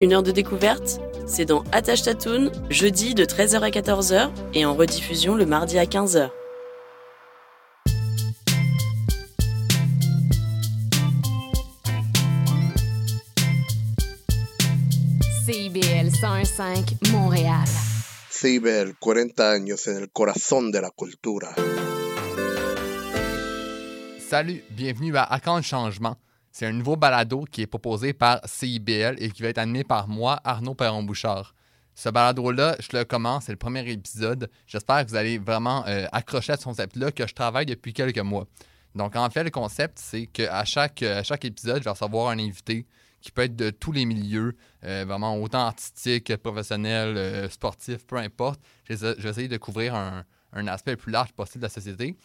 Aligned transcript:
Une 0.00 0.12
heure 0.12 0.22
de 0.22 0.30
découverte, 0.30 1.00
c'est 1.26 1.44
dans 1.44 1.64
Attache 1.72 2.02
Tatoon, 2.02 2.52
jeudi 2.70 3.16
de 3.16 3.24
13h 3.24 3.62
à 3.62 3.70
14h 3.70 4.30
et 4.54 4.64
en 4.64 4.72
rediffusion 4.72 5.34
le 5.34 5.44
mardi 5.44 5.76
à 5.76 5.86
15h. 5.86 6.30
CIBL 15.44 16.10
105 16.14 16.94
Montréal. 17.10 17.66
CIBEL, 18.30 18.94
40 19.00 19.40
años 19.40 19.88
en 19.88 19.96
el 19.96 20.08
corazón 20.12 20.70
de 20.70 20.78
la 20.78 20.90
cultura. 20.90 21.56
Salut, 24.20 24.62
bienvenue 24.70 25.16
à 25.16 25.24
À 25.24 25.40
quand 25.40 25.56
le 25.56 25.62
changement? 25.62 26.16
C'est 26.58 26.66
un 26.66 26.72
nouveau 26.72 26.96
balado 26.96 27.44
qui 27.48 27.62
est 27.62 27.68
proposé 27.68 28.12
par 28.12 28.40
CIBL 28.44 29.14
et 29.18 29.30
qui 29.30 29.42
va 29.42 29.48
être 29.48 29.58
animé 29.58 29.84
par 29.84 30.08
moi, 30.08 30.40
Arnaud 30.42 30.74
Perron-Bouchard. 30.74 31.54
Ce 31.94 32.08
balado-là, 32.08 32.74
je 32.80 32.96
le 32.96 33.04
commence, 33.04 33.44
c'est 33.44 33.52
le 33.52 33.58
premier 33.58 33.88
épisode. 33.88 34.50
J'espère 34.66 35.04
que 35.04 35.10
vous 35.10 35.14
allez 35.14 35.38
vraiment 35.38 35.86
euh, 35.86 36.06
accrocher 36.10 36.54
à 36.54 36.56
ce 36.56 36.64
concept-là 36.64 37.12
que 37.12 37.28
je 37.28 37.32
travaille 37.32 37.64
depuis 37.64 37.92
quelques 37.92 38.18
mois. 38.18 38.48
Donc, 38.96 39.14
en 39.14 39.30
fait, 39.30 39.44
le 39.44 39.50
concept, 39.50 40.00
c'est 40.00 40.26
qu'à 40.26 40.64
chaque, 40.64 41.04
à 41.04 41.22
chaque 41.22 41.44
épisode, 41.44 41.78
je 41.78 41.84
vais 41.84 41.90
recevoir 41.90 42.30
un 42.30 42.40
invité 42.40 42.86
qui 43.20 43.30
peut 43.30 43.42
être 43.42 43.54
de 43.54 43.70
tous 43.70 43.92
les 43.92 44.04
milieux, 44.04 44.56
euh, 44.82 45.04
vraiment 45.06 45.36
autant 45.40 45.64
artistique, 45.64 46.36
professionnel, 46.38 47.16
euh, 47.16 47.48
sportif, 47.48 48.04
peu 48.04 48.16
importe. 48.16 48.60
Je 48.90 48.94
vais 48.96 49.28
essayer 49.30 49.46
de 49.46 49.58
couvrir 49.58 49.94
un, 49.94 50.24
un 50.54 50.66
aspect 50.66 50.90
le 50.90 50.96
plus 50.96 51.12
large 51.12 51.30
possible 51.34 51.60
de 51.60 51.66
la 51.66 51.72
société. 51.72 52.16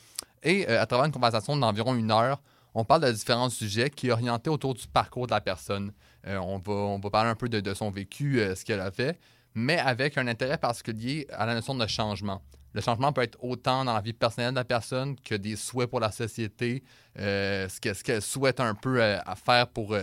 Et 0.41 0.65
à 0.67 0.87
travers 0.87 1.05
une 1.05 1.11
conversation 1.11 1.55
d'environ 1.55 1.93
une 1.93 2.09
heure, 2.09 2.41
on 2.75 2.83
parle 2.83 3.01
de 3.01 3.11
différents 3.11 3.49
sujets 3.49 3.89
qui 3.89 4.07
est 4.07 4.11
orienté 4.11 4.49
autour 4.49 4.73
du 4.73 4.87
parcours 4.87 5.27
de 5.27 5.31
la 5.31 5.41
personne. 5.41 5.91
Euh, 6.27 6.37
on, 6.37 6.57
va, 6.57 6.73
on 6.73 6.99
va 6.99 7.09
parler 7.09 7.29
un 7.29 7.35
peu 7.35 7.49
de, 7.49 7.73
son 7.73 7.91
vécu, 7.91 8.39
euh, 8.39 8.55
ce 8.55 8.65
qu'elle 8.65 8.79
a 8.79 8.91
fait, 8.91 9.19
mais 9.53 9.77
avec 9.77 10.17
un 10.17 10.27
intérêt 10.27 10.57
particulier 10.57 11.27
à 11.31 11.45
la 11.45 11.53
notion 11.53 11.75
de 11.75 11.85
changement. 11.85 12.41
Le 12.73 12.81
changement 12.81 13.13
peut 13.13 13.21
être 13.21 13.37
autant 13.43 13.85
dans 13.85 13.93
la 13.93 14.01
vie 14.01 14.13
personnelle 14.13 14.51
de 14.51 14.55
la 14.55 14.65
personne 14.65 15.15
que 15.19 15.35
des 15.35 15.55
souhaits 15.55 15.89
pour 15.89 15.99
la 15.99 16.11
société, 16.11 16.83
euh, 17.19 17.69
ce 17.69 18.03
qu'elle 18.03 18.21
souhaite 18.21 18.59
un 18.59 18.73
peu 18.73 19.03
à 19.03 19.35
faire 19.35 19.67
pour, 19.67 19.95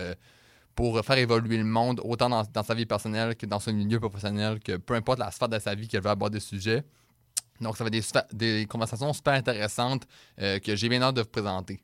pour 0.73 1.03
faire 1.03 1.17
évoluer 1.17 1.57
le 1.57 1.65
monde, 1.65 1.99
autant 2.01 2.29
dans, 2.29 2.63
sa 2.63 2.73
vie 2.73 2.85
personnelle 2.85 3.35
que 3.35 3.45
dans 3.45 3.59
son 3.59 3.73
milieu 3.73 3.99
professionnel, 3.99 4.61
que 4.61 4.77
peu 4.77 4.93
importe 4.93 5.19
la 5.19 5.31
sphère 5.31 5.49
de 5.49 5.59
sa 5.59 5.75
vie 5.75 5.89
qu'elle 5.89 6.01
veut 6.01 6.11
aborder 6.11 6.37
le 6.37 6.39
sujet. 6.39 6.85
Donc, 7.59 7.75
ça 7.75 7.83
va 7.83 7.89
être 7.89 8.25
des, 8.31 8.59
des 8.61 8.65
conversations 8.67 9.11
super 9.11 9.33
intéressantes 9.33 10.07
que 10.37 10.73
j'ai 10.73 10.87
bien 10.87 11.01
hâte 11.01 11.15
de 11.15 11.21
vous 11.23 11.27
présenter. 11.27 11.81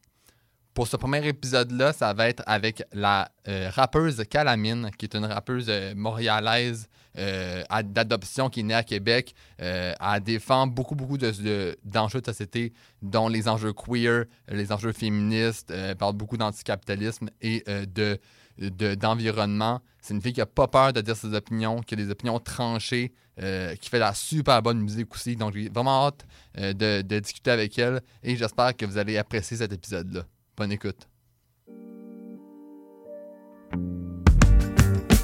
Pour 0.77 0.87
ce 0.87 0.95
premier 0.95 1.27
épisode-là, 1.27 1.91
ça 1.91 2.13
va 2.13 2.29
être 2.29 2.43
avec 2.45 2.83
la 2.93 3.31
euh, 3.47 3.71
rappeuse 3.73 4.23
Calamine, 4.29 4.91
qui 4.95 5.05
est 5.05 5.15
une 5.15 5.25
rappeuse 5.25 5.65
euh, 5.69 5.95
montréalaise 5.95 6.87
euh, 7.17 7.63
d'adoption 7.83 8.51
qui 8.51 8.59
est 8.59 8.63
née 8.63 8.75
à 8.75 8.83
Québec. 8.83 9.33
elle 9.57 9.97
défend 10.21 10.67
beaucoup, 10.67 10.93
beaucoup 10.93 11.17
d'enjeux 11.17 12.21
de, 12.21 12.25
société, 12.27 12.73
dont 13.01 13.27
les 13.27 13.47
enjeux 13.47 13.73
queer, 13.73 14.25
les 14.49 14.71
enjeux 14.71 14.91
féministes, 14.91 15.71
elle 15.71 15.95
parle 15.95 16.13
beaucoup 16.13 16.37
d'anticapitalisme 16.37 17.31
et 17.41 17.63
de 17.67 18.19
d'environnement. 18.59 19.81
c'est 19.99 20.13
une 20.13 20.21
fille 20.21 20.33
qui 20.33 20.41
n'a 20.41 20.45
pas 20.45 20.67
peur 20.67 20.93
de 20.93 21.01
dire 21.01 21.15
ses 21.15 21.33
opinions, 21.33 21.81
qui 21.81 21.95
a 21.95 21.97
des 21.97 22.11
opinions 22.11 22.39
tranchées, 22.39 23.13
qui 23.35 23.89
fait 23.89 23.97
de 23.97 24.01
la 24.01 24.13
super 24.13 24.61
bonne 24.61 24.81
musique 24.81 25.11
aussi. 25.15 25.35
Donc, 25.35 25.55
j'ai 25.55 25.69
vraiment 25.69 26.05
hâte 26.05 26.23
de, 26.55 27.01
discuter 27.01 27.49
avec 27.49 27.79
elle 27.79 28.01
et 28.21 28.35
j'espère 28.35 28.77
que 28.77 28.85
vous 28.85 28.99
allez 28.99 29.17
apprécier 29.17 29.57
cet 29.57 29.73
épisode-là. 29.73 30.23
Bonne 30.57 30.71
écoute. 30.71 31.07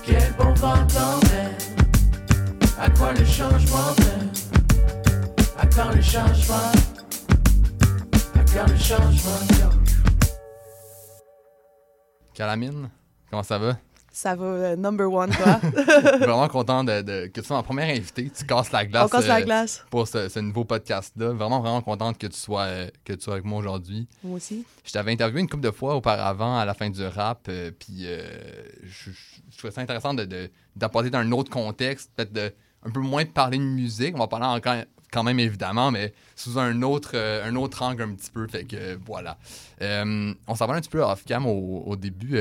Quel 0.05 0.33
bon 0.37 0.53
vent 0.53 0.75
À 2.79 2.89
quoi 2.91 3.13
le 3.13 3.25
changement 3.25 3.95
mène 3.97 4.31
À 5.57 5.65
quand 5.65 5.89
le 5.89 6.01
changement 6.03 6.71
À 8.35 8.43
quand 8.53 8.67
le 8.69 8.77
changement 8.77 9.71
Calamine, 12.35 12.91
comment 13.31 13.41
ça 13.41 13.57
va? 13.57 13.77
Ça 14.15 14.35
va, 14.35 14.45
euh, 14.45 14.75
number 14.75 15.11
one, 15.11 15.35
quoi. 15.35 15.55
Vraiment 16.19 16.47
content 16.47 16.83
de, 16.83 17.25
que 17.27 17.41
tu 17.41 17.47
sois 17.47 17.57
ma 17.57 17.63
première 17.63 17.89
invitée. 17.89 18.29
Tu 18.29 18.45
casses 18.45 18.71
la 18.71 18.85
glace. 18.85 19.05
On 19.05 19.07
casse 19.07 19.25
la 19.25 19.39
euh, 19.39 19.41
glace. 19.41 19.83
Pour 19.89 20.07
ce, 20.07 20.39
nouveau 20.39 20.65
podcast-là. 20.65 21.33
Vraiment, 21.33 21.61
vraiment 21.61 21.81
contente 21.81 22.19
que 22.19 22.27
tu 22.27 22.37
sois, 22.37 22.61
euh, 22.61 22.89
que 23.03 23.13
tu 23.13 23.21
sois 23.21 23.33
avec 23.33 23.45
moi 23.45 23.57
aujourd'hui. 23.57 24.07
Moi 24.23 24.37
aussi. 24.37 24.65
Je 24.85 24.91
t'avais 24.91 25.13
interviewé 25.13 25.41
une 25.41 25.49
couple 25.49 25.63
de 25.63 25.71
fois 25.71 25.95
auparavant 25.95 26.59
à 26.59 26.63
la 26.63 26.75
fin 26.75 26.91
du 26.91 27.03
rap. 27.03 27.49
puis 27.79 28.05
je, 28.83 29.09
trouvais 29.57 29.73
ça 29.73 29.81
intéressant 29.81 30.13
d'apporter 30.13 31.09
de, 31.09 31.13
dans 31.13 31.19
un 31.19 31.31
autre 31.31 31.49
contexte, 31.49 32.11
peut-être 32.15 32.33
de 32.33 32.53
un 32.85 32.91
peu 32.91 32.99
moins 32.99 33.23
de 33.23 33.29
parler 33.29 33.57
de 33.57 33.63
musique. 33.63 34.13
On 34.15 34.19
va 34.19 34.27
parler 34.27 34.45
encore 34.45 34.75
quand 35.13 35.23
même 35.23 35.39
évidemment, 35.39 35.91
mais 35.91 36.13
sous 36.35 36.57
un 36.57 36.81
autre, 36.81 37.11
euh, 37.13 37.47
un 37.47 37.55
autre 37.55 37.83
angle 37.83 38.01
un 38.01 38.15
petit 38.15 38.31
peu. 38.31 38.47
Fait 38.47 38.65
que 38.65 38.75
euh, 38.75 38.97
voilà. 39.05 39.37
Euh, 39.81 40.33
on 40.47 40.55
s'en 40.55 40.65
va 40.65 40.73
un 40.73 40.81
petit 40.81 40.89
peu 40.89 41.01
off-cam 41.01 41.45
au, 41.45 41.95
début, 41.95 42.39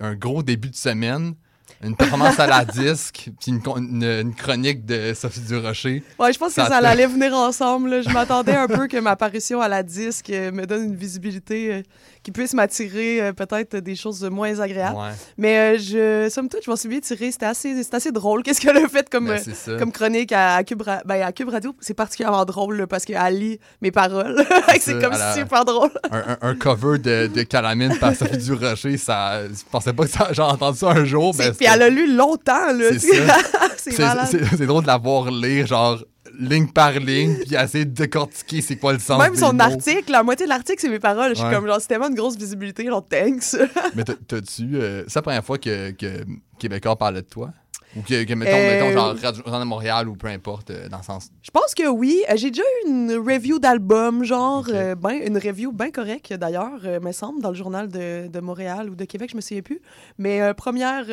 un 0.00 0.14
gros 0.14 0.42
début 0.42 0.70
de 0.70 0.76
semaine 0.76 1.34
une 1.82 1.96
performance 1.96 2.38
à 2.38 2.46
la 2.46 2.64
disque, 2.64 3.30
puis 3.40 3.52
une, 3.52 4.34
chronique 4.34 4.84
de 4.84 5.12
Sophie 5.14 5.40
Durocher. 5.40 6.02
Ouais, 6.18 6.32
je 6.32 6.38
pense 6.38 6.54
que 6.54 6.62
ça 6.62 6.76
allait 6.76 7.06
venir 7.06 7.34
ensemble. 7.34 8.02
Je 8.02 8.10
m'attendais 8.10 8.54
un 8.54 8.66
peu 8.66 8.86
que 8.86 8.96
ma 8.98 9.12
apparition 9.12 9.60
à 9.60 9.68
la 9.68 9.82
disque 9.82 10.30
euh, 10.30 10.50
me 10.52 10.66
donne 10.66 10.84
une 10.84 10.96
visibilité 10.96 11.72
euh, 11.72 11.82
qui 12.22 12.32
puisse 12.32 12.54
m'attirer 12.54 13.20
euh, 13.20 13.32
peut-être 13.32 13.76
des 13.76 13.96
choses 13.96 14.22
moins 14.24 14.60
agréables. 14.60 14.98
Mais 15.36 15.78
je, 15.78 16.28
somme 16.30 16.48
toute, 16.48 16.64
je 16.64 16.70
m'en 16.70 16.76
suis 16.76 16.88
bien 16.88 17.00
tirée. 17.00 17.30
C'était 17.30 17.46
assez, 17.46 17.74
assez 17.92 18.12
drôle. 18.12 18.42
Qu'est-ce 18.42 18.60
qu'elle 18.60 18.76
a 18.76 18.88
fait 18.88 19.08
comme, 19.08 19.28
ben, 19.28 19.78
comme 19.78 19.92
chronique 19.92 20.32
à, 20.32 20.62
Cube, 20.64 20.82
ben, 21.04 21.22
à 21.22 21.32
Cube 21.32 21.48
Radio? 21.48 21.74
C'est 21.80 21.94
particulièrement 21.94 22.44
drôle 22.44 22.86
parce 22.88 23.04
qu'elle 23.04 23.38
lit 23.38 23.60
mes 23.82 23.90
paroles. 23.90 24.44
c'est 24.80 25.00
comme 25.00 25.14
si 25.14 25.40
super 25.40 25.64
drôle. 25.64 25.90
un, 26.10 26.54
cover 26.54 26.98
de, 26.98 27.26
de 27.26 27.42
Calamine 27.42 27.98
par 27.98 28.14
Sophie 28.14 28.38
Durocher, 28.38 28.96
ça, 28.96 29.46
je 29.46 29.62
pensais 29.70 29.92
pas 29.92 30.04
que 30.06 30.10
j'aurais 30.32 30.52
entendu 30.52 30.78
ça 30.78 30.90
un 30.90 31.04
jour. 31.04 31.34
Mais 31.38 31.52
elle 31.64 31.82
a 31.82 31.88
lu 31.88 32.14
longtemps, 32.14 32.72
là. 32.72 32.90
C'est 33.76 34.66
drôle 34.66 34.82
de 34.82 34.86
la 34.86 34.98
voir 34.98 35.30
lire, 35.30 35.66
genre, 35.66 36.02
ligne 36.38 36.68
par 36.68 36.92
ligne, 36.92 37.36
puis 37.44 37.54
essayer 37.54 37.84
de 37.84 37.92
décortiquer 37.92 38.60
c'est 38.60 38.76
quoi 38.76 38.92
le 38.92 38.98
sens 38.98 39.20
Même 39.20 39.36
son 39.36 39.58
article, 39.58 40.10
la 40.10 40.22
moitié 40.22 40.46
de 40.46 40.50
l'article, 40.50 40.80
c'est 40.80 40.88
mes 40.88 40.98
paroles. 40.98 41.34
Je 41.34 41.40
suis 41.40 41.50
comme, 41.50 41.66
genre, 41.66 41.80
c'est 41.80 41.88
tellement 41.88 42.08
une 42.08 42.14
grosse 42.14 42.36
visibilité, 42.36 42.84
genre, 42.86 43.06
thanks. 43.06 43.56
Mais 43.94 44.04
t'as-tu... 44.04 44.70
Euh, 44.74 45.04
c'est 45.06 45.16
la 45.16 45.22
première 45.22 45.44
fois 45.44 45.58
que, 45.58 45.90
que 45.92 46.24
Québécois 46.58 46.96
parlait 46.96 47.22
de 47.22 47.28
toi? 47.28 47.50
Ou 47.96 48.02
que, 48.02 48.34
mettons, 48.34 48.56
mettons, 48.56 48.92
genre 48.92 49.08
euh, 49.08 49.18
Radio 49.22 49.64
Montréal 49.64 50.08
ou 50.08 50.16
peu 50.16 50.26
importe, 50.28 50.70
euh, 50.70 50.88
dans 50.88 50.98
ce 50.98 51.06
sens. 51.06 51.30
Je 51.42 51.50
pense 51.50 51.74
que 51.74 51.88
oui. 51.88 52.22
J'ai 52.34 52.50
déjà 52.50 52.62
eu 52.62 52.88
une 52.90 53.12
review 53.12 53.58
d'album, 53.58 54.24
genre, 54.24 54.66
ben, 54.66 55.20
une 55.26 55.38
review 55.38 55.72
bien 55.72 55.90
correcte 55.90 56.32
d'ailleurs, 56.32 56.80
me 57.00 57.12
semble, 57.12 57.40
dans 57.40 57.50
le 57.50 57.54
journal 57.54 57.88
de, 57.88 58.28
de, 58.28 58.40
Montréal 58.40 58.90
ou 58.90 58.94
de 58.94 59.04
Québec, 59.04 59.30
je 59.30 59.36
me 59.36 59.40
souviens 59.40 59.62
plus. 59.62 59.80
Mais 60.18 60.54
première 60.54 61.06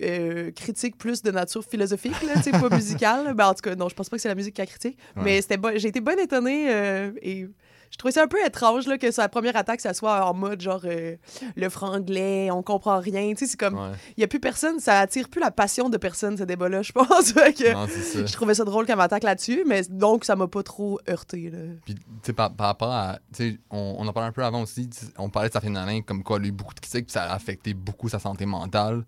euh, 0.00 0.50
critique 0.52 0.96
plus 0.96 1.22
de 1.22 1.30
nature 1.30 1.64
philosophique, 1.64 2.16
là, 2.22 2.60
pas 2.60 2.68
musicale. 2.74 3.34
Ben, 3.34 3.48
en 3.48 3.54
tout 3.54 3.60
cas, 3.62 3.74
non, 3.74 3.88
je 3.88 3.94
pense 3.94 4.08
pas 4.08 4.16
que 4.16 4.22
c'est 4.22 4.28
la 4.28 4.34
musique 4.34 4.54
qui 4.54 4.62
a 4.62 4.66
critique. 4.66 4.98
Mais 5.16 5.40
c'était 5.42 5.58
j'ai 5.78 5.88
été 5.88 6.00
bien 6.00 6.16
étonnée 6.16 6.66
euh, 6.70 7.12
et 7.20 7.46
je 7.92 7.98
trouvais 7.98 8.12
ça 8.12 8.22
un 8.22 8.26
peu 8.26 8.38
étrange 8.44 8.86
là, 8.86 8.96
que 8.96 9.10
sa 9.10 9.28
première 9.28 9.54
attaque, 9.54 9.82
ça 9.82 9.92
soit 9.92 10.24
en 10.26 10.32
mode 10.32 10.62
genre 10.62 10.80
euh, 10.86 11.16
le 11.56 11.68
franglais, 11.68 12.50
on 12.50 12.62
comprend 12.62 12.98
rien. 12.98 13.34
C'est 13.36 13.54
comme, 13.58 13.92
il 14.16 14.22
y 14.22 14.24
a 14.24 14.28
plus 14.28 14.40
personne, 14.40 14.80
ça 14.80 14.98
attire 14.98 15.28
plus 15.28 15.40
la 15.40 15.50
passion 15.50 15.90
de 15.90 15.98
personne, 15.98 16.38
ce 16.38 16.44
débat-là, 16.44 16.80
je 16.80 16.92
pense. 16.92 17.32
que 17.34 18.26
je 18.26 18.32
trouvais 18.32 18.54
ça 18.54 18.64
drôle 18.64 18.86
qu'elle 18.86 18.96
m'attaque 18.96 19.24
là-dessus, 19.24 19.64
mais 19.66 19.82
donc 19.90 20.24
ça 20.24 20.36
m'a 20.36 20.48
pas 20.48 20.62
trop 20.62 20.98
heurté. 21.08 21.50
Là. 21.50 21.58
Puis, 21.84 21.94
tu 21.96 22.02
sais, 22.22 22.32
par, 22.32 22.50
rapport 22.58 22.90
à. 22.90 23.18
On, 23.70 23.96
on 23.98 24.08
en 24.08 24.12
parlait 24.14 24.30
un 24.30 24.32
peu 24.32 24.42
avant 24.42 24.62
aussi, 24.62 24.88
on 25.18 25.28
parlait 25.28 25.50
de 25.50 25.52
sa 25.52 25.60
Nalin 25.60 26.00
comme 26.00 26.22
quoi 26.22 26.38
elle 26.38 26.44
a 26.44 26.48
eu 26.48 26.52
beaucoup 26.52 26.74
de 26.74 26.80
critiques, 26.80 27.06
puis 27.06 27.12
ça 27.12 27.24
a 27.24 27.34
affecté 27.34 27.74
beaucoup 27.74 28.08
sa 28.08 28.18
santé 28.18 28.46
mentale 28.46 29.04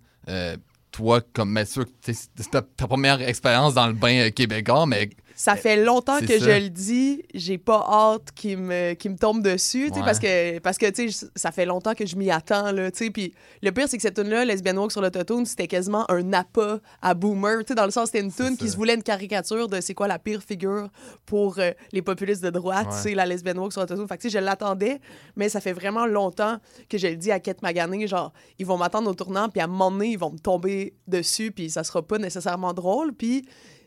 toi, 0.95 1.21
comme, 1.33 1.53
sûr, 1.65 1.87
c'est 2.03 2.51
ta, 2.51 2.63
première 2.63 3.21
expérience 3.21 3.75
dans 3.75 3.89
le 3.89 3.95
bain 3.95 4.29
euh, 4.29 4.31
québécois, 4.31 4.87
mais 4.87 5.11
ça 5.35 5.57
fait 5.57 5.77
longtemps 5.77 6.21
que 6.21 6.39
je 6.39 6.63
le 6.63 6.69
dis, 6.69 7.23
j'ai 7.35 7.59
pas 7.59 7.85
hâte 7.89 8.31
qu'il 8.35 8.59
me, 8.59 8.91
me 8.93 9.17
tombe 9.17 9.43
dessus, 9.43 9.91
parce 9.93 10.19
que, 10.19 10.59
parce 10.61 10.79
que 10.79 10.87
ça 11.35 11.51
fait 11.51 11.67
longtemps 11.67 11.95
que 11.95 12.07
je 12.07 12.17
m'y 12.17 12.31
attends. 12.31 12.71
Là, 12.73 12.91
puis 13.13 13.35
le 13.63 13.73
pire, 13.73 13.89
c'est 13.89 13.97
que 13.97 14.03
cette 14.03 14.15
tune-là, 14.15 14.45
Lesbian 14.45 14.77
Walk 14.77 14.93
sur 14.93 15.03
l'autotune, 15.03 15.45
c'était 15.45 15.67
quasiment 15.67 16.09
un 16.11 16.33
appât 16.33 16.81
à 17.03 17.15
Boomer. 17.15 17.65
Dans 17.77 17.85
le 17.85 17.91
sens, 17.91 18.07
c'était 18.07 18.21
une 18.21 18.33
tune 18.33 18.57
qui 18.57 18.69
se 18.69 18.77
voulait 18.77 18.95
une 18.95 19.03
caricature 19.03 19.69
de 19.69 19.81
c'est 19.81 19.95
quoi 19.95 20.09
la 20.09 20.19
pire 20.19 20.43
figure 20.43 20.89
pour 21.27 21.59
euh, 21.59 21.73
les 21.93 22.03
populistes 22.03 22.43
de 22.43 22.51
droite, 22.51 22.89
c'est 22.91 23.15
la 23.15 23.27
Lesbian 23.27 23.57
Walk 23.57 23.73
sur 23.73 23.81
l'autotune. 23.81 24.07
Fait 24.07 24.19
que 24.19 24.29
je 24.29 24.39
l'attendais, 24.39 25.01
mais 25.37 25.49
ça 25.49 25.61
fait 25.61 25.73
vraiment 25.73 26.07
longtemps 26.07 26.59
que 26.89 26.99
je 26.99 27.09
le 27.09 27.17
dis 27.17 27.33
à 27.33 27.41
Kate 27.41 27.63
Magané, 27.63 28.07
genre, 28.07 28.33
ils 28.59 28.67
vont 28.67 28.77
m'attendre 28.77 29.11
au 29.11 29.15
tournant, 29.15 29.49
puis 29.49 29.61
à 29.61 29.65
un 29.65 29.69
moment 29.69 29.91
donné, 29.91 30.11
ils 30.11 30.19
vont 30.19 30.31
me 30.31 30.39
tomber 30.39 30.95
dessus, 31.07 31.51
puis 31.51 31.71
ça 31.71 31.85
sera 31.85 32.03
pas 32.03 32.19
nécessairement 32.19 32.73
drôle. 32.73 33.13
Puis 33.13 33.45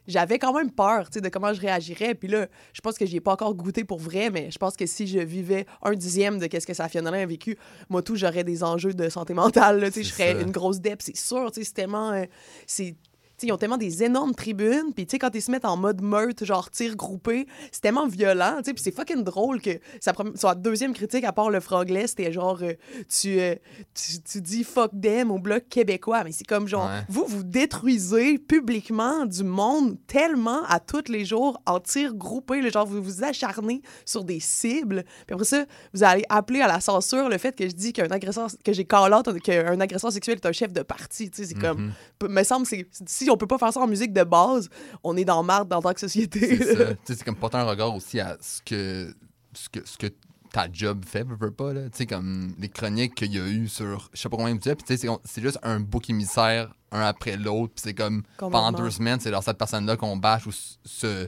j'avais 0.08 0.40
quand 0.40 0.54
même 0.54 0.72
peur, 0.72 1.10
de 1.14 1.30
comment 1.30 1.54
je 1.54 1.62
réagirais. 1.62 2.16
Puis 2.16 2.28
là, 2.28 2.48
je 2.74 2.82
pense 2.82 2.98
que 2.98 3.06
j'y 3.06 3.18
ai 3.18 3.22
pas 3.22 3.34
encore 3.34 3.54
goûté 3.54 3.84
pour 3.84 4.00
vrai, 4.00 4.30
mais 4.30 4.50
je 4.52 4.58
pense 4.58 4.76
que 4.76 4.86
si 4.86 5.08
je 5.08 5.20
vivais 5.20 5.66
un 5.84 5.94
dixième 5.94 6.40
de 6.40 6.48
qu'est-ce 6.48 6.68
que 6.68 6.74
Safia 6.74 7.02
Nolin 7.02 7.22
a 7.22 7.26
vécu, 7.26 7.58
moi, 7.90 8.02
tout, 8.02 8.16
j'aurais 8.16 8.44
des 8.44 8.64
enjeux 8.64 8.94
de 8.94 9.10
santé 9.10 9.34
mentale, 9.34 9.80
là, 9.80 9.90
je 9.96 10.02
ça. 10.02 10.32
une 10.32 10.52
grosse 10.52 10.80
dep, 10.80 11.02
c'est 11.02 11.18
sûr, 11.18 11.50
c'est 11.54 11.74
tellement... 11.74 12.12
euh, 12.12 12.26
c'est 12.66 12.96
tu 13.38 13.42
sais, 13.42 13.48
ils 13.48 13.52
ont 13.52 13.58
tellement 13.58 13.78
des 13.78 14.04
énormes 14.04 14.34
tribunes, 14.34 14.94
puis 14.96 15.06
tu 15.06 15.12
sais, 15.12 15.20
quand 15.20 15.30
ils 15.36 15.42
se 15.42 15.52
mettent 15.52 15.66
en 15.66 15.78
mode 15.78 16.02
meute, 16.02 16.44
genre 16.44 16.72
tir 16.72 16.96
groupé, 16.96 17.46
c'est 17.72 17.82
tellement 17.82 18.08
violent, 18.08 18.56
tu 18.58 18.64
sais, 18.66 18.74
puis 18.74 18.84
c'est 18.84 18.92
fucking 18.96 19.24
drôle 19.24 19.62
que 19.62 19.80
sa, 20.00 20.14
sa 20.36 20.56
deuxième 20.56 20.94
critique, 20.94 21.24
à 21.24 21.32
part 21.32 21.50
le 21.52 21.60
franglais, 21.60 22.08
c'était 22.08 22.32
genre, 22.32 22.60
euh, 22.64 22.74
tu, 23.08 23.40
euh, 23.40 23.56
tu, 23.94 24.22
tu 24.24 24.42
dis 24.42 24.64
fuck 24.64 24.92
them 25.00 25.30
au 25.32 25.38
bloc 25.40 25.70
québécois, 25.70 26.24
mais 26.24 26.32
c'est 26.32 26.48
comme 26.48 26.68
genre, 26.68 26.88
Ouais. 26.88 27.04
vous, 27.10 27.26
vous 27.28 27.44
détruisez 27.44 28.40
publiquement 28.40 29.26
du 29.26 29.44
monde 29.44 29.98
tellement 30.08 30.64
à 30.66 30.80
tous 30.80 31.10
les 31.10 31.26
jours 31.26 31.62
en 31.66 31.80
tir 31.80 32.16
groupé, 32.16 32.62
le 32.62 32.72
genre, 32.72 32.88
vous 32.88 33.02
vous 33.04 33.24
acharnez 33.24 33.82
sur 34.06 34.24
des 34.24 34.40
cibles, 34.40 35.04
puis 35.28 35.34
après 35.34 35.46
ça, 35.46 35.66
vous 35.94 36.04
allez 36.04 36.24
appeler 36.30 36.62
à 36.62 36.68
la 36.68 36.80
censure 36.80 37.30
le 37.30 37.38
fait 37.38 37.56
que 37.56 37.68
je 37.68 37.74
dis 37.76 37.94
qu'un 37.94 38.08
agresseur, 38.10 38.50
que 38.64 38.74
j'ai 38.74 38.86
call 38.86 39.14
out 39.14 39.40
qu'un 39.42 39.80
agresseur 39.80 40.12
sexuel 40.12 40.38
est 40.38 40.46
un 40.48 40.52
chef 40.52 40.74
de 40.74 40.82
parti, 40.82 41.30
tu 41.30 41.44
sais, 41.44 41.50
c'est 41.50 41.54
comme, 41.60 41.92
Mhm. 42.24 42.30
Me 42.30 42.44
semble 42.44 42.66
c'est 42.66 42.88
si 43.06 43.27
on 43.30 43.38
peut 43.38 43.48
pas 43.48 43.58
faire 43.58 43.74
ça 43.74 43.80
en 43.80 43.88
musique 43.88 44.14
de 44.14 44.24
base, 44.24 44.70
on 45.04 45.16
est 45.18 45.26
dans 45.26 45.44
marde 45.44 45.70
dans 45.70 45.82
tant 45.82 45.94
que 45.94 46.00
société. 46.00 46.58
C'est 46.58 46.98
c'est 47.06 47.24
comme 47.24 47.36
porter 47.36 47.58
un 47.58 47.64
regard 47.66 47.96
aussi 47.96 48.20
à 48.20 48.38
ce 48.42 48.62
que, 48.62 49.14
ce 49.54 49.70
que, 49.70 49.80
ce 49.86 49.98
que 49.98 50.08
ta 50.52 50.68
job 50.72 51.04
fait, 51.06 51.26
veux, 51.28 51.52
pas, 51.52 51.74
là. 51.74 51.84
Tu 51.90 51.98
sais, 51.98 52.06
comme 52.06 52.54
les 52.58 52.70
chroniques 52.70 53.16
qu'il 53.16 53.34
y 53.34 53.40
a 53.40 53.46
eu 53.48 53.68
sur 53.68 54.10
je 54.14 54.22
sais 54.22 54.30
pas 54.30 54.38
combien 54.38 54.56
de 54.56 54.60
puis 54.60 54.76
tu 54.86 54.98
sais, 54.98 55.08
c'est- 55.26 55.42
juste 55.42 55.60
un 55.64 55.80
bouc 55.80 56.10
émissaire, 56.10 56.74
un 56.92 57.02
après 57.02 57.36
l'autre, 57.38 57.74
puis 57.76 57.84
c'est 57.84 57.94
comme 57.94 58.24
pendant 58.52 58.72
deux 58.78 58.90
semaines, 58.92 59.20
c'est 59.20 59.30
genre 59.32 59.44
cette 59.44 59.58
personne-là 59.58 59.98
qu'on 59.98 60.16
bâche 60.18 60.48
ou 60.48 60.52
ce, 60.86 61.28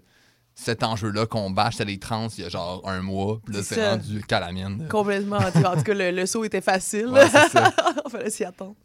cet 0.61 0.83
enjeu-là 0.83 1.25
qu'on 1.25 1.49
bâche, 1.49 1.75
c'est 1.77 1.85
les 1.85 1.97
trans 1.99 2.27
il 2.37 2.43
y 2.43 2.45
a 2.45 2.49
genre 2.49 2.81
un 2.87 3.01
mois, 3.01 3.39
puis 3.45 3.55
là, 3.55 3.63
C'est 3.63 3.89
rendu 3.89 4.21
qu'à 4.27 4.39
la 4.39 4.51
mienne. 4.51 4.79
là. 4.83 4.85
Complètement. 4.89 5.37
En 5.37 5.75
tout 5.75 5.83
cas, 5.83 5.93
le, 5.93 6.11
le 6.11 6.25
saut 6.25 6.43
était 6.43 6.61
facile. 6.61 7.07
Ouais, 7.07 7.27
c'est 7.29 7.49
ça. 7.49 7.73
On 8.05 8.09
fallait 8.09 8.29
s'y 8.29 8.43
attendre. 8.43 8.75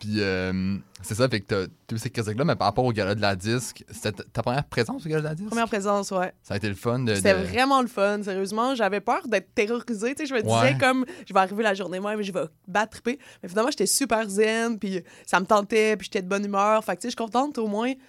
Puis 0.00 0.16
euh, 0.20 0.76
c'est 1.02 1.14
ça, 1.14 1.28
fait 1.28 1.40
que 1.40 1.68
eu 1.92 1.98
ces 1.98 2.10
critiques-là, 2.10 2.44
mais 2.44 2.56
par 2.56 2.66
rapport 2.68 2.84
au 2.84 2.92
gala 2.92 3.14
de 3.14 3.20
la 3.20 3.36
disque, 3.36 3.84
c'était 3.90 4.22
ta- 4.32 4.42
première 4.42 4.64
présence 4.64 5.04
au 5.04 5.08
gala 5.08 5.20
de 5.20 5.26
la 5.26 5.34
disque? 5.34 5.48
Première 5.50 5.68
présence, 5.68 6.10
ouais. 6.10 6.32
Ça 6.42 6.54
a 6.54 6.56
été 6.56 6.68
le 6.68 6.74
fun 6.74 7.00
de. 7.00 7.14
C'était 7.14 7.34
de- 7.38 7.44
vraiment 7.44 7.80
le 7.82 7.88
fun, 7.88 8.22
sérieusement. 8.22 8.74
J'avais 8.74 9.00
peur 9.00 9.26
d'être 9.28 9.54
terrorisée. 9.54 10.14
Tu 10.14 10.22
sais, 10.22 10.26
je 10.26 10.34
me 10.34 10.40
disais 10.42 10.52
Ouais. 10.54 10.76
comme, 10.80 11.04
je 11.28 11.34
vais 11.34 11.40
arriver 11.40 11.62
la 11.62 11.74
journée 11.74 12.00
même, 12.00 12.22
je 12.22 12.32
vais 12.32 12.44
battre. 12.66 12.98
Mais 13.06 13.18
finalement, 13.46 13.70
j'étais 13.70 13.86
super 13.86 14.28
zen, 14.28 14.78
puis 14.78 15.02
ça 15.26 15.38
me 15.38 15.44
tentait, 15.46 15.96
puis 15.96 16.06
j'étais 16.06 16.22
de 16.22 16.28
bonne 16.28 16.44
humeur. 16.44 16.82
Fait 16.84 16.96
que, 16.96 17.02
tu 17.02 17.02
sais, 17.02 17.08
je 17.08 17.10
suis 17.10 17.16
contente 17.16 17.58
au 17.58 17.66
moins, 17.66 17.92
tu 17.92 18.00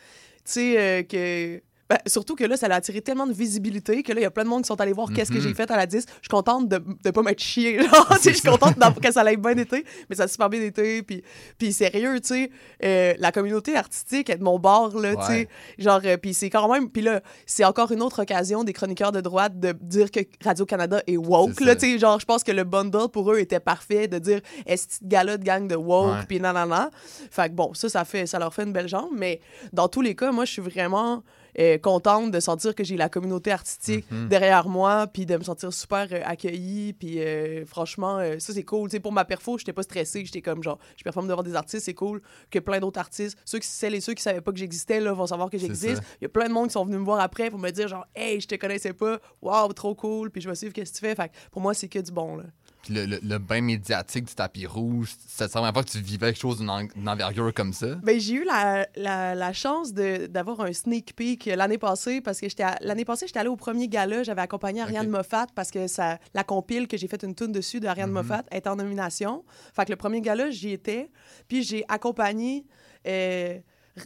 sais, 0.46 0.80
euh, 0.80 1.04
que. 1.04 1.62
Ben, 1.92 1.98
surtout 2.08 2.36
que 2.36 2.46
là, 2.46 2.56
ça 2.56 2.68
a 2.68 2.76
attiré 2.76 3.02
tellement 3.02 3.28
de 3.28 3.34
visibilité 3.34 4.02
que 4.02 4.14
là, 4.14 4.22
il 4.22 4.24
y 4.24 4.26
a 4.26 4.32
plein 4.32 4.46
de 4.46 4.50
monde 4.50 4.62
qui 4.64 4.68
sont 4.68 4.80
allés 4.80 4.94
voir 4.94 5.12
qu'est-ce 5.12 5.30
que 5.30 5.36
Mhm. 5.36 5.42
j'ai 5.42 5.54
fait 5.54 5.70
à 5.70 5.76
la 5.76 5.86
10. 5.86 6.06
Je 6.08 6.12
suis 6.22 6.30
contente 6.30 6.70
de 6.70 6.82
ne 7.04 7.12
pas 7.12 7.22
m'être 7.22 7.42
chiée. 7.42 7.80
Je 8.24 8.30
suis 8.32 8.42
contente 8.48 8.76
que 9.02 9.12
ça 9.12 9.30
ait 9.30 9.36
bien 9.36 9.58
été, 9.58 9.84
mais 10.10 10.16
ça 10.16 10.24
a 10.24 10.28
super 10.30 10.50
bien 10.50 10.62
été. 10.62 11.04
Puis, 11.04 11.22
puis 11.58 11.74
sérieux, 11.74 12.20
tu 12.22 12.28
sais, 12.30 12.52
euh, 12.86 13.14
la 13.20 13.34
communauté 13.34 13.76
artistique 13.76 14.30
est 14.30 14.38
de 14.38 14.44
mon 14.44 14.58
bord, 14.58 14.98
là, 14.98 15.16
tu 15.18 15.26
sais. 15.26 15.48
Genre, 15.78 16.00
euh, 16.06 16.16
puis 16.16 16.34
c'est 16.34 16.50
quand 16.50 16.72
même. 16.72 16.90
Puis 16.90 17.02
là, 17.02 17.20
c'est 17.46 17.66
encore 17.66 17.92
une 17.92 18.02
autre 18.02 18.22
occasion 18.22 18.64
des 18.64 18.72
chroniqueurs 18.72 19.12
de 19.12 19.20
droite 19.20 19.60
de 19.60 19.74
dire 19.82 20.12
que 20.12 20.22
Radio-Canada 20.44 21.02
est 21.08 21.18
woke. 21.18 21.60
Là, 21.60 21.76
tu 21.76 21.92
sais, 21.92 22.00
genre, 22.00 22.20
je 22.20 22.26
pense 22.26 22.44
que 22.46 22.52
le 22.54 22.64
bundle 22.64 23.10
pour 23.12 23.32
eux 23.34 23.40
était 23.40 23.60
parfait 23.60 24.08
de 24.08 24.18
dire 24.18 24.40
est-ce 24.66 25.00
que 25.00 25.06
gala 25.06 25.38
de 25.38 25.44
gang 25.44 25.68
de 25.68 25.76
woke, 25.76 26.12
Ouais. 26.14 26.26
puis 26.28 26.40
nanana. 26.40 26.90
Fait 27.32 27.50
que 27.50 27.54
bon, 27.56 27.74
ça, 27.74 27.90
ça, 27.90 28.06
fait, 28.06 28.26
ça 28.26 28.40
leur 28.40 28.54
fait 28.54 28.64
une 28.64 28.74
belle 28.74 28.88
jambe. 28.88 29.10
Mais 29.12 29.42
dans 29.74 29.88
tous 29.90 30.02
les 30.02 30.16
cas, 30.16 30.32
moi, 30.32 30.46
je 30.46 30.52
suis 30.54 30.62
vraiment. 30.62 31.24
Euh, 31.60 31.78
contente 31.78 32.32
de 32.32 32.40
sentir 32.40 32.76
que 32.76 32.84
j'ai 32.84 32.98
la 32.98 33.10
communauté 33.10 33.52
artistique 33.52 34.06
Mhm. 34.12 34.28
derrière 34.30 34.68
moi, 34.68 35.08
puis 35.08 35.26
de 35.26 35.36
me 35.38 35.44
sentir 35.44 35.72
super 35.74 36.08
euh, 36.12 36.22
accueillie, 36.26 36.94
puis 36.94 37.20
euh, 37.22 37.66
franchement, 37.66 38.20
ça 38.40 38.54
c'est 38.54 38.64
cool. 38.64 38.90
Tu 38.90 38.98
sais, 38.98 39.00
pour 39.00 39.12
ma 39.12 39.26
perfo, 39.26 39.58
j'étais 39.58 39.74
pas 39.74 39.84
stressée, 39.84 40.24
j'étais 40.26 40.42
comme 40.42 40.64
genre, 40.64 40.78
je 40.98 41.04
performe 41.04 41.28
devant 41.28 41.44
des 41.44 41.56
artistes, 41.56 41.86
c'est 41.86 41.94
cool 41.94 42.22
que 42.50 42.60
plein 42.60 42.80
d'autres 42.80 43.00
artistes, 43.00 43.38
ceux 43.46 43.60
qui 43.60 43.68
celles 43.68 43.96
et 43.96 44.02
ceux 44.02 44.14
qui 44.14 44.22
savaient 44.24 44.42
pas 44.42 44.52
que 44.52 44.58
j'existais 44.58 45.00
là 45.00 45.14
vont 45.14 45.28
savoir 45.28 45.50
que 45.50 45.58
j'existe. 45.58 46.02
Il 46.22 46.24
y 46.24 46.26
a 46.26 46.30
plein 46.30 46.48
de 46.48 46.54
monde 46.54 46.68
qui 46.68 46.74
sont 46.74 46.86
venus 46.86 47.00
me 47.00 47.06
voir 47.06 47.20
après 47.20 47.50
pour 47.50 47.60
me 47.60 47.70
dire 47.72 47.88
genre, 47.88 48.06
hey, 48.16 48.40
je 48.40 48.48
te 48.48 48.56
connaissais 48.56 48.94
pas, 48.94 49.20
waouh, 49.42 49.72
trop 49.74 49.96
cool, 49.96 50.30
puis 50.32 50.42
je 50.42 50.50
vais 50.50 50.56
suivre 50.56 50.74
qu'est-ce 50.74 50.92
que 50.94 50.98
tu 51.00 51.06
fais. 51.06 51.16
Fait 51.16 51.30
que 51.30 51.34
pour 51.52 51.62
moi, 51.62 51.74
c'est 51.74 51.88
que 51.88 52.00
du 52.00 52.12
bon 52.12 52.38
là. 52.38 52.44
Le, 52.90 53.06
le, 53.06 53.20
le 53.22 53.38
bain 53.38 53.62
médiatique 53.62 54.26
du 54.26 54.34
tapis 54.34 54.66
rouge, 54.66 55.14
c'est 55.28 55.44
la 55.44 55.50
première 55.50 55.72
fois 55.74 55.84
que 55.84 55.90
tu 55.92 56.00
vivais 56.00 56.28
quelque 56.34 56.42
chose 56.42 56.58
d'une 56.58 56.70
en- 56.70 56.84
d'une 56.84 57.08
envergure 57.08 57.54
comme 57.54 57.74
ça? 57.74 57.96
Ben, 58.02 58.20
j'ai 58.20 58.34
eu 58.34 58.44
la, 58.44 58.88
la, 58.96 59.36
la 59.36 59.54
chance 59.54 59.94
d'avoir 59.94 60.62
un 60.62 60.74
sneak 60.74 61.16
peek 61.16 61.46
l'année 61.46 61.78
passée 61.78 62.22
parce 62.22 62.40
que 62.42 62.48
l'année 62.84 63.06
passée, 63.06 63.28
j'étais 63.28 63.40
allée 63.40 63.50
au 63.50 63.56
premier 63.56 63.88
gala, 63.88 64.24
j'avais 64.24 64.42
accompagné 64.42 64.82
Ariane. 64.82 65.10
Moffat 65.10 65.46
parce 65.54 65.70
que 65.70 65.86
ça, 65.88 66.18
la 66.34 66.44
compile 66.44 66.88
que 66.88 66.98
j'ai 66.98 67.08
fait 67.08 67.22
une 67.24 67.36
tune 67.36 67.52
dessus 67.52 67.80
de 67.80 67.88
Ariane 67.88 68.10
Mhm. 68.10 68.16
Moffat 68.16 68.44
est 68.52 68.66
en 68.66 68.76
nomination. 68.76 69.44
Fait 69.76 69.86
que 69.86 69.92
le 69.92 69.96
premier 69.98 70.22
gala, 70.22 70.50
j'y 70.50 70.72
étais. 70.72 71.12
Puis 71.48 71.62
j'ai 71.64 71.86
accompagné 71.88 72.66
euh, 73.08 73.60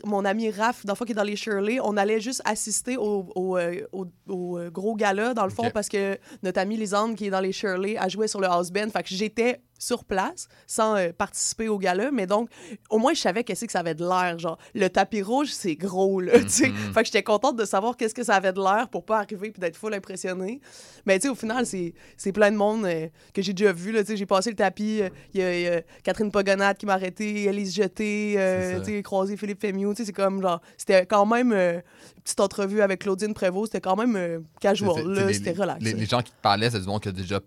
mon 0.03 0.25
ami 0.25 0.49
Raph, 0.51 0.85
dans 0.85 0.93
le 0.93 0.97
fond, 0.97 1.05
qui 1.05 1.11
est 1.11 1.15
dans 1.15 1.23
les 1.23 1.35
Shirley. 1.35 1.79
On 1.83 1.95
allait 1.97 2.19
juste 2.19 2.41
assister 2.45 2.97
au, 2.97 3.27
au, 3.35 3.57
euh, 3.57 3.81
au- 3.91 4.05
au, 4.27 4.57
euh, 4.57 4.69
gros 4.69 4.95
gala, 4.95 5.33
dans 5.33 5.43
le 5.45 5.51
fond, 5.51 5.63
parce 5.73 5.89
que 5.89 6.17
notre 6.43 6.59
amie 6.59 6.77
Lisande, 6.77 7.15
qui 7.15 7.27
est 7.27 7.29
dans 7.29 7.39
les 7.39 7.51
Shirley, 7.51 7.97
a 7.97 8.07
joué 8.09 8.27
sur 8.27 8.41
le 8.41 8.47
house 8.47 8.71
band. 8.71 8.89
Fait 8.89 9.03
que 9.03 9.09
j'étais 9.09 9.61
sur 9.77 10.05
place 10.05 10.47
sans 10.67 10.95
euh, 10.95 11.11
participer 11.11 11.67
au 11.67 11.77
gala, 11.77 12.09
mais 12.11 12.27
donc 12.27 12.49
au 12.89 12.97
moins 12.97 13.13
je 13.13 13.19
savais 13.19 13.43
qu'est-ce 13.43 13.65
que 13.65 13.71
ça 13.71 13.79
avait 13.79 13.93
de 13.95 14.03
l'air 14.07 14.39
genre. 14.39 14.57
Le 14.73 14.87
tapis 14.89 15.21
rouge 15.21 15.49
c'est 15.51 15.75
gros 15.75 16.21
là 16.21 16.39
tu 16.39 16.49
sais. 16.49 16.69
Mhm. 16.69 16.93
fait 16.93 17.01
que 17.01 17.05
j'étais 17.07 17.23
contente 17.23 17.57
de 17.57 17.65
savoir 17.65 17.97
qu'est-ce 17.97 18.15
que 18.15 18.23
ça 18.23 18.35
avait 18.35 18.53
de 18.53 18.61
l'air 18.61 18.87
pour 18.89 19.03
pas 19.05 19.17
arriver 19.19 19.51
puis 19.51 19.59
d'être 19.59 19.75
full 19.75 19.93
impressionnée. 19.93 20.61
Mais 21.05 21.19
tu 21.19 21.23
sais 21.23 21.29
au 21.29 21.35
final 21.35 21.65
c'est 21.65 22.31
plein 22.31 22.51
de 22.51 22.55
monde 22.57 22.85
euh, 22.85 23.07
que 23.33 23.41
j'ai 23.41 23.53
déjà 23.53 23.73
vu 23.73 23.91
là 23.91 24.01
tu 24.03 24.11
sais. 24.11 24.17
J'ai 24.17 24.25
passé 24.25 24.49
le 24.49 24.55
tapis 24.55 25.01
euh, 25.01 25.09
il 25.33 25.41
y, 25.41 25.43
a- 25.43 25.59
il 25.59 25.61
y 25.63 25.67
a 25.67 25.81
Catherine 26.03 26.31
Pogonade 26.31 26.77
qui 26.77 26.85
m'a 26.85 26.93
arrêté 26.93 27.43
Elise 27.45 27.75
Jeté 27.75 28.37
tu 28.79 28.91
sais 28.93 29.03
croisé 29.03 29.35
Philippe 29.37 29.61
Fémieux 29.61 29.89
tu 29.89 29.97
sais 29.97 30.05
c'est 30.05 30.13
comme 30.13 30.41
genre 30.41 30.61
c'était 30.77 31.05
quand 31.05 31.25
même 31.25 31.51
une 31.53 31.81
petite 32.23 32.39
entrevue 32.39 32.81
avec 32.81 33.01
Claudine 33.01 33.33
Prévost 33.33 33.71
c'était 33.73 33.81
quand 33.81 33.95
même 33.97 34.45
casual 34.59 35.05
là 35.07 35.33
c'était 35.33 35.51
relax. 35.51 35.83
Les, 35.83 35.93
les 35.93 36.05
gens 36.05 36.21
qui 36.21 36.31
te 36.31 36.41
parlaient, 36.41 36.69
c'est 36.69 36.79
du 36.79 36.87
monde 36.87 37.01
qui 37.01 37.09
a 37.09 37.11
déjà. 37.11 37.39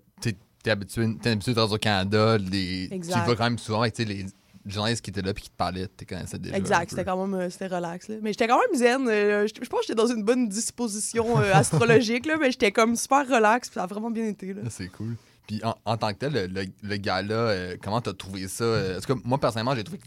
T'es 0.69 0.73
habitué, 0.73 1.17
t'es 1.23 1.31
habitué 1.31 1.55
de 1.55 1.61
Radio-Canada, 1.61 2.37
les- 2.39 2.89
tu 2.91 3.09
vas 3.09 3.35
quand 3.35 3.45
même 3.45 3.59
souvent 3.59 3.81
avec 3.81 3.95
tu 3.95 4.03
sais, 4.03 4.09
les 4.09 4.27
journalistes 4.67 5.03
qui 5.03 5.09
étaient 5.09 5.23
là 5.23 5.33
puis 5.33 5.45
qui 5.45 5.49
te 5.51 5.57
parlaient, 5.57 5.89
tu 5.97 6.05
connaissais 6.05 6.39
déjà. 6.39 6.57
Exact, 6.59 6.91
c'était 6.91 7.05
quand 7.07 7.27
même 7.27 7.41
euh, 7.41 7.49
c'était 7.49 7.69
relax. 7.69 8.09
Là. 8.09 8.17
Mais 8.21 8.33
j'étais 8.35 8.47
quand 8.47 8.59
même 8.59 8.79
zen. 8.79 9.09
euh, 9.09 9.47
je 9.47 9.55
je 9.65 9.69
pense 9.71 9.81
que 9.81 9.87
j'étais 9.87 9.95
dans 9.95 10.07
une 10.07 10.25
bonne 10.25 10.47
disposition 10.47 11.39
euh, 11.41 11.51
astrologique, 11.55 12.27
là, 12.27 12.37
mais 12.39 12.51
j'étais 12.51 12.71
comme 12.71 12.97
super 12.97 13.27
relax. 13.27 13.69
puis 13.71 13.77
Ça 13.77 13.85
a 13.85 13.87
vraiment 13.87 14.11
bien 14.11 14.27
été. 14.27 14.53
Là. 14.53 14.61
Ah, 14.67 14.69
C'est 14.71 14.89
cool. 14.89 15.17
Puis 15.47 15.63
en, 15.65 15.75
en 15.87 15.97
tant 15.97 16.13
que 16.13 16.19
tel, 16.19 16.35
le, 16.35 16.47
le, 16.49 16.67
le 16.83 16.97
gala, 16.99 17.33
euh, 17.35 17.77
comment 17.83 18.03
t'as 18.03 18.13
trouvé 18.13 18.47
ça? 18.47 18.67
Est-ce 18.67 19.07
que 19.07 19.15
moi, 19.25 19.39
personnellement, 19.39 19.75
j'ai 19.75 19.85
trouvé 19.85 19.99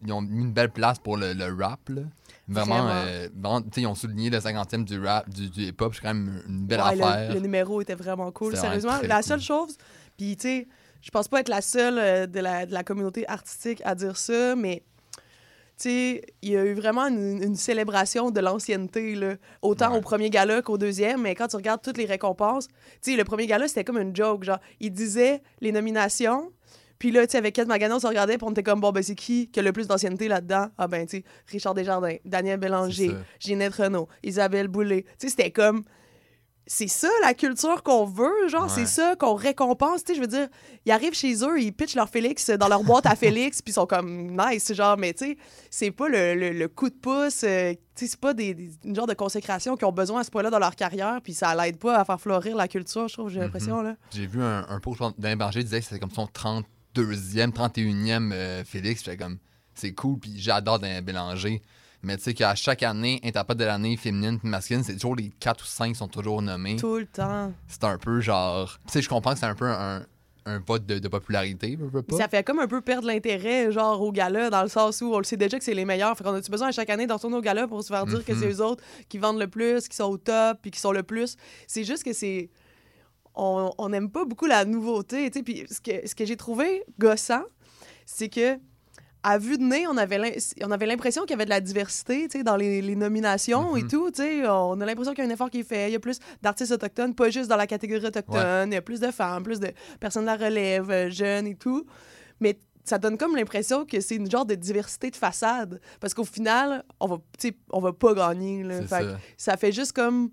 qu'ils 0.00 0.12
ont 0.12 0.22
mis 0.22 0.42
une 0.44 0.52
belle 0.52 0.70
place 0.70 1.00
pour 1.00 1.16
le, 1.16 1.32
le 1.32 1.52
rap, 1.52 1.80
là. 1.88 2.02
Vraiment, 2.46 2.84
Vraiment. 2.84 2.90
euh, 3.06 3.28
vraiment, 3.34 3.62
ils 3.74 3.86
ont 3.86 3.94
souligné 3.94 4.28
le 4.28 4.36
50e 4.38 4.84
du 4.84 5.00
rap, 5.00 5.28
du, 5.30 5.48
du 5.48 5.62
hip-hop, 5.62 5.94
c'est 5.94 6.02
quand 6.02 6.12
même 6.12 6.42
une 6.46 6.66
belle 6.66 6.78
Ouais, 6.80 7.02
affaire. 7.02 7.32
Le, 7.34 7.40
numéro 7.40 7.80
était 7.80 7.94
vraiment 7.94 8.30
cool. 8.32 8.54
Sérieusement, 8.54 8.98
la 9.02 9.16
cool. 9.16 9.24
seule 9.24 9.40
chose, 9.40 9.78
puis 10.16 10.36
tu 10.36 10.42
sais, 10.48 10.68
je 11.02 11.10
pense 11.10 11.28
pas 11.28 11.40
être 11.40 11.48
la 11.48 11.60
seule 11.60 11.98
euh, 11.98 12.26
de, 12.26 12.40
la, 12.40 12.66
de 12.66 12.72
la 12.72 12.82
communauté 12.84 13.28
artistique 13.28 13.82
à 13.84 13.94
dire 13.94 14.16
ça, 14.16 14.54
mais 14.56 14.82
tu 15.76 15.90
sais, 15.90 16.22
il 16.42 16.50
y 16.52 16.56
a 16.56 16.64
eu 16.64 16.74
vraiment 16.74 17.06
une, 17.08 17.42
une 17.42 17.56
célébration 17.56 18.30
de 18.30 18.38
l'ancienneté, 18.40 19.16
là. 19.16 19.34
Autant 19.60 19.90
Ouais. 19.90 19.98
au 19.98 20.00
premier 20.00 20.30
gala 20.30 20.62
qu'au 20.62 20.78
deuxième, 20.78 21.22
mais 21.22 21.34
quand 21.34 21.48
tu 21.48 21.56
regardes 21.56 21.82
toutes 21.82 21.98
les 21.98 22.04
récompenses, 22.06 22.68
tu 23.02 23.10
sais, 23.10 23.16
le 23.16 23.24
premier 23.24 23.46
gala, 23.48 23.66
c'était 23.66 23.82
comme 23.82 23.98
une 23.98 24.14
joke. 24.14 24.44
Genre, 24.44 24.60
il 24.80 24.92
disait 24.92 25.42
les 25.60 25.72
nominations, 25.72 26.52
puis 27.00 27.10
là, 27.10 27.26
tu 27.26 27.32
sais, 27.32 27.38
avec 27.38 27.56
Kate 27.56 27.66
Maganon, 27.66 27.96
on 27.96 27.98
se 27.98 28.06
regardait, 28.06 28.38
puis 28.38 28.46
on 28.46 28.52
était 28.52 28.62
comme, 28.62 28.80
bon, 28.80 28.92
ben, 28.92 29.02
c'est 29.02 29.16
qui 29.16 29.48
qui 29.50 29.58
a 29.58 29.62
le 29.64 29.72
plus 29.72 29.88
d'ancienneté 29.88 30.28
là-dedans? 30.28 30.68
Ah, 30.78 30.86
ben, 30.86 31.06
tu 31.06 31.16
sais, 31.18 31.24
Richard 31.48 31.74
Desjardins, 31.74 32.16
Daniel 32.24 32.60
Bélanger. 32.60 33.10
Ginette 33.40 33.74
Renault, 33.74 34.08
Isabelle 34.22 34.68
Boulay. 34.68 35.02
Tu 35.02 35.26
sais, 35.26 35.28
c'était 35.30 35.50
comme. 35.50 35.82
C'est 36.66 36.88
ça 36.88 37.08
la 37.22 37.34
culture 37.34 37.82
qu'on 37.82 38.06
veut, 38.06 38.48
genre, 38.48 38.64
Ouais. 38.64 38.68
c'est 38.74 38.86
ça 38.86 39.16
qu'on 39.16 39.34
récompense. 39.34 40.02
Tu 40.02 40.12
sais, 40.12 40.14
je 40.16 40.20
veux 40.22 40.26
dire, 40.26 40.48
ils 40.86 40.92
arrivent 40.92 41.12
chez 41.14 41.34
eux, 41.44 41.60
ils 41.60 41.72
pitchent 41.72 41.94
leur 41.94 42.08
Félix 42.08 42.48
dans 42.50 42.68
leur 42.68 42.82
boîte 42.82 43.04
à 43.04 43.14
Félix, 43.16 43.60
puis 43.60 43.72
ils 43.72 43.74
sont 43.74 43.86
comme 43.86 44.34
nice, 44.34 44.72
genre, 44.72 44.96
mais 44.96 45.12
tu 45.12 45.26
sais, 45.26 45.36
c'est 45.70 45.90
pas 45.90 46.08
le, 46.08 46.34
le- 46.34 46.52
le 46.52 46.68
coup 46.68 46.88
de 46.88 46.94
pouce, 46.94 47.42
euh, 47.44 47.74
tu 47.94 48.06
sais, 48.06 48.06
c'est 48.12 48.20
pas 48.20 48.32
des, 48.32 48.54
des- 48.54 48.70
une 48.84 48.96
genre 48.96 49.06
de 49.06 49.12
consécration 49.12 49.76
qu'ils 49.76 49.86
ont 49.86 49.92
besoin 49.92 50.20
à 50.22 50.24
ce 50.24 50.30
point-là 50.30 50.48
dans 50.48 50.58
leur 50.58 50.74
carrière, 50.74 51.20
puis 51.22 51.34
ça 51.34 51.54
l'aide 51.54 51.76
pas 51.76 51.98
à 51.98 52.04
faire 52.06 52.18
fleurir 52.20 52.56
la 52.56 52.66
culture, 52.66 53.08
je 53.08 53.12
trouve, 53.12 53.28
j'ai 53.28 53.36
Mhm. 53.40 53.44
l'impression, 53.44 53.82
là. 53.82 53.96
J'ai 54.14 54.26
vu 54.26 54.42
un, 54.42 54.64
un 54.66 54.80
post 54.80 55.00
d'un 55.18 55.36
Berger 55.36 55.58
qui 55.60 55.64
disait 55.66 55.80
que 55.80 55.86
c'était 55.86 56.00
comme 56.00 56.10
son 56.12 56.26
32e, 56.26 57.52
31e 57.52 58.32
euh, 58.32 58.64
Félix. 58.64 59.04
J'étais 59.04 59.16
comme, 59.18 59.36
c'est 59.74 59.92
cool, 59.92 60.18
puis 60.18 60.32
j'adore 60.38 60.78
Dan 60.78 61.04
Bélanger. 61.04 61.60
Mais 62.04 62.16
tu 62.16 62.22
sais 62.24 62.34
qu'à 62.34 62.54
chaque 62.54 62.82
année, 62.82 63.20
interprète 63.24 63.58
de 63.58 63.64
l'année 63.64 63.96
féminine 63.96 64.38
puis 64.38 64.48
masculine, 64.48 64.82
c'est 64.84 64.94
toujours 64.94 65.16
les 65.16 65.30
4 65.40 65.62
ou 65.62 65.66
5 65.66 65.88
qui 65.88 65.94
sont 65.94 66.08
toujours 66.08 66.42
nommés. 66.42 66.76
Tout 66.76 66.96
le 66.98 67.06
temps. 67.06 67.52
C'est 67.66 67.84
un 67.84 67.98
peu 67.98 68.20
genre. 68.20 68.78
Tu 68.86 68.92
sais, 68.92 69.02
je 69.02 69.08
comprends 69.08 69.32
que 69.32 69.38
c'est 69.38 69.46
un 69.46 69.54
peu 69.54 69.68
un, 69.68 70.04
un 70.46 70.58
vote 70.58 70.84
de, 70.84 70.98
de 70.98 71.08
popularité, 71.08 71.76
veux 71.80 72.02
pas. 72.02 72.16
Ça 72.18 72.28
fait 72.28 72.44
comme 72.44 72.58
un 72.58 72.66
peu 72.66 72.80
perdre 72.82 73.06
l'intérêt, 73.08 73.72
genre, 73.72 74.00
au 74.02 74.12
gala, 74.12 74.50
dans 74.50 74.62
le 74.62 74.68
sens 74.68 75.00
où 75.00 75.14
on 75.14 75.18
le 75.18 75.24
sait 75.24 75.38
déjà 75.38 75.58
que 75.58 75.64
c'est 75.64 75.72
les 75.74 75.86
meilleurs. 75.86 76.16
Fait 76.18 76.24
qu'on 76.24 76.34
a-tu 76.34 76.50
besoin 76.50 76.68
à 76.68 76.72
chaque 76.72 76.90
année 76.90 77.06
de 77.06 77.12
retourner 77.12 77.36
au 77.36 77.40
gala 77.40 77.66
pour 77.66 77.82
se 77.82 77.88
faire 77.88 78.04
dire 78.04 78.22
que 78.24 78.32
Mhm. 78.32 78.38
c'est 78.40 78.48
eux 78.52 78.60
autres 78.62 78.84
qui 79.08 79.16
vendent 79.18 79.38
le 79.40 79.48
plus, 79.48 79.88
qui 79.88 79.96
sont 79.96 80.04
au 80.04 80.18
top, 80.18 80.58
puis 80.60 80.70
qui 80.70 80.80
sont 80.80 80.92
le 80.92 81.02
plus? 81.02 81.36
C'est 81.66 81.84
juste 81.84 82.04
que 82.04 82.12
c'est. 82.12 82.50
On 83.34 83.72
on 83.78 83.88
n'aime 83.88 84.10
pas 84.10 84.24
beaucoup 84.24 84.46
la 84.46 84.64
nouveauté, 84.64 85.30
tu 85.30 85.38
sais. 85.38 85.42
Puis 85.42 85.64
ce 85.70 85.80
que, 85.80 86.06
ce 86.06 86.14
que 86.14 86.24
j'ai 86.24 86.36
trouvé 86.36 86.84
gossant, 86.98 87.42
c'est 88.06 88.28
que. 88.28 88.58
À 89.26 89.38
vue 89.38 89.56
de 89.56 89.62
nez, 89.64 89.86
on 89.88 89.96
avait 89.96 90.18
l'im- 90.18 90.38
on 90.62 90.70
avait 90.70 90.84
l'impression 90.84 91.22
qu'il 91.22 91.30
y 91.30 91.34
avait 91.34 91.46
de 91.46 91.50
la 91.50 91.60
diversité 91.62 92.28
dans 92.44 92.56
les, 92.56 92.82
les 92.82 92.94
nominations 92.94 93.74
et 93.74 93.82
Mhm. 93.82 93.88
tout. 93.88 94.10
On 94.20 94.80
a 94.80 94.84
l'impression 94.86 95.14
qu'il 95.14 95.24
y 95.24 95.26
a 95.26 95.30
un 95.30 95.32
effort 95.32 95.48
qui 95.50 95.60
est 95.60 95.68
fait. 95.68 95.88
Il 95.88 95.92
y 95.92 95.96
a 95.96 96.00
plus 96.00 96.18
d'artistes 96.42 96.72
autochtones, 96.72 97.14
pas 97.14 97.30
juste 97.30 97.48
dans 97.48 97.56
la 97.56 97.66
catégorie 97.66 98.04
autochtone. 98.06 98.70
Il 98.70 98.74
y 98.74 98.76
a 98.76 98.82
plus 98.82 99.00
de 99.00 99.10
femmes, 99.10 99.42
plus 99.42 99.60
de 99.60 99.70
personnes 99.98 100.22
de 100.24 100.26
la 100.26 100.36
relève, 100.36 100.90
euh, 100.90 101.08
jeunes 101.10 101.46
et 101.46 101.54
tout. 101.54 101.86
Mais 102.40 102.58
ça 102.84 102.98
donne 102.98 103.16
comme 103.16 103.34
l'impression 103.34 103.86
que 103.86 103.98
c'est 104.00 104.16
une 104.16 104.30
genre 104.30 104.44
de 104.44 104.54
diversité 104.56 105.10
de 105.10 105.16
façade. 105.16 105.80
Parce 106.00 106.12
qu'au 106.12 106.24
final, 106.24 106.84
on 107.00 107.06
va, 107.06 107.16
on 107.72 107.80
va 107.80 107.92
pas 107.94 108.12
gagner. 108.12 108.62
là. 108.62 108.82
C'est 108.82 108.88
Fait 108.88 109.04
que 109.04 109.10
ça. 109.12 109.18
ça 109.38 109.56
fait 109.56 109.72
juste 109.72 109.92
comme 109.92 110.28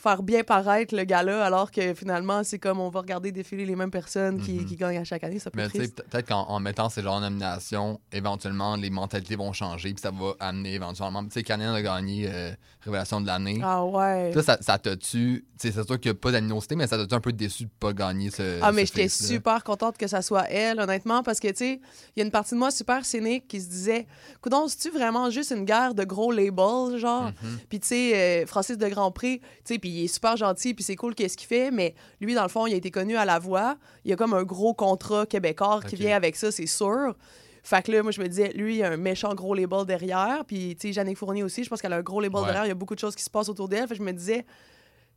faire 0.00 0.22
bien 0.22 0.42
paraître 0.44 0.94
le 0.96 1.04
gars-là, 1.04 1.44
alors 1.44 1.70
que 1.70 1.94
finalement, 1.94 2.42
c'est 2.42 2.58
comme 2.58 2.80
on 2.80 2.88
va 2.88 3.00
regarder 3.00 3.32
défiler 3.32 3.66
les 3.66 3.76
mêmes 3.76 3.90
personnes 3.90 4.40
qui, 4.40 4.52
Mhm. 4.52 4.64
qui 4.64 4.76
gagnent 4.76 4.98
à 4.98 5.04
chaque 5.04 5.22
année. 5.24 5.38
Ça 5.38 5.50
peut 5.50 5.60
Mais 5.60 5.68
peut-être 5.68 6.26
qu'en 6.26 6.42
en 6.48 6.58
mettant 6.60 6.88
ces 6.88 7.02
genres 7.02 7.20
de 7.20 7.26
nominations, 7.26 8.00
éventuellement, 8.12 8.76
les 8.76 8.90
mentalités 8.90 9.36
vont 9.36 9.52
changer, 9.52 9.92
puis 9.92 10.00
ça 10.02 10.10
va 10.10 10.32
amener 10.40 10.74
éventuellement. 10.74 11.22
Tu 11.24 11.30
sais, 11.32 11.42
Canen 11.42 11.74
a 11.74 11.82
gagné 11.82 12.26
euh, 12.28 12.52
Révélation 12.82 13.20
de 13.20 13.26
l'année. 13.26 13.60
Ah 13.62 13.84
ouais. 13.84 14.32
Ça, 14.42 14.56
ça 14.62 14.78
t'a-tu. 14.78 15.44
Tu 15.60 15.68
sais, 15.68 15.70
c'est 15.74 15.86
sûr 15.86 16.00
qu'il 16.00 16.10
n'y 16.10 16.16
a 16.16 16.18
pas 16.18 16.32
d'animosité, 16.32 16.76
mais 16.76 16.86
ça 16.86 16.96
t'a-tu 16.96 17.14
un 17.14 17.20
peu 17.20 17.30
déçu 17.32 17.64
de 17.64 17.70
pas 17.78 17.92
gagner 17.92 18.30
ce. 18.30 18.58
Ah, 18.62 18.72
mais 18.72 18.86
j'étais 18.86 19.08
super 19.10 19.62
contente 19.64 19.98
que 19.98 20.06
ça 20.06 20.22
soit 20.22 20.48
elle, 20.50 20.80
honnêtement, 20.80 21.22
parce 21.22 21.40
que, 21.40 21.48
tu 21.48 21.56
sais, 21.56 21.80
il 22.16 22.20
y 22.20 22.22
a 22.22 22.24
une 22.24 22.30
partie 22.30 22.54
de 22.54 22.58
moi 22.58 22.70
super 22.70 23.04
cynique 23.04 23.46
qui 23.48 23.60
se 23.60 23.68
disait, 23.68 24.06
coudon, 24.40 24.66
c'est-tu 24.66 24.88
vraiment 24.96 25.28
juste 25.28 25.50
une 25.50 25.66
guerre 25.66 25.92
de 25.94 26.04
gros 26.04 26.32
labels, 26.32 26.96
genre? 26.96 27.24
Mhm. 27.42 27.58
Puis, 27.68 27.80
tu 27.80 27.88
sais, 27.88 28.14
euh, 28.14 28.46
Francis 28.46 28.78
de 28.78 28.88
Grandpré, 28.88 29.40
tu 29.66 29.74
sais, 29.74 29.78
puis 29.78 29.89
il 29.90 30.04
est 30.04 30.08
super 30.08 30.36
gentil, 30.36 30.74
puis 30.74 30.84
c'est 30.84 30.96
cool 30.96 31.14
qu'est-ce 31.14 31.36
qu'il 31.36 31.46
fait, 31.48 31.70
mais 31.70 31.94
lui, 32.20 32.34
dans 32.34 32.42
le 32.42 32.48
fond, 32.48 32.66
il 32.66 32.72
a 32.74 32.76
été 32.76 32.90
connu 32.90 33.16
à 33.16 33.24
la 33.24 33.38
voix. 33.38 33.76
Il 34.04 34.10
y 34.10 34.14
a 34.14 34.16
comme 34.16 34.34
un 34.34 34.42
gros 34.44 34.74
contrat 34.74 35.26
québécois 35.26 35.80
qui 35.86 35.96
vient 35.96 36.16
avec 36.16 36.36
ça, 36.36 36.50
c'est 36.52 36.66
sûr. 36.66 37.14
Fait 37.62 37.82
que 37.82 37.92
là, 37.92 38.02
moi, 38.02 38.10
je 38.10 38.20
me 38.22 38.26
disais, 38.28 38.52
lui, 38.54 38.76
il 38.78 38.82
a 38.82 38.90
un 38.92 38.96
méchant 38.96 39.34
gros 39.34 39.54
label 39.54 39.84
derrière. 39.84 40.44
Puis, 40.46 40.76
tu 40.76 40.88
sais, 40.88 40.92
Jannick 40.94 41.18
Fournier 41.18 41.42
aussi, 41.42 41.62
je 41.62 41.68
pense 41.68 41.82
qu'elle 41.82 41.92
a 41.92 41.96
un 41.96 42.02
gros 42.02 42.20
label 42.20 42.40
Ouais. 42.40 42.46
derrière. 42.46 42.64
Il 42.64 42.68
y 42.68 42.72
a 42.72 42.74
beaucoup 42.74 42.94
de 42.94 43.00
choses 43.00 43.14
qui 43.14 43.22
se 43.22 43.28
passent 43.28 43.50
autour 43.50 43.68
d'elle. 43.68 43.82
Fait 43.86 43.94
que 43.94 43.98
je 43.98 44.02
me 44.02 44.12
disais, 44.12 44.46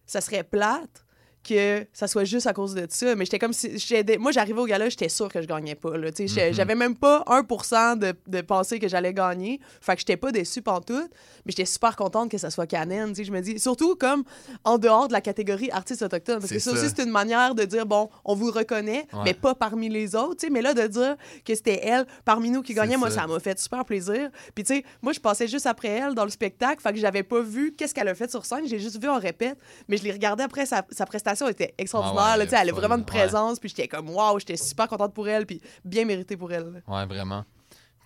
ça 0.06 0.20
serait 0.20 0.44
plate 0.44 1.03
que 1.44 1.86
ça 1.94 2.08
soit 2.08 2.24
juste 2.24 2.48
à 2.48 2.54
cause 2.54 2.74
de 2.74 2.86
ça. 2.90 3.16
Mais 3.16 3.26
j'étais 3.26 3.40
comme 3.40 3.54
si. 3.54 3.78
j'étais- 3.78 4.18
Moi, 4.18 4.32
j'arrivais 4.32 4.60
au 4.62 4.66
gala, 4.66 4.88
j'étais 4.90 5.10
sûre 5.10 5.28
que 5.30 5.42
je 5.42 5.48
gagnais 5.48 5.76
pas. 5.76 5.98
Là. 5.98 6.10
Mhm. 6.18 6.28
J'avais 6.54 6.76
même 6.76 6.96
pas 6.96 7.24
1% 7.28 7.98
de, 7.98 8.14
de 8.28 8.42
penser 8.42 8.80
que 8.80 8.88
j'allais 8.88 9.14
gagner. 9.14 9.60
Fait 9.82 9.94
que 9.96 10.00
j'étais 10.00 10.18
pas 10.18 10.32
déçue 10.32 10.62
pantoute. 10.62 11.10
Mais 11.46 11.52
j'étais 11.52 11.66
super 11.66 11.96
contente 11.96 12.32
que 12.32 12.38
ça 12.38 12.50
soit 12.50 12.66
Canen. 12.68 13.14
Je 13.16 13.32
me 13.32 13.42
dis, 13.42 13.60
surtout 13.60 13.96
comme 13.96 14.24
en 14.64 14.78
dehors 14.78 15.08
de 15.10 15.14
la 15.14 15.22
catégorie 15.22 15.70
artiste 15.72 16.02
autochtone. 16.02 16.40
Parce 16.40 16.52
que 16.52 16.60
ça, 16.60 16.72
ça. 16.72 16.78
aussi, 16.78 16.94
c'est 16.96 17.04
une 17.04 17.12
manière 17.12 17.54
de 17.56 17.64
dire, 17.66 17.86
bon, 17.86 18.10
on 18.24 18.36
vous 18.36 18.52
reconnaît, 18.52 19.06
Ouais. 19.14 19.20
mais 19.26 19.34
pas 19.34 19.54
parmi 19.56 19.90
les 19.90 20.16
autres. 20.16 20.46
Mais 20.50 20.62
là, 20.62 20.74
de 20.74 20.88
dire 20.88 21.16
que 21.46 21.54
c'était 21.56 21.82
elle 21.84 22.06
parmi 22.24 22.50
nous 22.50 22.62
qui 22.62 22.74
C'est 22.74 22.78
gagnait, 22.80 22.98
moi, 22.98 23.10
ça. 23.10 23.22
ça 23.22 23.28
m'a 23.28 23.40
fait 23.40 23.60
super 23.60 23.84
plaisir. 23.84 24.30
Puis, 24.56 24.64
tu 24.64 24.76
sais, 24.76 24.84
moi, 25.02 25.12
je 25.14 25.20
passais 25.20 25.48
juste 25.48 25.66
après 25.66 25.90
elle 25.90 26.14
dans 26.16 26.24
le 26.26 26.30
spectacle. 26.32 26.82
Fait 26.82 26.94
que 26.94 27.00
j'avais 27.00 27.24
pas 27.24 27.42
vu 27.42 27.74
qu'est-ce 27.78 27.94
qu'elle 27.94 28.08
a 28.08 28.16
fait 28.16 28.32
sur 28.32 28.46
scène. 28.46 28.66
J'ai 28.66 28.80
juste 28.80 29.02
vu 29.02 29.10
en 29.10 29.20
répète. 29.20 29.58
Mais 29.90 29.98
je 29.98 30.04
l'ai 30.04 30.12
regardé 30.12 30.44
après. 30.44 30.66
Sa, 30.66 30.86
sa 30.92 31.06
prestation 31.06 31.33
était 31.50 31.74
extraordinaire. 31.78 32.24
Ah 32.26 32.38
ouais, 32.38 32.46
là, 32.46 32.62
elle 32.62 32.70
a 32.70 32.74
vraiment 32.74 32.96
une 32.96 33.02
ouais. 33.02 33.06
présence. 33.06 33.60
Puis, 33.60 33.70
j'étais 33.70 33.88
comme, 33.88 34.10
waouh, 34.10 34.40
j'étais 34.40 34.58
super 34.58 34.88
contente 34.88 35.14
pour 35.14 35.28
elle. 35.28 35.46
Puis, 35.46 35.62
bien 35.84 36.06
mérité 36.06 36.38
pour 36.38 36.52
elle. 36.52 36.84
Ouais, 36.88 37.06
vraiment. 37.06 37.46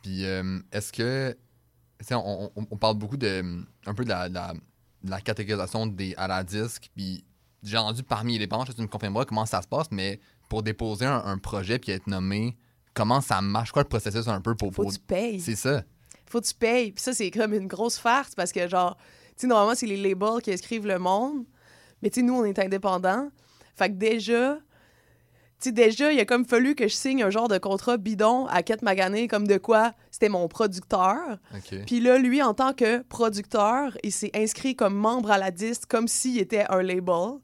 Puis, 0.01 0.25
euh, 0.25 0.60
est-ce 0.72 0.91
que. 0.93 1.36
On, 2.12 2.51
on- 2.55 2.67
on 2.69 2.77
parle 2.77 2.98
beaucoup 2.98 3.17
de. 3.17 3.43
Un 3.86 3.93
peu 3.93 4.03
de 4.03 4.10
la, 4.10 4.29
de 4.29 4.34
la, 4.36 4.53
de 4.53 5.10
la 5.10 5.22
catégorisation 5.22 5.88
des, 5.88 6.13
à 6.15 6.27
la 6.27 6.43
disque. 6.43 6.89
Puis, 6.96 7.24
j'ai 7.63 7.77
entendu 7.77 8.03
parmi 8.03 8.38
les 8.38 8.48
banches, 8.48 8.74
tu 8.75 8.81
me 8.81 8.88
confirmeras 8.88 9.25
comment 9.25 9.46
ça 9.46 9.62
se 9.62 9.67
passe, 9.67 9.88
mais 9.91 10.19
pour 10.48 10.63
déposer 10.63 11.05
un, 11.05 11.24
un 11.25 11.38
projet 11.39 11.79
puis 11.79 11.91
être 11.91 12.07
nommé, 12.07 12.55
comment 12.93 13.19
ça 13.19 13.41
marche? 13.41 13.72
Quoi 13.72 13.81
le 13.81 13.88
processus 13.89 14.27
un 14.27 14.41
peu 14.41 14.55
pour. 14.55 14.74
Faut 14.74 14.84
pour... 14.84 14.91
que 14.91 14.98
tu 14.98 15.03
payes. 15.03 15.39
C'est 15.41 15.55
ça. 15.55 15.84
faut 16.27 16.39
que 16.39 16.46
tu 16.48 16.53
payes. 16.53 16.91
Puis 16.91 17.03
ça, 17.03 17.13
c'est 17.13 17.31
comme 17.31 17.53
une 17.53 17.67
grosse 17.67 17.98
farce 17.98 18.36
parce 18.36 18.51
que, 18.51 18.67
genre, 18.67 18.96
tu 19.36 19.41
sais, 19.41 19.48
normalement, 19.48 19.75
c'est 19.75 19.88
les 19.88 19.98
labels 19.98 20.41
qui 20.43 20.51
inscrivent 20.53 20.86
le 20.88 21.00
monde. 21.00 21.46
Mais, 22.01 22.09
tu 22.09 22.19
sais, 22.19 22.25
nous, 22.25 22.35
on 22.35 22.45
est 22.45 22.59
indépendants. 22.59 23.29
Fait 23.75 23.89
que 23.89 23.95
déjà, 23.95 24.55
tu 25.59 25.69
sais, 25.69 25.71
déjà, 25.71 26.11
il 26.11 26.19
a 26.19 26.25
comme 26.25 26.45
fallu 26.45 26.75
que 26.75 26.87
je 26.87 26.93
signe 26.93 27.23
un 27.23 27.29
genre 27.29 27.47
de 27.47 27.57
contrat 27.57 27.97
bidon 27.97 28.45
à 28.47 28.61
Kate 28.61 28.83
Magané, 28.83 29.27
comme 29.27 29.47
de 29.47 29.57
quoi 29.57 29.93
c'était 30.11 30.29
mon 30.29 30.47
producteur. 30.47 31.37
Puis 31.85 31.99
là, 31.99 32.17
lui, 32.19 32.43
en 32.43 32.53
tant 32.53 32.73
que 32.73 33.01
producteur, 33.03 33.97
il 34.03 34.11
s'est 34.11 34.31
inscrit 34.35 34.75
comme 34.75 34.95
membre 34.95 35.31
à 35.31 35.37
la 35.37 35.51
disque, 35.51 35.85
comme 35.87 36.07
s'il 36.07 36.37
était 36.39 36.65
un 36.69 36.83
label. 36.83 37.39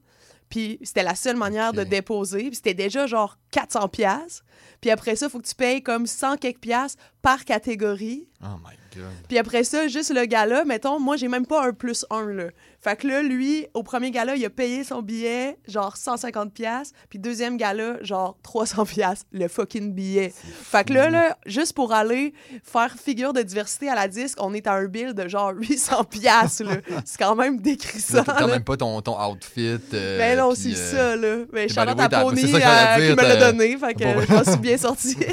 Puis 0.50 0.78
c'était 0.84 1.04
la 1.04 1.16
seule 1.16 1.38
manière 1.38 1.74
de 1.74 1.84
déposer. 1.84 2.44
Puis 2.50 2.56
c'était 2.56 2.76
déjà 2.76 3.08
genre 3.08 3.38
400 3.54 3.88
pièces. 3.88 4.44
Puis 4.82 4.90
après 4.90 5.16
ça, 5.16 5.28
il 5.28 5.30
faut 5.30 5.40
que 5.40 5.48
tu 5.48 5.56
payes 5.56 5.82
comme 5.82 6.06
100 6.08 6.38
quelques 6.38 6.60
piastres 6.60 7.02
par 7.22 7.46
catégorie. 7.46 8.28
Oh 8.44 8.58
my 8.62 8.76
god. 8.94 9.06
Puis 9.30 9.38
après 9.38 9.64
ça, 9.64 9.88
juste 9.88 10.14
le 10.14 10.26
gala, 10.26 10.66
mettons, 10.66 11.00
moi, 11.00 11.16
j'ai 11.16 11.30
même 11.30 11.46
pas 11.46 11.66
un 11.66 11.72
plus 11.72 12.06
un, 12.10 12.26
là. 12.26 12.46
Fait 12.82 12.98
que 12.98 13.08
là, 13.08 13.22
lui, 13.24 13.66
au 13.74 13.82
premier 13.82 14.12
gala, 14.12 14.36
il 14.36 14.44
a 14.44 14.50
payé 14.50 14.84
son 14.84 15.02
billet, 15.02 15.58
genre 15.70 15.96
150 15.96 16.54
pièces 16.54 16.92
Puis 17.10 17.18
deuxième 17.18 17.56
gala, 17.56 17.96
genre 18.02 18.38
300 18.44 18.86
pièces 18.86 19.24
le 19.32 19.48
fucking 19.48 19.94
billet. 19.94 20.34
Fait 20.36 20.84
que 20.84 20.92
là, 20.92 21.10
là, 21.10 21.38
juste 21.46 21.74
pour 21.74 21.94
aller 21.94 22.34
faire 22.62 22.94
figure 23.02 23.32
de 23.32 23.42
diversité 23.42 23.88
à 23.88 23.96
la 23.96 24.10
disque, 24.10 24.38
on 24.42 24.54
est 24.54 24.68
à 24.68 24.74
un 24.74 24.88
bill 24.88 25.14
de 25.14 25.30
genre 25.30 25.54
800 25.56 26.04
pièces 26.04 26.60
là. 26.60 26.76
C'est 27.06 27.18
quand 27.18 27.36
même 27.36 27.62
décrissant, 27.62 28.24
T'as 28.26 28.34
quand 28.34 28.48
là. 28.48 28.54
même 28.56 28.64
pas 28.66 28.76
ton, 28.76 29.02
ton 29.02 29.18
outfit. 29.32 29.78
euh, 29.94 30.18
Ben 30.18 30.38
non, 30.38 30.52
puis, 30.52 30.76
c'est 30.76 30.96
euh, 30.98 31.12
ça, 31.12 31.16
là. 31.16 31.46
Mais 31.54 31.70
Charlotte 31.70 31.98
c'est 31.98 32.18
euh, 32.18 32.32
dire, 32.34 33.16
qui 33.16 33.24
me 33.24 33.28
l'a 33.30 33.36
donné, 33.52 33.78
fait 33.78 33.94
que 33.94 34.04
Bon, 34.04 34.22
je 34.22 34.34
m'en 34.34 34.44
suis 34.44 34.58
bien 34.62 34.78
sortie. 34.78 35.18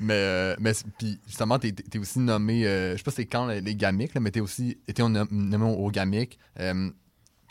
Mais, 0.00 0.14
euh, 0.14 0.56
mais 0.60 0.72
puis 0.98 1.18
justement, 1.26 1.58
t'es, 1.58 1.72
t'es 1.72 1.98
aussi 1.98 2.18
nommé, 2.20 2.66
euh, 2.66 2.92
je 2.92 2.98
sais 2.98 3.02
pas 3.02 3.10
c'est 3.10 3.26
quand 3.26 3.46
les, 3.46 3.60
les 3.60 3.74
Gamics, 3.74 4.14
là, 4.14 4.20
mais 4.20 4.30
t'es 4.30 4.40
aussi 4.40 4.78
été 4.86 5.02
nommé 5.02 5.64
au 5.76 5.90
Gamic. 5.90 6.38
Euh, 6.60 6.90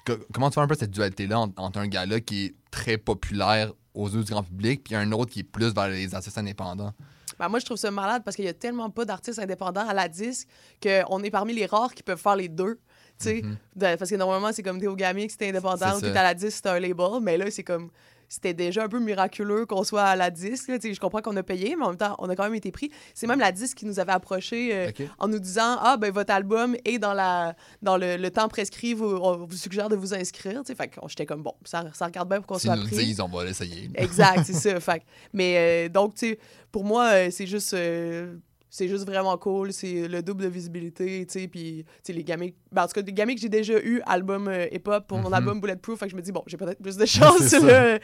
co- 0.05 0.17
comment 0.33 0.49
tu 0.49 0.55
vois 0.55 0.63
un 0.63 0.67
peu 0.67 0.75
cette 0.75 0.91
dualité-là 0.91 1.39
entre, 1.39 1.61
entre 1.61 1.79
un 1.79 1.87
gars-là 1.87 2.19
qui 2.21 2.45
est 2.45 2.55
très 2.71 2.97
populaire 2.97 3.73
aux 3.93 4.07
yeux 4.09 4.23
du 4.23 4.31
grand 4.31 4.43
public, 4.43 4.83
puis 4.85 4.95
un 4.95 5.11
autre 5.11 5.31
qui 5.31 5.41
est 5.41 5.43
plus 5.43 5.73
vers 5.73 5.89
les 5.89 6.15
artistes 6.15 6.37
indépendants? 6.37 6.93
Ben, 7.39 7.49
moi, 7.49 7.59
je 7.59 7.65
trouve 7.65 7.77
ça 7.77 7.91
malade 7.91 8.21
parce 8.23 8.35
qu'il 8.35 8.45
y 8.45 8.49
a 8.49 8.53
tellement 8.53 8.89
pas 8.89 9.05
d'artistes 9.05 9.39
indépendants 9.39 9.87
à 9.87 9.93
la 9.93 10.07
disque 10.07 10.47
qu'on 10.81 11.23
est 11.23 11.31
parmi 11.31 11.53
les 11.53 11.65
rares 11.65 11.93
qui 11.93 12.03
peuvent 12.03 12.21
faire 12.21 12.35
les 12.35 12.47
deux. 12.49 12.79
tu 13.19 13.25
sais. 13.25 13.41
Mhm. 13.43 13.57
De- 13.75 13.95
parce 13.97 14.09
que 14.09 14.15
normalement, 14.15 14.51
c'est 14.53 14.63
comme 14.63 14.79
t'es 14.79 14.87
au 14.87 14.95
Gamic, 14.95 15.31
c'était 15.31 15.49
indépendant, 15.49 15.97
C'est 15.99 16.07
ou 16.07 16.11
t'es 16.11 16.17
à 16.17 16.23
la 16.23 16.33
disque, 16.35 16.57
c'était 16.57 16.69
un 16.69 16.79
label. 16.79 17.19
Mais 17.21 17.37
là, 17.37 17.49
c'est 17.51 17.63
comme. 17.63 17.89
C'était 18.29 18.53
déjà 18.53 18.83
un 18.83 18.89
peu 18.89 18.99
miraculeux 18.99 19.65
qu'on 19.65 19.83
soit 19.83 20.03
à 20.03 20.15
la 20.15 20.29
disque. 20.31 20.67
là. 20.69 20.79
Tu 20.79 20.87
sais, 20.89 20.93
Je 20.93 20.99
comprends 20.99 21.21
qu'on 21.21 21.35
a 21.37 21.43
payé, 21.43 21.75
mais 21.77 21.83
en 21.85 21.89
même 21.89 21.97
temps, 21.97 22.15
on 22.19 22.29
a 22.29 22.35
quand 22.35 22.43
même 22.43 22.55
été 22.55 22.71
pris. 22.71 22.91
C'est 23.13 23.27
même 23.27 23.39
la 23.39 23.51
disque 23.51 23.77
qui 23.77 23.85
nous 23.85 23.99
avait 23.99 24.11
approchés 24.11 24.69
euh, 24.73 24.91
en 25.19 25.27
nous 25.27 25.39
disant 25.39 25.77
Ah, 25.81 25.97
ben 25.97 26.11
votre 26.11 26.33
album 26.33 26.75
est 26.85 26.99
dans, 26.99 27.13
la, 27.13 27.55
dans 27.81 27.97
le, 27.97 28.17
le 28.17 28.31
temps 28.31 28.47
prescrit, 28.47 28.93
vous, 28.93 29.05
on 29.05 29.37
vous 29.45 29.55
suggère 29.55 29.89
de 29.89 29.95
vous 29.95 30.13
inscrire. 30.13 30.61
Tu 30.61 30.67
sais, 30.67 30.75
Fait 30.75 30.87
que 30.87 30.99
j'étais 31.07 31.25
comme 31.25 31.43
Bon, 31.43 31.53
ça, 31.65 31.83
ça 31.93 32.05
regarde 32.05 32.29
bien 32.29 32.37
pour 32.39 32.47
qu'on 32.47 32.59
S'ils 32.59 32.69
soit 32.69 32.75
nous 32.77 32.87
pris. 32.87 32.97
disent, 33.05 33.19
on 33.19 33.27
va 33.27 33.43
l'essayer. 33.45 33.89
Exact, 33.95 34.43
c'est 34.45 34.53
ça. 34.53 34.79
Fait 34.79 35.03
mais 35.33 35.87
euh, 35.87 35.89
donc, 35.89 36.15
tu 36.15 36.29
sais, 36.29 36.39
pour 36.71 36.83
moi, 36.83 37.05
euh, 37.13 37.27
c'est 37.31 37.45
juste. 37.47 37.73
euh, 37.73 38.35
c'est 38.75 38.87
juste 38.87 39.05
vraiment 39.05 39.37
cool, 39.37 39.71
c'est 39.71 40.07
le 40.07 40.23
double 40.23 40.41
de 40.45 40.47
visibilité, 40.47 41.23
tu 41.27 41.39
sais, 41.41 41.47
puis, 41.47 41.85
tu 41.85 41.91
sais, 42.01 42.13
les 42.13 42.23
gamiques... 42.23 42.55
Ben, 42.71 42.81
en 42.83 42.87
tout 42.87 42.93
cas, 42.93 43.03
des 43.03 43.13
gamiques, 43.13 43.37
j'ai 43.37 43.47
déjà 43.47 43.77
eu 43.79 44.01
album 44.07 44.47
euh, 44.47 44.65
hip-hop 44.71 45.05
pour 45.07 45.19
mon 45.19 45.27
Mhm. 45.27 45.33
album 45.35 45.61
Bulletproof, 45.61 45.99
fait 45.99 46.05
que 46.07 46.11
je 46.11 46.15
me 46.15 46.23
dis, 46.23 46.31
bon, 46.31 46.41
j'ai 46.47 46.57
peut-être 46.57 46.81
plus 46.81 46.97
de 46.97 47.05
chance, 47.17 47.51
là. 47.51 47.99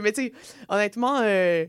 Mais, 0.00 0.12
tu 0.12 0.22
sais, 0.22 0.32
honnêtement, 0.70 1.20
euh, 1.22 1.66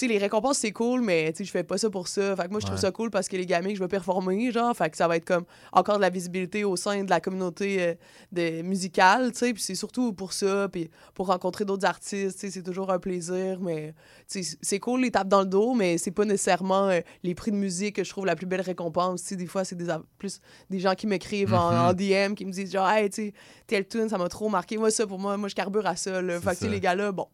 sais, 0.00 0.06
les 0.06 0.18
récompenses, 0.18 0.58
c'est 0.58 0.72
cool, 0.72 1.00
mais, 1.00 1.32
tu 1.32 1.38
sais, 1.38 1.44
je 1.44 1.50
fais 1.50 1.62
pas 1.64 1.78
ça 1.78 1.88
pour 1.90 2.08
ça. 2.08 2.34
Fait 2.36 2.44
que 2.44 2.50
moi, 2.50 2.60
je 2.60 2.66
trouve 2.66 2.76
Ouais. 2.76 2.80
ça 2.82 2.90
cool 2.90 3.10
parce 3.10 3.28
que 3.28 3.36
les 3.36 3.46
gamiques, 3.46 3.76
je 3.76 3.80
veux 3.82 3.88
performer, 3.88 4.50
genre, 4.52 4.76
fait 4.76 4.90
que 4.90 4.96
ça 4.96 5.08
va 5.08 5.16
être 5.16 5.24
comme 5.24 5.44
encore 5.72 5.96
de 5.96 6.02
la 6.02 6.10
visibilité 6.10 6.64
au 6.64 6.76
sein 6.76 7.04
de 7.04 7.10
la 7.10 7.20
communauté 7.20 7.82
euh, 7.82 7.94
de, 8.32 8.62
musicale, 8.62 9.32
tu 9.32 9.38
sais, 9.38 9.52
puis 9.54 9.62
c'est 9.62 9.74
surtout 9.74 10.12
pour 10.12 10.32
ça, 10.32 10.68
puis 10.70 10.90
pour 11.14 11.28
rencontrer 11.28 11.64
d'autres 11.64 11.86
artistes, 11.86 12.38
tu 12.40 12.46
sais, 12.46 12.50
c'est 12.52 12.62
toujours 12.62 12.90
un 12.92 12.98
plaisir, 12.98 13.58
mais 13.60 13.94
tu 14.30 14.42
sais, 14.42 14.56
c'est 14.60 14.78
cool 14.80 15.00
les 15.02 15.10
tapes 15.10 15.28
dans 15.28 15.40
le 15.40 15.46
dos, 15.46 15.74
mais 15.74 15.98
c'est 15.98 16.10
pas 16.10 16.24
nécessairement 16.24 16.88
euh, 16.88 17.00
les 17.22 17.34
prix 17.34 17.50
de 17.50 17.56
musique 17.56 17.96
que 17.96 18.04
je 18.04 18.10
trouve 18.10 18.26
la 18.26 18.36
plus 18.36 18.46
belle 18.46 18.60
récompense. 18.60 19.22
Tu 19.22 19.28
sais, 19.28 19.36
des 19.36 19.46
fois, 19.46 19.64
c'est 19.64 19.76
des, 19.76 19.86
plus 20.18 20.40
des 20.70 20.78
gens 20.78 20.94
qui 20.94 21.06
m'écrivent 21.06 21.54
en, 21.54 21.70
Mhm. 21.72 21.78
en 21.88 21.92
DM, 21.94 22.34
qui 22.34 22.44
me 22.44 22.50
disent 22.52 22.72
genre, 22.72 22.88
hey, 22.88 23.08
tu 23.10 23.26
sais, 23.26 23.32
tel 23.66 23.86
tune, 23.86 24.08
ça 24.08 24.18
m'a 24.18 24.28
trop 24.28 24.48
marqué. 24.48 24.76
Moi, 24.78 24.90
ça, 24.90 25.06
pour 25.06 25.18
moi, 25.18 25.36
moi, 25.36 25.48
je 25.48 25.54
carbure 25.54 25.86
à 25.86 25.96
ça, 25.96 26.20
là. 26.22 26.40
Fait 26.40 26.58
que, 26.58 26.66
les 26.66 26.80
gars-là, 26.80 27.12
bon. 27.12 27.26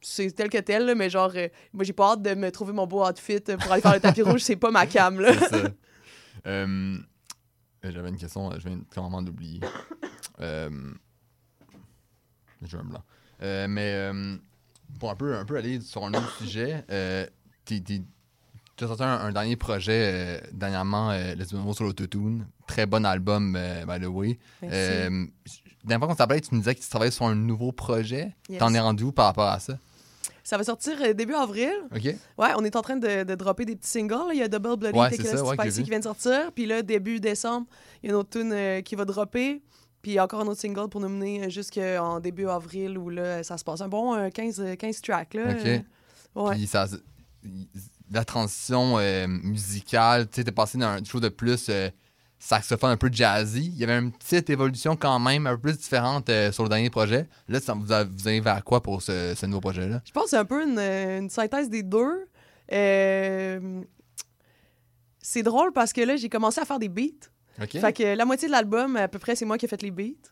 C'est 0.00 0.30
tel 0.30 0.48
que 0.48 0.58
tel, 0.58 0.86
là, 0.86 0.94
mais 0.94 1.10
genre, 1.10 1.32
euh, 1.34 1.48
moi, 1.72 1.84
j'ai 1.84 1.92
pas 1.92 2.12
hâte 2.12 2.22
de 2.22 2.34
me 2.34 2.50
trouver 2.50 2.72
mon 2.72 2.86
beau 2.86 3.04
outfit 3.06 3.40
euh, 3.48 3.56
pour 3.56 3.72
aller 3.72 3.82
faire 3.82 3.94
le 3.94 4.00
tapis 4.00 4.22
rouge, 4.22 4.42
c'est 4.42 4.56
pas 4.56 4.70
ma 4.70 4.86
cam, 4.86 5.18
là. 5.20 5.32
Ça. 5.34 5.56
Euh, 6.46 6.96
J'avais 7.82 8.08
une 8.08 8.16
question, 8.16 8.50
je 8.58 8.68
viens 8.68 8.78
complètement 8.94 9.22
d'oublier. 9.22 9.60
Euh, 10.40 10.70
J'ai 12.62 12.76
un 12.76 12.84
blanc. 12.84 13.02
Euh, 13.42 13.66
mais 13.68 13.92
euh, 13.94 14.36
pour 15.00 15.10
un 15.10 15.16
peu, 15.16 15.36
un 15.36 15.44
peu 15.44 15.56
aller 15.56 15.80
sur 15.80 16.04
un 16.04 16.14
autre 16.14 16.30
sujet, 16.38 16.84
euh, 16.90 17.26
tu 17.64 17.82
as 18.80 18.86
sorti 18.86 19.02
un, 19.02 19.18
un 19.18 19.32
dernier 19.32 19.56
projet 19.56 20.12
euh, 20.14 20.40
dernièrement, 20.52 21.10
euh, 21.10 21.34
Les 21.34 21.44
Numéros 21.52 21.74
sur 21.74 21.84
l'autotune. 21.84 22.46
Très 22.66 22.86
bon 22.86 23.04
album, 23.04 23.56
euh, 23.56 23.84
by 23.84 24.00
the 24.00 24.08
way. 24.08 24.38
Merci. 24.62 24.76
Euh, 24.76 25.26
dernière 25.84 25.98
fois 25.98 26.08
qu'on 26.08 26.16
s'appelait, 26.16 26.40
tu 26.40 26.54
me 26.54 26.60
disais 26.60 26.74
que 26.74 26.80
tu 26.80 26.88
travaillais 26.88 27.10
sur 27.10 27.26
un 27.26 27.34
nouveau 27.34 27.72
projet. 27.72 28.36
Yes. 28.48 28.58
T'en 28.58 28.72
es 28.74 28.80
rendu 28.80 29.04
où 29.04 29.12
par 29.12 29.26
rapport 29.26 29.48
à 29.48 29.58
ça? 29.58 29.78
Ça 30.48 30.56
va 30.56 30.64
sortir 30.64 30.94
euh, 31.02 31.12
début 31.12 31.34
avril. 31.34 31.70
OK? 31.94 32.04
Ouais, 32.04 32.48
on 32.56 32.64
est 32.64 32.74
en 32.74 32.80
train 32.80 32.96
de, 32.96 33.22
de 33.22 33.34
dropper 33.34 33.66
des 33.66 33.76
petits 33.76 33.90
singles. 33.90 34.14
là. 34.28 34.30
Il 34.32 34.38
y 34.38 34.42
a 34.42 34.48
Double 34.48 34.76
Bloody 34.76 34.98
Ouais, 34.98 35.10
c'est 35.10 35.18
Tequila 35.18 35.36
ça, 35.36 35.44
ouais, 35.44 35.56
que 35.58 35.62
j'ai 35.64 35.70
Spicy 35.70 35.78
vu. 35.80 35.84
qui 35.84 35.90
vient 35.90 35.98
de 35.98 36.04
sortir. 36.04 36.52
Puis 36.54 36.64
là, 36.64 36.80
début 36.80 37.20
décembre, 37.20 37.66
il 38.02 38.06
y 38.06 38.08
a 38.08 38.14
une 38.14 38.18
autre 38.18 38.30
tune 38.30 38.50
euh, 38.54 38.80
qui 38.80 38.94
va 38.94 39.04
dropper. 39.04 39.60
Puis 40.00 40.18
encore 40.18 40.40
un 40.40 40.46
autre 40.46 40.58
single 40.60 40.88
pour 40.88 41.02
nous 41.02 41.10
mener 41.10 41.44
euh, 41.44 41.48
jusqu'en 41.50 42.18
début 42.20 42.48
avril 42.48 42.96
où 42.96 43.10
là, 43.10 43.42
ça 43.42 43.58
se 43.58 43.64
passe. 43.64 43.82
Un 43.82 43.88
bon 43.88 44.14
euh, 44.14 44.30
15, 44.30 44.60
euh, 44.60 44.74
15 44.74 45.02
tracks. 45.02 45.34
Là. 45.34 45.50
OK. 45.50 45.66
Euh, 45.66 45.78
ouais. 46.36 46.54
Puis 46.54 46.66
ça, 46.66 46.86
la 48.10 48.24
transition 48.24 48.98
euh, 48.98 49.26
musicale, 49.26 50.28
tu 50.28 50.36
sais, 50.36 50.44
t'es 50.44 50.52
passé 50.52 50.78
dans 50.78 50.86
un 50.86 51.04
chose 51.04 51.20
de 51.20 51.28
plus 51.28 51.66
euh, 51.68 51.90
saxophone 52.38 52.90
un 52.90 52.96
peu 52.96 53.10
jazzy. 53.12 53.72
Il 53.74 53.78
y 53.78 53.84
avait 53.84 53.98
une 53.98 54.12
petite 54.12 54.50
évolution 54.50 54.96
quand 54.96 55.18
même, 55.18 55.46
un 55.46 55.54
peu 55.54 55.62
plus 55.62 55.78
différente 55.78 56.28
euh, 56.28 56.52
sur 56.52 56.62
le 56.62 56.68
dernier 56.68 56.90
projet. 56.90 57.26
Là, 57.48 57.60
ça 57.60 57.74
vous, 57.74 57.92
allez 57.92 58.40
vers 58.40 58.62
quoi 58.64 58.82
pour 58.82 59.02
ce, 59.02 59.34
ce 59.34 59.46
nouveau 59.46 59.60
projet-là? 59.60 60.00
Je 60.04 60.12
pense 60.12 60.24
que 60.24 60.30
c'est 60.30 60.36
un 60.36 60.44
peu 60.44 60.62
une, 60.62 60.78
euh, 60.78 61.18
une 61.18 61.30
synthèse 61.30 61.68
des 61.68 61.82
deux. 61.82 62.26
Euh, 62.72 63.82
c'est 65.20 65.42
drôle 65.42 65.72
parce 65.72 65.92
que 65.92 66.00
là, 66.00 66.16
j'ai 66.16 66.28
commencé 66.28 66.60
à 66.60 66.64
faire 66.64 66.78
des 66.78 66.88
beats. 66.88 67.28
Fait 67.66 67.92
que 67.92 68.14
la 68.14 68.24
moitié 68.24 68.46
de 68.46 68.52
l'album, 68.52 68.96
à 68.96 69.08
peu 69.08 69.18
près, 69.18 69.34
c'est 69.34 69.44
moi 69.44 69.58
qui 69.58 69.66
ai 69.66 69.68
fait 69.68 69.82
les 69.82 69.90
beats. 69.90 70.30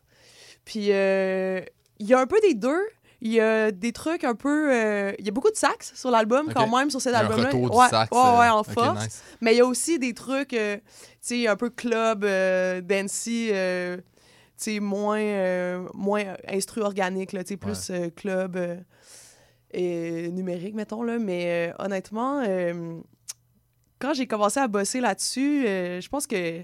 Puis 0.65 0.93
euh, 0.93 1.61
il 1.99 2.07
y 2.07 2.15
a 2.15 2.21
un 2.21 2.27
peu 2.27 2.39
des 2.41 2.55
deux. 2.55 2.81
Il 3.23 3.33
y 3.33 3.41
a 3.41 3.71
des 3.71 3.93
trucs 3.93 4.25
un 4.25 4.35
peu. 4.35 4.73
euh, 4.73 5.13
Il 5.19 5.25
y 5.25 5.29
a 5.29 5.33
beaucoup 5.33 5.51
de 5.51 5.57
sax 5.57 5.93
sur 5.95 6.11
l'album, 6.11 6.53
quand 6.53 6.69
même, 6.69 6.91
sur 6.91 7.01
cet 7.01 7.15
album-là. 7.15 7.55
ouais, 7.55 7.89
sax. 7.89 8.11
ouais, 8.13 8.19
ouais, 8.19 8.47
euh, 8.47 8.53
en 8.53 8.61
ok, 8.61 8.71
force. 8.73 9.03
nice. 9.05 9.23
Mais 9.41 9.55
il 9.55 9.59
y 9.59 9.61
a 9.61 9.67
aussi 9.67 9.99
des 9.99 10.13
trucs, 10.13 10.53
euh, 10.53 10.77
tu 10.77 10.83
sais, 11.21 11.47
un 11.49 11.57
peu 11.57 11.71
club, 11.71 12.25
euh, 12.25 12.81
dancey, 12.83 13.49
euh, 13.53 13.97
tu 13.97 14.03
sais, 14.57 14.81
moins, 14.81 15.19
euh, 15.21 15.89
moins 15.95 16.25
instru 16.49 16.83
organique, 16.83 17.33
là, 17.33 17.43
tu 17.43 17.55
sais, 17.55 17.57
plus 17.57 17.91
euh, 17.91 18.11
club 18.11 18.57
euh, 18.57 18.77
et 19.71 20.29
numérique, 20.31 20.75
mettons, 20.75 21.03
là. 21.03 21.19
Mais 21.19 21.71
euh, 21.71 21.75
honnêtement, 21.85 22.43
euh, 22.47 22.99
quand 23.99 24.13
j'ai 24.13 24.27
commencé 24.27 24.61
à 24.61 24.69
bosser 24.69 25.01
là-dessus, 25.01 25.67
euh, 25.67 26.01
je 26.03 26.09
pense 26.11 26.27
que 26.27 26.61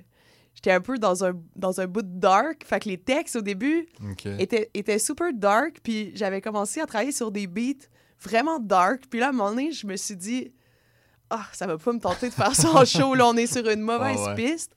j'étais 0.55 0.73
un 0.73 0.81
peu 0.81 0.99
dans 0.99 1.25
un, 1.25 1.33
dans 1.57 1.81
un 1.81 1.87
bout 1.87 2.03
de 2.03 2.19
dark. 2.19 2.65
Fait 2.65 2.81
que 2.81 2.89
les 2.89 2.99
textes, 2.99 3.37
au 3.37 3.43
début, 3.43 3.87
OK. 4.11 4.27
était, 4.39 4.71
était 4.75 4.99
super 4.99 5.33
dark, 5.33 5.81
puis 5.83 6.13
j'avais 6.15 6.41
commencé 6.41 6.81
à 6.81 6.87
travailler 6.87 7.13
sur 7.13 7.31
des 7.31 7.47
beats 7.47 7.87
vraiment 8.21 8.59
dark. 8.59 9.03
Puis 9.11 9.21
là, 9.21 9.27
à 9.27 9.29
un 9.31 9.33
moment 9.33 9.51
donné, 9.51 9.73
je 9.73 9.87
me 9.87 9.97
suis 9.97 10.17
dit, 10.17 10.53
ah, 11.31 11.47
ça 11.53 11.67
va 11.67 11.79
pas 11.79 11.93
me 11.93 11.99
tenter 11.99 12.29
de 12.29 12.35
faire 12.35 12.55
ça 12.55 12.71
en 12.71 12.85
show, 12.85 13.15
là, 13.15 13.27
on 13.27 13.37
est 13.37 13.47
sur 13.47 13.67
une 13.69 13.81
mauvaise 13.81 14.21
ouais. 14.21 14.35
piste. 14.35 14.73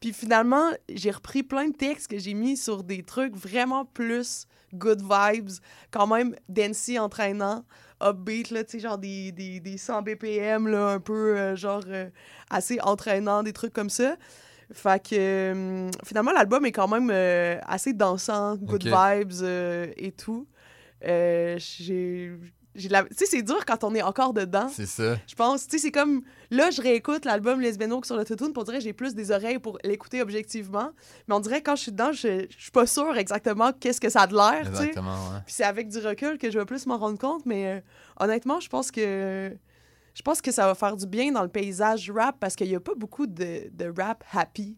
Puis 0.00 0.12
finalement, 0.12 0.70
j'ai 0.88 1.10
repris 1.10 1.42
plein 1.42 1.68
de 1.68 1.74
textes 1.74 2.08
que 2.08 2.18
j'ai 2.18 2.34
mis 2.34 2.56
sur 2.56 2.84
des 2.84 3.02
trucs 3.02 3.34
vraiment 3.36 3.84
plus 3.84 4.46
good 4.72 5.02
vibes, 5.02 5.50
quand 5.90 6.06
même 6.06 6.36
dancey, 6.48 6.98
entraînant, 6.98 7.64
upbeat, 8.02 8.50
là, 8.50 8.64
tu 8.64 8.72
sais, 8.72 8.80
genre 8.80 8.98
des, 8.98 9.32
des, 9.32 9.60
des 9.60 9.76
100 9.76 10.02
BPM, 10.02 10.68
là, 10.68 10.88
un 10.90 11.00
peu, 11.00 11.36
euh, 11.36 11.56
genre, 11.56 11.82
euh, 11.88 12.08
assez 12.48 12.78
entraînant, 12.80 13.42
des 13.42 13.52
trucs 13.52 13.72
comme 13.72 13.90
ça. 13.90 14.16
Fait 14.70 15.02
que 15.02 15.14
euh, 15.14 15.90
finalement, 16.04 16.32
l'album 16.32 16.66
est 16.66 16.72
quand 16.72 16.88
même 16.88 17.10
euh, 17.10 17.58
assez 17.66 17.92
dansant, 17.94 18.56
good 18.56 18.84
vibes 18.84 19.42
euh, 19.42 19.90
et 19.96 20.12
tout. 20.12 20.46
Euh, 21.06 21.56
j'ai. 21.58 22.32
Tu 22.74 22.88
sais, 22.88 23.26
c'est 23.26 23.42
dur 23.42 23.64
quand 23.66 23.82
on 23.82 23.92
est 23.94 24.02
encore 24.02 24.32
dedans. 24.32 24.68
C'est 24.68 24.86
ça. 24.86 25.16
Je 25.26 25.34
pense, 25.34 25.66
tu 25.66 25.78
sais, 25.78 25.86
c'est 25.86 25.90
comme. 25.90 26.22
Là, 26.50 26.70
je 26.70 26.80
réécoute 26.80 27.24
l'album 27.24 27.60
Lesbiano 27.60 28.00
sur 28.04 28.16
le 28.16 28.24
Toutoune 28.24 28.52
pour 28.52 28.64
dire 28.64 28.74
que 28.74 28.80
j'ai 28.80 28.92
plus 28.92 29.14
des 29.14 29.32
oreilles 29.32 29.58
pour 29.58 29.78
l'écouter 29.82 30.22
objectivement. 30.22 30.90
Mais 31.26 31.34
on 31.34 31.40
dirait 31.40 31.60
que 31.60 31.70
quand 31.70 31.76
je 31.76 31.82
suis 31.82 31.92
dedans, 31.92 32.12
je, 32.12 32.46
je 32.50 32.62
suis 32.62 32.70
pas 32.70 32.86
sûre 32.86 33.16
exactement 33.16 33.72
qu'est-ce 33.72 34.00
que 34.00 34.10
ça 34.10 34.22
a 34.22 34.26
de 34.26 34.34
l'air. 34.34 34.68
Exactement, 34.68 35.12
ouais. 35.12 35.40
Puis 35.46 35.54
c'est 35.54 35.64
avec 35.64 35.88
du 35.88 35.98
recul 35.98 36.38
que 36.38 36.50
je 36.50 36.58
vais 36.58 36.66
plus 36.66 36.86
m'en 36.86 36.98
rendre 36.98 37.18
compte, 37.18 37.46
mais 37.46 37.82
honnêtement, 38.20 38.60
je 38.60 38.68
pense 38.68 38.90
que 38.90 39.56
je 40.18 40.22
pense 40.22 40.42
que 40.42 40.50
ça 40.50 40.66
va 40.66 40.74
faire 40.74 40.96
du 40.96 41.06
bien 41.06 41.30
dans 41.30 41.42
le 41.42 41.48
paysage 41.48 42.10
rap 42.10 42.36
parce 42.40 42.56
qu'il 42.56 42.68
n'y 42.68 42.74
a 42.74 42.80
pas 42.80 42.94
beaucoup 42.96 43.28
de, 43.28 43.70
de 43.72 43.94
rap 43.96 44.24
happy. 44.32 44.76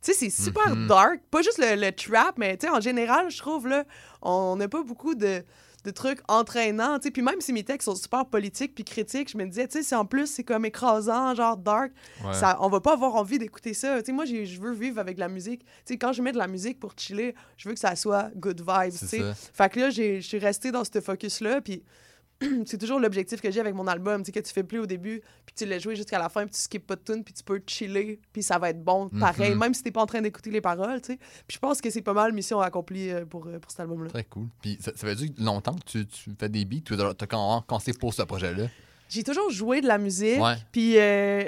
Tu 0.00 0.12
sais, 0.12 0.14
c'est 0.14 0.30
super 0.30 0.74
Mhm. 0.74 0.86
dark. 0.86 1.20
Pas 1.30 1.42
juste 1.42 1.58
le, 1.58 1.74
le 1.78 1.92
trap, 1.92 2.38
mais 2.38 2.56
tu 2.56 2.66
sais, 2.66 2.72
en 2.72 2.80
général, 2.80 3.30
je 3.30 3.36
trouve, 3.36 3.68
là, 3.68 3.84
on 4.22 4.56
n'a 4.56 4.66
pas 4.66 4.82
beaucoup 4.82 5.14
de, 5.14 5.42
de 5.84 5.90
trucs 5.90 6.20
entraînants. 6.28 6.98
tu 6.98 7.08
sais. 7.08 7.10
Puis 7.10 7.20
même 7.20 7.40
si 7.42 7.52
mes 7.52 7.64
textes 7.64 7.84
sont 7.84 7.96
super 7.96 8.24
politiques 8.24 8.74
puis 8.74 8.84
critiques, 8.84 9.30
je 9.30 9.36
me 9.36 9.44
disais, 9.44 9.68
tu 9.68 9.76
sais, 9.76 9.82
si 9.82 9.94
en 9.94 10.06
plus 10.06 10.26
c'est 10.26 10.42
comme 10.44 10.64
écrasant, 10.64 11.34
genre 11.34 11.58
dark, 11.58 11.92
Ouais. 12.24 12.32
ça, 12.32 12.56
on 12.60 12.70
va 12.70 12.80
pas 12.80 12.94
avoir 12.94 13.14
envie 13.16 13.38
d'écouter 13.38 13.74
ça. 13.74 13.98
Tu 13.98 14.06
sais, 14.06 14.12
moi, 14.12 14.24
je 14.24 14.58
veux 14.58 14.72
vivre 14.72 15.00
avec 15.00 15.18
la 15.18 15.28
musique. 15.28 15.64
Tu 15.64 15.70
sais, 15.84 15.98
quand 15.98 16.14
je 16.14 16.22
mets 16.22 16.32
de 16.32 16.38
la 16.38 16.46
musique 16.48 16.80
pour 16.80 16.92
chiller, 16.96 17.34
je 17.58 17.68
veux 17.68 17.74
que 17.74 17.80
ça 17.80 17.94
soit 17.94 18.30
good 18.36 18.60
vibes. 18.60 18.92
tu 18.98 19.06
sais. 19.06 19.22
Fait 19.52 19.68
que 19.70 19.80
là, 19.80 19.90
je 19.90 20.20
suis 20.20 20.38
restée 20.38 20.70
dans 20.70 20.84
ce 20.84 20.98
focus-là, 20.98 21.60
puis 21.60 21.82
c'est 22.66 22.78
toujours 22.78 23.00
l'objectif 23.00 23.40
que 23.40 23.50
j'ai 23.50 23.60
avec 23.60 23.74
mon 23.74 23.86
album, 23.86 24.22
tu 24.22 24.26
sais, 24.26 24.32
que 24.32 24.46
tu 24.46 24.52
fais 24.52 24.62
plus 24.62 24.78
au 24.78 24.86
début, 24.86 25.20
puis 25.44 25.54
tu 25.56 25.66
l'as 25.66 25.78
joué 25.78 25.96
jusqu'à 25.96 26.18
la 26.18 26.28
fin, 26.28 26.42
puis 26.44 26.54
tu 26.54 26.60
skippes 26.60 26.86
pas 26.86 26.96
de 26.96 27.00
tune, 27.02 27.24
puis 27.24 27.34
tu 27.34 27.42
peux 27.42 27.60
chiller, 27.66 28.20
puis 28.32 28.42
ça 28.42 28.58
va 28.58 28.70
être 28.70 28.82
bon, 28.82 29.08
pareil, 29.08 29.52
Mhm. 29.52 29.58
même 29.58 29.74
si 29.74 29.82
t'es 29.82 29.90
pas 29.90 30.02
en 30.02 30.06
train 30.06 30.20
d'écouter 30.22 30.50
les 30.50 30.60
paroles, 30.60 31.00
tu 31.00 31.12
sais. 31.14 31.18
Puis 31.46 31.54
je 31.56 31.58
pense 31.58 31.80
que 31.80 31.90
c'est 31.90 32.02
pas 32.02 32.12
mal 32.12 32.32
mission 32.32 32.60
accomplie 32.60 33.10
euh, 33.10 33.24
pour, 33.24 33.46
euh, 33.46 33.58
pour 33.58 33.70
cet 33.70 33.80
album-là. 33.80 34.08
Très 34.10 34.24
cool. 34.24 34.46
Puis 34.62 34.76
ça, 34.80 34.92
ça 34.94 35.06
fait 35.06 35.14
dire 35.16 35.30
longtemps 35.38 35.74
que 35.74 35.84
tu, 35.84 36.06
tu 36.06 36.30
fais 36.38 36.48
des 36.48 36.64
beats, 36.64 36.80
tu 36.84 36.94
as 36.94 37.26
quand 37.26 37.62
commencé 37.66 37.92
pour 37.92 38.14
ce 38.14 38.22
projet-là? 38.22 38.68
J'ai 39.08 39.22
toujours 39.24 39.50
joué 39.50 39.80
de 39.80 39.86
la 39.88 39.98
musique, 39.98 40.40
Ouais. 40.40 40.54
puis... 40.70 40.98
euh, 40.98 41.44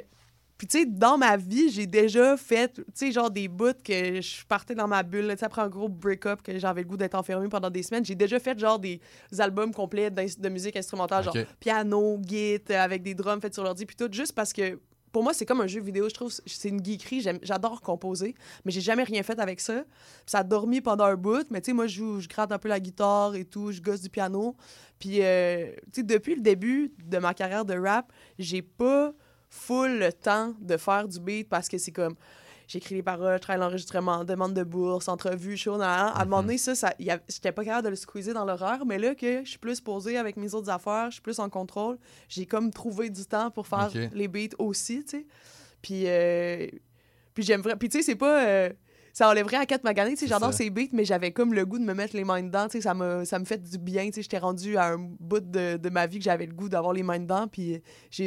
puis, 0.61 0.67
tu 0.67 0.81
sais, 0.81 0.85
dans 0.85 1.17
ma 1.17 1.39
vie, 1.39 1.71
j'ai 1.71 1.87
déjà 1.87 2.37
fait, 2.37 2.75
tu 2.75 2.83
sais, 2.93 3.13
genre 3.13 3.31
des 3.31 3.49
bouts 3.49 3.73
que 3.83 4.21
je 4.21 4.45
partais 4.45 4.75
dans 4.75 4.87
ma 4.87 5.03
bulle, 5.03 5.29
tu 5.31 5.39
sais, 5.39 5.47
après 5.47 5.63
un 5.63 5.71
gros 5.71 5.89
break-up 5.89 6.43
que 6.43 6.59
j'avais 6.59 6.83
le 6.83 6.87
goût 6.87 6.99
d'être 6.99 7.15
enfermé 7.15 7.49
pendant 7.49 7.71
des 7.71 7.83
semaines. 7.83 8.05
J'ai 8.05 8.15
déjà 8.15 8.39
fait, 8.39 8.59
genre, 8.59 8.79
des 8.79 9.01
albums 9.39 9.73
complets 9.73 10.11
de 10.11 10.49
musique 10.51 10.77
instrumentale, 10.77 11.25
genre 11.25 11.35
piano, 11.61 12.21
git, 12.27 12.61
euh, 12.69 12.79
avec 12.79 13.03
des 13.03 13.15
drums 13.15 13.41
faits 13.41 13.55
sur 13.55 13.65
l'ordi, 13.65 13.87
puis 13.87 13.97
tout, 13.97 14.13
juste 14.13 14.35
parce 14.35 14.53
que 14.53 14.79
pour 15.13 15.23
moi, 15.23 15.33
c'est 15.33 15.47
comme 15.47 15.63
un 15.63 15.67
jeu 15.67 15.81
vidéo. 15.81 16.11
Je 16.11 16.15
trouve 16.15 16.31
c'est 16.45 16.69
une 16.69 16.85
geekerie. 16.85 17.25
J'adore 17.41 17.81
composer, 17.81 18.35
mais 18.67 18.71
j'ai 18.71 18.83
jamais 18.83 19.05
rien 19.05 19.23
fait 19.23 19.41
avec 19.41 19.61
ça. 19.61 19.83
Puis 19.83 20.25
ça 20.27 20.41
a 20.41 20.45
dormi 20.45 20.83
pendant 20.83 21.05
un 21.05 21.17
bout, 21.17 21.51
mais 21.51 21.63
tu 21.63 21.71
sais, 21.71 21.73
moi, 21.73 21.87
je 21.87 21.97
joue, 21.97 22.21
je 22.21 22.29
gratte 22.29 22.53
un 22.53 22.59
peu 22.59 22.69
la 22.69 22.81
guitare 22.81 23.35
et 23.35 23.47
tout, 23.47 23.73
je 23.73 23.81
gosse 23.81 24.03
du 24.03 24.11
piano. 24.11 24.55
Puis, 24.99 25.23
euh, 25.23 25.73
tu 25.87 26.01
sais, 26.01 26.03
depuis 26.03 26.35
le 26.35 26.43
début 26.43 26.93
de 27.03 27.17
ma 27.17 27.33
carrière 27.33 27.65
de 27.65 27.79
rap, 27.79 28.13
j'ai 28.39 28.61
pas 28.61 29.15
full 29.51 29.99
le 29.99 30.13
temps 30.13 30.55
de 30.61 30.77
faire 30.77 31.07
du 31.09 31.21
beat 31.21 31.49
parce 31.49 31.69
que 31.69 31.77
c'est 31.77 31.93
comme 31.93 32.15
j'écris 32.69 32.95
les 32.95 33.03
paroles, 33.03 33.35
je 33.35 33.43
travaille 33.43 33.61
l'enregistrement, 33.61 34.25
demande 34.25 34.55
de 34.55 34.63
bourse, 34.63 35.09
entrevue, 35.09 35.57
show. 35.57 35.81
À 35.81 36.21
un 36.21 36.25
moment 36.25 36.43
donné, 36.43 36.57
ça, 36.57 36.77
ça 36.77 36.95
j'étais 37.29 37.51
pas 37.51 37.65
capable 37.65 37.85
de 37.85 37.91
le 37.91 37.97
squeezer 37.97 38.33
dans 38.33 38.45
l'horaire, 38.45 38.87
mais 38.87 38.97
là 38.99 39.15
que 39.17 39.45
je 39.45 39.51
suis 39.51 39.59
plus 39.59 39.81
posée 39.81 40.17
avec 40.17 40.37
mes 40.37 40.55
autres 40.55 40.71
affaires, 40.71 41.07
je 41.07 41.15
suis 41.15 41.23
plus 41.23 41.41
en 41.41 41.49
contrôle, 41.51 41.99
j'ai 42.29 42.47
comme 42.47 42.71
trouvé 42.71 43.11
du 43.11 43.25
temps 43.27 43.51
pour 43.51 43.67
faire 43.67 43.91
les 44.13 44.29
beats 44.29 44.55
aussi, 44.59 45.05
tu 45.05 45.19
sais. 45.19 45.27
Puis, 45.83 46.05
euh, 46.07 46.69
puis 47.35 47.43
j'aime 47.43 47.61
vraiment. 47.61 47.79
Puis 47.79 47.89
tu 47.89 47.99
sais, 47.99 48.05
c'est 48.05 48.17
pas. 48.17 48.45
euh, 48.47 48.71
ça 49.13 49.29
enlèverait 49.29 49.57
à 49.57 49.67
quatre 49.67 49.85
maganés, 49.85 50.11
tu 50.11 50.17
sais, 50.17 50.27
C'est 50.27 50.31
j'adore 50.31 50.53
ces 50.53 50.71
beats, 50.71 50.91
mais 50.93 51.05
j'avais 51.05 51.33
comme 51.33 51.55
le 51.55 51.65
goût 51.67 51.79
de 51.79 51.85
me 51.85 51.95
mettre 51.95 52.17
les 52.17 52.25
mains 52.25 52.43
dedans, 52.43 52.67
tu 52.67 52.73
sais, 52.73 52.81
ça 52.81 52.95
me, 52.95 53.25
ça 53.25 53.39
me 53.39 53.45
fait 53.45 53.63
du 53.63 53.79
bien, 53.79 54.07
tu 54.07 54.15
sais, 54.15 54.23
j'étais 54.23 54.39
rendue 54.39 54.77
à 54.77 54.89
un 54.93 54.99
bout 54.99 55.41
de, 55.41 55.77
de 55.77 55.91
ma 55.91 56.07
vie 56.07 56.19
que 56.19 56.25
j'avais 56.25 56.47
le 56.47 56.55
goût 56.55 56.69
d'avoir 56.69 56.93
les 56.93 57.03
mains 57.03 57.19
dedans, 57.19 57.47
puis 57.49 57.83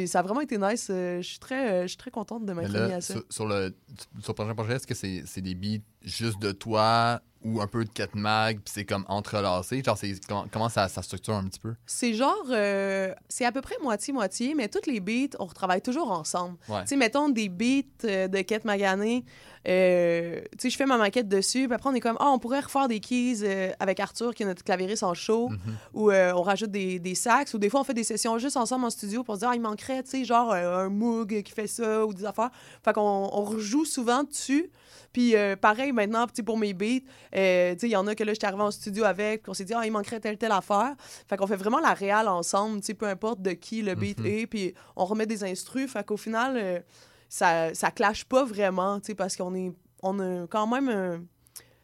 ça 0.06 0.18
a 0.20 0.22
vraiment 0.22 0.40
été 0.40 0.58
nice, 0.58 0.88
euh, 0.90 1.20
je 1.20 1.28
suis 1.28 1.38
très, 1.38 1.70
euh, 1.70 1.82
je 1.82 1.88
suis 1.88 1.96
très 1.96 2.10
contente 2.10 2.44
de 2.44 2.52
m'être 2.52 2.72
là, 2.72 2.96
à 2.96 3.00
ça. 3.00 3.14
sur, 3.14 3.24
sur 3.30 3.46
le, 3.46 3.74
sur 4.20 4.32
le 4.32 4.34
prochain 4.34 4.54
projet, 4.54 4.74
est-ce 4.74 4.86
que 4.86 4.94
c'est 4.94 5.22
c'est 5.26 5.40
des 5.40 5.54
beats 5.54 5.82
juste 6.04 6.38
de 6.38 6.52
toi 6.52 7.20
ou 7.46 7.60
un 7.60 7.66
peu 7.66 7.84
de 7.84 7.90
Cat 7.90 8.08
Mag, 8.14 8.56
puis 8.56 8.72
c'est 8.74 8.86
comme 8.86 9.04
entrelacé? 9.06 9.82
Genre, 9.84 9.98
c'est- 9.98 10.18
comment, 10.26 10.46
comment 10.50 10.70
ça, 10.70 10.88
ça 10.88 11.02
structure 11.02 11.34
un 11.34 11.44
petit 11.44 11.60
peu? 11.60 11.74
C'est 11.84 12.14
genre, 12.14 12.34
euh, 12.48 13.12
c'est 13.28 13.44
à 13.44 13.52
peu 13.52 13.60
près 13.60 13.74
moitié-moitié, 13.82 14.54
mais 14.54 14.68
toutes 14.68 14.86
les 14.86 14.98
beats, 14.98 15.36
on 15.38 15.44
retravaille 15.44 15.82
toujours 15.82 16.10
ensemble. 16.10 16.56
Ouais. 16.70 16.80
Tu 16.82 16.88
sais, 16.88 16.96
mettons 16.96 17.28
des 17.28 17.50
beats 17.50 17.82
euh, 18.06 18.28
de 18.28 18.40
Kate 18.40 18.64
Magané, 18.64 19.26
euh, 19.68 20.40
tu 20.52 20.58
sais, 20.58 20.70
je 20.70 20.76
fais 20.78 20.86
ma 20.86 20.96
maquette 20.96 21.28
dessus, 21.28 21.66
puis 21.66 21.74
après 21.74 21.90
on 21.90 21.94
est 21.94 22.00
comme, 22.00 22.16
ah, 22.18 22.30
on 22.30 22.38
pourrait 22.38 22.60
refaire 22.60 22.88
des 22.88 23.00
keys 23.00 23.44
avec 23.78 24.00
Arthur, 24.00 24.34
qui 24.34 24.42
est 24.42 24.46
notre 24.46 24.64
clavieriste 24.64 25.02
en 25.02 25.12
show, 25.12 25.50
Mhm. 25.50 25.58
ou 25.92 26.10
on 26.12 26.42
rajoute 26.42 26.70
des, 26.70 26.98
des 26.98 27.14
sax, 27.14 27.52
ou 27.52 27.58
des 27.58 27.68
fois 27.68 27.80
on 27.80 27.84
fait 27.84 27.92
des 27.94 28.04
sessions 28.04 28.38
juste 28.38 28.56
ensemble 28.56 28.86
en 28.86 28.90
studio 28.90 29.22
pour 29.22 29.34
se 29.34 29.40
dire, 29.40 29.50
ah, 29.50 29.54
il 29.54 29.60
manquerait, 29.60 30.02
tu 30.02 30.10
sais, 30.10 30.24
genre 30.24 30.52
un 30.52 30.88
Moog 30.88 31.42
qui 31.42 31.52
fait 31.52 31.66
ça, 31.66 32.06
ou 32.06 32.14
des 32.14 32.24
affaires. 32.24 32.50
Fait 32.82 32.92
qu'on 32.94 33.00
on 33.32 33.42
rejoue 33.44 33.84
souvent 33.84 34.24
dessus. 34.24 34.70
Puis 35.12 35.36
euh, 35.36 35.54
pareil 35.54 35.92
maintenant, 35.94 36.26
sais, 36.34 36.42
pour 36.42 36.58
mes 36.58 36.74
beats, 36.74 37.00
euh, 37.34 37.74
il 37.82 37.88
y 37.88 37.96
en 37.96 38.06
a 38.06 38.14
que 38.14 38.24
là, 38.24 38.32
j'étais 38.34 38.46
arrivé 38.46 38.62
en 38.62 38.70
studio 38.70 39.04
avec, 39.04 39.42
puis 39.42 39.50
on 39.50 39.54
s'est 39.54 39.64
dit, 39.64 39.72
ah, 39.74 39.86
il 39.86 39.92
manquerait 39.92 40.20
telle, 40.20 40.36
telle 40.36 40.52
affaire. 40.52 40.94
Fait 41.28 41.36
qu'on 41.36 41.46
fait 41.46 41.56
vraiment 41.56 41.80
la 41.80 41.94
réale 41.94 42.28
ensemble, 42.28 42.80
peu 42.94 43.06
importe 43.06 43.40
de 43.40 43.52
qui 43.52 43.82
le 43.82 43.94
beat 43.94 44.20
Mhm. 44.20 44.26
est, 44.26 44.46
puis 44.46 44.74
on 44.96 45.04
remet 45.04 45.26
des 45.26 45.44
instrus. 45.44 45.90
Fait 45.90 46.04
qu'au 46.04 46.16
final, 46.16 46.56
euh, 46.56 46.80
ça, 47.28 47.74
ça 47.74 47.90
clash 47.90 48.24
pas 48.24 48.44
vraiment, 48.44 49.00
parce 49.16 49.36
qu'on 49.36 49.54
est, 49.54 49.72
on 50.02 50.18
a 50.20 50.46
quand 50.48 50.66
même 50.66 50.88
un, 50.88 51.24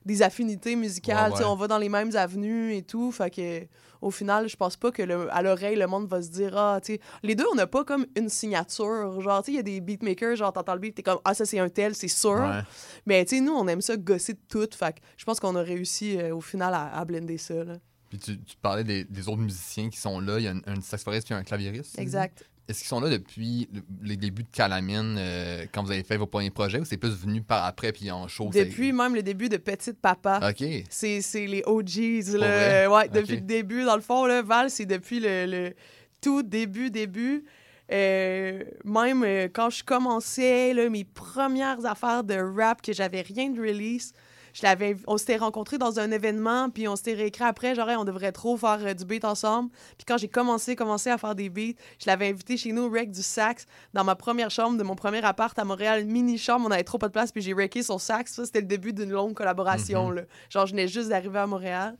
des 0.04 0.22
affinités 0.22 0.76
musicales. 0.76 1.32
Ouais, 1.32 1.38
ouais. 1.38 1.44
On 1.44 1.54
va 1.56 1.66
dans 1.68 1.78
les 1.78 1.88
mêmes 1.88 2.14
avenues 2.16 2.74
et 2.74 2.82
tout. 2.82 3.12
Fait 3.12 3.30
que, 3.30 3.66
au 4.00 4.10
final, 4.10 4.48
je 4.48 4.56
pense 4.56 4.76
pas 4.76 4.90
que 4.90 5.02
le- 5.02 5.32
à 5.32 5.42
l'oreille, 5.42 5.76
le 5.76 5.86
monde 5.86 6.08
va 6.08 6.22
se 6.22 6.30
dire 6.30 6.56
Ah, 6.56 6.80
tu 6.82 6.94
sais. 6.94 7.00
Les 7.22 7.34
deux, 7.34 7.44
on 7.52 7.54
n'a 7.54 7.66
pas 7.66 7.84
comme 7.84 8.06
une 8.16 8.28
signature. 8.28 9.20
Genre, 9.20 9.42
tu 9.42 9.46
sais, 9.46 9.52
il 9.52 9.56
y 9.56 9.58
a 9.58 9.62
des 9.62 9.80
beatmakers, 9.80 10.36
genre, 10.36 10.52
t'entends 10.52 10.74
le 10.74 10.80
beat, 10.80 10.94
t'es 10.94 11.02
comme 11.02 11.18
Ah, 11.24 11.34
ça, 11.34 11.44
c'est 11.44 11.58
un 11.58 11.68
tel, 11.68 11.94
c'est 11.94 12.08
sûr. 12.08 12.30
Ouais. 12.40 12.60
Mais, 13.06 13.24
tu 13.24 13.36
sais, 13.36 13.40
nous, 13.42 13.52
on 13.52 13.66
aime 13.68 13.80
ça 13.82 13.96
gosser 13.96 14.32
de 14.34 14.40
tout. 14.48 14.68
Fait 14.74 14.94
que 14.94 15.00
je 15.16 15.24
pense 15.24 15.38
qu'on 15.40 15.54
a 15.56 15.62
réussi, 15.62 16.18
euh, 16.18 16.34
au 16.34 16.40
final, 16.40 16.72
à, 16.74 16.96
à 16.98 17.04
blender 17.04 17.38
ça. 17.38 17.62
Là. 17.64 17.74
Puis 18.08 18.18
tu, 18.18 18.40
tu 18.40 18.56
parlais 18.60 18.82
des, 18.84 19.04
des 19.04 19.28
autres 19.28 19.38
musiciens 19.42 19.88
qui 19.88 19.98
sont 19.98 20.18
là. 20.18 20.38
Il 20.38 20.44
y 20.44 20.48
a 20.48 20.50
un, 20.52 20.60
un 20.66 20.80
saxophoniste 20.80 21.30
et 21.30 21.34
un 21.34 21.44
claviériste. 21.44 21.96
Exact. 21.98 22.44
Est-ce 22.70 22.78
qu'ils 22.80 22.88
sont 22.88 23.00
là 23.00 23.10
depuis 23.10 23.68
le- 23.74 23.82
les 24.02 24.16
débuts 24.16 24.44
de 24.44 24.48
Calamine, 24.50 25.16
euh, 25.18 25.66
quand 25.72 25.82
vous 25.82 25.90
avez 25.90 26.04
fait 26.04 26.16
vos 26.16 26.26
premiers 26.26 26.50
projets, 26.50 26.78
ou 26.78 26.84
c'est 26.84 26.96
plus 26.96 27.10
venu 27.14 27.42
par 27.42 27.64
après, 27.64 27.90
puis 27.92 28.10
en 28.10 28.28
show? 28.28 28.48
Depuis 28.52 28.92
même 28.92 29.14
le 29.14 29.22
début 29.22 29.48
de 29.48 29.56
Petite 29.56 29.98
Papa. 30.00 30.40
OK. 30.50 30.64
C'est 30.88 31.20
les 31.34 31.62
OGs, 31.66 32.34
là. 32.38 32.88
Ouais, 32.90 33.08
depuis 33.08 33.34
le 33.36 33.40
début. 33.40 33.82
Dans 33.84 33.96
le 33.96 34.02
fond, 34.02 34.24
là, 34.24 34.40
Val, 34.42 34.70
c'est 34.70 34.86
depuis 34.86 35.18
le, 35.20 35.46
le 35.46 35.74
tout 36.20 36.42
début, 36.42 36.90
début. 36.90 37.44
Euh, 37.92 38.62
même 38.84 39.24
euh, 39.24 39.48
quand 39.52 39.68
je 39.70 39.82
commençais, 39.82 40.72
là, 40.74 40.88
mes 40.88 41.02
premières 41.04 41.84
affaires 41.84 42.22
de 42.22 42.34
rap, 42.34 42.82
que 42.82 42.92
j'avais 42.92 43.22
rien 43.22 43.50
de 43.50 43.60
release, 43.60 44.12
je 44.52 44.62
l'avais, 44.62 44.96
on 45.06 45.16
s'était 45.16 45.36
rencontrés 45.36 45.78
dans 45.78 45.98
un 46.00 46.10
événement, 46.10 46.70
puis 46.70 46.88
on 46.88 46.96
s'était 46.96 47.14
réécrit 47.14 47.44
après, 47.44 47.74
genre, 47.74 47.88
Hey, 47.90 47.96
on 47.96 48.04
devrait 48.04 48.32
trop 48.32 48.56
faire 48.56 48.78
euh, 48.82 48.94
du 48.94 49.04
beat 49.04 49.24
ensemble. 49.24 49.70
Puis 49.96 50.04
quand 50.06 50.18
j'ai 50.18 50.28
commencé, 50.28 50.76
commencé 50.76 51.10
à 51.10 51.18
faire 51.18 51.34
des 51.34 51.48
beats, 51.48 51.74
je 51.98 52.06
l'avais 52.06 52.28
invité 52.28 52.56
chez 52.56 52.72
nous, 52.72 52.90
rec 52.90 53.10
du 53.10 53.22
sax, 53.22 53.66
dans 53.94 54.04
ma 54.04 54.14
première 54.14 54.50
chambre 54.50 54.76
de 54.78 54.82
mon 54.82 54.94
premier 54.94 55.24
appart 55.24 55.58
à 55.58 55.64
Montréal, 55.64 56.04
mini 56.04 56.38
chambre, 56.38 56.66
on 56.68 56.70
avait 56.70 56.84
trop 56.84 56.98
pas 56.98 57.08
de 57.08 57.12
place, 57.12 57.32
puis 57.32 57.42
j'ai 57.42 57.52
recké 57.52 57.82
son 57.82 57.98
sax. 57.98 58.32
Ça, 58.34 58.44
c'était 58.44 58.60
le 58.60 58.66
début 58.66 58.92
d'une 58.92 59.10
longue 59.10 59.34
collaboration, 59.34 60.08
Mhm. 60.10 60.14
là. 60.16 60.22
Genre, 60.50 60.66
je 60.66 60.72
venais 60.72 60.88
juste 60.88 61.08
d'arriver 61.08 61.38
à 61.38 61.46
Montréal. 61.46 61.96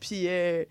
Puis, 0.00 0.24
euh, 0.26 0.64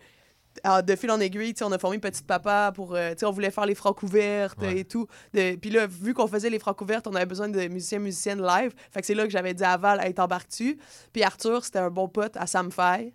ah, 0.63 0.81
de 0.81 0.95
fil 0.95 1.09
en 1.11 1.19
aiguille, 1.19 1.53
tu 1.53 1.63
on 1.63 1.71
a 1.71 1.77
formé 1.79 1.97
Petite 1.99 2.27
Papa 2.27 2.71
pour. 2.73 2.95
euh, 2.95 3.13
tu 3.17 3.25
on 3.25 3.31
voulait 3.31 3.51
faire 3.51 3.65
les 3.65 3.75
francs 3.75 4.01
ouvertes 4.03 4.59
Ouais. 4.61 4.79
et 4.79 4.85
tout. 4.85 5.07
Puis 5.33 5.69
là, 5.69 5.87
vu 5.87 6.13
qu'on 6.13 6.27
faisait 6.27 6.49
les 6.49 6.59
francs 6.59 6.79
ouvertes, 6.81 7.07
on 7.07 7.15
avait 7.15 7.25
besoin 7.25 7.49
de 7.49 7.67
musiciens, 7.67 7.99
musiciennes 7.99 8.41
live. 8.45 8.71
Fait 8.91 9.01
que 9.01 9.07
c'est 9.07 9.15
là 9.15 9.23
que 9.25 9.29
j'avais 9.31 9.53
dit 9.53 9.63
à 9.63 9.77
Val, 9.77 9.99
hey, 10.03 10.13
t'embarques-tu? 10.13 10.77
Puis 11.13 11.23
Arthur, 11.23 11.63
c'était 11.63 11.79
un 11.79 11.89
bon 11.89 12.07
pote 12.07 12.35
à 12.37 12.47
Sam 12.47 12.71
Fay. 12.71 13.13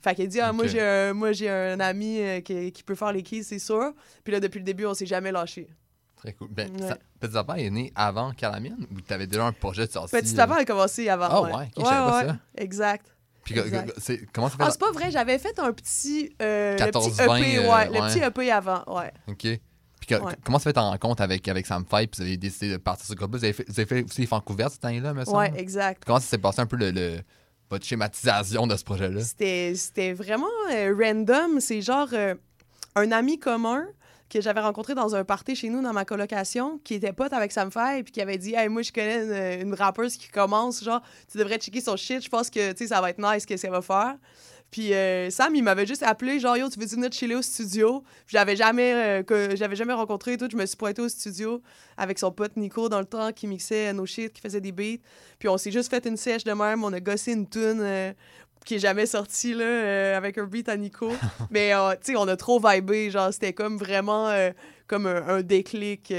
Fait 0.00 0.14
qu'il 0.14 0.28
dit, 0.28 0.40
ah, 0.40 0.52
moi, 0.52 0.66
j'ai 0.68 0.80
un, 0.80 1.12
moi, 1.12 1.32
j'ai 1.32 1.50
un 1.50 1.80
ami 1.80 2.20
euh, 2.20 2.40
qui, 2.40 2.70
qui 2.72 2.82
peut 2.84 2.94
faire 2.94 3.12
les 3.12 3.22
keys, 3.22 3.42
c'est 3.42 3.58
sûr. 3.58 3.92
Puis 4.22 4.32
là, 4.32 4.38
depuis 4.40 4.58
le 4.58 4.64
début, 4.64 4.86
on 4.86 4.94
s'est 4.94 5.06
jamais 5.06 5.32
lâché. 5.32 5.68
Très 6.16 6.32
cool. 6.32 6.48
Ben, 6.50 6.70
Ouais. 6.80 6.88
ça- 6.88 6.98
Petit 7.20 7.32
Papa 7.32 7.58
est 7.58 7.68
né 7.70 7.92
avant 7.96 8.30
Calamine, 8.32 8.86
ou 8.92 9.00
t'avais 9.00 9.26
déjà 9.26 9.44
un 9.44 9.52
projet 9.52 9.86
de 9.88 9.92
sortie? 9.92 10.14
Petit 10.16 10.34
euh, 10.34 10.36
Papa 10.36 10.54
a 10.60 10.64
commencé 10.64 11.08
avant. 11.08 11.26
Ah 11.28 11.42
ouais, 11.42 11.52
ok, 11.52 11.68
je 11.78 11.82
savais 11.84 12.10
pas 12.10 12.26
ça. 12.26 12.36
Exact. 12.56 13.06
Puis 13.54 13.92
c'est- 13.98 14.26
comment 14.32 14.48
ça 14.48 14.56
fait? 14.56 14.62
Ah, 14.64 14.70
c'est 14.70 14.80
pas 14.80 14.92
vrai, 14.92 15.10
j'avais 15.10 15.38
fait 15.38 15.58
un 15.58 15.72
petit. 15.72 16.30
euh, 16.42 16.72
le 16.72 16.78
14, 16.78 17.10
petit 17.16 17.20
EP, 17.22 17.26
20, 17.26 17.38
ouais, 17.38 17.68
euh, 17.68 17.84
le 17.92 18.08
petit 18.12 18.18
EP 18.24 18.50
avant, 18.50 18.82
ouais. 18.88 19.12
OK. 19.28 19.46
Puis 20.00 20.14
Ouais. 20.16 20.32
comment 20.44 20.58
ça 20.58 20.64
fait 20.64 20.72
ta 20.74 20.82
rencontre 20.82 21.22
avec, 21.22 21.46
avec 21.48 21.66
Sam 21.66 21.84
Five, 21.88 22.06
puis 22.08 22.18
vous 22.18 22.22
avez 22.22 22.36
décidé 22.36 22.70
de 22.70 22.76
partir 22.78 23.04
sur 23.04 23.12
ce 23.14 23.18
groupe 23.18 23.32
Vous 23.36 23.44
avez 23.44 23.52
fait, 23.52 23.64
vous 23.68 23.78
avez 23.78 23.86
fait 23.86 24.02
aussi 24.04 24.20
les 24.22 24.26
Francouvertes 24.26 24.72
cette 24.74 24.84
année-là, 24.84 25.12
me 25.12 25.24
semble? 25.24 25.36
Ouais, 25.36 25.52
exact. 25.56 26.02
Comment 26.06 26.20
ça 26.20 26.26
s'est 26.28 26.38
passé 26.38 26.60
un 26.60 26.66
peu 26.66 26.76
le, 26.76 26.90
le- 26.92 27.18
votre 27.70 27.84
schématisation 27.84 28.66
de 28.66 28.76
ce 28.76 28.84
projet-là? 28.84 29.20
C'était 29.22 29.72
c'était 29.74 30.12
vraiment 30.14 30.46
euh, 30.72 30.94
random. 30.98 31.60
C'est 31.60 31.82
genre 31.82 32.08
euh, 32.12 32.34
un 32.94 33.12
ami 33.12 33.38
commun 33.38 33.84
que 34.28 34.40
j'avais 34.40 34.60
rencontré 34.60 34.94
dans 34.94 35.14
un 35.14 35.24
party 35.24 35.56
chez 35.56 35.70
nous 35.70 35.82
dans 35.82 35.92
ma 35.92 36.04
colocation, 36.04 36.78
qui 36.84 36.94
était 36.94 37.12
pote 37.12 37.32
avec 37.32 37.52
Sam 37.52 37.70
Faye, 37.70 38.02
puis 38.02 38.12
qui 38.12 38.20
avait 38.20 38.38
dit 38.38 38.54
Hey, 38.54 38.68
moi, 38.68 38.82
je 38.82 38.92
connais 38.92 39.60
une, 39.60 39.74
rappeuse 39.74 40.16
qui 40.16 40.28
commence, 40.28 40.82
genre, 40.82 41.02
tu 41.30 41.38
devrais 41.38 41.58
checker 41.58 41.80
son 41.80 41.96
shit, 41.96 42.22
je 42.22 42.28
pense 42.28 42.50
que 42.50 42.72
tu 42.72 42.78
sais, 42.78 42.86
ça 42.88 43.00
va 43.00 43.10
être 43.10 43.18
nice, 43.18 43.46
qu'est-ce 43.46 43.62
qu'elle 43.62 43.70
va 43.70 43.82
faire. 43.82 44.16
Puis 44.70 44.92
euh, 44.92 45.30
Sam, 45.30 45.54
il 45.54 45.62
m'avait 45.62 45.86
juste 45.86 46.02
appelé, 46.02 46.38
genre, 46.40 46.56
yo, 46.56 46.68
tu 46.68 46.78
veux 46.78 46.86
venir 46.86 47.10
chiller 47.10 47.34
au 47.34 47.42
studio? 47.42 48.04
J'avais 48.26 48.54
jamais, 48.54 48.92
euh, 48.92 49.22
que 49.22 49.56
j'avais 49.56 49.76
jamais 49.76 49.94
rencontré 49.94 50.34
et 50.34 50.36
tout. 50.36 50.48
Je 50.50 50.56
me 50.56 50.66
suis 50.66 50.76
pointé 50.76 51.00
au 51.00 51.08
studio 51.08 51.62
avec 51.96 52.18
son 52.18 52.30
pote 52.30 52.54
Nico 52.56 52.90
dans 52.90 52.98
le 52.98 53.06
temps 53.06 53.32
qui 53.32 53.46
mixait 53.46 53.92
nos 53.94 54.04
shit, 54.04 54.32
qui 54.32 54.42
faisait 54.42 54.60
des 54.60 54.72
beats. 54.72 55.02
Puis 55.38 55.48
on 55.48 55.56
s'est 55.56 55.70
juste 55.70 55.88
fait 55.88 56.04
une 56.06 56.18
sèche 56.18 56.44
de 56.44 56.52
même, 56.52 56.84
on 56.84 56.92
a 56.92 57.00
gossé 57.00 57.32
une 57.32 57.48
tune 57.48 57.80
euh, 57.80 58.12
qui 58.68 58.74
est 58.74 58.80
jamais 58.80 59.06
sortie, 59.06 59.54
là, 59.54 59.64
euh, 59.64 60.14
avec 60.18 60.36
un 60.36 60.44
beat 60.44 60.68
à 60.68 60.76
Nico. 60.76 61.10
Mais, 61.50 61.72
euh, 61.74 61.92
tu 61.92 62.12
sais, 62.12 62.16
on 62.18 62.28
a 62.28 62.36
trop 62.36 62.60
vibé, 62.60 63.10
genre, 63.10 63.32
c'était 63.32 63.54
comme 63.54 63.78
vraiment 63.78 64.28
euh, 64.28 64.50
comme 64.86 65.06
un, 65.06 65.26
un 65.26 65.40
déclic 65.42 66.12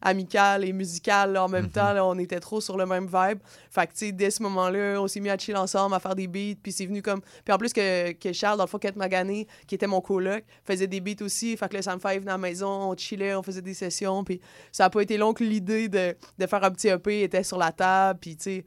amical 0.00 0.64
et 0.64 0.72
musical 0.72 1.32
là, 1.32 1.44
en 1.44 1.48
même 1.48 1.64
Mhm. 1.64 1.70
temps. 1.70 1.92
Là, 1.92 2.04
on 2.06 2.16
était 2.18 2.38
trop 2.38 2.60
sur 2.60 2.76
le 2.76 2.86
même 2.86 3.06
vibe. 3.06 3.38
Fait 3.70 3.86
que, 3.88 3.92
tu 3.94 4.06
sais, 4.06 4.12
dès 4.12 4.30
ce 4.30 4.42
moment-là, 4.44 5.00
on 5.00 5.08
s'est 5.08 5.18
mis 5.18 5.28
à 5.28 5.36
chill 5.36 5.56
ensemble, 5.56 5.94
à 5.94 5.98
faire 6.00 6.14
des 6.14 6.28
beats, 6.28 6.58
puis 6.62 6.70
c'est 6.70 6.86
venu 6.86 7.02
comme... 7.02 7.20
Puis 7.44 7.52
en 7.52 7.58
plus 7.58 7.72
que, 7.72 8.12
que 8.12 8.32
Charles, 8.32 8.58
dans 8.58 8.64
le 8.64 8.68
fond, 8.68 8.78
Kate 8.78 8.94
Magané, 8.96 9.48
qui 9.66 9.74
était 9.74 9.86
mon 9.88 10.00
coloc, 10.00 10.44
faisait 10.64 10.86
des 10.86 11.00
beats 11.00 11.24
aussi. 11.24 11.56
Fait 11.56 11.68
que 11.68 11.74
là, 11.74 11.82
Sam 11.82 12.00
Five 12.00 12.20
venait 12.20 12.30
à 12.30 12.34
la 12.34 12.38
maison, 12.38 12.68
on 12.90 12.96
chillait, 12.96 13.34
on 13.34 13.42
faisait 13.42 13.62
des 13.62 13.74
sessions, 13.74 14.22
puis 14.22 14.40
ça 14.70 14.84
a 14.84 14.90
pas 14.90 15.00
été 15.00 15.16
long 15.16 15.32
que 15.32 15.42
l'idée 15.42 15.88
de, 15.88 16.16
de 16.38 16.46
faire 16.46 16.62
un 16.62 16.70
petit 16.70 16.88
EP 16.88 17.22
était 17.24 17.42
sur 17.42 17.58
la 17.58 17.72
table, 17.72 18.18
puis 18.20 18.36
tu 18.36 18.42
sais... 18.44 18.64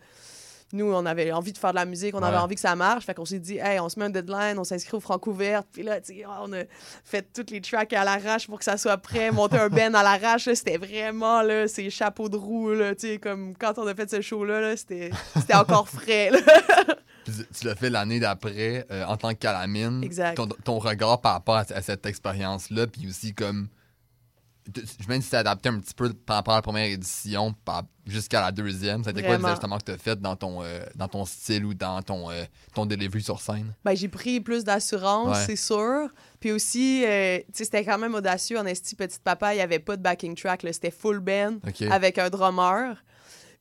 Nous, 0.74 0.86
on 0.92 1.06
avait 1.06 1.32
envie 1.32 1.52
de 1.54 1.58
faire 1.58 1.72
de 1.72 1.76
la 1.76 1.86
musique, 1.86 2.16
on 2.16 2.24
avait 2.24 2.38
envie 2.38 2.56
que 2.56 2.62
ça 2.62 2.76
marche. 2.76 3.06
Fait 3.06 3.14
qu'on 3.14 3.26
s'est 3.26 3.40
dit, 3.40 3.58
hey, 3.58 3.80
on 3.80 3.90
se 3.90 4.00
met 4.00 4.06
un 4.06 4.10
deadline, 4.10 4.58
on 4.58 4.64
s'inscrit 4.64 4.96
au 4.98 5.00
Francouverte. 5.00 5.68
Puis 5.72 5.84
là, 5.84 6.00
tu 6.02 6.14
sais, 6.16 6.24
on 6.42 6.52
a 6.54 6.64
fait 7.04 7.28
toutes 7.34 7.52
les 7.52 7.62
tracks 7.62 7.92
à 7.94 8.04
l'arrache 8.04 8.48
pour 8.48 8.58
que 8.60 8.66
ça 8.66 8.78
soit 8.78 8.98
prêt, 8.98 9.32
monter 9.34 9.58
un 9.58 9.70
band 9.70 9.94
à 9.94 10.04
l'arrache. 10.04 10.50
C'était 10.54 10.78
vraiment, 10.78 11.42
là, 11.42 11.68
ces 11.68 11.90
chapeaux 11.90 12.30
de 12.30 12.38
roue, 12.38 12.72
là, 12.72 12.96
tu 12.96 13.08
sais, 13.08 13.18
comme 13.18 13.54
quand 13.58 13.78
on 13.78 13.88
a 13.88 13.94
fait 13.96 14.10
ce 14.10 14.22
show-là, 14.22 14.62
là, 14.62 14.78
c'était 14.78 15.12
encore 15.54 15.88
frais, 15.90 16.30
là. 16.32 16.40
Puis 17.26 17.34
tu- 17.36 17.60
tu 17.60 17.68
l'as 17.68 17.76
fait 17.76 17.90
l'année 17.90 18.20
d'après 18.20 18.86
euh, 18.92 19.06
en 19.06 19.16
tant 19.18 19.30
que 19.34 19.40
calamine. 19.40 20.04
Exact. 20.04 20.36
Ton, 20.36 20.48
ton 20.64 20.80
regard 20.80 21.22
par 21.22 21.34
rapport 21.34 21.56
à, 21.56 21.66
à 21.72 21.82
cette 21.82 22.06
expérience-là, 22.06 22.88
puis 22.88 23.08
aussi 23.08 23.34
comme. 23.34 23.68
T- 24.72 24.82
Je 25.00 25.08
me 25.08 25.18
dis 25.18 25.24
que 25.26 25.30
tu 25.30 25.36
adapté 25.36 25.70
un 25.70 25.80
petit 25.80 25.94
peu 25.94 26.12
par 26.14 26.38
rapport 26.38 26.54
à 26.54 26.58
la 26.58 26.62
première 26.62 26.86
édition 26.86 27.54
jusqu'à 28.08 28.42
la 28.42 28.52
deuxième. 28.52 29.04
C'était 29.04 29.22
quoi 29.24 29.38
les 29.38 29.46
ajustements 29.46 29.78
que 29.78 29.84
tu 29.86 29.92
as 29.92 29.98
fait 29.98 30.20
dans 30.20 30.36
ton, 30.36 30.64
euh, 30.64 30.84
dans 30.96 31.08
ton 31.08 31.26
style 31.26 31.66
ou 31.66 31.74
dans 31.74 32.02
ton, 32.02 32.30
euh, 32.32 32.44
ton 32.74 32.86
delivery 32.86 33.22
sur 33.22 33.40
scène? 33.40 33.74
Ben, 33.86 33.96
j'ai 33.96 34.08
pris 34.08 34.40
plus 34.42 34.64
d'assurance, 34.64 35.38
Ouais. 35.38 35.44
c'est 35.46 35.56
sûr. 35.56 36.10
Puis 36.40 36.52
aussi, 36.52 37.04
euh, 37.06 37.40
c'était 37.54 37.86
quand 37.86 37.98
même 37.98 38.16
audacieux. 38.16 38.58
En 38.60 38.66
esti, 38.66 38.96
Petite 38.96 39.22
Papa, 39.24 39.54
il 39.54 39.58
n'y 39.58 39.62
avait 39.64 39.80
pas 39.80 39.98
de 39.98 40.02
backing 40.02 40.36
track. 40.36 40.62
C'était 40.72 40.92
full 40.92 41.20
band 41.20 41.58
avec 41.92 42.18
un 42.18 42.30
drummer. 42.30 42.96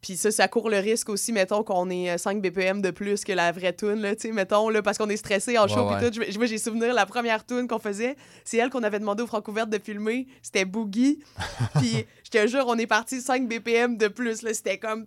Puis 0.02 0.16
ça, 0.16 0.30
ça 0.30 0.48
court 0.48 0.70
le 0.70 0.78
risque 0.78 1.10
aussi, 1.10 1.30
mettons, 1.30 1.62
qu'on 1.62 1.90
ait 1.90 2.10
euh, 2.12 2.16
5 2.18 2.40
BPM 2.40 2.80
de 2.80 2.90
plus 2.90 3.22
que 3.22 3.32
la 3.32 3.52
vraie 3.52 3.74
tune, 3.74 4.00
là, 4.00 4.14
tu 4.16 4.22
sais, 4.28 4.32
mettons, 4.32 4.70
là, 4.70 4.80
parce 4.80 4.96
qu'on 4.96 5.10
est 5.10 5.16
stressé 5.18 5.58
en 5.58 5.68
show, 5.68 5.80
Ouais, 5.88 5.96
puis 5.96 6.04
ouais. 6.06 6.10
tout. 6.10 6.22
Je- 6.32 6.38
Moi, 6.38 6.46
j'ai 6.46 6.56
souvenir, 6.56 6.94
la 6.94 7.04
première 7.04 7.44
tune 7.44 7.68
qu'on 7.68 7.78
faisait, 7.78 8.16
c'est 8.44 8.56
elle 8.56 8.70
qu'on 8.70 8.82
avait 8.82 8.98
demandé 8.98 9.22
au 9.22 9.26
Francouverte 9.26 9.68
de 9.68 9.78
filmer. 9.78 10.26
C'était 10.42 10.64
Boogie. 10.64 11.18
Puis, 11.80 12.06
je 12.24 12.30
te 12.30 12.46
jure, 12.46 12.64
on 12.66 12.78
est 12.78 12.86
parti 12.86 13.20
5 13.20 13.46
BPM 13.46 13.98
de 13.98 14.08
plus, 14.08 14.40
là. 14.42 14.54
C'était 14.54 14.78
comme... 14.78 15.04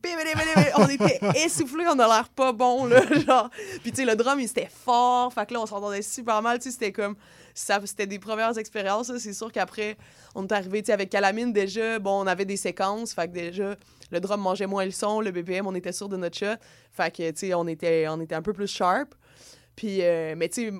On 0.77 0.87
était 0.87 1.19
essoufflés, 1.43 1.85
on 1.87 1.97
a 1.97 2.07
l'air 2.07 2.29
pas 2.29 2.51
bon, 2.51 2.85
là, 2.85 3.01
genre. 3.27 3.49
Puis, 3.81 3.91
tu 3.91 4.01
sais, 4.01 4.05
le 4.05 4.15
drum, 4.15 4.39
il 4.39 4.45
était 4.45 4.69
fort. 4.85 5.33
Fait 5.33 5.47
que 5.47 5.53
là, 5.55 5.61
on 5.61 5.65
s'entendait 5.65 6.03
super 6.03 6.41
mal, 6.43 6.59
tu 6.59 6.65
sais, 6.65 6.71
c'était 6.71 6.91
comme... 6.91 7.15
Ça, 7.55 7.79
c'était 7.85 8.07
des 8.07 8.17
premières 8.19 8.57
expériences. 8.57 9.15
C'est 9.19 9.33
sûr 9.33 9.51
qu'après, 9.51 9.95
on 10.33 10.43
est 10.47 10.51
arrivé, 10.51 10.81
tu 10.81 10.87
sais, 10.87 10.91
avec 10.93 11.09
Calamine, 11.11 11.53
déjà, 11.53 11.99
bon, 11.99 12.21
on 12.23 12.27
avait 12.27 12.45
des 12.45 12.57
séquences. 12.57 13.13
Fait 13.13 13.27
que 13.27 13.33
déjà, 13.33 13.75
le 14.13 14.19
drum 14.21 14.39
mangeait 14.39 14.67
moins 14.67 14.85
le 14.85 14.91
son, 14.91 15.19
le 15.19 15.31
BPM, 15.31 15.67
on 15.67 15.75
était 15.75 15.91
sûr 15.91 16.07
de 16.07 16.15
notre 16.17 16.37
shot. 16.37 16.55
Fait 16.91 17.11
que, 17.13 17.29
tu 17.31 17.37
sais, 17.47 17.53
on 17.53 17.67
était, 17.67 18.05
on 18.07 18.21
était 18.21 18.35
un 18.35 18.41
peu 18.41 18.53
plus 18.53 18.67
sharp. 18.67 19.13
Puis, 19.75 19.99
euh, 20.03 20.35
mais 20.37 20.47
tu 20.49 20.69
sais, 20.69 20.71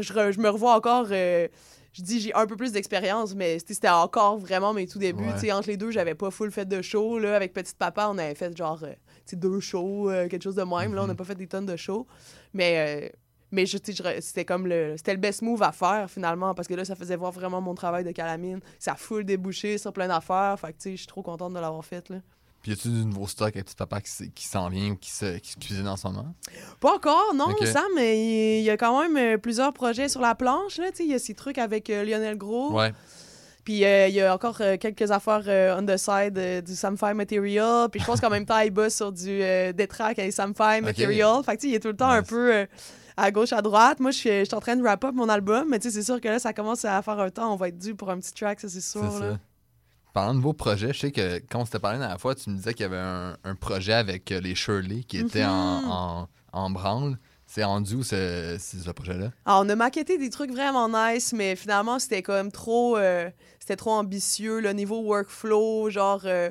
je, 0.00 0.32
je 0.32 0.38
me 0.40 0.48
revois 0.50 0.74
encore. 0.76 1.06
euh, 1.10 1.48
je 1.94 2.02
dis, 2.02 2.20
j'ai 2.20 2.34
un 2.34 2.46
peu 2.46 2.54
plus 2.54 2.70
d'expérience, 2.70 3.34
mais 3.34 3.54
tu 3.60 3.68
sais, 3.68 3.74
c'était 3.74 3.88
encore 3.88 4.36
vraiment 4.38 4.72
mes 4.74 4.86
tout 4.86 4.98
débuts. 4.98 5.24
Ouais. 5.24 5.32
Tu 5.34 5.40
sais, 5.46 5.52
entre 5.52 5.68
les 5.68 5.76
deux, 5.78 5.90
j'avais 5.90 6.14
pas 6.14 6.30
full 6.30 6.52
fait 6.52 6.66
de 6.68 6.82
show. 6.82 7.18
Là, 7.18 7.34
avec 7.34 7.52
Petite 7.54 7.78
Papa, 7.78 8.08
on 8.12 8.18
avait 8.18 8.34
fait 8.34 8.54
genre, 8.56 8.78
euh, 8.84 8.92
tu 8.92 9.30
sais, 9.30 9.36
deux 9.36 9.58
shows, 9.60 10.10
euh, 10.10 10.28
quelque 10.28 10.42
chose 10.42 10.54
de 10.54 10.62
même. 10.62 10.94
Là, 10.94 11.02
on 11.02 11.06
n'a 11.06 11.14
Mhm. 11.14 11.16
pas 11.16 11.24
fait 11.24 11.34
des 11.34 11.46
tonnes 11.48 11.66
de 11.66 11.76
shows. 11.76 12.06
Mais, 12.52 13.06
euh, 13.06 13.08
mais 13.50 13.64
c'était 13.64 14.44
comme 14.44 14.66
le, 14.66 14.94
c'était 14.98 15.14
le 15.14 15.18
best 15.18 15.40
move 15.40 15.62
à 15.62 15.72
faire 15.72 16.10
finalement, 16.10 16.54
parce 16.54 16.68
que 16.68 16.74
là, 16.74 16.84
ça 16.84 16.94
faisait 16.94 17.16
voir 17.16 17.32
vraiment 17.32 17.62
mon 17.62 17.74
travail 17.74 18.04
de 18.04 18.12
calamine. 18.12 18.60
Ça 18.78 18.92
a 18.92 18.96
full 18.96 19.24
débouché 19.24 19.78
sur 19.78 19.92
plein 19.94 20.06
d'affaires. 20.08 20.56
Fait 20.60 20.68
que, 20.68 20.72
tu 20.78 20.82
sais, 20.82 20.90
je 20.92 20.96
suis 20.98 21.06
trop 21.06 21.22
contente 21.22 21.54
de 21.54 21.58
l'avoir 21.58 21.82
fait, 21.84 22.10
là. 22.10 22.16
Puis 22.62 22.72
y 22.72 22.74
a-tu 22.74 22.88
du 22.88 23.04
nouveau 23.04 23.26
stock 23.26 23.48
avec 23.48 23.66
petit 23.66 23.76
papa 23.76 24.00
qui, 24.00 24.48
s'en 24.48 24.68
vient 24.68 24.90
ou 24.90 24.96
qui 24.96 25.10
se, 25.10 25.38
qui 25.38 25.52
se 25.52 25.56
cuisine 25.56 25.86
en 25.86 25.96
ce 25.96 26.08
moment? 26.08 26.34
Pas 26.80 26.94
encore, 26.94 27.34
non, 27.34 27.50
Ok. 27.50 27.66
Sam, 27.66 27.84
mais 27.94 28.58
il 28.60 28.64
y 28.64 28.70
a 28.70 28.76
quand 28.76 29.00
même 29.00 29.16
euh, 29.16 29.38
plusieurs 29.38 29.72
projets 29.72 30.08
sur 30.08 30.20
la 30.20 30.34
planche. 30.34 30.78
Là, 30.78 30.90
il 30.98 31.06
y 31.06 31.14
a 31.14 31.18
ces 31.18 31.34
trucs 31.34 31.58
avec 31.58 31.88
euh, 31.88 32.04
Lionel 32.04 32.36
Gros. 32.36 32.72
Ouais. 32.72 32.92
Puis 33.68 33.84
euh, 33.84 34.08
il 34.08 34.14
y 34.14 34.22
a 34.22 34.32
encore 34.34 34.56
euh, 34.62 34.78
quelques 34.78 35.10
affaires 35.10 35.42
euh, 35.46 35.78
on 35.78 35.84
the 35.84 35.98
side 35.98 36.64
du 36.64 36.74
Samfire 36.74 37.14
Material. 37.14 37.90
Puis 37.90 38.00
je 38.00 38.06
pense 38.06 38.18
qu'en 38.18 38.30
même 38.30 38.46
temps, 38.46 38.60
il 38.60 38.70
bosse 38.70 38.94
sur 38.94 39.12
du 39.12 39.40
Detrack 39.40 40.18
avec 40.18 40.32
Samfire 40.32 40.80
Material. 40.80 41.44
Fait 41.44 41.54
que 41.54 41.60
tu 41.60 41.66
sais, 41.66 41.72
il 41.72 41.74
est 41.74 41.80
tout 41.80 41.88
le 41.88 41.96
temps 41.96 42.08
un 42.08 42.22
peu 42.22 42.66
à 43.18 43.30
gauche, 43.30 43.52
à 43.52 43.60
droite. 43.60 44.00
Moi, 44.00 44.10
je 44.10 44.16
suis 44.16 44.30
je 44.30 44.44
suis 44.44 44.54
en 44.54 44.60
train 44.60 44.74
de 44.74 44.80
wrap 44.80 45.04
up 45.04 45.14
mon 45.14 45.28
album, 45.28 45.66
mais 45.68 45.78
tu 45.78 45.90
sais, 45.90 45.96
c'est 45.96 46.02
sûr 46.02 46.18
que 46.18 46.28
là, 46.28 46.38
ça 46.38 46.54
commence 46.54 46.86
à 46.86 47.02
faire 47.02 47.20
un 47.20 47.28
temps. 47.28 47.52
On 47.52 47.56
va 47.56 47.68
être 47.68 47.76
dû 47.76 47.94
pour 47.94 48.08
un 48.08 48.18
petit 48.18 48.32
track, 48.32 48.58
ça, 48.60 48.70
c'est 48.70 48.80
sûr. 48.80 49.02
Là. 49.02 49.10
ça. 49.10 49.38
Parlant 50.18 50.34
de 50.34 50.40
vos 50.40 50.52
projets, 50.52 50.92
je 50.92 50.98
sais 50.98 51.12
que 51.12 51.38
quand 51.48 51.60
on 51.60 51.64
s'était 51.64 51.78
parlé 51.78 51.98
la 51.98 52.06
dernière 52.06 52.20
fois, 52.20 52.34
tu 52.34 52.50
me 52.50 52.56
disais 52.56 52.74
qu'il 52.74 52.82
y 52.82 52.86
avait 52.86 52.96
un, 52.96 53.36
un 53.44 53.54
projet 53.54 53.92
avec 53.92 54.32
euh, 54.32 54.40
les 54.40 54.56
Shirley 54.56 55.04
qui 55.04 55.16
était 55.18 55.44
en, 55.44 55.80
Mhm. 55.82 55.88
en, 55.88 56.28
en 56.52 56.70
branle. 56.70 57.18
C'est 57.46 57.62
rendu 57.62 58.02
ce, 58.02 58.56
ce, 58.58 58.90
projet-là? 58.90 59.30
Alors, 59.46 59.62
on 59.64 59.68
a 59.68 59.76
maquetté 59.76 60.18
des 60.18 60.28
trucs 60.28 60.50
vraiment 60.50 60.88
nice, 60.88 61.32
mais 61.32 61.54
finalement, 61.54 62.00
c'était 62.00 62.22
comme 62.22 62.50
trop, 62.50 62.96
euh, 62.96 63.30
c'était 63.60 63.76
trop 63.76 63.92
ambitieux. 63.92 64.58
Le 64.58 64.72
niveau 64.72 65.00
workflow, 65.02 65.88
genre 65.90 66.22
euh, 66.24 66.50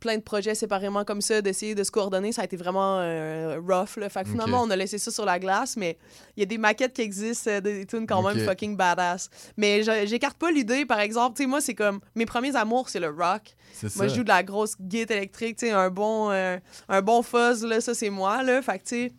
plein 0.00 0.16
de 0.16 0.22
projets 0.22 0.54
séparément 0.54 1.04
comme 1.04 1.20
ça, 1.20 1.40
d'essayer 1.42 1.74
de 1.74 1.82
se 1.82 1.90
coordonner, 1.90 2.32
ça 2.32 2.42
a 2.42 2.44
été 2.44 2.56
vraiment 2.56 2.98
euh, 3.00 3.58
rough. 3.60 3.96
Là. 3.96 4.08
Fait 4.08 4.24
que 4.24 4.30
finalement, 4.30 4.62
on 4.62 4.70
a 4.70 4.76
laissé 4.76 4.98
ça 4.98 5.10
sur 5.10 5.24
la 5.24 5.38
glace, 5.38 5.76
mais 5.76 5.96
il 6.36 6.40
y 6.40 6.42
a 6.42 6.46
des 6.46 6.58
maquettes 6.58 6.92
qui 6.92 7.02
existent, 7.02 7.50
euh, 7.50 7.60
des 7.60 7.86
tunes 7.86 8.06
quand 8.06 8.22
même 8.22 8.38
fucking 8.38 8.76
badass. 8.76 9.30
Mais 9.56 9.82
j'écarte 10.06 10.36
pas 10.36 10.50
l'idée, 10.50 10.84
par 10.84 11.00
exemple, 11.00 11.36
tu 11.36 11.42
sais, 11.42 11.48
moi, 11.48 11.60
c'est 11.60 11.74
comme, 11.74 12.00
mes 12.14 12.26
premiers 12.26 12.54
amours, 12.56 12.88
c'est 12.88 13.00
le 13.00 13.08
rock. 13.08 13.54
Moi, 13.96 14.08
je 14.08 14.14
joue 14.14 14.24
de 14.24 14.28
la 14.28 14.42
grosse 14.42 14.74
guitare 14.80 15.16
électrique, 15.16 15.56
tu 15.56 15.66
sais, 15.66 15.72
un 15.72 15.90
bon, 15.90 16.30
euh, 16.30 16.58
un 16.88 17.02
bon 17.02 17.22
fuzz, 17.22 17.64
là, 17.64 17.80
ça, 17.80 17.94
c'est 17.94 18.10
moi, 18.10 18.42
là. 18.42 18.62
Fait 18.62 18.78
que, 18.78 18.84
tu 18.84 18.96
sais, 18.96 19.12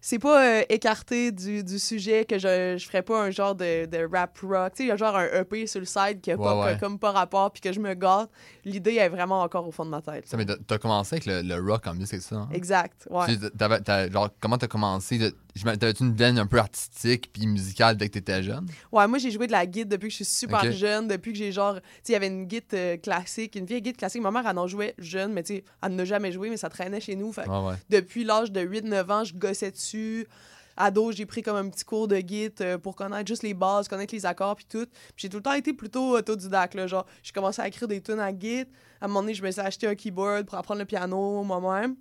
c'est 0.00 0.18
pas 0.18 0.44
euh, 0.60 0.62
écarté 0.68 1.30
du, 1.32 1.62
du 1.62 1.78
sujet 1.78 2.24
que 2.24 2.38
je, 2.38 2.76
je 2.78 2.86
ferais 2.86 3.02
pas 3.02 3.22
un 3.22 3.30
genre 3.30 3.54
de, 3.54 3.86
de 3.86 4.08
rap 4.10 4.38
rock. 4.42 4.72
Tu 4.72 4.76
sais, 4.78 4.82
il 4.84 4.88
y 4.88 4.90
a 4.92 4.96
genre 4.96 5.14
un 5.16 5.26
EP 5.40 5.66
sur 5.66 5.80
le 5.80 5.86
side 5.86 6.20
qui 6.22 6.30
a 6.32 6.36
pas, 6.38 6.58
Ouais, 6.64 6.78
comme 6.78 6.98
pas 6.98 7.10
rapport, 7.12 7.50
puis 7.50 7.60
que 7.60 7.72
je 7.72 7.80
me 7.80 7.92
gâte. 7.94 8.30
L'idée 8.64 8.94
est 8.96 9.08
vraiment 9.08 9.42
encore 9.42 9.66
au 9.68 9.70
fond 9.70 9.84
de 9.84 9.90
ma 9.90 10.00
tête. 10.00 10.26
Ça, 10.26 10.36
mais 10.36 10.46
t'as- 10.46 10.78
commencé 10.78 11.16
avec 11.16 11.26
le, 11.26 11.42
le 11.42 11.54
rock 11.60 11.86
en 11.86 11.92
musique, 11.94 12.08
c'est 12.08 12.20
ça? 12.20 12.36
hein? 12.36 12.48
Exact, 12.52 13.06
ouais. 13.10 13.26
Tu- 13.26 13.50
t'avais- 13.50 13.80
t'as- 13.80 14.10
genre, 14.10 14.30
comment 14.40 14.56
t'as 14.58 14.66
commencé? 14.68 15.32
T'avais-tu 15.62 16.04
une 16.04 16.14
veine 16.14 16.38
un 16.38 16.46
peu 16.46 16.58
artistique 16.58 17.30
puis 17.32 17.46
musicale 17.46 17.96
dès 17.96 18.08
que 18.08 18.14
t'étais 18.14 18.42
jeune? 18.42 18.66
Ouais, 18.92 19.06
moi, 19.06 19.18
j'ai 19.18 19.30
joué 19.30 19.46
de 19.46 19.52
la 19.52 19.66
guide 19.66 19.88
depuis 19.88 20.08
que 20.08 20.12
je 20.12 20.16
suis 20.16 20.24
super 20.24 20.70
jeune, 20.72 21.08
depuis 21.08 21.32
que 21.32 21.38
j'ai 21.38 21.52
genre. 21.52 21.74
Tu 21.74 21.80
sais, 22.02 22.10
il 22.10 22.12
y 22.12 22.16
avait 22.16 22.28
une 22.28 22.44
guide 22.44 22.64
euh, 22.74 22.96
classique, 22.96 23.56
une 23.56 23.66
vieille 23.66 23.82
guide 23.82 23.96
classique. 23.96 24.22
Ma 24.22 24.30
mère, 24.30 24.46
elle 24.46 24.58
en 24.58 24.66
jouait 24.66 24.94
jeune, 24.98 25.32
mais 25.32 25.42
tu 25.42 25.56
sais, 25.56 25.64
elle 25.82 25.94
n'a 25.94 26.04
jamais 26.04 26.32
joué, 26.32 26.50
mais 26.50 26.56
ça 26.56 26.68
traînait 26.68 27.00
chez 27.00 27.16
nous. 27.16 27.32
Fait 27.32 27.48
ouais. 27.48 27.74
depuis 27.88 28.24
l'âge 28.24 28.52
de 28.52 28.60
8-9 28.60 29.12
ans, 29.12 29.24
je 29.24 29.34
gossais 29.34 29.70
dessus. 29.70 30.26
Ado, 30.76 31.12
j'ai 31.12 31.26
pris 31.26 31.42
comme 31.42 31.56
un 31.56 31.68
petit 31.68 31.84
cours 31.84 32.08
de 32.08 32.18
guide 32.18 32.54
euh, 32.62 32.78
pour 32.78 32.96
connaître 32.96 33.28
juste 33.28 33.42
les 33.42 33.52
bases, 33.52 33.86
connaître 33.86 34.14
les 34.14 34.24
accords 34.24 34.56
puis 34.56 34.66
tout. 34.66 34.86
Puis 34.86 35.14
j'ai 35.18 35.28
tout 35.28 35.36
le 35.36 35.42
temps 35.42 35.52
été 35.52 35.74
plutôt 35.74 36.16
autodidacte. 36.16 36.74
Là, 36.74 36.86
genre, 36.86 37.06
j'ai 37.22 37.32
commencé 37.32 37.60
à 37.60 37.68
écrire 37.68 37.86
des 37.86 38.00
tunes 38.00 38.20
à 38.20 38.32
guide. 38.32 38.68
À 39.00 39.04
un 39.04 39.08
moment 39.08 39.20
donné, 39.20 39.34
je 39.34 39.42
me 39.42 39.50
suis 39.50 39.60
acheté 39.60 39.86
un 39.86 39.94
keyboard 39.94 40.46
pour 40.46 40.56
apprendre 40.56 40.80
le 40.80 40.86
piano 40.86 41.42
moi-même. 41.42 41.96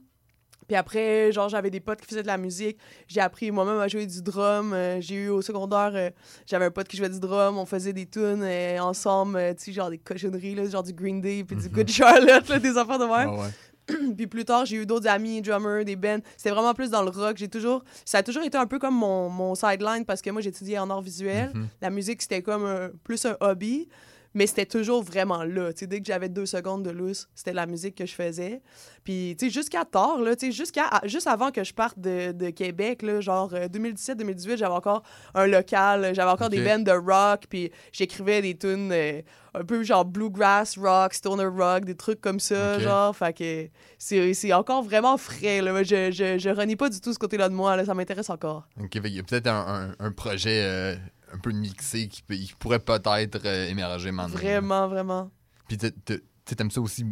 Puis 0.69 0.75
après, 0.75 1.31
genre, 1.31 1.49
j'avais 1.49 1.71
des 1.71 1.79
potes 1.79 1.99
qui 1.99 2.05
faisaient 2.05 2.21
de 2.21 2.27
la 2.27 2.37
musique. 2.37 2.77
J'ai 3.07 3.19
appris 3.21 3.49
moi-même 3.49 3.79
à 3.79 3.87
jouer 3.87 4.05
du 4.05 4.21
drum. 4.21 4.71
Euh, 4.71 5.01
j'ai 5.01 5.15
eu 5.15 5.29
au 5.29 5.41
secondaire, 5.41 5.91
euh, 5.95 6.11
j'avais 6.45 6.65
un 6.65 6.71
pote 6.71 6.87
qui 6.87 6.95
jouait 6.95 7.09
du 7.09 7.19
drum. 7.19 7.57
On 7.57 7.65
faisait 7.65 7.91
des 7.91 8.05
tunes 8.05 8.43
euh, 8.43 8.77
ensemble, 8.79 9.39
tu 9.57 9.63
sais, 9.65 9.71
genre 9.73 9.89
des 9.89 9.97
cochonneries, 9.97 10.53
là, 10.53 10.69
genre 10.69 10.83
du 10.83 10.93
Green 10.93 11.19
Day, 11.21 11.43
puis 11.43 11.55
du 11.57 11.65
Mhm. 11.69 11.71
Good 11.73 11.89
Charlotte, 11.89 12.47
là, 12.47 12.59
des 12.59 12.77
affaires 12.77 12.99
de 12.99 13.05
même. 13.05 13.31
Ouais, 13.31 13.37
ouais. 13.39 14.13
puis 14.15 14.27
plus 14.27 14.45
tard, 14.45 14.67
j'ai 14.67 14.75
eu 14.77 14.85
d'autres 14.85 15.07
amis, 15.07 15.41
drummers, 15.41 15.83
des 15.83 15.95
bands. 15.95 16.19
C'était 16.37 16.51
vraiment 16.51 16.75
plus 16.75 16.91
dans 16.91 17.01
le 17.01 17.09
rock. 17.09 17.35
J'ai 17.37 17.47
toujours... 17.47 17.83
Ça 18.05 18.19
a 18.19 18.23
toujours 18.23 18.43
été 18.43 18.55
un 18.55 18.67
peu 18.67 18.77
comme 18.77 18.93
mon, 18.95 19.27
mon 19.29 19.55
sideline 19.55 20.05
parce 20.05 20.21
que 20.21 20.29
moi, 20.29 20.41
j'étudiais 20.43 20.77
en 20.77 20.91
art 20.91 21.01
visuel. 21.01 21.49
Mhm. 21.55 21.67
La 21.81 21.89
musique, 21.89 22.21
c'était 22.21 22.43
comme 22.43 22.63
un- 22.65 22.91
plus 23.03 23.25
un 23.25 23.35
hobby. 23.41 23.89
Mais 24.35 24.45
c'était 24.45 24.65
toujours 24.67 25.03
vraiment 25.03 25.43
là. 25.43 25.73
Tu 25.73 25.79
sais, 25.79 25.87
dès 25.87 25.99
que 25.99 26.05
j'avais 26.05 26.29
deux 26.29 26.45
secondes 26.45 26.83
de 26.83 26.91
lousse, 26.91 27.27
c'était 27.33 27.53
la 27.53 27.65
musique 27.65 27.95
que 27.95 28.05
je 28.05 28.13
faisais. 28.13 28.61
Puis, 29.03 29.35
tu 29.39 29.47
sais, 29.47 29.51
jusqu'à 29.51 29.85
tard, 29.85 30.19
là, 30.19 30.35
tu 30.35 30.47
sais, 30.47 30.51
jusqu'à, 30.51 30.85
à- 30.87 31.07
juste 31.07 31.25
avant 31.25 31.49
que 31.51 31.63
je 31.63 31.73
parte 31.73 31.97
de, 31.99 32.31
de 32.31 32.49
Québec, 32.51 33.01
là, 33.01 33.21
genre 33.21 33.51
euh, 33.55 33.67
2017-2018, 33.67 34.57
j'avais 34.57 34.73
encore 34.73 35.01
un 35.33 35.47
local, 35.47 36.13
j'avais 36.13 36.29
encore 36.29 36.49
des 36.49 36.59
bands 36.77 36.83
de 36.83 36.91
rock, 36.91 37.45
puis 37.49 37.71
j'écrivais 37.91 38.41
des 38.43 38.55
tunes 38.55 38.91
euh, 38.91 39.21
un 39.55 39.63
peu 39.63 39.81
genre 39.83 40.05
bluegrass 40.05 40.77
rock, 40.77 41.13
stoner 41.15 41.45
rock, 41.47 41.85
des 41.85 41.95
trucs 41.95 42.21
comme 42.21 42.39
ça, 42.39 42.77
genre. 42.81 43.15
Fait 43.15 43.33
que 43.33 43.67
c'est, 43.97 44.53
encore 44.53 44.83
vraiment 44.83 45.17
frais, 45.17 45.61
là. 45.61 45.81
Je, 45.81 46.11
je, 46.11 46.37
je 46.37 46.49
renie 46.49 46.75
pas 46.75 46.89
du 46.89 47.01
tout 47.01 47.13
ce 47.13 47.19
côté-là 47.19 47.49
de 47.49 47.55
moi, 47.55 47.75
là. 47.75 47.83
Ça 47.85 47.95
m'intéresse 47.95 48.29
encore. 48.29 48.67
Ok, 48.79 48.89
qu'il 48.91 49.07
y 49.07 49.19
a 49.19 49.23
peut-être 49.23 49.47
un, 49.47 49.89
un- 49.99 50.05
un 50.05 50.11
projet 50.11 50.61
euh, 50.63 50.95
un 51.33 51.37
peu 51.37 51.51
mixé 51.51 52.07
qui, 52.07 52.21
peut- 52.21 52.35
qui 52.35 52.53
pourrait 52.59 52.79
peut-être 52.79 53.39
euh, 53.45 53.67
émerger 53.69 54.11
maintenant. 54.11 54.35
Vraiment, 54.37 54.87
vraiment. 54.87 55.31
Puis 55.67 55.77
tu 55.77 56.55
t'aimes 56.55 56.71
ça 56.71 56.81
aussi 56.81 57.05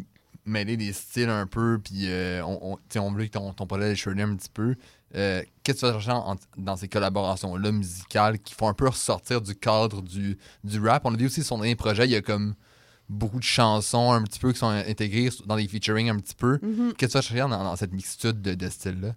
mêler 0.46 0.78
des 0.78 0.94
styles 0.94 1.30
un 1.30 1.46
peu, 1.46 1.80
puis 1.84 2.06
euh, 2.08 2.42
on, 2.46 2.78
on, 2.96 3.00
on 3.00 3.12
veut 3.12 3.26
que 3.26 3.32
ton, 3.32 3.52
ton 3.54 3.68
projet 3.68 3.94
les 3.94 4.22
un 4.22 4.36
petit 4.36 4.50
peu. 4.54 4.76
Euh, 5.16 5.44
Qu'est-ce 5.64 5.82
que 5.82 5.86
tu 5.88 5.92
vas 5.94 6.00
chercher 6.00 6.12
en- 6.12 6.36
dans 6.58 6.76
ces 6.78 6.88
collaborations-là 6.88 7.72
musicales 7.72 8.40
qui 8.40 8.54
font 8.54 8.68
un 8.70 8.74
peu 8.74 8.88
ressortir 8.88 9.42
du 9.42 9.56
cadre 9.56 10.02
du, 10.02 10.38
du 10.64 10.80
rap? 10.80 11.06
On 11.06 11.14
a 11.14 11.18
vu 11.18 11.26
aussi 11.26 11.44
son 11.44 11.58
dernier 11.58 11.76
projet, 11.76 12.06
il 12.06 12.12
y 12.12 12.16
a 12.16 12.22
comme 12.22 12.56
beaucoup 13.10 13.40
de 13.40 13.44
chansons 13.44 14.12
un 14.12 14.24
petit 14.24 14.40
peu 14.40 14.52
qui 14.54 14.60
sont 14.60 14.68
intégrées 14.70 15.30
dans 15.46 15.56
des 15.58 15.68
featuring 15.68 16.10
un 16.10 16.18
petit 16.18 16.36
peu. 16.36 16.60
Mhm. 16.62 16.94
Qu'est-ce 16.94 16.94
que 16.94 17.06
tu 17.06 17.14
vas 17.18 17.22
chercher 17.22 17.42
dans, 17.42 17.50
dans 17.50 17.76
cette 17.76 17.94
mixitude 17.94 18.42
de, 18.42 18.54
de 18.56 18.70
styles-là? 18.70 19.16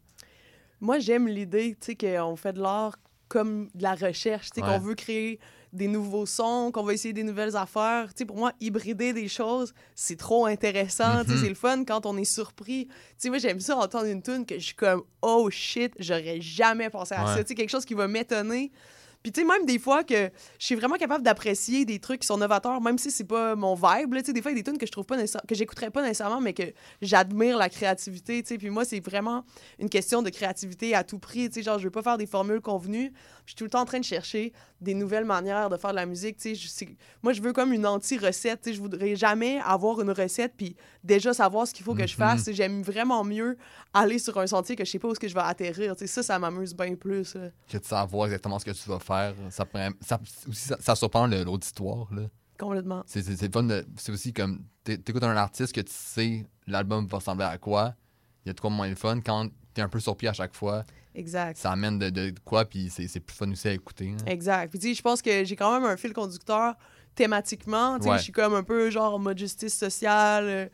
Moi, 0.81 0.99
j'aime 0.99 1.29
l'idée, 1.29 1.77
tu 1.81 1.93
sais, 1.93 1.97
qu'on 1.97 2.37
fait 2.37 2.53
de 2.55 2.61
l'art 2.61 2.97
comme 3.31 3.71
de 3.75 3.83
la 3.83 3.95
recherche, 3.95 4.51
tu 4.51 4.61
sais, 4.61 4.66
Ouais. 4.66 4.73
qu'on 4.75 4.79
veut 4.81 4.95
créer 4.95 5.38
des 5.73 5.87
nouveaux 5.87 6.27
sons, 6.27 6.71
qu'on 6.75 6.83
va 6.83 6.93
essayer 6.93 7.14
des 7.14 7.23
nouvelles 7.23 7.55
affaires. 7.57 8.09
Tu 8.09 8.14
sais, 8.19 8.25
pour 8.25 8.37
moi, 8.37 8.53
hybrider 8.61 9.12
des 9.12 9.29
choses, 9.29 9.73
c'est 9.95 10.16
trop 10.19 10.47
intéressant. 10.47 11.19
Mhm. 11.25 11.37
c'est 11.40 11.49
le 11.49 11.55
fun 11.55 11.85
quand 11.85 12.07
on 12.07 12.16
est 12.16 12.25
surpris. 12.25 12.87
Tu 12.88 12.95
sais, 13.19 13.29
moi, 13.29 13.38
j'aime 13.38 13.61
ça 13.61 13.77
entendre 13.77 14.07
une 14.07 14.21
tune 14.21 14.45
que 14.45 14.57
je 14.59 14.64
suis 14.66 14.75
comme 14.75 15.05
«Oh 15.23 15.49
shit, 15.49 15.93
j'aurais 16.01 16.40
jamais 16.40 16.90
pensé 16.90 17.14
à 17.14 17.21
Ouais. 17.25 17.35
ça.» 17.37 17.45
Tu 17.45 17.49
sais, 17.49 17.55
quelque 17.55 17.71
chose 17.71 17.85
qui 17.85 17.95
va 17.95 18.09
m'étonner. 18.09 18.73
Puis, 19.22 19.33
tu 19.33 19.40
sais, 19.40 19.46
même 19.46 19.66
des 19.66 19.78
fois 19.78 20.02
que 20.02 20.30
je 20.59 20.64
suis 20.64 20.74
vraiment 20.74 20.96
capable 20.96 21.22
d'apprécier 21.22 21.85
des 21.85 21.98
trucs 21.98 22.20
qui 22.20 22.26
sont 22.26 22.38
novateurs, 22.38 22.80
même 22.80 22.96
si 22.96 23.11
c'est 23.11 23.24
pas 23.24 23.54
mon 23.54 23.74
vibe. 23.74 24.14
Tu 24.14 24.24
sais, 24.24 24.33
des 24.33 24.40
fois, 24.40 24.50
il 24.50 24.56
y 24.56 24.61
a 24.61 24.62
des 24.62 24.70
tunes 24.70 24.78
que 24.78 24.87
je 24.87 24.92
trouve 24.92 25.04
pas 25.04 25.16
que 25.16 25.54
j'écouterais 25.54 25.90
pas 25.90 26.02
nécessairement, 26.02 26.40
mais 26.40 26.54
que 26.54 26.72
j'admire 27.02 27.59
la 27.59 27.68
créativité. 27.68 28.42
Tu 28.42 28.48
sais, 28.48 28.59
puis 28.59 28.70
moi, 28.70 28.85
c'est 28.85 29.00
vraiment 29.00 29.44
une 29.78 29.90
question 29.90 30.22
de 30.22 30.30
créativité 30.30 30.94
à 30.94 31.04
tout 31.04 31.18
prix. 31.18 31.48
Tu 31.48 31.56
sais, 31.56 31.62
genre, 31.62 31.78
je 31.78 31.85
veux 31.85 31.90
pas 31.90 32.02
faire 32.02 32.16
des 32.16 32.26
formules 32.26 32.62
convenues. 32.62 33.12
Je 33.51 33.53
suis 33.53 33.57
tout 33.57 33.65
le 33.65 33.71
temps 33.71 33.81
en 33.81 33.85
train 33.85 33.99
de 33.99 34.05
chercher 34.05 34.53
des 34.81 34.95
nouvelles 34.95 35.25
manières 35.25 35.69
de 35.69 35.77
faire 35.77 35.91
de 35.91 35.97
la 35.97 36.07
musique. 36.07 36.37
Tu 36.37 36.55
sais, 36.55 36.89
moi, 37.21 37.33
je 37.33 37.43
veux 37.43 37.53
comme 37.53 37.73
une 37.73 37.85
anti-recette. 37.85 38.61
Tu 38.63 38.71
sais, 38.71 38.77
je 38.77 38.81
voudrais 38.81 39.17
jamais 39.17 39.59
avoir 39.65 40.01
une 40.01 40.13
recette 40.13 40.55
puis 40.57 40.77
déjà 41.03 41.35
savoir 41.35 41.67
ce 41.67 41.75
qu'il 41.75 41.85
faut 41.85 41.97
que 41.97 42.07
je 42.07 42.13
Mhm. 42.13 42.19
fasse. 42.19 42.49
J'aime 42.53 42.81
vraiment 42.83 43.25
mieux 43.25 43.57
aller 43.93 44.21
sur 44.21 44.39
un 44.39 44.47
sentier 44.47 44.77
que 44.77 44.85
je 44.85 44.91
sais 44.93 45.01
pas 45.01 45.09
où 45.09 45.11
est-ce 45.11 45.19
que 45.19 45.27
je 45.27 45.35
vais 45.35 45.41
atterrir. 45.41 45.97
Tu 45.97 46.03
sais, 46.03 46.07
ça, 46.07 46.23
ça 46.23 46.39
m'amuse 46.39 46.77
bien 46.77 46.95
plus. 46.95 47.35
là. 47.35 47.49
Que 47.69 47.79
de 47.79 47.85
savoir 47.85 48.27
exactement 48.27 48.61
ce 48.61 48.65
que 48.65 48.71
tu 48.71 48.89
vas 48.89 49.01
faire. 49.01 49.35
Ça, 49.51 49.65
ça, 50.01 50.21
aussi, 50.49 50.61
ça, 50.69 50.77
ça 50.81 50.95
surprend 50.95 51.27
l'auditoire. 51.27 52.07
Complètement. 52.57 53.03
C'est 53.07 53.53
fun 53.53 53.67
C'est 53.97 54.13
aussi 54.13 54.33
comme. 54.33 54.63
t'é- 54.85 54.99
T'écoutes 54.99 55.25
un 55.25 55.37
artiste 55.37 55.75
que 55.75 55.81
tu 55.81 55.93
sais 55.93 56.47
l'album 56.69 57.05
va 57.09 57.19
ressembler 57.19 57.47
à 57.47 57.59
quoi. 57.59 57.95
Il 58.45 58.49
y 58.49 58.51
a 58.51 58.53
de 58.53 58.61
quoi 58.61 58.71
moins 58.71 58.89
le 58.89 58.95
fun. 58.95 59.21
Quand 59.21 59.49
t'es 59.75 59.83
un 59.83 59.89
peu 59.89 59.99
surpris 59.99 60.29
à 60.29 60.33
chaque 60.33 60.55
fois, 60.55 60.85
Exact. 61.14 61.57
ça 61.57 61.73
amène 61.73 61.99
de, 61.99 62.11
de 62.11 62.33
quoi, 62.44 62.64
puis 62.64 62.88
c'est 62.90 63.09
c'est 63.09 63.20
plus 63.20 63.35
fun 63.37 63.51
aussi 63.51 63.66
à 63.68 63.73
écouter. 63.73 64.11
hein. 64.12 64.25
Exact. 64.27 64.70
Puis, 64.70 64.79
tu 64.79 64.88
sais, 64.88 64.94
je 64.94 65.03
pense 65.03 65.20
que 65.23 65.44
j'ai 65.44 65.57
quand 65.57 65.73
même 65.73 65.85
un 65.88 65.96
fil 65.96 66.12
conducteur 66.12 66.75
thématiquement. 67.14 67.96
Tu 67.99 68.05
sais, 68.05 68.11
Ouais. 68.11 68.18
je 68.18 68.23
suis 68.23 68.33
comme 68.33 68.55
un 68.55 68.62
peu 68.62 68.90
genre 68.90 69.14
en 69.14 69.18
mode 69.18 69.38
justice 69.38 69.77
sociale 69.77 70.44
euh, 70.46 70.66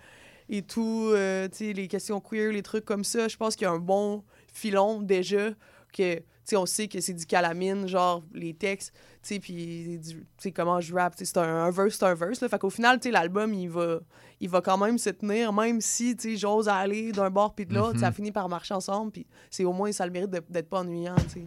et 0.49 0.63
tout. 0.63 1.11
euh, 1.13 1.49
tu 1.49 1.57
sais, 1.69 1.73
les 1.73 1.89
questions 1.89 2.21
queer, 2.21 2.53
les 2.53 2.63
trucs 2.63 2.85
comme 2.85 3.05
ça. 3.05 3.29
Je 3.29 3.37
pense 3.37 3.57
qu'il 3.57 3.65
y 3.65 3.69
a 3.69 3.73
un 3.73 3.79
bon 3.79 4.23
filon 4.53 5.01
déjà 5.03 5.51
que. 5.97 6.17
Tu 6.49 6.51
sais, 6.51 6.57
on 6.57 6.65
sait 6.67 6.87
que 6.87 7.01
c'est 7.01 7.13
du 7.13 7.27
calamine, 7.27 7.89
genre 7.89 8.23
les 8.33 8.55
textes, 8.55 8.93
tu 9.21 9.35
sais, 9.35 9.41
puis 9.41 9.99
tu 10.07 10.17
sais, 10.39 10.53
comment 10.53 10.81
je 10.81 10.95
rappe, 10.95 11.17
tu 11.17 11.25
sais, 11.25 11.33
c'est 11.35 11.39
un, 11.41 11.65
un 11.65 11.71
verse, 11.73 11.97
c'est 11.99 12.05
un 12.05 12.15
verse, 12.15 12.41
là. 12.41 12.49
Fait 12.49 12.59
qu'au 12.61 12.71
final, 12.71 13.01
tu 13.01 13.09
sais, 13.09 13.11
l'album, 13.11 13.53
il 13.53 13.69
va, 13.69 13.99
il 14.39 14.49
va 14.49 14.61
quand 14.61 14.79
même 14.79 14.97
se 14.97 15.11
tenir, 15.11 15.53
même 15.53 15.81
si, 15.81 16.15
tu 16.17 16.31
sais, 16.31 16.37
j'ose 16.37 16.69
aller 16.69 17.11
d'un 17.11 17.31
bord 17.31 17.53
puis 17.53 17.67
de 17.67 17.75
l'autre, 17.75 17.95
Mhm. 17.95 17.99
ça 18.01 18.13
finit 18.13 18.31
par 18.31 18.49
marcher 18.49 18.75
ensemble, 18.75 19.11
puis 19.11 19.27
c'est 19.51 19.65
au 19.65 19.73
moins, 19.73 19.91
ça 19.91 20.05
a 20.05 20.07
le 20.07 20.13
mérite 20.13 20.31
d'être 20.31 20.69
pas 20.69 20.79
ennuyant, 20.83 21.17
tu 21.29 21.41
sais. 21.41 21.47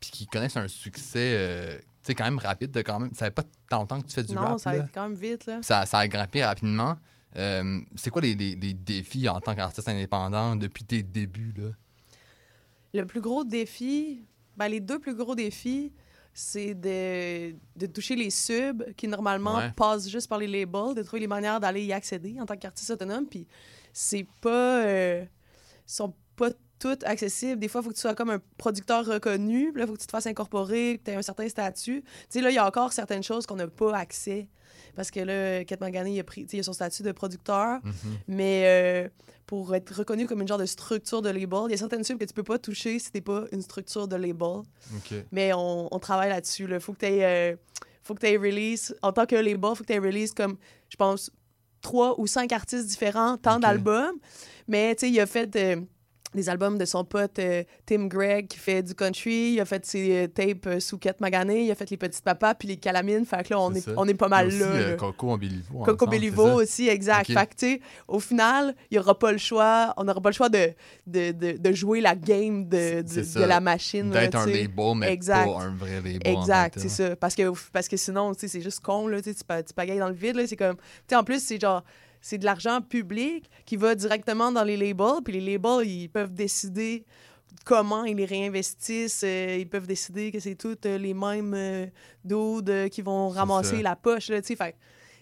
puis 0.00 0.10
qui 0.10 0.26
connaissent 0.26 0.56
un 0.56 0.68
succès 0.68 1.34
euh, 1.34 1.78
sais, 2.06 2.14
quand 2.14 2.24
même 2.24 2.38
rapide. 2.38 2.70
De 2.70 2.82
quand 2.82 2.98
même, 3.00 3.12
ça 3.14 3.26
fait 3.26 3.30
pas 3.30 3.42
tant 3.68 3.78
longtemps 3.80 4.00
que 4.00 4.06
tu 4.06 4.14
fais 4.14 4.22
du 4.22 4.34
Non, 4.34 4.40
rap. 4.42 4.58
ça 4.60 4.70
va 4.70 4.76
là. 4.78 4.84
être 4.84 4.92
quand 4.92 5.08
même 5.08 5.18
vite, 5.18 5.46
là. 5.46 5.60
Ça, 5.62 5.86
ça 5.86 5.98
a 5.98 6.08
grimpé 6.08 6.44
rapidement. 6.44 6.96
Euh, 7.36 7.80
c'est 7.96 8.10
quoi 8.10 8.22
les, 8.22 8.34
les- 8.34 8.54
les 8.54 8.72
défis 8.74 9.28
en 9.28 9.40
tant 9.40 9.54
qu'artiste 9.54 9.88
indépendant 9.88 10.56
depuis 10.56 10.84
tes 10.84 11.02
débuts? 11.02 11.52
Là? 11.56 11.68
Le 12.94 13.04
plus 13.04 13.20
gros 13.20 13.44
défi, 13.44 14.24
ben, 14.56 14.68
les 14.68 14.80
deux 14.80 14.98
plus 14.98 15.14
gros 15.14 15.34
défis, 15.34 15.92
c'est 16.32 16.74
de, 16.74 17.54
de 17.76 17.86
toucher 17.86 18.16
les 18.16 18.30
subs 18.30 18.84
qui 18.96 19.08
normalement 19.08 19.56
Ouais. 19.56 19.72
passent 19.76 20.08
juste 20.08 20.28
par 20.28 20.38
les 20.38 20.46
labels, 20.46 20.94
de 20.94 21.02
trouver 21.02 21.20
les 21.20 21.26
manières 21.26 21.60
d'aller 21.60 21.84
y 21.84 21.92
accéder 21.92 22.36
en 22.40 22.46
tant 22.46 22.56
qu'artiste 22.56 22.90
autonome. 22.90 23.26
Puis 23.26 23.46
c'est 23.92 24.26
pas. 24.40 24.84
euh, 24.84 25.24
sont 25.86 26.14
pas 26.36 26.50
toutes 26.78 27.04
accessibles. 27.04 27.58
Des 27.58 27.68
fois, 27.68 27.80
il 27.80 27.84
faut 27.84 27.90
que 27.90 27.94
tu 27.94 28.00
sois 28.00 28.14
comme 28.14 28.30
un 28.30 28.40
producteur 28.58 29.04
reconnu. 29.06 29.72
Là, 29.72 29.84
il 29.84 29.86
faut 29.86 29.94
que 29.94 30.00
tu 30.00 30.06
te 30.06 30.10
fasses 30.10 30.26
incorporer, 30.26 30.98
que 30.98 31.04
tu 31.04 31.10
aies 31.10 31.16
un 31.16 31.22
certain 31.22 31.48
statut. 31.48 32.02
Tu 32.02 32.08
sais, 32.28 32.40
là, 32.40 32.50
il 32.50 32.54
y 32.54 32.58
a 32.58 32.66
encore 32.66 32.92
certaines 32.92 33.22
choses 33.22 33.46
qu'on 33.46 33.56
n'a 33.56 33.68
pas 33.68 33.96
accès. 33.96 34.48
Parce 34.94 35.10
que 35.10 35.20
là, 35.20 35.64
Kat 35.64 35.76
Magani, 35.80 36.14
il 36.14 36.20
a, 36.20 36.24
pris, 36.24 36.46
tu 36.46 36.56
il 36.56 36.60
a 36.60 36.62
son 36.62 36.72
statut 36.72 37.02
de 37.02 37.12
producteur. 37.12 37.80
Mhm. 37.82 37.94
Mais 38.28 38.62
euh, 38.66 39.08
pour 39.46 39.74
être 39.74 39.94
reconnu 39.94 40.26
comme 40.26 40.40
une 40.40 40.48
genre 40.48 40.58
de 40.58 40.66
structure 40.66 41.22
de 41.22 41.28
label, 41.28 41.60
il 41.66 41.70
y 41.72 41.74
a 41.74 41.76
certaines 41.76 42.04
subs 42.04 42.18
que 42.18 42.24
tu 42.24 42.34
peux 42.34 42.42
pas 42.42 42.58
toucher 42.58 42.98
si 42.98 43.12
t'es 43.12 43.20
pas 43.20 43.44
une 43.52 43.62
structure 43.62 44.08
de 44.08 44.16
label. 44.16 44.62
Mais 45.32 45.52
on, 45.52 45.88
on 45.94 45.98
travaille 45.98 46.30
là-dessus. 46.30 46.66
Il 46.70 46.80
faut 46.80 46.92
que 46.92 47.00
tu 47.00 47.06
aies, 47.06 47.58
faut 48.02 48.14
que 48.14 48.26
aies 48.26 48.36
release. 48.36 48.94
En 49.02 49.12
tant 49.12 49.26
que 49.26 49.36
label, 49.36 49.74
faut 49.74 49.84
que 49.84 49.88
tu 49.88 49.92
aies 49.92 49.98
release 49.98 50.32
comme, 50.32 50.56
je 50.88 50.96
pense, 50.96 51.30
trois 51.80 52.18
ou 52.18 52.26
cinq 52.26 52.52
artistes 52.52 52.86
différents, 52.86 53.36
tant 53.36 53.58
d'albums. 53.58 54.16
Mais 54.68 54.94
tu 54.94 55.06
sais, 55.06 55.12
il 55.12 55.20
a 55.20 55.26
fait 55.26 55.54
euh, 55.56 55.80
des 56.36 56.48
albums 56.48 56.78
de 56.78 56.84
son 56.84 57.04
pote 57.04 57.38
euh, 57.38 57.64
Tim 57.86 58.06
Gregg 58.06 58.46
qui 58.46 58.58
fait 58.58 58.82
du 58.82 58.94
country. 58.94 59.54
Il 59.54 59.60
a 59.60 59.64
fait 59.64 59.84
ses 59.84 60.12
euh, 60.12 60.26
tapes 60.28 60.66
euh, 60.66 60.80
sous 60.80 60.98
Quête 60.98 61.20
Magané. 61.20 61.64
Il 61.64 61.70
a 61.70 61.74
fait 61.74 61.90
les 61.90 61.96
Petites 61.96 62.22
Papas 62.22 62.54
puis 62.54 62.68
les 62.68 62.76
Calamines. 62.76 63.24
Fait 63.24 63.42
que 63.42 63.54
là, 63.54 63.60
on, 63.60 63.72
est, 63.74 63.88
on 63.96 64.06
est 64.06 64.14
pas 64.14 64.28
mal 64.28 64.48
aussi, 64.48 64.58
là. 64.58 64.94
Coco 64.96 65.36
Béliveau. 65.36 65.82
Coco 65.84 66.06
aussi, 66.62 66.88
exact. 66.88 67.26
Fait 67.26 67.46
que, 67.46 67.54
tu 67.56 67.66
sais, 67.66 67.80
au 68.06 68.20
final, 68.20 68.74
il 68.90 68.94
n'y 68.94 68.98
aura 68.98 69.18
pas 69.18 69.32
le 69.32 69.38
choix, 69.38 69.92
on 69.96 70.04
n'aura 70.04 70.20
pas 70.20 70.28
le 70.28 70.34
choix 70.34 70.48
de, 70.48 70.72
de, 71.06 71.32
de, 71.32 71.58
de 71.58 71.72
jouer 71.72 72.00
la 72.00 72.14
game 72.14 72.68
de, 72.68 73.02
de, 73.02 73.44
la 73.44 73.60
machine. 73.60 74.10
D'être 74.10 74.36
un 74.36 74.46
label, 74.46 74.94
mais 74.96 75.12
Exact. 75.12 75.46
pas 75.46 75.62
un 75.62 75.74
vrai 75.74 75.96
label. 75.96 76.20
en 76.36 76.40
Exact, 76.40 76.78
c'est 76.78 76.86
que 76.86 76.92
ça. 76.92 77.16
Parce 77.16 77.34
que, 77.34 77.52
parce 77.72 77.88
que 77.88 77.96
sinon, 77.96 78.34
tu 78.34 78.40
sais, 78.40 78.48
c'est 78.48 78.60
juste 78.60 78.80
con, 78.80 79.08
là, 79.08 79.20
tu 79.22 79.34
tu 79.34 79.74
pagayes 79.74 79.98
dans 79.98 80.08
le 80.08 80.14
vide, 80.14 80.36
là, 80.36 80.46
c'est 80.46 80.56
comme... 80.56 80.76
Tu 80.76 80.82
sais, 81.08 81.16
en 81.16 81.24
plus, 81.24 81.42
c'est 81.42 81.60
genre... 81.60 81.82
C'est 82.28 82.38
de 82.38 82.44
l'argent 82.44 82.80
public 82.80 83.48
qui 83.64 83.76
va 83.76 83.94
directement 83.94 84.50
dans 84.50 84.64
les 84.64 84.76
labels, 84.76 85.22
puis 85.24 85.34
les 85.38 85.52
labels, 85.52 85.86
ils 85.86 86.08
peuvent 86.08 86.34
décider 86.34 87.04
comment 87.64 88.02
ils 88.04 88.16
les 88.16 88.24
réinvestissent. 88.24 89.22
euh, 89.22 89.58
ils 89.60 89.68
peuvent 89.68 89.86
décider 89.86 90.32
que 90.32 90.40
c'est 90.40 90.56
toutes 90.56 90.86
euh, 90.86 90.98
les 90.98 91.14
mêmes 91.14 91.54
euh, 91.54 91.86
euh, 92.28 92.88
qui 92.88 93.00
vont 93.00 93.28
ramasser 93.28 93.80
la 93.80 93.94
poche, 93.94 94.28
là, 94.30 94.40
tu 94.42 94.48
sais. 94.48 94.56
Fait 94.56 94.74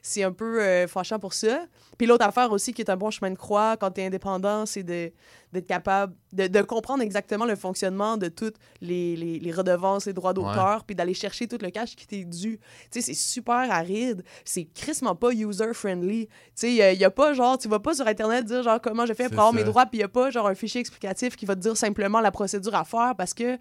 c'est 0.07 0.23
un 0.23 0.33
peu 0.33 0.61
euh, 0.61 0.87
fâchant 0.87 1.19
pour 1.19 1.33
ça. 1.33 1.65
Puis 1.97 2.07
l'autre 2.07 2.27
affaire 2.27 2.53
aussi 2.53 2.75
qui 2.75 2.83
est 2.83 2.91
un 2.91 2.97
bon 2.97 3.11
chemin 3.11 3.31
de 3.31 3.39
croix 3.39 3.79
quand 3.79 3.91
tu 3.91 4.03
es 4.03 4.07
indépendant, 4.07 4.67
c'est 4.67 4.83
d'être 4.83 5.67
capable 5.67 6.15
de, 6.35 6.47
de 6.47 6.61
comprendre 6.61 7.03
exactement 7.03 7.47
le 7.47 7.57
fonctionnement 7.57 8.19
de 8.19 8.29
toutes 8.29 8.57
les, 8.83 9.17
les, 9.17 9.39
les 9.39 9.51
redevances, 9.51 10.05
les 10.05 10.13
droits 10.13 10.35
d'auteur, 10.35 10.85
puis 10.85 10.95
d'aller 10.95 11.15
chercher 11.15 11.49
tout 11.49 11.57
le 11.59 11.71
cash 11.71 11.97
qui 11.97 12.07
t'est 12.07 12.25
dû. 12.25 12.61
Tu 12.91 13.01
sais, 13.01 13.01
c'est 13.01 13.15
super 13.15 13.71
aride. 13.73 14.23
C'est 14.45 14.65
crissement 14.67 15.15
pas 15.15 15.33
user-friendly. 15.33 16.27
Tu 16.27 16.33
sais, 16.55 16.75
il 16.75 16.99
n'y 16.99 17.05
a, 17.05 17.11
pas 17.11 17.33
genre, 17.33 17.57
tu 17.57 17.69
vas 17.69 17.81
pas 17.81 17.95
sur 17.95 18.07
Internet 18.07 18.45
dire 18.45 18.63
genre 18.63 18.83
comment 18.83 19.07
je 19.07 19.15
fais 19.15 19.31
pour 19.31 19.39
avoir 19.39 19.55
mes 19.55 19.65
droits, 19.65 19.87
puis 19.87 19.97
il 19.97 20.01
n'y 20.01 20.05
a 20.05 20.09
pas 20.09 20.29
genre 20.29 20.49
un 20.49 20.55
fichier 20.55 20.83
explicatif 20.83 21.35
qui 21.35 21.47
va 21.47 21.55
te 21.55 21.61
dire 21.61 21.79
simplement 21.79 22.21
la 22.21 22.31
procédure 22.31 22.75
à 22.75 22.85
faire 22.85 23.15
parce 23.17 23.33
que 23.33 23.57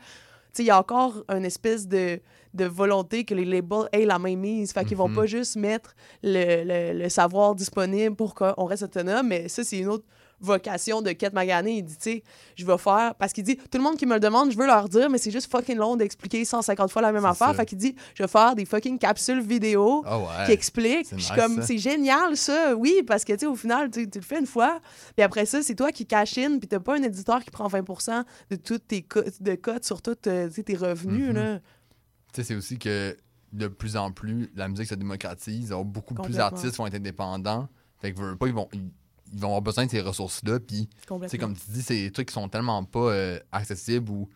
il 0.60 0.66
y 0.66 0.70
a 0.70 0.80
encore 0.80 1.24
une 1.30 1.46
espèce 1.46 1.88
de, 1.88 2.20
de 2.54 2.66
volonté 2.66 3.24
que 3.26 3.34
les 3.34 3.46
labels 3.46 3.88
aient 3.92 4.06
la 4.06 4.20
même 4.20 4.40
mise. 4.40 4.72
Fait 4.72 4.86
qu'ils 4.86 4.98
vont 4.98 5.10
Mhm. 5.10 5.16
pas 5.16 5.26
juste 5.26 5.56
mettre 5.56 5.96
le, 6.22 6.64
le- 6.64 7.00
le 7.00 7.10
savoir 7.10 7.56
disponible 7.56 8.16
pour 8.16 8.36
qu'on 8.36 8.66
reste 8.66 8.84
autonome, 8.84 9.28
mais 9.28 9.48
ça, 9.50 9.64
c'est 9.64 9.80
une 9.80 9.88
autre 9.88 10.06
vocation 10.40 11.02
de 11.02 11.12
Kate 11.12 11.34
Magané. 11.34 11.78
Il 11.78 11.84
dit, 11.84 11.96
tu 11.98 12.02
sais, 12.04 12.24
je 12.56 12.66
vais 12.66 12.78
faire... 12.78 13.16
Parce 13.16 13.32
qu'il 13.34 13.44
dit, 13.44 13.56
tout 13.58 13.78
le 13.78 13.84
monde 13.84 13.98
qui 13.98 14.06
me 14.06 14.14
le 14.16 14.20
demande, 14.20 14.52
je 14.52 14.58
veux 14.58 14.66
leur 14.66 14.90
dire, 14.90 15.10
mais 15.10 15.18
c'est 15.18 15.32
juste 15.32 15.50
fucking 15.52 15.78
long 15.78 15.96
d'expliquer 15.96 16.44
150 16.46 16.92
fois 16.92 17.02
la 17.02 17.12
même 17.12 17.26
affaire. 17.26 17.48
ça. 17.50 17.54
Fait 17.54 17.66
qu'il 17.66 17.78
dit, 17.78 17.96
je 18.16 18.24
vais 18.24 18.28
faire 18.28 18.56
des 18.56 18.66
fucking 18.66 18.98
capsules 19.00 19.42
vidéo 19.42 20.04
Ah 20.06 20.20
ouais. 20.20 20.26
qui 20.46 20.52
expliquent. 20.52 21.06
c'est 21.08 21.16
Puis 21.16 21.26
je 21.26 21.32
suis 21.32 21.36
nice, 21.36 21.42
comme, 21.56 21.62
c'est 21.62 21.78
génial, 21.78 22.36
ça, 22.38 22.76
oui, 22.76 23.04
parce 23.08 23.24
que, 23.24 23.34
tu 23.34 23.40
sais, 23.40 23.46
au 23.46 23.56
final, 23.56 23.90
tu 23.90 24.06
le 24.14 24.22
fais 24.22 24.40
une 24.40 24.48
fois, 24.48 24.80
puis 25.16 25.24
après 25.24 25.46
ça, 25.46 25.62
c'est 25.64 25.76
toi 25.76 25.92
qui 25.92 26.06
cash 26.06 26.38
in, 26.38 26.60
puis 26.60 26.68
t'as 26.68 26.80
pas 26.80 26.96
un 26.98 27.04
éditeur 27.04 27.44
qui 27.44 27.52
prend 27.52 27.68
20% 27.68 28.24
de 28.50 28.56
toutes 28.56 28.88
tes 28.88 29.02
co- 29.04 29.22
de 29.40 29.56
cotes 29.56 29.86
sur 29.86 30.02
tous 30.02 30.16
euh, 30.28 30.50
tes 30.50 30.76
revenus, 30.76 31.30
Mhm. 31.30 31.34
là. 31.36 31.60
Tu 32.34 32.42
sais, 32.42 32.44
c'est 32.44 32.56
aussi 32.56 32.78
que 32.80 33.16
de 33.52 33.68
plus 33.68 33.96
en 33.98 34.12
plus, 34.12 34.52
la 34.56 34.68
musique 34.68 34.88
se 34.88 34.96
démocratise. 34.96 35.72
Alors, 35.72 35.86
beaucoup 35.86 36.16
plus 36.16 36.36
d'artistes 36.38 36.76
vont 36.78 36.88
être 36.88 36.96
indépendants. 36.96 37.68
Fait 38.00 38.12
que 38.12 38.20
veulent 38.20 38.38
pas, 38.38 38.48
ils 38.48 38.54
vont, 38.54 38.68
ils, 38.74 38.90
ils 39.34 39.40
vont 39.40 39.48
avoir 39.48 39.62
besoin 39.62 39.86
de 39.86 39.92
ces 39.92 40.02
ressources-là. 40.02 40.60
Puis, 40.60 40.88
Complètement. 41.08 41.40
comme 41.40 41.56
tu 41.58 41.72
dis, 41.72 41.82
c'est 41.82 41.96
des 41.96 42.12
trucs 42.12 42.28
qui 42.30 42.34
sont 42.34 42.48
tellement 42.50 42.84
pas 42.84 43.00
euh, 43.12 43.40
accessibles 43.52 44.10
ou. 44.12 44.30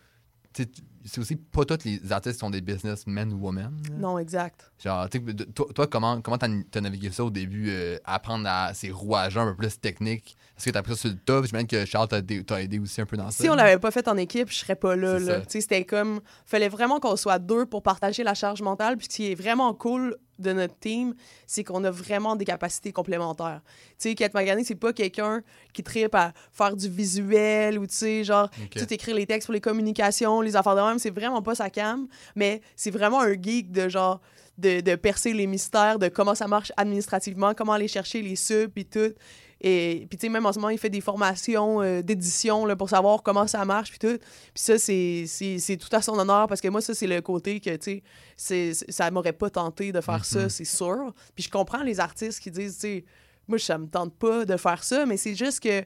C'est 1.06 1.20
aussi 1.22 1.36
pas 1.36 1.64
tous 1.66 1.86
les 1.86 2.12
artistes 2.12 2.36
qui 2.36 2.40
sont 2.40 2.50
des 2.50 2.62
businessmen 2.62 3.32
ou 3.32 3.38
women. 3.38 3.72
là. 3.92 3.96
Non, 3.96 4.18
exact. 4.18 4.72
Genre, 4.84 5.08
tu 5.08 5.20
sais, 5.20 5.34
de- 5.34 5.44
toi, 5.44 5.68
toi, 5.74 5.86
comment 5.88 6.20
comment 6.22 6.38
t'as 6.40 6.50
t'as 6.72 6.82
navigué 6.82 7.12
ça 7.12 7.24
au 7.24 7.30
début, 7.30 7.68
euh, 7.70 7.98
apprendre 8.04 8.48
à 8.50 8.74
ces 8.74 8.90
rouages 8.92 9.38
un 9.38 9.46
peu 9.52 9.56
plus 9.56 9.80
techniques? 9.80 10.36
Est-ce 10.58 10.66
que 10.66 10.70
t'as 10.72 10.80
appris 10.80 10.94
ça 10.96 11.02
sur 11.02 11.10
le 11.12 11.18
top? 11.18 11.46
J'imagine 11.46 11.68
que 11.68 11.86
Charles 11.86 12.08
t'a 12.08 12.18
aidé, 12.18 12.80
aussi 12.80 13.00
un 13.00 13.06
peu 13.06 13.16
dans 13.16 13.30
ça. 13.30 13.44
Si 13.44 13.48
on 13.50 13.54
l'avait 13.54 13.78
pas 13.78 13.92
fait 13.92 14.08
en 14.08 14.18
équipe, 14.18 14.50
je 14.50 14.56
serais 14.56 14.76
pas 14.76 14.96
là. 14.96 15.42
Tu 15.42 15.62
C'était 15.62 15.86
comme. 15.86 16.20
fallait 16.48 16.68
vraiment 16.70 17.00
qu'on 17.00 17.16
soit 17.16 17.38
deux 17.38 17.68
pour 17.68 17.84
partager 17.84 18.24
la 18.24 18.34
charge 18.34 18.62
mentale. 18.64 18.98
Puis 18.98 19.06
ce 19.10 19.16
qui 19.16 19.32
est 19.32 19.36
vraiment 19.36 19.72
cool 19.76 20.18
de 20.40 20.54
notre 20.54 20.78
team, 20.80 21.14
c'est 21.46 21.64
qu'on 21.64 21.84
a 21.84 21.92
vraiment 21.92 22.36
des 22.36 22.46
capacités 22.46 22.92
complémentaires. 22.92 23.62
Tu 24.00 24.10
sais, 24.10 24.16
Kate 24.16 24.34
Magani, 24.34 24.66
c'est 24.66 24.76
pas 24.76 24.94
quelqu'un 24.94 25.42
qui 25.74 25.84
tripe 25.84 26.14
à 26.16 26.34
faire 26.52 26.76
du 26.76 26.90
visuel 26.90 27.78
ou, 27.80 27.86
tu 27.88 27.96
sais, 27.96 28.24
genre, 28.24 28.50
Ok. 28.64 28.78
tout 28.82 28.94
écrire 28.94 29.16
les 29.16 29.26
textes 29.28 29.48
pour 29.48 29.54
les 29.54 29.62
communications, 29.62 30.42
les 30.42 30.56
affaires 30.56 30.76
de 30.76 30.82
même. 30.82 30.98
C'est 31.00 31.10
vraiment 31.12 31.42
pas 31.44 31.54
sa 31.56 31.70
cam. 31.70 32.08
Mais 32.36 32.62
c'est 32.76 32.92
vraiment 32.92 33.22
un 33.22 33.34
geek 33.34 33.72
de 33.72 33.90
genre. 33.90 34.20
De, 34.58 34.82
de 34.82 34.96
percer 34.96 35.34
les 35.34 35.46
mystères 35.46 36.00
de 36.00 36.08
comment 36.08 36.34
ça 36.34 36.48
marche 36.48 36.72
administrativement, 36.78 37.54
comment 37.54 37.74
aller 37.74 37.88
chercher 37.88 38.24
les 38.24 38.36
subs, 38.36 38.70
puis 38.74 38.86
tout. 38.86 39.14
Et 39.62 40.06
puis, 40.10 40.18
tu 40.20 40.28
sais, 40.28 40.30
même 40.30 40.46
en 40.46 40.54
ce 40.54 40.60
moment, 40.60 40.70
il 40.70 40.78
fait 40.78 40.90
des 40.90 41.02
formations 41.02 41.82
euh, 41.82 42.02
d'édition 42.04 42.68
pour 42.76 42.90
savoir 42.90 43.24
comment 43.24 43.48
ça 43.48 43.66
marche, 43.66 43.90
puis 43.90 44.00
tout. 44.00 44.18
Puis 44.54 44.64
ça, 44.64 44.78
c'est 44.78 45.78
tout 45.78 45.96
à 45.96 46.02
son 46.02 46.18
honneur 46.20 46.48
parce 46.48 46.62
que 46.62 46.68
moi, 46.68 46.82
ça, 46.82 46.94
c'est 46.94 47.08
le 47.08 47.22
côté 47.22 47.60
que, 47.60 47.76
tu 47.76 48.04
sais, 48.36 48.74
ça 48.74 49.10
m'aurait 49.10 49.34
pas 49.34 49.50
tenté 49.50 49.92
de 49.92 50.00
faire 50.02 50.24
ça, 50.26 50.44
Mhm. 50.44 50.50
c'est 50.50 50.66
sûr. 50.66 51.14
Puis 51.36 51.44
je 51.46 51.50
comprends 51.50 51.82
les 51.84 52.00
artistes 52.00 52.40
qui 52.40 52.52
disent, 52.52 52.76
tu 52.76 52.80
sais, 52.82 53.06
moi, 53.48 53.58
ça 53.58 53.78
me 53.78 53.88
tente 53.88 54.14
pas 54.16 54.46
de 54.46 54.58
faire 54.58 54.84
ça, 54.84 55.06
mais 55.06 55.18
c'est 55.18 55.34
juste 55.36 55.60
que. 55.62 55.84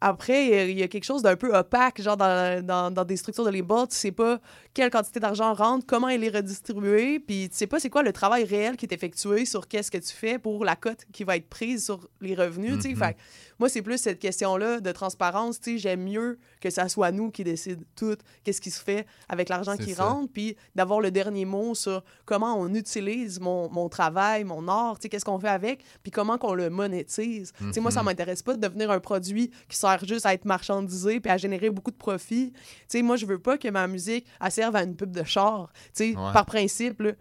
Après, 0.00 0.66
il 0.68 0.78
y 0.78 0.80
y 0.80 0.82
a 0.82 0.88
quelque 0.88 1.04
chose 1.04 1.22
d'un 1.22 1.36
peu 1.36 1.54
opaque, 1.54 2.00
genre 2.00 2.16
dans, 2.16 2.64
dans, 2.64 2.90
dans 2.90 3.04
des 3.04 3.16
structures 3.16 3.44
de 3.44 3.50
label. 3.50 3.86
Tu 3.90 3.96
sais 3.96 4.12
pas 4.12 4.40
quelle 4.72 4.90
quantité 4.90 5.20
d'argent 5.20 5.52
rentre, 5.52 5.84
comment 5.86 6.08
elle 6.08 6.24
est 6.24 6.34
redistribuée, 6.34 7.18
puis 7.20 7.48
tu 7.50 7.56
sais 7.56 7.66
pas 7.66 7.80
c'est 7.80 7.90
quoi 7.90 8.02
le 8.02 8.12
travail 8.12 8.44
réel 8.44 8.76
qui 8.76 8.86
est 8.86 8.94
effectué 8.94 9.44
sur 9.44 9.66
qu'est-ce 9.68 9.90
que 9.90 9.98
tu 9.98 10.12
fais 10.12 10.38
pour 10.38 10.64
la 10.64 10.76
cote 10.76 11.04
qui 11.12 11.24
va 11.24 11.36
être 11.36 11.48
prise 11.48 11.84
sur 11.84 12.08
les 12.20 12.34
revenus. 12.34 12.76
tu 12.76 12.90
sais. 12.90 12.94
Fait 12.94 13.14
que 13.14 13.18
moi, 13.58 13.68
c'est 13.68 13.82
plus 13.82 13.98
cette 13.98 14.18
question-là 14.18 14.80
de 14.80 14.92
transparence. 14.92 15.60
tu 15.60 15.72
sais, 15.72 15.78
J'aime 15.78 16.04
mieux 16.04 16.38
que 16.60 16.70
ça 16.70 16.88
soit 16.88 17.10
nous 17.10 17.30
qui 17.30 17.44
décident 17.44 17.82
tout, 17.96 18.16
qu'est-ce 18.44 18.60
qui 18.60 18.70
se 18.70 18.82
fait 18.82 19.06
avec 19.28 19.48
l'argent 19.48 19.76
qui 19.76 19.92
ça. 19.94 20.04
rentre, 20.04 20.32
puis 20.32 20.56
d'avoir 20.74 21.00
le 21.00 21.10
dernier 21.10 21.44
mot 21.44 21.74
sur 21.74 22.02
comment 22.24 22.54
on 22.58 22.72
utilise 22.74 23.40
mon, 23.40 23.68
mon 23.70 23.88
travail, 23.88 24.44
mon 24.44 24.66
art, 24.68 24.98
tu 24.98 25.02
sais, 25.02 25.08
qu'est-ce 25.08 25.24
qu'on 25.24 25.38
fait 25.38 25.48
avec, 25.48 25.84
puis 26.02 26.10
comment 26.10 26.38
qu'on 26.38 26.54
le 26.54 26.70
monétise. 26.70 27.52
Tu 27.58 27.72
sais, 27.72 27.80
Moi, 27.80 27.90
ça 27.90 28.02
m'intéresse 28.02 28.42
pas 28.42 28.54
de 28.54 28.60
devenir 28.60 28.90
un 28.90 29.00
produit 29.00 29.50
qui 29.68 29.76
juste 29.98 30.26
à 30.26 30.34
être 30.34 30.44
marchandisé 30.44 31.20
puis 31.20 31.30
à 31.30 31.36
générer 31.36 31.70
beaucoup 31.70 31.90
de 31.90 31.96
profit. 31.96 32.52
Tu 32.52 32.58
sais, 32.88 33.02
moi, 33.02 33.16
je 33.16 33.26
veux 33.26 33.38
pas 33.38 33.58
que 33.58 33.68
ma 33.68 33.86
musique 33.86 34.26
elle 34.40 34.50
serve 34.52 34.76
à 34.76 34.82
une 34.82 34.96
pub 34.96 35.10
de 35.12 35.24
char, 35.24 35.72
tu 35.94 36.02
Ouais. 36.10 36.32
par 36.32 36.46
principe, 36.46 37.00
là, 37.00 37.12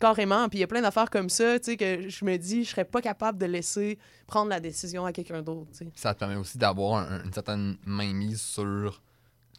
carrément. 0.00 0.48
Puis 0.48 0.58
il 0.58 0.60
y 0.60 0.64
a 0.64 0.66
plein 0.66 0.82
d'affaires 0.82 1.10
comme 1.10 1.28
ça, 1.30 1.58
tu 1.58 1.66
sais, 1.72 1.76
que 1.76 2.08
je 2.08 2.24
me 2.24 2.36
dis, 2.36 2.64
je 2.64 2.70
serais 2.70 2.84
pas 2.84 3.00
capable 3.00 3.38
de 3.38 3.46
laisser 3.46 3.98
prendre 4.26 4.50
la 4.50 4.60
décision 4.60 5.04
à 5.06 5.12
quelqu'un 5.12 5.42
d'autre, 5.42 5.70
tu 5.76 5.86
ça 5.94 6.12
te 6.14 6.18
permet 6.18 6.36
aussi 6.36 6.58
d'avoir 6.58 7.10
un- 7.10 7.24
une 7.24 7.32
certaine 7.32 7.76
mainmise 7.86 8.40
sur 8.40 9.00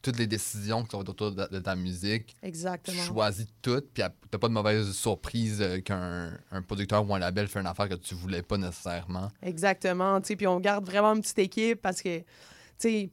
toutes 0.02 0.20
les 0.20 0.28
décisions 0.28 0.84
qui 0.84 0.92
sont 0.92 1.10
autour 1.10 1.32
de, 1.32 1.48
de 1.52 1.60
ta 1.60 1.76
musique. 1.76 2.36
Tu 2.40 2.48
Exactement. 2.48 3.02
choisis 3.02 3.48
tout, 3.64 3.82
puis 3.92 4.04
t'as 4.30 4.38
pas 4.38 4.48
de 4.48 4.54
mauvaise 4.54 4.92
surprise 4.92 5.60
euh, 5.62 5.80
qu'un 5.82 6.38
un 6.52 6.62
producteur 6.62 7.10
ou 7.10 7.16
un 7.16 7.20
label 7.20 7.48
fait 7.48 7.60
une 7.60 7.66
affaire 7.66 7.90
que 7.90 7.96
tu 7.96 8.14
voulais 8.14 8.44
pas 8.44 8.58
nécessairement. 8.58 9.32
Exactement. 9.42 10.22
tu 10.22 10.28
sais, 10.28 10.36
Puis 10.36 10.46
on 10.46 10.60
garde 10.60 10.86
vraiment 10.86 11.16
une 11.16 11.22
petite 11.22 11.40
équipe 11.40 11.82
parce 11.82 12.04
que, 12.04 12.20
tu 12.20 12.26
sais, 12.78 13.10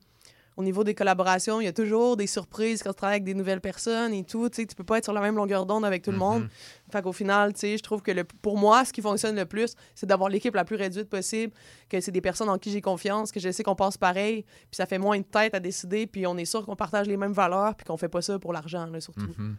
au 0.57 0.63
niveau 0.63 0.85
des 0.85 0.95
collaborations, 0.95 1.61
il 1.61 1.65
y 1.65 1.69
a 1.69 1.73
toujours 1.73 2.17
des 2.17 2.27
surprises 2.27 2.83
quand 2.83 2.91
tu 2.91 2.97
travailles 2.97 3.17
avec 3.17 3.25
des 3.25 3.35
nouvelles 3.35 3.61
personnes 3.61 4.13
et 4.13 4.25
tout. 4.25 4.51
Tu 4.51 4.67
peux 4.67 4.85
pas 4.85 4.99
être 4.99 5.05
sur 5.05 5.13
la 5.13 5.21
même 5.21 5.37
longueur 5.37 5.65
d'onde 5.65 5.85
avec 5.85 6.03
tout 6.03 6.11
le 6.11 6.19
monde. 6.19 6.49
Fait 6.91 7.01
qu'au 7.01 7.13
final, 7.13 7.55
je 7.57 7.83
trouve 7.83 8.03
que 8.03 8.11
le, 8.11 8.25
pour 8.25 8.59
moi, 8.59 8.85
ce 8.85 8.93
qui 8.93 9.01
fonctionne 9.01 9.35
le 9.35 9.47
plus, 9.47 9.75
c'est 9.95 10.07
d'avoir 10.07 10.29
l'équipe 10.29 10.55
la 10.55 10.65
plus 10.65 10.77
réduite 10.77 11.09
possible, 11.09 11.53
que 11.89 12.01
c'est 12.01 12.13
des 12.13 12.21
personnes 12.21 12.51
en 12.51 12.59
qui 12.59 12.71
j'ai 12.71 12.83
confiance, 12.83 13.33
que 13.33 13.41
je 13.41 13.51
sais 13.51 13.63
qu'on 13.63 13.75
pense 13.75 13.97
pareil, 13.97 14.43
puis 14.43 14.77
ça 14.77 14.85
fait 14.85 14.99
moins 14.99 15.19
de 15.19 15.25
tête 15.25 15.55
à 15.55 15.61
décider, 15.61 16.07
puis 16.07 16.27
on 16.27 16.37
est 16.37 16.45
sûr 16.45 16.67
qu'on 16.67 16.77
partage 16.77 17.07
les 17.07 17.17
mêmes 17.17 17.33
valeurs, 17.33 17.75
puis 17.75 17.87
qu'on 17.87 17.97
fait 17.97 18.11
pas 18.11 18.21
ça 18.21 18.39
pour 18.39 18.53
l'argent, 18.53 18.87
là, 18.87 19.01
surtout. 19.01 19.33
Mhm. 19.39 19.57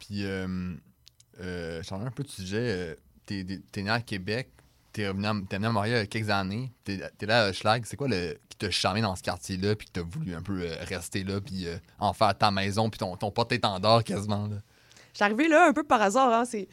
Puis, 0.00 0.24
euh, 0.24 0.74
euh, 1.40 1.82
un 1.90 2.10
peu 2.10 2.22
de 2.22 2.28
sujet, 2.28 2.58
euh, 2.58 2.94
t'es 3.24 3.82
né 3.82 3.90
à 3.90 4.00
Québec, 4.00 4.50
t'es 4.92 5.08
revenu 5.08 5.26
à, 5.26 5.30
à 5.30 5.58
Montréal 5.70 5.96
il 5.96 6.00
y 6.00 6.02
a 6.02 6.06
quelques 6.06 6.30
années, 6.30 6.72
t'es 6.84 7.00
t'es 7.18 7.26
là 7.26 7.44
à 7.44 7.52
Schlag. 7.52 7.84
C'est 7.86 7.96
quoi 7.96 8.08
le, 8.08 8.38
qui 8.48 8.56
t'a 8.56 8.70
charmé 8.70 9.00
dans 9.00 9.14
ce 9.16 9.22
quartier-là, 9.22 9.76
puis 9.76 9.86
que 9.86 9.92
t'as 9.92 10.02
voulu 10.02 10.34
un 10.34 10.42
peu 10.42 10.62
euh, 10.62 10.74
rester 10.82 11.24
là, 11.24 11.40
puis 11.40 11.66
euh, 11.66 11.76
en 11.98 12.12
faire 12.12 12.36
ta 12.36 12.50
maison, 12.50 12.90
puis 12.90 12.98
ton, 12.98 13.16
ton 13.16 13.30
porte-étendard 13.30 14.04
quasiment? 14.04 14.46
Là? 14.46 14.56
Arrivée 15.20 15.48
là 15.48 15.68
un 15.68 15.72
peu 15.72 15.84
par 15.84 16.00
hasard. 16.02 16.32
Hein. 16.32 16.44
C'est... 16.44 16.68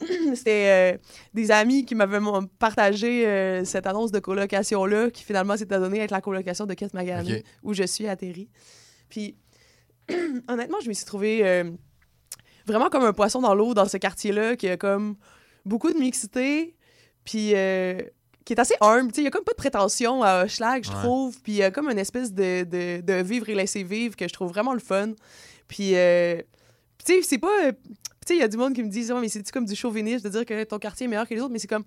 C'était 0.34 0.96
euh, 0.96 0.98
des 1.32 1.52
amis 1.52 1.84
qui 1.84 1.94
m'avaient 1.94 2.18
partagé 2.58 3.62
cette 3.64 3.86
annonce 3.86 4.10
de 4.10 4.18
colocation-là, 4.18 5.10
qui 5.10 5.22
finalement 5.22 5.56
s'était 5.56 5.78
donnée 5.78 6.00
à 6.00 6.04
être 6.04 6.10
la 6.10 6.20
colocation 6.20 6.66
de 6.66 6.74
Kate 6.74 6.92
Magani, 6.92 7.44
où 7.62 7.72
je 7.72 7.84
suis 7.84 8.08
atterrie. 8.08 8.48
Puis, 9.08 9.36
honnêtement, 10.48 10.78
je 10.82 10.88
me 10.88 10.92
suis 10.92 11.04
trouvée 11.04 11.72
vraiment 12.66 12.88
comme 12.88 13.04
un 13.04 13.12
poisson 13.12 13.40
dans 13.40 13.54
l'eau 13.54 13.74
dans 13.74 13.86
ce 13.86 13.96
quartier-là, 13.96 14.56
qui 14.56 14.68
a 14.68 14.76
comme 14.76 15.14
beaucoup 15.64 15.92
de 15.92 15.98
mixité, 15.98 16.74
puis 17.24 17.52
euh, 17.54 18.00
qui 18.44 18.52
est 18.54 18.58
assez 18.60 18.74
humble. 18.80 19.12
Il 19.16 19.22
y 19.22 19.26
a 19.26 19.30
comme 19.30 19.44
pas 19.44 19.52
de 19.52 19.56
prétention 19.56 20.22
à 20.22 20.46
Schlag, 20.48 20.84
je 20.84 20.90
trouve. 20.90 21.40
Puis 21.42 21.52
il 21.52 21.58
y 21.58 21.62
a 21.62 21.70
comme 21.70 21.88
une 21.88 21.98
espèce 21.98 22.32
de, 22.32 22.64
de, 22.64 23.00
de 23.00 23.22
vivre 23.22 23.48
et 23.48 23.54
laisser 23.54 23.82
vivre 23.84 24.16
que 24.16 24.26
je 24.26 24.32
trouve 24.32 24.48
vraiment 24.50 24.72
le 24.74 24.80
fun. 24.80 25.12
Puis, 25.68 25.94
euh, 25.94 26.36
tu 27.04 27.14
sais, 27.14 27.22
c'est 27.22 27.38
pas. 27.38 27.66
euh, 27.66 27.72
Tu 27.72 28.28
sais, 28.28 28.36
il 28.36 28.40
y 28.40 28.42
a 28.42 28.48
du 28.48 28.56
monde 28.56 28.74
qui 28.74 28.82
me 28.82 28.88
dit, 28.88 29.10
Ouais, 29.12 29.20
mais 29.20 29.28
c'est-tu 29.28 29.52
comme 29.52 29.64
du 29.64 29.74
chauvinisme 29.76 30.24
de 30.24 30.28
dire 30.28 30.44
que 30.44 30.64
ton 30.64 30.78
quartier 30.78 31.04
est 31.06 31.08
meilleur 31.08 31.26
que 31.28 31.34
les 31.34 31.40
autres? 31.40 31.52
Mais 31.52 31.58
c'est 31.58 31.68
comme. 31.68 31.84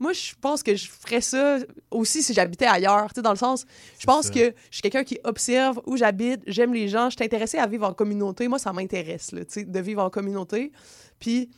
Moi, 0.00 0.12
je 0.14 0.32
pense 0.40 0.64
que 0.64 0.74
je 0.74 0.88
ferais 0.90 1.20
ça 1.20 1.58
aussi 1.92 2.24
si 2.24 2.34
j'habitais 2.34 2.66
ailleurs. 2.66 3.06
Tu 3.10 3.16
sais, 3.16 3.22
dans 3.22 3.30
le 3.30 3.36
sens, 3.36 3.64
je 4.00 4.04
pense 4.04 4.26
ça. 4.26 4.32
que 4.32 4.40
je 4.70 4.74
suis 4.74 4.82
quelqu'un 4.82 5.04
qui 5.04 5.20
observe 5.22 5.80
où 5.86 5.96
j'habite, 5.96 6.40
j'aime 6.48 6.74
les 6.74 6.88
gens, 6.88 7.08
je 7.08 7.14
suis 7.16 7.24
intéressée 7.24 7.58
à 7.58 7.68
vivre 7.68 7.86
en 7.86 7.92
communauté. 7.94 8.48
Moi, 8.48 8.58
ça 8.58 8.72
m'intéresse, 8.72 9.28
tu 9.32 9.44
sais, 9.46 9.64
de 9.64 9.80
vivre 9.80 10.02
en 10.02 10.10
communauté. 10.10 10.72
Puis, 11.20 11.50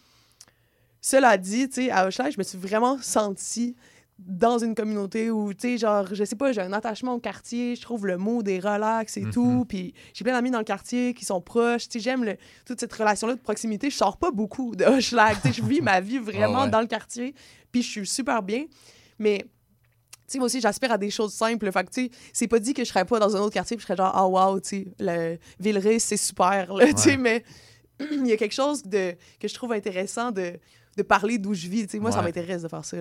cela 1.06 1.36
dit, 1.36 1.68
tu 1.68 1.74
sais, 1.84 1.90
à 1.90 2.06
Hochelag, 2.06 2.32
je 2.32 2.38
me 2.38 2.42
suis 2.42 2.56
vraiment 2.56 2.96
sentie 3.02 3.76
dans 4.18 4.56
une 4.58 4.74
communauté 4.74 5.30
où, 5.30 5.52
tu 5.52 5.72
sais, 5.72 5.76
genre, 5.76 6.06
je 6.14 6.24
sais 6.24 6.34
pas, 6.34 6.52
j'ai 6.52 6.62
un 6.62 6.72
attachement 6.72 7.12
au 7.12 7.18
quartier, 7.18 7.76
je 7.76 7.82
trouve 7.82 8.06
le 8.06 8.16
mot 8.16 8.42
des 8.42 8.58
relax 8.58 9.18
et 9.18 9.20
Mhm. 9.20 9.30
tout, 9.32 9.64
puis 9.68 9.92
j'ai 10.14 10.24
plein 10.24 10.32
d'amis 10.32 10.50
dans 10.50 10.60
le 10.60 10.64
quartier 10.64 11.12
qui 11.12 11.26
sont 11.26 11.42
proches, 11.42 11.88
tu 11.90 11.98
sais, 11.98 12.04
j'aime 12.04 12.24
toute 12.64 12.80
cette 12.80 12.92
relation-là 12.94 13.34
de 13.34 13.40
proximité. 13.40 13.90
Je 13.90 13.96
sors 13.96 14.16
pas 14.16 14.30
beaucoup 14.30 14.74
de 14.76 14.84
Hochelag, 14.86 15.36
tu 15.42 15.48
sais, 15.48 15.52
je 15.60 15.62
vis 15.62 15.82
ma 15.82 16.00
vie 16.00 16.16
vraiment 16.18 16.60
Ah 16.60 16.64
ouais. 16.64 16.70
dans 16.70 16.80
le 16.80 16.86
quartier, 16.86 17.34
puis 17.70 17.82
je 17.82 17.88
suis 17.90 18.06
super 18.06 18.42
bien, 18.42 18.64
mais... 19.18 19.44
Tu 20.26 20.32
sais, 20.32 20.38
moi 20.38 20.46
aussi, 20.46 20.58
j'aspire 20.62 20.90
à 20.90 20.96
des 20.96 21.10
choses 21.10 21.34
simples. 21.34 21.70
Fait 21.70 21.84
que, 21.84 21.90
tu 21.90 22.04
sais, 22.04 22.10
c'est 22.32 22.48
pas 22.48 22.58
dit 22.58 22.72
que 22.72 22.82
je 22.82 22.88
serais 22.88 23.04
pas 23.04 23.18
dans 23.18 23.36
un 23.36 23.40
autre 23.40 23.52
quartier 23.52 23.76
puis 23.76 23.82
je 23.82 23.88
serais 23.88 23.96
genre, 23.98 24.10
ah, 24.14 24.26
wow, 24.26 24.58
tu 24.58 24.68
sais, 24.68 24.86
le 24.98 25.36
Villeray, 25.60 25.98
c'est 25.98 26.16
super, 26.16 26.72
là, 26.72 26.86
tu 26.94 27.02
sais, 27.02 27.16
mais 27.18 27.44
il 28.00 28.26
y 28.26 28.32
a 28.32 28.38
quelque 28.38 28.54
chose 28.54 28.82
de, 28.84 29.14
que 29.38 29.46
je 29.48 29.52
trouve 29.52 29.72
intéressant 29.74 30.30
de, 30.30 30.54
de 30.96 31.02
parler 31.02 31.38
d'où 31.38 31.54
je 31.54 31.68
vis. 31.68 31.82
Tu 31.86 31.92
sais, 31.92 31.98
moi, 31.98 32.10
ça 32.12 32.22
m'intéresse 32.22 32.62
de 32.62 32.68
faire 32.68 32.84
ça. 32.84 32.96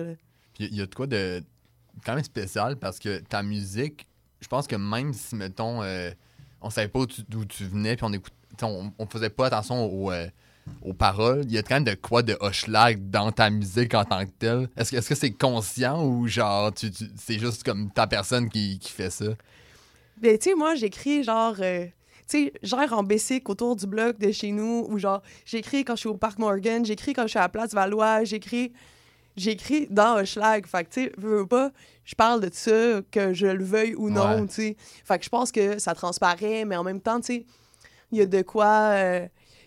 il 0.58 0.74
y 0.74 0.80
a 0.80 0.86
de 0.86 0.94
quoi 0.94 1.06
de 1.06 1.42
quand 2.04 2.14
même 2.14 2.24
spécial 2.24 2.76
parce 2.76 2.98
que 2.98 3.18
ta 3.20 3.42
musique, 3.42 4.06
je 4.40 4.48
pense 4.48 4.66
que 4.66 4.76
même 4.76 5.12
si, 5.12 5.36
mettons, 5.36 5.82
euh, 5.82 6.10
on 6.60 6.70
savait 6.70 6.88
pas 6.88 7.06
tu- 7.06 7.22
d'où 7.28 7.44
tu 7.44 7.64
venais, 7.64 7.94
puis 7.96 8.04
on 8.04 8.12
écoute, 8.12 8.32
t'sais, 8.56 8.66
on, 8.66 8.92
on 8.98 9.06
faisait 9.06 9.30
pas 9.30 9.46
attention 9.46 9.84
aux, 9.86 10.10
euh, 10.10 10.26
aux 10.82 10.92
paroles, 10.94 11.42
il 11.44 11.52
y 11.52 11.58
a 11.58 11.62
quand 11.62 11.74
même 11.76 11.84
de 11.84 11.94
quoi 11.94 12.22
de 12.22 12.36
Hochelag 12.40 13.10
dans 13.10 13.30
ta 13.32 13.48
musique 13.50 13.94
en 13.94 14.04
tant 14.04 14.24
que 14.24 14.30
telle. 14.38 14.68
Est-ce 14.76 14.90
que 14.90 14.96
est-ce 14.96 15.08
que 15.08 15.14
c'est 15.14 15.30
conscient 15.30 16.04
ou 16.04 16.26
genre 16.26 16.72
tu, 16.74 16.90
tu- 16.90 17.10
c'est 17.16 17.38
juste 17.38 17.62
comme 17.64 17.90
ta 17.90 18.06
personne 18.06 18.48
qui, 18.48 18.78
qui 18.78 18.90
fait 18.90 19.10
ça? 19.10 19.26
Ben, 20.20 20.38
tu 20.38 20.50
sais, 20.50 20.54
moi, 20.54 20.74
j'écris 20.74 21.22
genre. 21.24 21.54
euh, 21.60 21.86
tu 22.28 22.44
sais, 22.44 22.52
j'erre 22.62 22.92
en 22.92 23.02
basic 23.02 23.48
autour 23.48 23.76
du 23.76 23.86
bloc 23.86 24.18
de 24.18 24.32
chez 24.32 24.50
nous, 24.52 24.86
ou 24.88 24.98
genre, 24.98 25.22
j'écris 25.44 25.84
quand 25.84 25.94
je 25.94 26.00
suis 26.00 26.08
au 26.08 26.16
Parc 26.16 26.38
Morgan, 26.38 26.84
j'écris 26.84 27.12
quand 27.12 27.22
je 27.22 27.28
suis 27.28 27.38
à 27.38 27.42
la 27.42 27.48
Place 27.48 27.72
Valois, 27.74 28.24
j'écris. 28.24 28.72
J'écris 29.36 29.88
dans 29.90 30.16
Hochelag. 30.16 30.64
Fait 30.66 30.84
que, 30.84 30.90
tu 30.90 31.02
sais, 31.06 31.12
veux, 31.18 31.38
veux 31.38 31.46
pas, 31.46 31.72
je 32.04 32.14
parle 32.14 32.40
de 32.40 32.48
ça, 32.52 33.00
que 33.10 33.32
je 33.34 33.46
le 33.48 33.64
veuille 33.64 33.96
ou 33.96 34.08
non, 34.08 34.36
Ouais. 34.42 34.46
tu 34.46 34.54
sais. 34.54 34.76
Fait 35.04 35.18
que 35.18 35.24
je 35.24 35.28
pense 35.28 35.50
que 35.50 35.78
ça 35.80 35.92
transparaît, 35.94 36.64
mais 36.64 36.76
en 36.76 36.84
même 36.84 37.00
temps, 37.00 37.18
tu 37.20 37.26
sais, 37.26 37.46
il 38.12 38.18
y 38.18 38.20
a 38.22 38.26
de 38.26 38.42
quoi. 38.42 38.66
euh, 38.92 39.26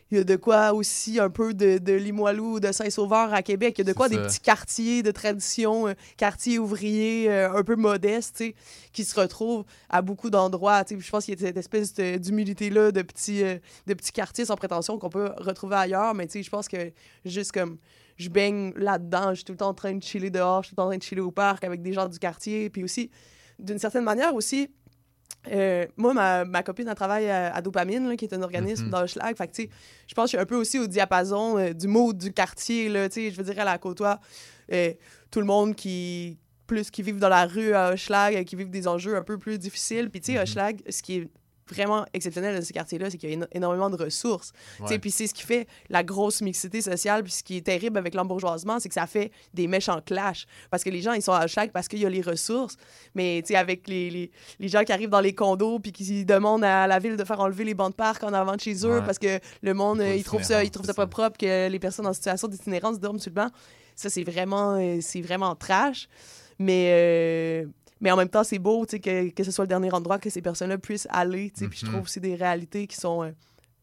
il 0.10 0.18
y 0.18 0.22
a 0.22 0.24
de 0.24 0.36
quoi 0.36 0.74
aussi 0.74 1.20
un 1.20 1.30
peu 1.30 1.54
de, 1.54 1.80
de 1.80 1.94
Limoilou, 1.94 2.60
de 2.60 2.72
Saint-Sauveur 2.72 3.34
à 3.34 3.42
Québec. 3.42 3.76
Il 3.78 3.86
y 3.86 3.90
a 3.90 3.92
de 3.92 3.98
quoi 3.98 4.08
des 4.08 4.18
petits 4.18 4.40
quartiers 4.40 5.04
de 5.04 5.12
tradition, 5.12 5.88
euh, 5.88 5.94
quartiers 6.16 6.60
ouvriers 6.60 7.30
euh, 7.30 7.54
un 7.54 7.64
peu 7.64 7.76
modestes, 7.76 8.38
tu 8.38 8.46
sais, 8.46 8.56
qui 8.94 9.04
se 9.04 9.20
retrouvent 9.20 9.66
à 9.90 10.02
beaucoup 10.02 10.30
d'endroits. 10.30 10.84
tu 10.86 10.96
sais. 10.96 11.02
Je 11.02 11.12
pense 11.12 11.26
qu'il 11.26 11.40
y 11.40 11.44
a 11.44 11.48
cette 11.48 11.58
espèce 11.58 11.94
d'humilité-là 11.94 12.92
de 12.92 13.02
petits, 13.02 13.44
euh, 13.44 13.58
de 13.86 13.94
petits 13.94 14.14
quartiers 14.14 14.46
sans 14.46 14.56
prétention 14.56 14.98
qu'on 14.98 15.10
peut 15.10 15.32
retrouver 15.38 15.76
ailleurs. 15.76 16.14
Mais 16.14 16.28
tu 16.28 16.34
sais, 16.34 16.44
je 16.44 16.50
pense 16.50 16.70
que 16.70 16.92
juste 17.26 17.52
comme 17.52 17.78
je 18.16 18.30
baigne 18.30 18.72
là-dedans, 18.78 19.32
je 19.32 19.36
suis 19.36 19.44
tout 19.44 19.54
le 19.54 19.58
temps 19.58 19.70
en 19.70 19.74
train 19.74 19.94
de 19.94 20.04
chiller 20.04 20.30
dehors, 20.30 20.64
je 20.64 20.68
suis 20.68 20.76
tout 20.76 20.82
le 20.82 20.84
temps 20.84 20.88
en 20.88 20.92
train 20.92 20.98
de 20.98 21.04
chiller 21.04 21.22
au 21.22 21.32
parc 21.32 21.66
avec 21.66 21.82
des 21.82 21.92
gens 21.92 22.08
du 22.08 22.18
quartier. 22.18 22.70
Puis 22.70 22.84
aussi, 22.84 23.12
d'une 23.60 23.78
certaine 23.78 24.04
manière 24.06 24.34
aussi, 24.34 24.70
euh, 25.52 25.86
moi, 25.98 26.14
ma, 26.14 26.46
ma 26.46 26.64
copine, 26.64 26.88
elle 26.88 26.96
travaille 26.96 27.30
à, 27.30 27.54
à 27.54 27.62
Dopamine, 27.62 28.08
là, 28.10 28.16
qui 28.16 28.26
est 28.26 28.34
un 28.34 28.42
organisme 28.42 28.90
dans. 28.90 29.06
Fait 29.08 29.34
que, 29.48 29.54
tu 29.54 29.64
sais, 29.64 29.70
je 30.08 30.14
pense 30.14 30.26
que 30.26 30.32
je 30.32 30.38
suis 30.38 30.42
un 30.42 30.46
peu 30.46 30.56
aussi 30.56 30.80
au 30.80 30.88
diapason 30.88 31.58
euh, 31.58 31.74
du 31.74 31.88
mot 31.88 32.14
du 32.14 32.32
quartier. 32.34 32.90
Là, 32.90 33.08
je 33.14 33.36
veux 33.36 33.44
dire, 33.44 33.60
à 33.60 33.66
la 33.66 33.78
côtoie 33.78 34.20
euh, 34.72 34.94
tout 35.32 35.40
le 35.40 35.46
monde 35.46 35.76
qui 35.76 36.38
plus 36.68 36.92
qui 36.92 37.02
vivent 37.02 37.20
dans 37.20 37.30
la 37.30 37.46
rue 37.46 37.74
à 37.74 37.92
Hochelag, 37.94 38.44
qui 38.44 38.58
vivent 38.58 38.70
des 38.70 38.90
enjeux 38.90 39.16
un 39.16 39.24
peu 39.24 39.38
plus 39.38 39.58
difficiles. 39.58 40.10
Puis, 40.10 40.20
tu 40.20 40.34
sais, 40.34 40.38
Mhm. 40.38 40.44
Hochelag, 40.44 40.82
ce 40.90 41.02
qui 41.02 41.16
est 41.16 41.30
vraiment 41.70 42.06
exceptionnel 42.14 42.60
de 42.60 42.62
ce 42.66 42.74
quartier-là, 42.74 43.10
c'est 43.10 43.18
qu'il 43.18 43.30
y 43.30 43.34
a 43.34 43.36
éno- 43.38 43.48
énormément 43.52 43.90
de 43.90 43.96
ressources. 44.02 44.52
Ouais. 44.80 45.00
Puis 45.00 45.12
c'est 45.12 45.28
ce 45.28 45.34
qui 45.34 45.44
fait 45.44 45.68
la 45.90 46.04
grosse 46.04 46.42
mixité 46.42 46.82
sociale. 46.82 47.24
Puis 47.24 47.32
ce 47.34 47.44
qui 47.44 47.58
est 47.58 47.62
terrible 47.62 47.98
avec 47.98 48.14
l'embourgeoisement, 48.14 48.80
c'est 48.80 48.90
que 48.90 48.96
ça 48.96 49.08
fait 49.08 49.32
des 49.54 49.68
méchants 49.68 50.02
clashs. 50.02 50.46
Parce 50.70 50.84
que 50.84 50.90
les 50.90 51.02
gens, 51.02 51.14
ils 51.14 51.22
sont 51.22 51.34
à 51.34 51.46
Hochelag 51.46 51.72
parce 51.72 51.88
qu'il 51.88 52.00
y 52.00 52.06
a 52.06 52.10
les 52.10 52.22
ressources. 52.22 52.76
Mais 53.16 53.44
avec 53.56 53.88
les, 53.88 54.10
les, 54.10 54.32
les 54.60 54.68
gens 54.68 54.84
qui 54.84 54.92
arrivent 54.92 55.10
dans 55.10 55.20
les 55.22 55.34
condos 55.36 55.80
puis 55.80 55.92
qui 55.92 56.26
demandent 56.26 56.64
à 56.64 56.88
la 56.88 57.00
ville 57.00 57.16
de 57.18 57.24
faire 57.24 57.40
enlever 57.40 57.64
les 57.64 57.74
bancs 57.74 57.92
de 57.92 57.96
parc 57.96 58.24
en 58.24 58.34
avant 58.34 58.56
de 58.56 58.62
chez 58.62 58.86
eux 58.86 59.00
Ouais. 59.00 59.06
parce 59.06 59.20
que 59.20 59.40
le 59.62 59.74
monde, 59.74 59.98
Pour 59.98 60.08
euh, 60.08 60.16
il 60.16 60.24
trouve 60.24 60.44
ça, 60.44 60.62
il 60.62 60.66
l'itinérance, 60.66 60.72
trouve 60.72 60.86
c'est 60.86 60.92
ça 60.92 60.94
pas 60.94 61.08
propre 61.08 61.38
que 61.38 61.68
les 61.70 61.80
personnes 61.80 62.08
en 62.08 62.14
situation 62.14 62.48
d'itinérance 62.48 63.00
dorment 63.00 63.20
sur 63.20 63.30
le 63.32 63.36
banc. 63.36 63.50
Ça, 63.96 64.10
c'est 64.10 64.24
vraiment, 64.24 64.78
euh, 64.80 65.00
c'est 65.02 65.22
vraiment 65.22 65.56
trash. 65.56 66.08
Mais, 66.60 66.90
euh, 66.92 67.66
mais 68.02 68.12
en 68.12 68.18
même 68.18 68.30
temps, 68.30 68.44
c'est 68.44 68.60
beau 68.60 68.86
que, 68.86 69.30
que 69.30 69.44
ce 69.44 69.52
soit 69.52 69.64
le 69.66 69.70
dernier 69.70 69.92
endroit 69.94 70.20
que 70.20 70.30
ces 70.30 70.42
personnes-là 70.42 70.78
puissent 70.78 71.08
aller. 71.10 71.52
je 71.60 71.66
Mhm. 71.66 71.72
trouve 71.94 72.08
c'est 72.08 72.20
des 72.20 72.36
réalités 72.36 72.88
qui 72.88 72.96
sont 72.98 73.24
euh, 73.24 73.32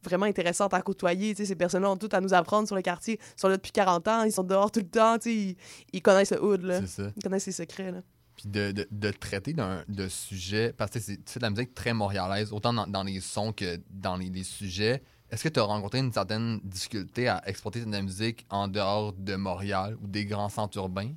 vraiment 0.03 0.27
intéressantes 0.27 0.75
à 0.75 0.83
côtoyer. 0.83 1.35
Ces 1.35 1.55
personnes-là 1.55 1.91
ont 1.91 1.97
tout 1.97 2.09
à 2.13 2.21
nous 2.21 2.35
apprendre 2.35 2.67
sur 2.67 2.77
le 2.77 2.83
quartier. 2.83 3.19
Ils 3.37 3.41
sont 3.41 3.49
là 3.49 3.57
depuis 3.57 3.73
40 3.73 4.07
ans, 4.09 4.23
ils 4.25 4.33
sont 4.33 4.43
dehors 4.45 4.71
tout 4.71 4.81
le 4.81 4.89
temps. 4.89 5.17
Ils, 5.25 5.57
ils 5.93 6.03
connaissent 6.03 6.33
le 6.33 6.43
hood. 6.43 6.63
Là. 6.63 6.87
Ça. 6.87 7.11
Ils 7.17 7.23
connaissent 7.23 7.47
les 7.47 7.53
secrets. 7.53 7.91
Là. 7.93 8.03
Puis 8.37 8.49
de, 8.49 8.73
de, 8.73 8.87
de 8.91 9.11
traiter 9.13 9.53
d'un 9.53 9.85
de 9.89 10.09
sujet, 10.09 10.73
parce 10.77 10.91
que 10.91 10.99
c'est 11.01 11.19
c'est 11.25 11.39
de 11.39 11.45
la 11.45 11.51
musique 11.51 11.73
très 11.75 11.95
montréalaise, 11.95 12.53
autant 12.53 12.73
dans, 12.73 12.87
dans 12.87 13.05
les 13.05 13.21
sons 13.21 13.53
que 13.53 13.81
dans 13.91 14.17
les, 14.17 14.29
les 14.29 14.43
sujets. 14.45 15.03
Est-ce 15.31 15.43
que 15.45 15.49
tu 15.49 15.59
as 15.59 15.63
rencontré 15.65 15.99
une 15.99 16.13
certaine 16.13 16.61
difficulté 16.63 17.29
à 17.29 17.43
exporter 17.47 17.85
de 17.85 17.91
la 17.91 18.03
musique 18.03 18.45
en 18.51 18.69
dehors 18.69 19.13
de 19.15 19.35
Montréal 19.37 19.97
ou 20.03 20.07
des 20.07 20.27
grands 20.27 20.49
centres 20.49 20.77
urbains? 20.79 21.13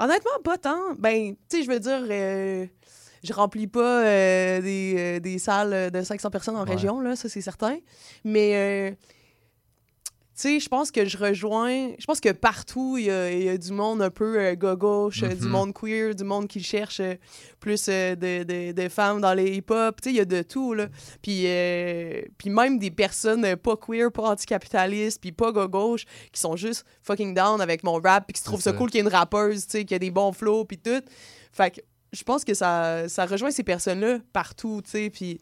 Honnêtement, 0.00 0.30
pas 0.42 0.56
tant. 0.58 0.94
Ben, 0.98 1.34
tu 1.48 1.58
sais, 1.58 1.62
je 1.62 1.70
veux 1.70 1.78
dire, 1.78 2.00
euh, 2.10 2.66
je 3.22 3.32
remplis 3.34 3.66
pas 3.66 4.02
euh, 4.04 4.60
des, 4.62 4.94
euh, 4.98 5.20
des 5.20 5.38
salles 5.38 5.90
de 5.90 6.02
500 6.02 6.30
personnes 6.30 6.56
en 6.56 6.64
Ouais. 6.64 6.70
région, 6.70 7.00
là, 7.00 7.16
ça, 7.16 7.28
c'est 7.28 7.42
certain. 7.42 7.76
Mais, 8.24 8.52
euh, 8.54 8.90
sais, 10.40 10.60
je 10.60 10.68
pense 10.68 10.90
que 10.90 11.04
je 11.04 11.16
rejoins. 11.16 11.90
Je 11.98 12.04
pense 12.06 12.20
que 12.20 12.30
partout, 12.32 12.96
il 12.98 13.04
y 13.06 13.10
a, 13.10 13.30
il 13.32 13.42
y 13.44 13.48
a 13.48 13.56
du 13.58 13.72
monde 13.72 14.02
un 14.02 14.10
peu 14.10 14.38
euh, 14.38 14.54
gauche, 14.54 15.22
euh, 15.22 15.34
du 15.34 15.44
Mhm. 15.46 15.50
monde 15.50 15.72
queer, 15.74 16.14
du 16.14 16.24
monde 16.24 16.48
qui 16.48 16.62
cherche 16.62 17.00
euh, 17.00 17.14
plus 17.60 17.86
euh, 17.88 18.14
de, 18.14 18.42
de- 18.44 18.72
de 18.72 18.88
femmes 18.88 19.20
dans 19.20 19.34
les 19.34 19.56
hip-hop. 19.56 20.00
Tu 20.00 20.08
sais, 20.08 20.14
il 20.14 20.18
y 20.18 20.20
a 20.20 20.24
de 20.24 20.42
tout, 20.42 20.74
là. 20.74 20.88
Puis, 21.22 21.42
euh, 21.46 22.22
puis 22.38 22.50
même 22.50 22.78
des 22.78 22.90
personnes 22.90 23.56
pas 23.56 23.76
queer, 23.76 24.10
pas 24.12 24.22
anticapitalistes, 24.30 25.20
puis 25.20 25.32
pas 25.32 25.52
gauche, 25.52 26.04
qui 26.32 26.40
sont 26.40 26.56
juste 26.56 26.84
fucking 27.02 27.34
down 27.34 27.60
avec 27.60 27.84
mon 27.84 28.00
rap, 28.00 28.26
puis 28.26 28.34
qui 28.34 28.40
se 28.40 28.44
trouvent 28.44 28.60
ça 28.60 28.70
ça. 28.72 28.76
cool 28.76 28.90
qu'il 28.90 28.98
y 28.98 29.02
ait 29.02 29.06
une 29.08 29.14
rappeuse, 29.14 29.66
tu 29.66 29.78
sais, 29.78 29.84
qui 29.84 29.94
a 29.94 29.98
des 29.98 30.10
bons 30.10 30.32
flows, 30.32 30.64
puis 30.64 30.78
tout. 30.78 31.02
Fait 31.52 31.70
que 31.70 31.80
je 32.12 32.22
pense 32.24 32.44
que 32.44 32.54
ça, 32.54 33.08
ça 33.08 33.24
rejoint 33.26 33.50
ces 33.50 33.62
personnes-là 33.62 34.18
partout, 34.32 34.80
tu 34.84 34.90
sais, 34.90 35.10
puis... 35.10 35.38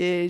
euh, 0.00 0.28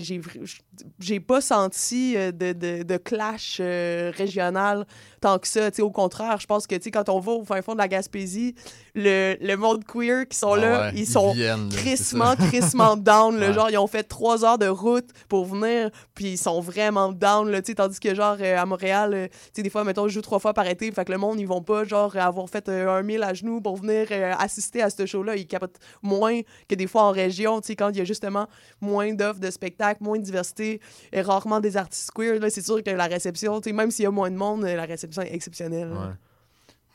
j'ai 0.99 1.19
pas 1.19 1.41
senti 1.41 2.15
euh, 2.15 2.31
de, 2.31 2.53
de, 2.53 2.83
de 2.83 2.97
clash 2.97 3.57
euh, 3.59 4.11
régional 4.15 4.85
tant 5.19 5.37
que 5.37 5.47
ça. 5.47 5.69
Tu 5.69 5.77
sais, 5.77 5.81
au 5.81 5.91
contraire, 5.91 6.39
je 6.39 6.47
pense 6.47 6.65
que 6.67 6.75
quand 6.89 7.09
on 7.09 7.19
va 7.19 7.33
au 7.33 7.45
fin 7.45 7.61
fond 7.61 7.73
de 7.73 7.77
la 7.77 7.87
Gaspésie, 7.87 8.55
le, 8.95 9.35
le 9.39 9.55
monde 9.55 9.83
queer 9.85 10.27
qui 10.27 10.37
sont 10.37 10.53
Ah 10.53 10.57
là, 10.59 10.81
ouais, 10.81 10.91
ils 10.95 11.07
sont 11.07 11.33
crissement, 11.69 12.35
crissement 12.35 12.97
down. 12.97 13.31
Ouais. 13.41 13.53
Genre, 13.53 13.69
ils 13.69 13.77
ont 13.77 13.87
fait 13.87 14.03
trois 14.03 14.45
heures 14.45 14.57
de 14.57 14.67
route 14.67 15.09
pour 15.27 15.45
venir, 15.45 15.89
puis 16.13 16.33
ils 16.33 16.37
sont 16.37 16.59
vraiment 16.59 17.11
down. 17.11 17.49
Là, 17.49 17.61
tandis 17.61 17.99
que, 17.99 18.13
genre, 18.13 18.37
euh, 18.39 18.57
à 18.57 18.65
Montréal, 18.65 19.29
des 19.55 19.69
fois, 19.69 19.83
mettons, 19.83 20.07
je 20.07 20.13
joue 20.13 20.21
trois 20.21 20.39
fois 20.39 20.53
par 20.53 20.67
été, 20.67 20.91
fait 20.91 21.05
que 21.05 21.11
le 21.11 21.17
monde, 21.17 21.39
ils 21.39 21.47
vont 21.47 21.61
pas, 21.61 21.83
genre, 21.83 22.15
avoir 22.17 22.49
fait 22.49 22.67
un 22.69 23.01
mille 23.03 23.23
à 23.23 23.33
genoux 23.33 23.61
pour 23.61 23.77
venir 23.77 24.07
assister 24.37 24.81
à 24.81 24.89
ce 24.89 25.05
show-là. 25.05 25.35
Ils 25.37 25.47
capotent 25.47 25.79
moins 26.03 26.41
que 26.67 26.75
des 26.75 26.87
fois 26.87 27.03
en 27.03 27.11
région, 27.11 27.61
quand 27.69 27.89
il 27.89 27.97
y 27.97 28.01
a 28.01 28.05
justement 28.05 28.47
moins 28.79 29.13
d'offres 29.13 29.39
de 29.39 29.49
spectacles, 29.61 30.03
moins 30.03 30.17
de 30.17 30.23
diversité, 30.23 30.81
et 31.11 31.21
rarement 31.21 31.59
des 31.59 31.77
artistes 31.77 32.11
queer. 32.11 32.39
Là, 32.39 32.49
c'est 32.49 32.65
sûr 32.65 32.83
que 32.83 32.89
la 32.89 33.05
réception, 33.05 33.61
même 33.73 33.91
s'il 33.91 34.03
y 34.03 34.07
a 34.07 34.11
moins 34.11 34.31
de 34.31 34.35
monde, 34.35 34.63
la 34.63 34.85
réception 34.85 35.21
est 35.21 35.33
exceptionnelle. 35.33 35.91
Ouais. 35.91 36.15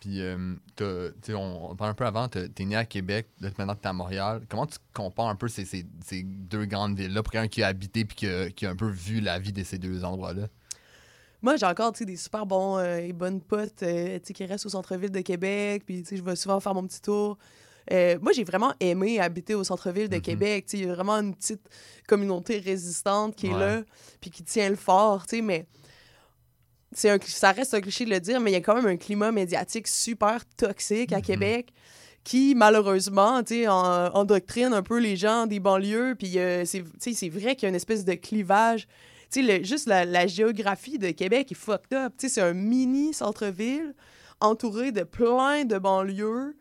Puis, 0.00 0.20
euh, 0.20 0.54
on, 1.30 1.70
on 1.70 1.76
parle 1.76 1.90
un 1.90 1.94
peu 1.94 2.06
avant, 2.06 2.28
t'es 2.28 2.64
né 2.64 2.76
à 2.76 2.84
Québec, 2.84 3.28
là, 3.40 3.50
maintenant 3.56 3.74
t'es 3.74 3.88
à 3.88 3.92
Montréal. 3.92 4.42
Comment 4.48 4.66
tu 4.66 4.78
compares 4.92 5.28
un 5.28 5.36
peu 5.36 5.48
ces, 5.48 5.64
ces, 5.64 5.86
ces 6.04 6.22
deux 6.22 6.66
grandes 6.66 6.96
villes-là 6.98 7.22
pour 7.22 7.32
quelqu'un 7.32 7.48
qui 7.48 7.62
a 7.62 7.68
habité 7.68 8.04
puis 8.04 8.16
qui 8.16 8.26
a, 8.28 8.50
qui 8.50 8.66
a 8.66 8.70
un 8.70 8.76
peu 8.76 8.88
vu 8.88 9.20
la 9.20 9.38
vie 9.38 9.52
de 9.52 9.64
ces 9.64 9.78
deux 9.78 10.04
endroits-là? 10.04 10.48
Moi, 11.42 11.56
j'ai 11.56 11.66
encore 11.66 11.92
des 11.92 12.16
super 12.16 12.46
bons 12.46 12.78
euh, 12.78 12.96
et 12.98 13.12
bonnes 13.12 13.40
potes 13.40 13.82
euh, 13.82 14.18
qui 14.18 14.44
restent 14.44 14.66
au 14.66 14.70
centre-ville 14.70 15.10
de 15.10 15.20
Québec. 15.20 15.82
Puis, 15.86 16.04
je 16.10 16.22
vais 16.22 16.36
souvent 16.36 16.60
faire 16.60 16.74
mon 16.74 16.86
petit 16.86 17.00
tour. 17.00 17.38
Euh, 17.92 18.18
moi, 18.20 18.32
j'ai 18.32 18.44
vraiment 18.44 18.74
aimé 18.80 19.20
habiter 19.20 19.54
au 19.54 19.62
centre-ville 19.64 20.08
de 20.08 20.16
Mhm. 20.16 20.22
Québec. 20.22 20.66
Tu 20.66 20.76
sais, 20.76 20.82
Il 20.82 20.88
y 20.88 20.90
a 20.90 20.94
vraiment 20.94 21.14
une 21.14 21.34
petite 21.34 21.62
communauté 22.08 22.58
résistante 22.58 23.36
qui 23.36 23.46
est 23.46 23.58
là, 23.58 23.82
puis 24.20 24.30
qui 24.30 24.42
tient 24.42 24.68
le 24.68 24.76
fort. 24.76 25.26
tu 25.26 25.36
sais, 25.36 25.42
Mais 25.42 25.66
c'est 26.92 27.10
un, 27.10 27.18
ça 27.22 27.52
reste 27.52 27.74
un 27.74 27.80
cliché 27.80 28.04
de 28.04 28.10
le 28.10 28.20
dire, 28.20 28.40
mais 28.40 28.50
il 28.50 28.54
y 28.54 28.56
a 28.56 28.60
quand 28.60 28.74
même 28.74 28.86
un 28.86 28.96
climat 28.96 29.32
médiatique 29.32 29.86
super 29.88 30.44
toxique 30.56 31.12
à 31.12 31.16
Mhm. 31.18 31.22
Québec 31.22 31.72
qui, 32.24 32.54
malheureusement, 32.56 33.40
en- 33.68 34.10
endoctrine 34.14 34.72
un 34.72 34.82
peu 34.82 34.98
les 34.98 35.16
gens 35.16 35.46
des 35.46 35.60
banlieues. 35.60 36.16
Puis 36.18 36.38
euh, 36.38 36.64
c'est 36.64 36.80
vrai 37.28 37.54
qu'il 37.54 37.64
y 37.64 37.66
a 37.66 37.68
une 37.68 37.74
espèce 37.74 38.04
de 38.04 38.14
clivage. 38.14 38.88
Tu 39.30 39.44
sais, 39.46 39.58
le- 39.58 39.64
juste 39.64 39.86
la, 39.86 40.04
la 40.04 40.26
géographie 40.26 40.98
de 40.98 41.10
Québec 41.10 41.52
est 41.52 41.56
fucked 41.56 41.92
up. 41.92 42.14
Tu 42.18 42.28
sais, 42.28 42.34
c'est 42.34 42.40
un 42.40 42.52
mini 42.54 43.12
centre-ville 43.14 43.94
entouré 44.40 44.92
de 44.92 45.02
plein 45.02 45.64
de 45.64 45.78
banlieues 45.78 46.56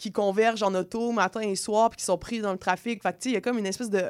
qui 0.00 0.10
convergent 0.12 0.62
en 0.62 0.74
auto 0.74 1.12
matin 1.12 1.40
et 1.42 1.54
soir 1.56 1.90
puis 1.90 1.98
qui 1.98 2.04
sont 2.04 2.18
pris 2.18 2.40
dans 2.40 2.52
le 2.52 2.58
trafic. 2.58 3.02
Fait 3.02 3.12
que, 3.12 3.18
tu 3.18 3.22
sais, 3.24 3.28
il 3.30 3.34
y 3.34 3.36
a 3.36 3.40
comme 3.40 3.58
une 3.58 3.66
espèce 3.66 3.90
de 3.90 4.04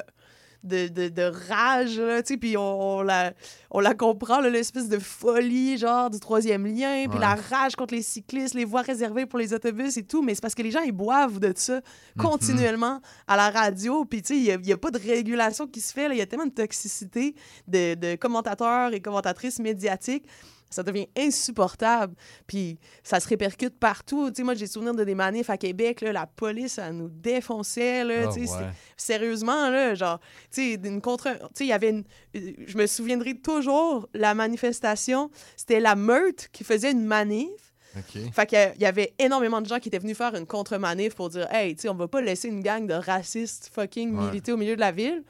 de, 0.63 0.89
de, 0.89 1.09
de 1.09 1.23
rage, 1.49 1.97
là, 1.99 2.21
tu 2.21 2.33
sais, 2.33 2.37
puis 2.37 2.55
on, 2.55 2.61
on 2.99 3.01
la, 3.01 3.33
on 3.71 3.79
la 3.79 3.95
comprend, 3.95 4.41
l'espèce 4.41 4.89
de 4.89 4.99
folie, 4.99 5.75
genre, 5.79 6.11
du 6.11 6.19
troisième 6.19 6.67
lien, 6.67 7.05
puis 7.09 7.15
Ouais. 7.15 7.19
la 7.19 7.33
rage 7.33 7.75
contre 7.75 7.95
les 7.95 8.03
cyclistes, 8.03 8.53
les 8.53 8.63
voies 8.63 8.83
réservées 8.83 9.25
pour 9.25 9.39
les 9.39 9.55
autobus 9.55 9.97
et 9.97 10.03
tout, 10.03 10.21
mais 10.21 10.35
c'est 10.35 10.41
parce 10.41 10.53
que 10.53 10.61
les 10.61 10.69
gens, 10.69 10.81
ils 10.81 10.91
boivent 10.91 11.39
de 11.39 11.51
ça 11.55 11.81
continuellement 12.19 13.01
à 13.27 13.37
la 13.37 13.49
radio, 13.49 14.05
puis 14.05 14.21
tu 14.21 14.35
sais, 14.35 14.39
il 14.39 14.51
a- 14.51 14.57
n'y 14.57 14.71
a, 14.71 14.77
pas 14.77 14.91
de 14.91 14.99
régulation 14.99 15.65
qui 15.65 15.81
se 15.81 15.91
fait, 15.93 16.05
il 16.11 16.17
y 16.17 16.21
a 16.21 16.27
tellement 16.27 16.45
de 16.45 16.51
toxicité 16.51 17.33
de, 17.67 17.95
de 17.95 18.15
commentateurs 18.15 18.93
et 18.93 18.99
commentatrices 19.01 19.57
médiatiques, 19.57 20.25
ça 20.71 20.83
devient 20.83 21.07
insupportable, 21.17 22.15
puis 22.47 22.79
ça 23.03 23.19
se 23.19 23.27
répercute 23.27 23.77
partout, 23.77 24.29
tu 24.31 24.37
sais, 24.37 24.43
moi, 24.43 24.53
j'ai 24.55 24.67
souvenir 24.67 24.93
de 24.95 25.03
des 25.03 25.15
manifs 25.15 25.49
à 25.49 25.57
Québec, 25.57 26.01
là, 26.01 26.11
la 26.13 26.25
police, 26.25 26.73
ça 26.73 26.91
nous 26.91 27.09
défonçait, 27.09 28.03
là, 28.03 28.27
tu 28.27 28.33
sais, 28.33 28.39
ouais. 28.51 28.57
c'est- 28.97 29.13
sérieusement, 29.13 29.69
là, 29.69 29.93
genre, 29.95 30.19
tu 30.51 30.73
sais, 30.73 30.99
contre... 31.01 31.29
Tu 31.29 31.45
sais, 31.55 31.65
il 31.65 31.69
y 31.69 31.73
avait 31.73 31.89
une... 31.89 32.03
Je 32.33 32.77
me 32.77 32.87
souviendrai 32.87 33.35
toujours, 33.35 34.07
la 34.13 34.33
manifestation, 34.33 35.29
c'était 35.57 35.79
la 35.79 35.95
meute 35.95 36.47
qui 36.51 36.63
faisait 36.63 36.91
une 36.91 37.05
manif. 37.05 37.49
OK. 37.97 38.21
Fait 38.33 38.45
qu'il 38.45 38.73
y 38.79 38.85
avait 38.85 39.13
énormément 39.19 39.59
de 39.59 39.67
gens 39.67 39.79
qui 39.79 39.89
étaient 39.89 39.99
venus 39.99 40.15
faire 40.15 40.33
une 40.35 40.45
contre-manif 40.45 41.13
pour 41.13 41.27
dire 41.29 41.47
«Hey, 41.53 41.75
tu 41.75 41.81
sais, 41.81 41.89
on 41.89 41.93
va 41.93 42.07
pas 42.07 42.21
laisser 42.21 42.47
une 42.47 42.61
gang 42.61 42.87
de 42.87 42.93
racistes 42.93 43.69
fucking 43.73 44.15
Ouais. 44.15 44.27
militer 44.27 44.53
au 44.53 44.57
milieu 44.57 44.75
de 44.75 44.79
la 44.79 44.93
ville.» 44.93 45.23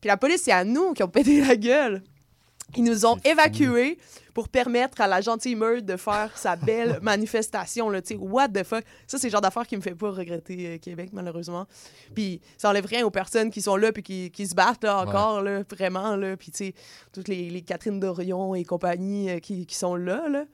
Puis 0.00 0.08
la 0.08 0.16
police, 0.16 0.40
c'est 0.42 0.52
à 0.52 0.64
nous 0.64 0.94
qui 0.94 1.02
ont 1.02 1.08
pété 1.08 1.42
la 1.44 1.56
gueule. 1.56 2.02
Ils 2.74 2.82
nous 2.84 3.06
ont 3.06 3.16
évacués 3.24 3.96
pour 4.34 4.48
permettre 4.48 5.00
à 5.00 5.06
la 5.06 5.20
gentille 5.20 5.54
meute 5.54 5.86
de 5.86 5.96
faire 5.96 6.36
sa 6.36 6.56
belle 6.56 6.98
manifestation. 7.02 7.88
Là, 7.88 8.02
tu 8.02 8.14
what 8.16 8.48
the 8.48 8.64
fuck? 8.64 8.84
Ça, 9.06 9.18
c'est 9.18 9.28
le 9.28 9.32
genre 9.32 9.40
d'affaires 9.40 9.66
qui 9.66 9.76
me 9.76 9.80
fait 9.80 9.94
pas 9.94 10.10
regretter 10.10 10.66
euh, 10.74 10.78
Québec, 10.78 11.10
malheureusement. 11.12 11.66
Puis 12.14 12.40
ça 12.58 12.68
enlève 12.68 12.84
rien 12.86 13.06
aux 13.06 13.10
personnes 13.10 13.50
qui 13.50 13.62
sont 13.62 13.76
là 13.76 13.92
puis 13.92 14.02
qui, 14.02 14.30
qui 14.30 14.46
se 14.46 14.54
battent 14.54 14.82
là, 14.84 15.02
Ouais. 15.02 15.08
encore, 15.08 15.42
là, 15.42 15.62
vraiment. 15.70 16.16
Là. 16.16 16.36
Puis 16.36 16.50
tu 16.50 16.58
sais, 16.66 16.74
toutes 17.12 17.28
les, 17.28 17.48
les 17.48 17.62
Catherine 17.62 18.00
Dorion 18.00 18.54
et 18.54 18.64
compagnie 18.64 19.30
euh, 19.30 19.38
qui, 19.38 19.64
qui 19.64 19.74
sont 19.76 19.94
là. 19.94 20.28
là. 20.28 20.44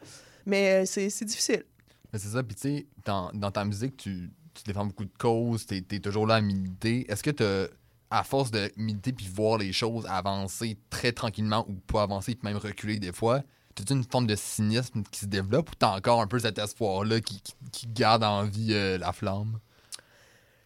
Mais 0.47 0.83
euh, 0.83 0.87
c'est 0.87 1.09
c'est 1.11 1.25
difficile. 1.25 1.65
Mais 2.13 2.19
c'est 2.19 2.29
ça, 2.29 2.43
puis 2.43 2.55
tu 2.55 2.61
sais, 2.61 2.87
dans, 3.07 3.31
dans 3.33 3.51
ta 3.51 3.65
musique, 3.65 3.97
tu, 3.97 4.31
tu 4.55 4.63
défends 4.65 4.85
beaucoup 4.85 5.07
de 5.07 5.17
causes, 5.19 5.65
t'es 5.67 5.83
es 5.91 5.99
toujours 5.99 6.27
là 6.27 6.35
à 6.37 6.41
militer. 6.43 7.11
Est-ce 7.11 7.23
que 7.23 7.31
t'as, 7.31 7.69
à 8.13 8.23
force 8.25 8.51
de 8.51 8.71
militer 8.77 9.13
puis 9.13 9.27
voir 9.27 9.59
les 9.59 9.73
choses 9.73 10.07
avancer 10.07 10.77
très 10.91 11.13
tranquillement 11.13 11.65
ou 11.69 11.75
pas 11.75 12.03
avancer 12.03 12.35
puis 12.35 12.47
même 12.47 12.59
reculer 12.59 12.99
des 12.99 13.13
fois, 13.13 13.43
t'as 13.75 13.85
une 13.95 14.05
forme 14.05 14.27
de 14.27 14.37
cynisme 14.37 15.03
qui 15.11 15.21
se 15.21 15.27
développe 15.27 15.71
ou 15.71 15.75
t'as 15.75 15.97
encore 15.97 16.21
un 16.21 16.27
peu 16.27 16.39
cet 16.39 16.59
espoir-là 16.59 17.21
qui, 17.21 17.41
qui, 17.41 17.55
qui 17.73 17.87
garde 17.87 18.23
en 18.23 18.45
vie 18.45 18.75
euh, 18.75 18.99
la 18.99 19.13
flamme? 19.13 19.59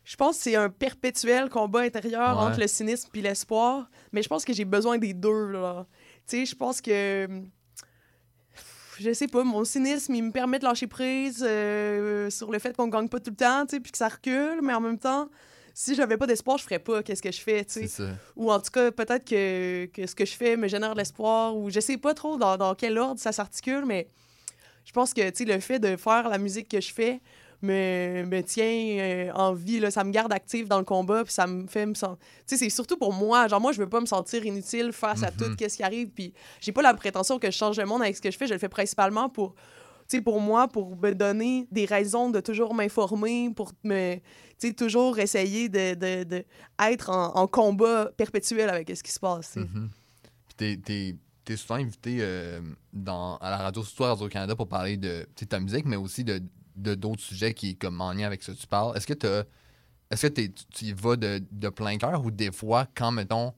Je 0.05 0.16
pense 0.16 0.36
que 0.36 0.42
c'est 0.44 0.57
un 0.57 0.70
perpétuel 0.70 1.49
combat 1.49 1.80
intérieur 1.80 2.36
Ouais. 2.36 2.44
entre 2.44 2.61
le 2.61 2.66
cynisme 2.68 3.09
puis 3.12 3.22
l'espoir, 3.22 3.88
mais 4.12 4.22
je 4.22 4.28
pense 4.28 4.44
que 4.44 4.53
j'ai 4.53 4.64
besoin 4.64 4.99
des 4.99 5.14
deux. 5.14 5.49
Là. 5.51 5.86
Tu 6.28 6.38
sais, 6.38 6.47
je 6.47 6.55
pense 6.55 6.80
que. 6.80 7.28
Je 8.99 9.12
sais 9.12 9.28
pas, 9.28 9.44
mon 9.44 9.64
cynisme, 9.64 10.14
il 10.14 10.22
me 10.22 10.30
permet 10.32 10.59
de 10.59 10.64
lâcher 10.64 10.86
prise 10.86 11.44
euh, 11.47 12.30
sur 12.30 12.51
le 12.51 12.59
fait 12.59 12.74
qu'on 12.74 12.88
gagne 12.88 13.09
pas 13.09 13.20
tout 13.20 13.30
le 13.30 13.36
temps, 13.36 13.66
tu 13.66 13.76
sais, 13.76 13.80
puis 13.80 13.92
que 13.92 13.99
ça 13.99 14.09
recule, 14.09 14.61
mais 14.62 14.72
en 14.72 14.80
même 14.80 14.99
temps, 14.99 15.28
si 15.78 15.94
j'avais 15.94 16.16
pas 16.16 16.26
d'espoir, 16.26 16.56
je 16.56 16.64
ferais 16.64 16.78
pas 16.78 17.02
qu'est-ce 17.02 17.20
que 17.20 17.30
je 17.30 17.40
fais, 17.40 17.62
tu 17.66 17.80
sais. 17.86 17.86
Ou 18.34 18.50
en 18.50 18.58
tout 18.58 18.70
cas, 18.70 18.90
peut-être 18.90 19.26
que, 19.26 19.84
que 19.92 20.06
ce 20.06 20.14
que 20.14 20.24
je 20.24 20.32
fais 20.34 20.56
me 20.56 20.68
génère 20.68 20.94
de 20.94 20.98
l'espoir, 20.98 21.54
ou 21.54 21.68
je 21.68 21.80
sais 21.80 21.98
pas 21.98 22.14
trop 22.14 22.38
dans, 22.38 22.56
dans 22.56 22.74
quel 22.74 22.96
ordre 22.96 23.20
ça 23.20 23.30
s'articule, 23.30 23.84
mais 23.84 24.08
je 24.86 24.92
pense 24.92 25.12
que, 25.12 25.28
tu 25.28 25.44
sais, 25.44 25.52
le 25.52 25.60
fait 25.60 25.78
de 25.78 25.96
faire 25.96 26.30
la 26.30 26.38
musique 26.38 26.68
que 26.70 26.80
je 26.80 26.90
fais 26.94 27.20
me, 27.60 28.24
me 28.24 28.40
tient 28.42 28.64
euh, 28.64 29.30
en 29.34 29.52
vie, 29.52 29.78
là. 29.80 29.90
Ça 29.90 30.02
me 30.02 30.10
garde 30.12 30.32
active 30.32 30.66
dans 30.66 30.78
le 30.78 30.84
combat, 30.84 31.24
puis 31.24 31.32
ça 31.34 31.46
me 31.46 31.66
fait 31.66 31.84
me 31.84 31.92
sentir... 31.94 32.16
Tu 32.46 32.56
sais, 32.56 32.64
c'est 32.64 32.70
surtout 32.70 32.96
pour 32.96 33.12
moi. 33.12 33.46
Genre, 33.46 33.60
moi, 33.60 33.72
je 33.72 33.78
veux 33.78 33.88
pas 33.88 34.00
me 34.00 34.06
sentir 34.06 34.46
inutile 34.46 34.92
face 34.92 35.22
à 35.22 35.30
tout 35.30 35.44
Mhm. 35.44 35.56
ce 35.68 35.76
qui 35.76 35.82
arrive, 35.82 36.08
puis 36.08 36.32
j'ai 36.60 36.72
pas 36.72 36.82
la 36.82 36.94
prétention 36.94 37.38
que 37.38 37.50
je 37.50 37.56
change 37.56 37.78
le 37.78 37.84
monde 37.84 38.00
avec 38.00 38.16
ce 38.16 38.22
que 38.22 38.30
je 38.30 38.38
fais. 38.38 38.46
Je 38.46 38.54
le 38.54 38.58
fais 38.58 38.70
principalement 38.70 39.28
pour... 39.28 39.54
Pour 40.24 40.40
moi, 40.40 40.68
pour 40.68 40.96
me 40.96 41.12
donner 41.12 41.66
des 41.70 41.84
raisons 41.84 42.30
de 42.30 42.40
toujours 42.40 42.74
m'informer, 42.74 43.50
pour 43.54 43.72
me, 43.84 44.16
toujours 44.76 45.18
essayer 45.18 45.68
de, 45.68 45.94
de, 45.94 46.44
être 46.78 47.11
en, 47.11 47.46
combat 47.46 48.11
perpétuel 48.16 48.68
avec 48.70 48.90
ce 48.96 49.02
qui 49.02 49.11
se 49.12 49.20
passe. 49.20 49.57
Mhm. 49.57 49.90
Puis 50.57 50.80
t'es- 50.80 51.16
souvent 51.57 51.76
invité 51.76 52.18
euh, 52.20 52.61
dans, 52.92 53.36
à 53.38 53.50
la 53.50 53.57
radio, 53.59 53.82
surtout 53.84 54.04
à 54.04 54.09
Radio-Canada, 54.09 54.57
pour 54.57 54.68
parler 54.68 54.96
de 54.96 55.26
ta 55.48 55.61
musique, 55.61 55.84
mais 55.86 55.96
aussi 55.96 56.24
de 56.24 56.40
d'autres 56.94 57.22
sujets 57.22 57.54
qui 57.54 57.70
est 57.70 57.74
comme 57.74 58.00
en 58.00 58.12
lien 58.12 58.26
avec 58.26 58.42
ce 58.42 58.52
que 58.52 58.57
tu 58.57 58.66
parles. 58.66 58.96
Est-ce 58.96 59.07
que 59.07 59.14
t'as- 59.14 59.44
est-ce 60.11 60.26
que 60.26 60.32
t'es- 60.32 60.48
tu 60.50 60.64
tu 60.66 60.84
y 60.86 60.92
vas 60.92 61.16
de, 61.16 61.42
de 61.50 61.68
plein 61.68 61.96
cœur 61.98 62.24
ou 62.24 62.30
des 62.30 62.52
fois, 62.52 62.86
quand, 62.94 63.11
mettons, 63.12 63.52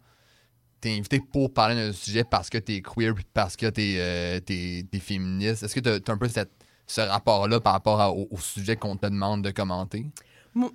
t'es 0.80 0.90
invité 0.96 1.20
pour 1.20 1.52
parler 1.52 1.74
d'un 1.74 1.92
sujet 1.92 2.24
parce 2.24 2.48
que 2.50 2.58
t'es 2.58 2.80
queer 2.82 3.14
puis 3.14 3.24
parce 3.34 3.56
que 3.56 3.66
t'es 3.66 3.96
euh, 3.98 4.40
t'es 4.40 4.84
féministe, 5.00 5.62
est-ce 5.62 5.74
que 5.74 5.80
t'as 5.80 5.94
as 5.96 6.14
un 6.14 6.18
peu 6.18 6.28
cette, 6.28 6.50
ce 6.86 7.00
rapport-là 7.00 7.60
par 7.60 7.72
rapport 7.72 8.00
à- 8.00 8.10
au, 8.12 8.28
au 8.30 8.38
sujet 8.38 8.76
qu'on 8.76 8.96
te 8.96 9.06
demande 9.06 9.42
de 9.42 9.50
commenter? 9.50 10.06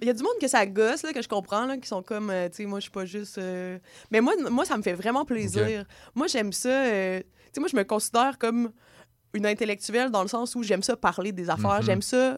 Il 0.01 0.08
y 0.08 0.10
a 0.10 0.14
du 0.14 0.24
monde 0.24 0.34
que 0.39 0.47
ça 0.47 0.66
gosse, 0.66 1.04
là, 1.04 1.12
que 1.12 1.22
je 1.22 1.28
comprends, 1.28 1.66
là, 1.66 1.76
qui 1.78 1.88
sont 1.88 2.01
comme, 2.04 2.30
euh, 2.30 2.47
tu 2.47 2.58
sais, 2.58 2.66
moi, 2.66 2.80
je 2.80 2.84
suis 2.84 2.91
pas 2.91 3.06
juste. 3.06 3.38
euh, 3.38 3.78
Mais 4.12 4.22
moi, 4.22 4.34
moi, 4.49 4.64
ça 4.66 4.78
me 4.78 4.84
fait 4.84 4.93
vraiment 4.93 5.26
plaisir. 5.26 5.84
Moi, 6.16 6.28
j'aime 6.28 6.54
ça. 6.54 6.84
Tu 6.86 7.26
sais, 7.51 7.60
moi, 7.60 7.68
je 7.70 7.76
me 7.76 7.84
considère 7.84 8.38
comme 8.38 8.72
une 9.34 9.45
intellectuelle 9.45 10.10
dans 10.12 10.22
le 10.22 10.28
sens 10.30 10.56
où 10.56 10.64
j'aime 10.64 10.84
ça 10.84 10.95
parler 10.95 11.32
des 11.32 11.49
affaires, 11.49 11.80
Mhm. 11.82 11.86
j'aime 11.86 12.01
ça 12.01 12.38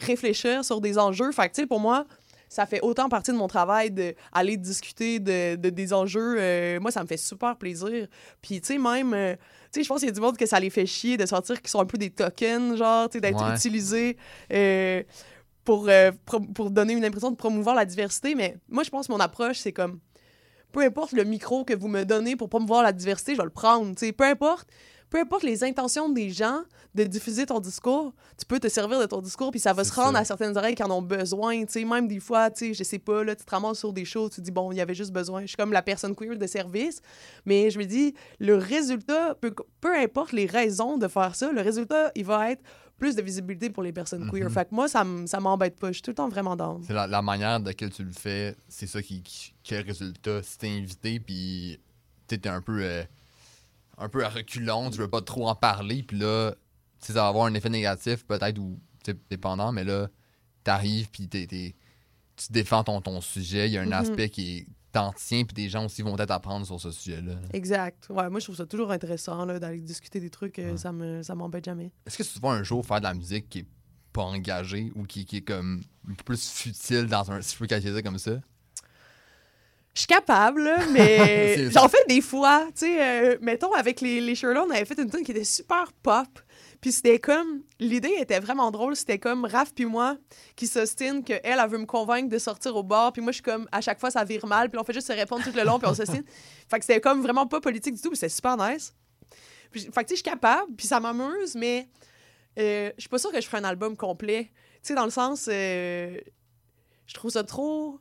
réfléchir 0.00 0.64
sur 0.64 0.80
des 0.80 0.98
enjeux. 0.98 1.30
Fait 1.32 1.48
que, 1.48 1.54
tu 1.56 1.62
sais, 1.62 1.66
pour 1.66 1.80
moi, 1.80 2.06
ça 2.48 2.66
fait 2.66 2.80
autant 2.80 3.08
partie 3.08 3.30
de 3.32 3.36
mon 3.36 3.46
travail 3.48 3.90
d'aller 3.90 4.56
discuter 4.56 5.18
de, 5.20 5.56
de- 5.56 5.70
des 5.70 5.92
enjeux. 5.92 6.36
euh, 6.38 6.80
moi, 6.80 6.90
ça 6.90 7.02
me 7.02 7.06
fait 7.06 7.16
super 7.18 7.56
plaisir. 7.56 8.06
Puis, 8.42 8.60
tu 8.60 8.66
sais, 8.68 8.78
même, 8.78 9.12
euh, 9.14 9.34
tu 9.72 9.80
sais, 9.80 9.82
je 9.84 9.88
pense 9.88 9.98
qu'il 10.00 10.08
y 10.08 10.10
a 10.10 10.14
du 10.14 10.20
monde 10.20 10.36
que 10.36 10.46
ça 10.46 10.58
les 10.58 10.70
fait 10.70 10.86
chier 10.86 11.16
de 11.16 11.26
sentir 11.26 11.60
qu'ils 11.60 11.68
sont 11.70 11.80
un 11.80 11.84
peu 11.86 11.98
des 11.98 12.10
tokens, 12.10 12.76
genre, 12.76 13.08
tu 13.08 13.14
sais, 13.18 13.20
d'être 13.20 13.44
Ouais. 13.46 13.54
utilisés 13.54 14.16
euh, 14.52 15.02
pour, 15.64 15.88
pour 16.54 16.70
donner 16.70 16.94
une 16.94 17.04
impression 17.04 17.30
de 17.30 17.36
promouvoir 17.36 17.74
la 17.76 17.84
diversité. 17.84 18.34
Mais 18.34 18.56
moi, 18.68 18.82
je 18.82 18.90
pense 18.90 19.06
que 19.08 19.12
mon 19.12 19.20
approche, 19.20 19.58
c'est 19.58 19.72
comme, 19.72 20.00
peu 20.72 20.80
importe 20.80 21.12
le 21.12 21.24
micro 21.24 21.64
que 21.64 21.74
vous 21.74 21.88
me 21.88 22.04
donnez 22.04 22.36
pour 22.36 22.48
promouvoir 22.48 22.82
la 22.82 22.92
diversité, 22.92 23.32
je 23.32 23.38
vais 23.38 23.44
le 23.44 23.50
prendre, 23.50 23.94
tu 23.94 24.06
sais, 24.06 24.12
peu 24.12 24.24
importe. 24.24 24.68
Peu 25.10 25.18
importe 25.20 25.42
les 25.42 25.64
intentions 25.64 26.08
des 26.08 26.30
gens 26.30 26.62
de 26.94 27.04
diffuser 27.04 27.46
ton 27.46 27.60
discours, 27.60 28.12
tu 28.38 28.44
peux 28.44 28.58
te 28.58 28.68
servir 28.68 29.00
de 29.00 29.06
ton 29.06 29.20
discours, 29.20 29.50
puis 29.50 29.60
ça 29.60 29.72
va 29.72 29.84
se 29.84 29.92
rendre 29.92 30.14
ça. 30.14 30.18
à 30.20 30.24
certaines 30.24 30.56
oreilles 30.56 30.74
qui 30.74 30.82
en 30.82 30.90
ont 30.90 31.02
besoin. 31.02 31.64
Même 31.76 32.08
des 32.08 32.20
fois, 32.20 32.50
tu 32.50 32.68
sais, 32.68 32.74
je 32.74 32.82
sais 32.84 32.98
pas, 32.98 33.24
là, 33.24 33.36
tu 33.36 33.44
te 33.44 33.50
ramasses 33.50 33.78
sur 33.78 33.92
des 33.92 34.04
choses, 34.04 34.30
tu 34.32 34.40
dis, 34.40 34.50
bon, 34.50 34.72
il 34.72 34.76
y 34.76 34.80
avait 34.80 34.94
juste 34.94 35.12
besoin. 35.12 35.42
Je 35.42 35.48
suis 35.48 35.56
comme 35.56 35.72
la 35.72 35.82
personne 35.82 36.14
queer 36.14 36.36
de 36.36 36.46
service, 36.46 37.00
mais 37.46 37.70
je 37.70 37.78
me 37.78 37.84
dis, 37.84 38.14
le 38.38 38.56
résultat, 38.56 39.34
peu, 39.40 39.54
peu 39.80 39.96
importe 39.96 40.32
les 40.32 40.46
raisons 40.46 40.98
de 40.98 41.08
faire 41.08 41.34
ça, 41.34 41.52
le 41.52 41.60
résultat, 41.60 42.10
il 42.14 42.24
va 42.24 42.50
être 42.50 42.62
plus 42.98 43.14
de 43.14 43.22
visibilité 43.22 43.70
pour 43.70 43.82
les 43.82 43.92
personnes 43.92 44.28
queer. 44.30 44.48
Mhm. 44.48 44.50
Fait 44.50 44.68
que 44.68 44.74
moi, 44.74 44.88
ça 44.88 45.06
ça 45.26 45.38
m'embête 45.40 45.78
pas. 45.78 45.88
Je 45.88 45.92
suis 45.94 46.02
tout 46.02 46.10
le 46.10 46.16
temps 46.16 46.28
vraiment 46.28 46.56
down. 46.56 46.82
C'est 46.84 46.92
la, 46.92 47.06
la 47.06 47.22
manière 47.22 47.60
de 47.60 47.66
laquelle 47.66 47.90
tu 47.90 48.02
le 48.02 48.12
fais, 48.12 48.56
c'est 48.68 48.88
ça 48.88 49.00
qui, 49.00 49.22
qui, 49.22 49.54
qui 49.62 49.74
est 49.74 49.82
le 49.82 49.86
résultat. 49.86 50.42
Si 50.42 50.58
t'es 50.58 50.68
invité, 50.68 51.20
puis 51.20 51.78
t'es 52.26 52.46
un 52.48 52.60
peu, 52.60 52.82
euh, 52.82 53.04
un 53.98 54.08
peu 54.08 54.24
à 54.24 54.28
reculons, 54.28 54.90
tu 54.90 54.98
veux 54.98 55.08
pas 55.08 55.22
trop 55.22 55.48
en 55.48 55.54
parler, 55.54 56.02
puis 56.02 56.18
là, 56.18 56.54
ça 57.00 57.12
va 57.14 57.26
avoir 57.28 57.46
un 57.46 57.54
effet 57.54 57.70
négatif, 57.70 58.24
peut-être, 58.26 58.58
ou 58.58 58.78
dépendant, 59.30 59.72
mais 59.72 59.84
là, 59.84 60.08
t'arrives, 60.64 61.08
puis 61.10 61.28
t'es- 61.28 61.46
t'es- 61.46 61.74
tu 62.36 62.52
défends 62.52 62.84
ton, 62.84 63.00
ton 63.00 63.20
sujet. 63.20 63.68
Il 63.68 63.72
y 63.72 63.78
a 63.78 63.82
un 63.82 63.86
Mhm. 63.86 63.92
aspect 63.92 64.28
qui 64.28 64.58
est 64.58 64.66
t'en 64.90 65.12
tiens, 65.12 65.44
puis 65.44 65.52
des 65.54 65.68
gens 65.68 65.84
aussi 65.84 66.00
vont 66.00 66.16
peut-être 66.16 66.30
apprendre 66.30 66.64
sur 66.64 66.80
ce 66.80 66.90
sujet-là. 66.90 67.34
Exact. 67.52 68.06
Ouais, 68.08 68.30
moi, 68.30 68.40
je 68.40 68.46
trouve 68.46 68.56
ça 68.56 68.64
toujours 68.64 68.90
intéressant 68.90 69.44
là, 69.44 69.58
d'aller 69.58 69.80
discuter 69.80 70.18
des 70.18 70.30
trucs. 70.30 70.58
euh, 70.58 70.72
Ouais. 70.72 70.76
Ça 70.78 70.92
me 70.92 71.22
ça 71.22 71.34
m'embête 71.34 71.66
jamais. 71.66 71.92
Est-ce 72.06 72.16
que 72.16 72.22
tu 72.22 72.40
vas 72.40 72.50
un 72.52 72.62
jour 72.62 72.84
faire 72.86 72.98
de 72.98 73.04
la 73.04 73.12
musique 73.12 73.50
qui 73.50 73.58
est 73.60 73.66
pas 74.14 74.22
engagée 74.22 74.90
ou 74.94 75.04
qui, 75.04 75.26
qui 75.26 75.36
est 75.36 75.42
comme 75.42 75.82
un 76.10 76.14
peu 76.14 76.24
plus 76.24 76.50
futile 76.50 77.06
dans 77.06 77.30
un. 77.30 77.42
Si 77.42 77.52
je 77.54 77.58
peux 77.58 77.66
qualifier 77.66 77.92
ça 77.92 78.00
comme 78.02 78.18
ça? 78.18 78.40
Je 79.94 80.00
suis 80.00 80.06
capable, 80.06 80.62
là, 80.62 80.78
mais 80.92 81.70
j'en 81.70 81.88
fais 81.88 82.04
des 82.08 82.20
fois. 82.20 82.66
Tu 82.68 82.86
sais, 82.86 83.02
euh, 83.02 83.38
mettons, 83.40 83.72
avec 83.72 84.00
les, 84.00 84.20
les 84.20 84.34
Sherlock, 84.34 84.66
on 84.68 84.70
avait 84.70 84.84
fait 84.84 84.98
une 84.98 85.10
tune 85.10 85.24
qui 85.24 85.32
était 85.32 85.44
super 85.44 85.92
pop. 86.02 86.26
Puis 86.80 86.92
c'était 86.92 87.18
comme... 87.18 87.62
L'idée 87.80 88.14
était 88.20 88.38
vraiment 88.38 88.70
drôle. 88.70 88.94
C'était 88.94 89.18
comme 89.18 89.44
Raph 89.44 89.72
puis 89.74 89.84
moi 89.86 90.16
qui 90.54 90.68
s'ostine 90.68 91.24
qu'elle, 91.24 91.40
elle, 91.42 91.58
elle 91.60 91.68
veut 91.68 91.78
me 91.78 91.86
convaincre 91.86 92.28
de 92.28 92.38
sortir 92.38 92.76
au 92.76 92.84
bar. 92.84 93.12
Puis 93.12 93.20
moi, 93.20 93.32
je 93.32 93.36
suis 93.36 93.42
comme... 93.42 93.66
À 93.72 93.80
chaque 93.80 93.98
fois, 93.98 94.12
ça 94.12 94.22
vire 94.22 94.46
mal. 94.46 94.70
Puis 94.70 94.78
on 94.78 94.84
fait 94.84 94.92
juste 94.92 95.08
se 95.08 95.12
répondre 95.12 95.42
tout 95.42 95.56
le 95.56 95.64
long, 95.64 95.80
puis 95.80 95.88
on 95.90 95.94
s'ostine. 95.94 96.22
fait 96.70 96.78
que 96.78 96.84
c'était 96.84 97.00
comme 97.00 97.20
vraiment 97.20 97.48
pas 97.48 97.60
politique 97.60 97.94
du 97.94 98.00
tout, 98.00 98.10
mais 98.10 98.16
c'était 98.16 98.28
super 98.28 98.56
nice. 98.56 98.94
Puis, 99.72 99.80
fait 99.80 99.90
que 99.90 100.00
tu 100.00 100.00
sais, 100.00 100.06
je 100.10 100.14
suis 100.16 100.22
capable, 100.22 100.72
puis 100.76 100.86
ça 100.86 101.00
m'amuse, 101.00 101.56
mais 101.56 101.88
euh, 102.58 102.90
je 102.96 103.00
suis 103.00 103.08
pas 103.08 103.18
sûre 103.18 103.32
que 103.32 103.40
je 103.40 103.46
ferai 103.46 103.58
un 103.58 103.64
album 103.64 103.96
complet. 103.96 104.52
Tu 104.74 104.88
sais, 104.88 104.94
dans 104.94 105.04
le 105.04 105.10
sens... 105.10 105.48
euh, 105.50 106.16
je 107.08 107.14
trouve 107.14 107.30
ça 107.30 107.42
trop 107.42 107.98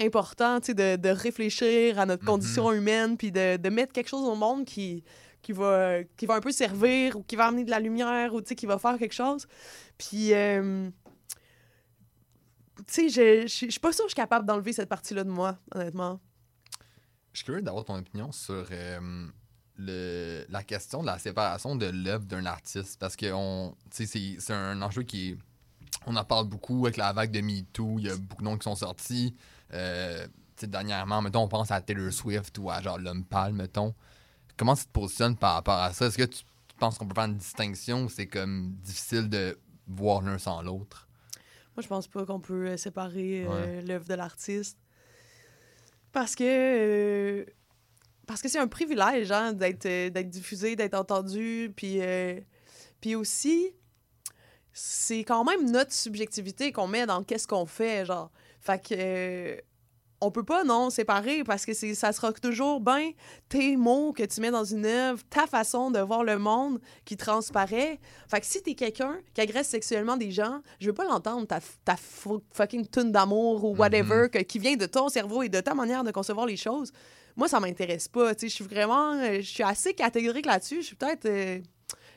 important, 0.00 0.58
de, 0.58 0.96
de 0.96 1.08
réfléchir 1.08 1.98
à 1.98 2.06
notre 2.06 2.22
Mhm. 2.22 2.28
condition 2.28 2.72
humaine, 2.72 3.16
puis 3.16 3.30
de, 3.32 3.56
de 3.56 3.68
mettre 3.68 3.92
quelque 3.92 4.08
chose 4.08 4.26
au 4.26 4.34
monde 4.34 4.64
qui, 4.64 5.02
qui, 5.42 5.52
va, 5.52 6.02
qui 6.16 6.26
va 6.26 6.34
un 6.34 6.40
peu 6.40 6.52
servir, 6.52 7.16
ou 7.16 7.22
qui 7.22 7.36
va 7.36 7.46
amener 7.46 7.64
de 7.64 7.70
la 7.70 7.80
lumière, 7.80 8.34
ou 8.34 8.40
qui 8.42 8.66
va 8.66 8.78
faire 8.78 8.98
quelque 8.98 9.14
chose. 9.14 9.46
Puis, 9.96 10.32
euh, 10.34 10.88
tu 12.86 13.10
sais, 13.10 13.46
je- 13.46 13.46
suis 13.70 13.80
pas 13.80 13.92
sûre 13.92 14.04
que 14.04 14.10
je 14.10 14.14
suis 14.14 14.22
capable 14.22 14.46
d'enlever 14.46 14.72
cette 14.72 14.88
partie-là 14.88 15.24
de 15.24 15.30
moi, 15.30 15.58
honnêtement. 15.74 16.20
Je 17.32 17.38
suis 17.38 17.44
curieux 17.44 17.62
d'avoir 17.62 17.84
ton 17.84 17.96
opinion 17.98 18.32
sur 18.32 18.66
euh, 18.70 19.26
le, 19.76 20.44
la 20.48 20.62
question 20.62 21.02
de 21.02 21.06
la 21.06 21.18
séparation 21.18 21.76
de 21.76 21.86
l'œuvre 21.86 22.24
d'un 22.24 22.46
artiste. 22.46 22.98
Parce 22.98 23.16
que 23.16 23.26
c'est 23.90 24.52
un 24.52 24.80
enjeu 24.82 25.02
qui 25.02 25.30
est. 25.30 25.36
On 26.06 26.16
en 26.16 26.24
parle 26.24 26.46
beaucoup 26.48 26.86
avec 26.86 26.96
la 26.96 27.12
vague 27.12 27.30
de 27.30 27.40
MeToo. 27.40 27.98
Il 27.98 28.06
y 28.06 28.10
a 28.10 28.16
beaucoup 28.16 28.42
de 28.42 28.44
noms 28.48 28.56
qui 28.56 28.64
sont 28.64 28.74
sortis. 28.76 29.34
Euh, 29.74 30.26
dernièrement, 30.62 31.22
mettons, 31.22 31.42
on 31.42 31.48
pense 31.48 31.70
à 31.70 31.80
Taylor 31.80 32.12
Swift 32.12 32.58
ou 32.58 32.70
à 32.70 32.80
genre 32.82 32.98
l'homme 32.98 33.24
pâle, 33.24 33.52
mettons. 33.52 33.94
Comment 34.56 34.74
tu 34.74 34.84
te 34.84 34.90
positionnes 34.90 35.36
par 35.36 35.54
rapport 35.54 35.78
à 35.78 35.92
ça? 35.92 36.06
Est-ce 36.06 36.18
que 36.18 36.24
tu, 36.24 36.38
tu 36.38 36.76
penses 36.78 36.98
qu'on 36.98 37.06
peut 37.06 37.14
faire 37.14 37.24
une 37.30 37.36
distinction 37.36 38.04
ou 38.04 38.08
c'est 38.08 38.26
comme 38.26 38.72
difficile 38.82 39.28
de 39.28 39.56
voir 39.86 40.20
l'un 40.22 40.38
sans 40.38 40.62
l'autre? 40.62 41.06
Moi, 41.76 41.82
je 41.82 41.88
pense 41.88 42.08
pas 42.08 42.26
qu'on 42.26 42.40
peut 42.40 42.66
euh, 42.70 42.76
séparer 42.76 43.44
euh, 43.46 43.76
Ouais. 43.76 43.82
l'œuvre 43.82 44.06
de 44.08 44.14
l'artiste. 44.14 44.78
Parce 46.12 46.34
que. 46.34 46.44
euh, 46.44 47.44
parce 48.26 48.42
que 48.42 48.48
c'est 48.48 48.58
un 48.58 48.66
privilège, 48.68 49.30
hein, 49.32 49.52
d'être 49.54 49.84
d'être 49.86 50.28
diffusé, 50.28 50.76
d'être 50.76 50.94
entendu. 50.94 51.72
Puis, 51.76 52.00
euh, 52.02 52.38
puis 53.00 53.14
aussi, 53.14 53.70
c'est 54.72 55.20
quand 55.24 55.44
même 55.44 55.70
notre 55.70 55.92
subjectivité 55.92 56.72
qu'on 56.72 56.88
met 56.88 57.06
dans 57.06 57.22
qu'est-ce 57.22 57.46
qu'on 57.48 57.64
fait, 57.66 58.04
genre. 58.04 58.30
Fait 58.68 58.78
que. 58.80 58.94
euh, 58.96 59.56
on 60.20 60.32
peut 60.32 60.42
pas, 60.42 60.64
non, 60.64 60.90
séparer 60.90 61.44
parce 61.44 61.64
que 61.64 61.72
c'est, 61.72 61.94
ça 61.94 62.10
sera 62.12 62.32
toujours 62.32 62.80
ben 62.80 63.10
tes 63.48 63.76
mots 63.76 64.12
que 64.12 64.24
tu 64.24 64.40
mets 64.40 64.50
dans 64.50 64.64
une 64.64 64.84
œuvre, 64.84 65.22
ta 65.30 65.46
façon 65.46 65.92
de 65.92 66.00
voir 66.00 66.24
le 66.24 66.38
monde 66.38 66.80
qui 67.04 67.16
transparaît. 67.16 68.00
Fait 68.28 68.40
que 68.40 68.46
si 68.46 68.60
t'es 68.60 68.74
quelqu'un 68.74 69.16
qui 69.32 69.40
agresse 69.42 69.68
sexuellement 69.68 70.16
des 70.16 70.32
gens, 70.32 70.58
je 70.80 70.86
veux 70.88 70.92
pas 70.92 71.04
l'entendre, 71.04 71.46
ta, 71.46 71.60
ta 71.84 71.94
fu- 71.96 72.40
fucking 72.52 72.88
tune 72.88 73.12
d'amour 73.12 73.62
ou 73.64 73.76
whatever, 73.76 74.28
que- 74.28 74.40
qui 74.40 74.58
vient 74.58 74.74
de 74.74 74.86
ton 74.86 75.08
cerveau 75.08 75.44
et 75.44 75.48
de 75.48 75.60
ta 75.60 75.72
manière 75.74 76.02
de 76.02 76.10
concevoir 76.10 76.46
les 76.46 76.56
choses. 76.56 76.90
Moi, 77.36 77.46
ça 77.46 77.60
m'intéresse 77.60 78.08
pas. 78.08 78.34
Tu 78.34 78.40
sais, 78.40 78.48
je 78.48 78.54
suis 78.56 78.64
vraiment. 78.64 79.12
euh, 79.12 79.36
Je 79.36 79.42
suis 79.48 79.62
assez 79.62 79.94
catégorique 79.94 80.46
là-dessus. 80.46 80.78
Je 80.80 80.86
suis 80.86 80.96
peut-être. 80.96 81.26
euh, 81.26 81.60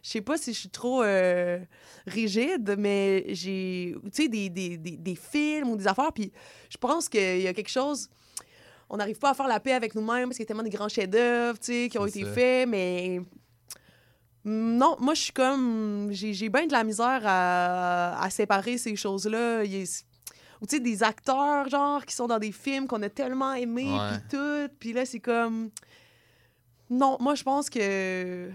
je 0.03 0.09
sais 0.09 0.21
pas 0.21 0.37
si 0.37 0.53
je 0.53 0.59
suis 0.59 0.69
trop 0.69 1.03
euh, 1.03 1.59
rigide, 2.07 2.75
mais 2.77 3.25
j'ai, 3.33 3.95
tu 4.05 4.23
sais, 4.23 4.27
des, 4.27 4.49
des, 4.49 4.77
des, 4.77 4.97
des 4.97 5.15
films 5.15 5.69
ou 5.69 5.77
des 5.77 5.87
affaires, 5.87 6.13
puis 6.13 6.31
je 6.69 6.77
pense 6.77 7.07
qu'il 7.09 7.41
y 7.41 7.47
a 7.47 7.53
quelque 7.53 7.69
chose... 7.69 8.09
On 8.93 8.97
n'arrive 8.97 9.19
pas 9.19 9.29
à 9.29 9.33
faire 9.33 9.47
la 9.47 9.61
paix 9.61 9.71
avec 9.71 9.95
nous-mêmes 9.95 10.25
parce 10.25 10.35
qu'il 10.35 10.43
y 10.43 10.47
a 10.47 10.47
tellement 10.47 10.63
de 10.63 10.67
grands 10.67 10.89
chefs-d'œuvre, 10.89 11.57
tu 11.57 11.67
sais, 11.67 11.89
qui 11.89 11.97
ont 11.97 12.05
été 12.05 12.25
ça. 12.25 12.33
faits, 12.33 12.67
mais... 12.67 13.21
Non, 14.43 14.97
moi, 14.99 15.13
je 15.13 15.21
suis 15.21 15.31
comme... 15.31 16.09
J'ai 16.11 16.49
bien 16.49 16.67
de 16.67 16.73
la 16.73 16.83
misère 16.83 17.21
à, 17.23 18.21
à 18.21 18.29
séparer 18.29 18.77
ces 18.77 18.97
choses-là. 18.97 19.63
Ou 19.63 20.65
tu 20.67 20.75
sais, 20.75 20.79
des 20.81 21.03
acteurs, 21.03 21.69
genre, 21.69 22.05
qui 22.05 22.13
sont 22.13 22.27
dans 22.27 22.37
des 22.37 22.51
films 22.51 22.85
qu'on 22.85 23.01
a 23.01 23.07
tellement 23.07 23.53
aimés, 23.53 23.97
puis 24.09 24.37
tout, 24.37 24.67
puis 24.77 24.91
là, 24.91 25.05
c'est 25.05 25.21
comme... 25.21 25.69
Non, 26.89 27.15
moi, 27.21 27.35
je 27.35 27.43
pense 27.43 27.69
que... 27.69 28.49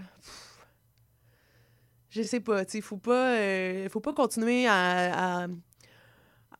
Je 2.17 2.23
sais 2.23 2.39
pas, 2.39 2.65
tu 2.65 2.73
sais, 2.73 2.81
faut 2.81 2.97
pas, 2.97 3.35
euh, 3.35 3.89
faut 3.89 3.99
pas 3.99 4.13
continuer 4.13 4.67
à, 4.67 5.43
à, 5.43 5.47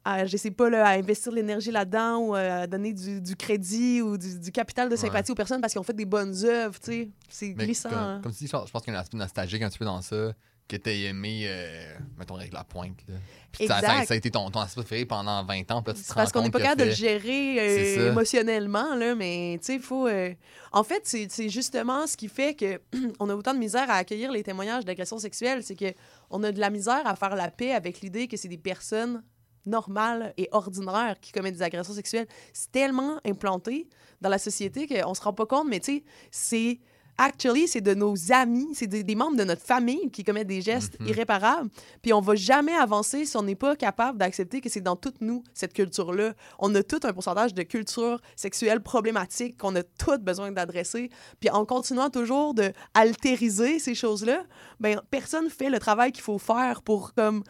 à, 0.05 0.25
je 0.25 0.37
sais 0.37 0.51
pas, 0.51 0.69
là, 0.69 0.85
à 0.87 0.91
investir 0.91 1.31
l'énergie 1.31 1.71
là-dedans 1.71 2.17
ou 2.19 2.35
à 2.35 2.67
donner 2.67 2.93
du, 2.93 3.21
du 3.21 3.35
crédit 3.35 4.01
ou 4.01 4.17
du, 4.17 4.39
du 4.39 4.51
capital 4.51 4.87
de 4.87 4.95
sympathie 4.95 5.31
aux 5.31 5.35
personnes 5.35 5.59
parce 5.59 5.73
qu'ils 5.73 5.79
ont 5.79 5.83
fait 5.83 5.93
des 5.93 6.05
bonnes 6.05 6.35
œuvres, 6.45 6.79
tu 6.79 6.91
sais. 6.91 7.09
C'est 7.27 7.49
glissant. 7.53 7.89
Comme, 7.89 7.97
hein. 7.97 8.19
comme 8.21 8.31
tu 8.31 8.39
dis, 8.39 8.47
je 8.47 8.51
pense 8.51 8.67
je 8.67 8.71
pense 8.71 8.83
qu'il 8.83 8.93
y 8.93 8.95
a 8.95 8.99
un 8.99 9.01
aspect 9.01 9.17
nostalgique 9.17 9.61
un 9.63 9.69
petit 9.69 9.79
peu 9.79 9.85
dans 9.85 10.01
ça, 10.01 10.33
que 10.67 10.75
t'as 10.75 10.91
aimé, 10.91 11.43
euh, 11.45 11.95
mettons, 12.17 12.35
avec 12.35 12.51
la 12.51 12.63
pointe. 12.63 12.97
Là. 13.07 13.15
Puis 13.51 13.67
ça, 13.67 13.79
ça, 13.79 13.91
Exact. 13.93 14.07
ça 14.07 14.13
a 14.13 14.17
été 14.17 14.29
ton, 14.31 14.49
ton 14.51 14.59
aspect 14.59 14.81
préféré 14.81 15.05
pendant 15.05 15.43
20 15.45 15.71
ans. 15.71 15.83
C'est 15.95 16.13
parce 16.13 16.31
qu'on 16.31 16.41
n'est 16.41 16.51
pas 16.51 16.59
capable 16.59 16.81
de 16.81 16.85
le 16.87 16.91
gérer 16.91 17.55
euh, 17.59 18.11
émotionnellement, 18.11 18.93
là, 18.95 19.15
mais 19.15 19.57
tu 19.61 19.65
sais, 19.67 19.75
il 19.75 19.81
faut. 19.81 20.07
euh, 20.07 20.33
En 20.73 20.83
fait, 20.83 21.01
c'est 21.05 21.49
justement 21.49 22.05
ce 22.05 22.17
qui 22.17 22.27
fait 22.27 22.53
que 22.53 22.81
on 23.19 23.29
a 23.29 23.35
autant 23.35 23.53
de 23.53 23.59
misère 23.59 23.89
à 23.89 23.95
accueillir 23.95 24.31
les 24.31 24.43
témoignages 24.43 24.83
d'agression 24.85 25.17
sexuelle, 25.17 25.63
c'est 25.63 25.75
que 25.75 25.93
on 26.29 26.43
a 26.43 26.51
de 26.51 26.59
la 26.59 26.69
misère 26.69 27.01
à 27.05 27.15
faire 27.15 27.35
la 27.35 27.49
paix 27.49 27.71
avec 27.73 28.01
l'idée 28.01 28.27
que 28.27 28.35
c'est 28.37 28.49
des 28.49 28.57
personnes 28.57 29.23
normales 29.65 30.33
et 30.37 30.47
ordinaires 30.51 31.15
qui 31.21 31.31
commettent 31.31 31.55
des 31.55 31.61
agressions 31.61 31.93
sexuelles. 31.93 32.27
C'est 32.53 32.71
tellement 32.71 33.19
implanté 33.25 33.87
dans 34.21 34.29
la 34.29 34.37
société 34.37 34.87
qu'on 34.87 35.13
se 35.13 35.21
rend 35.21 35.33
pas 35.33 35.45
compte, 35.45 35.67
mais 35.69 35.79
tu 35.79 35.97
sais, 35.97 36.03
c'est. 36.31 36.79
Actually, 37.19 37.67
c'est 37.67 37.81
de 37.81 37.93
nos 37.95 38.31
amis, 38.31 38.67
c'est 38.73 38.85
des, 38.87 39.03
des 39.03 39.15
membres 39.15 39.37
de 39.37 39.43
notre 39.43 39.63
famille 39.63 40.11
qui 40.11 40.23
commettent 40.23 40.47
des 40.47 40.61
gestes 40.61 40.99
Mhm. 40.99 41.07
irréparables. 41.07 41.69
Puis 42.01 42.13
on 42.13 42.21
va 42.21 42.35
jamais 42.35 42.73
avancer 42.75 43.25
si 43.25 43.35
on 43.37 43.41
n'est 43.43 43.55
pas 43.55 43.75
capable 43.75 44.17
d'accepter 44.19 44.61
que 44.61 44.69
c'est 44.69 44.81
dans 44.81 44.95
toute 44.95 45.19
nous, 45.21 45.43
cette 45.53 45.73
culture-là. 45.73 46.33
On 46.59 46.73
a 46.75 46.83
tout 46.83 46.99
un 47.03 47.13
pourcentage 47.13 47.53
de 47.55 47.63
culture 47.63 48.21
sexuelle 48.35 48.81
problématique 48.81 49.57
qu'on 49.57 49.75
a 49.75 49.83
toutes 49.83 50.21
besoin 50.23 50.51
d'adresser. 50.51 51.09
Puis 51.39 51.49
en 51.49 51.65
continuant 51.65 52.09
toujours 52.11 52.53
de 52.53 52.71
altériser 52.93 53.79
ces 53.79 53.95
choses-là, 53.95 54.43
ben 54.79 55.01
personne 55.09 55.49
fait 55.49 55.69
le 55.69 55.79
travail 55.79 56.11
qu'il 56.11 56.23
faut 56.23 56.37
faire 56.39 56.81
pour 56.83 57.13
comme 57.13 57.43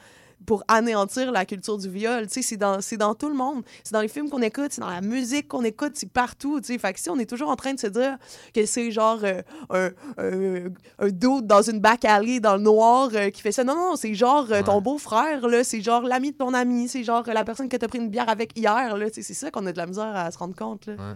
pour 0.45 0.63
anéantir 0.67 1.31
la 1.31 1.45
culture 1.45 1.77
du 1.77 1.89
viol. 1.89 2.27
Tu 2.27 2.33
sais, 2.35 2.41
c'est 2.41 2.57
dans, 2.57 2.79
dans 2.99 3.15
tout 3.15 3.27
le 3.27 3.35
monde. 3.35 3.63
C'est 3.83 3.93
dans 3.93 4.01
les 4.01 4.07
films 4.07 4.29
qu'on 4.29 4.41
écoute, 4.41 4.67
c'est 4.71 4.81
dans 4.81 4.89
la 4.89 5.01
musique 5.01 5.47
qu'on 5.47 5.63
écoute, 5.63 5.93
c'est 5.95 6.09
partout. 6.11 6.61
Tu 6.61 6.67
sais, 6.67 6.77
fait 6.77 6.93
que 6.93 6.99
si 6.99 7.09
on 7.09 7.17
est 7.19 7.25
toujours 7.29 7.49
en 7.49 7.55
train 7.55 7.73
de 7.73 7.79
se 7.79 7.87
dire 7.87 8.17
que 8.53 8.65
c'est 8.65 8.91
genre 8.91 9.19
euh, 9.23 9.41
un, 9.69 9.89
un, 10.17 10.69
un 10.99 11.09
dude 11.09 11.47
dans 11.47 11.61
une 11.61 11.79
back 11.79 12.05
alley 12.05 12.39
dans 12.39 12.55
le 12.55 12.61
noir 12.61 13.09
euh, 13.13 13.29
qui 13.29 13.41
fait 13.41 13.51
ça, 13.51 13.63
non, 13.63 13.75
non, 13.75 13.95
c'est 13.95 14.13
genre 14.13 14.47
euh, 14.51 14.61
ton 14.63 14.75
Ouais. 14.75 14.81
beau-frère, 14.81 15.41
c'est 15.63 15.81
genre 15.81 16.03
l'ami 16.03 16.31
de 16.31 16.37
ton 16.37 16.53
ami, 16.53 16.87
c'est 16.87 17.03
genre 17.03 17.23
la 17.27 17.43
personne 17.43 17.67
que 17.67 17.75
t'as 17.77 17.87
pris 17.87 17.97
une 17.99 18.09
bière 18.09 18.29
avec 18.29 18.57
hier, 18.57 18.95
là. 18.95 19.09
Tu 19.09 19.15
sais, 19.15 19.21
c'est 19.23 19.33
ça 19.33 19.51
qu'on 19.51 19.65
a 19.65 19.71
de 19.71 19.77
la 19.77 19.85
misère 19.87 20.15
à 20.15 20.31
se 20.31 20.37
rendre 20.37 20.55
compte, 20.55 20.85
là. 20.85 20.93
Ouais. 20.93 21.15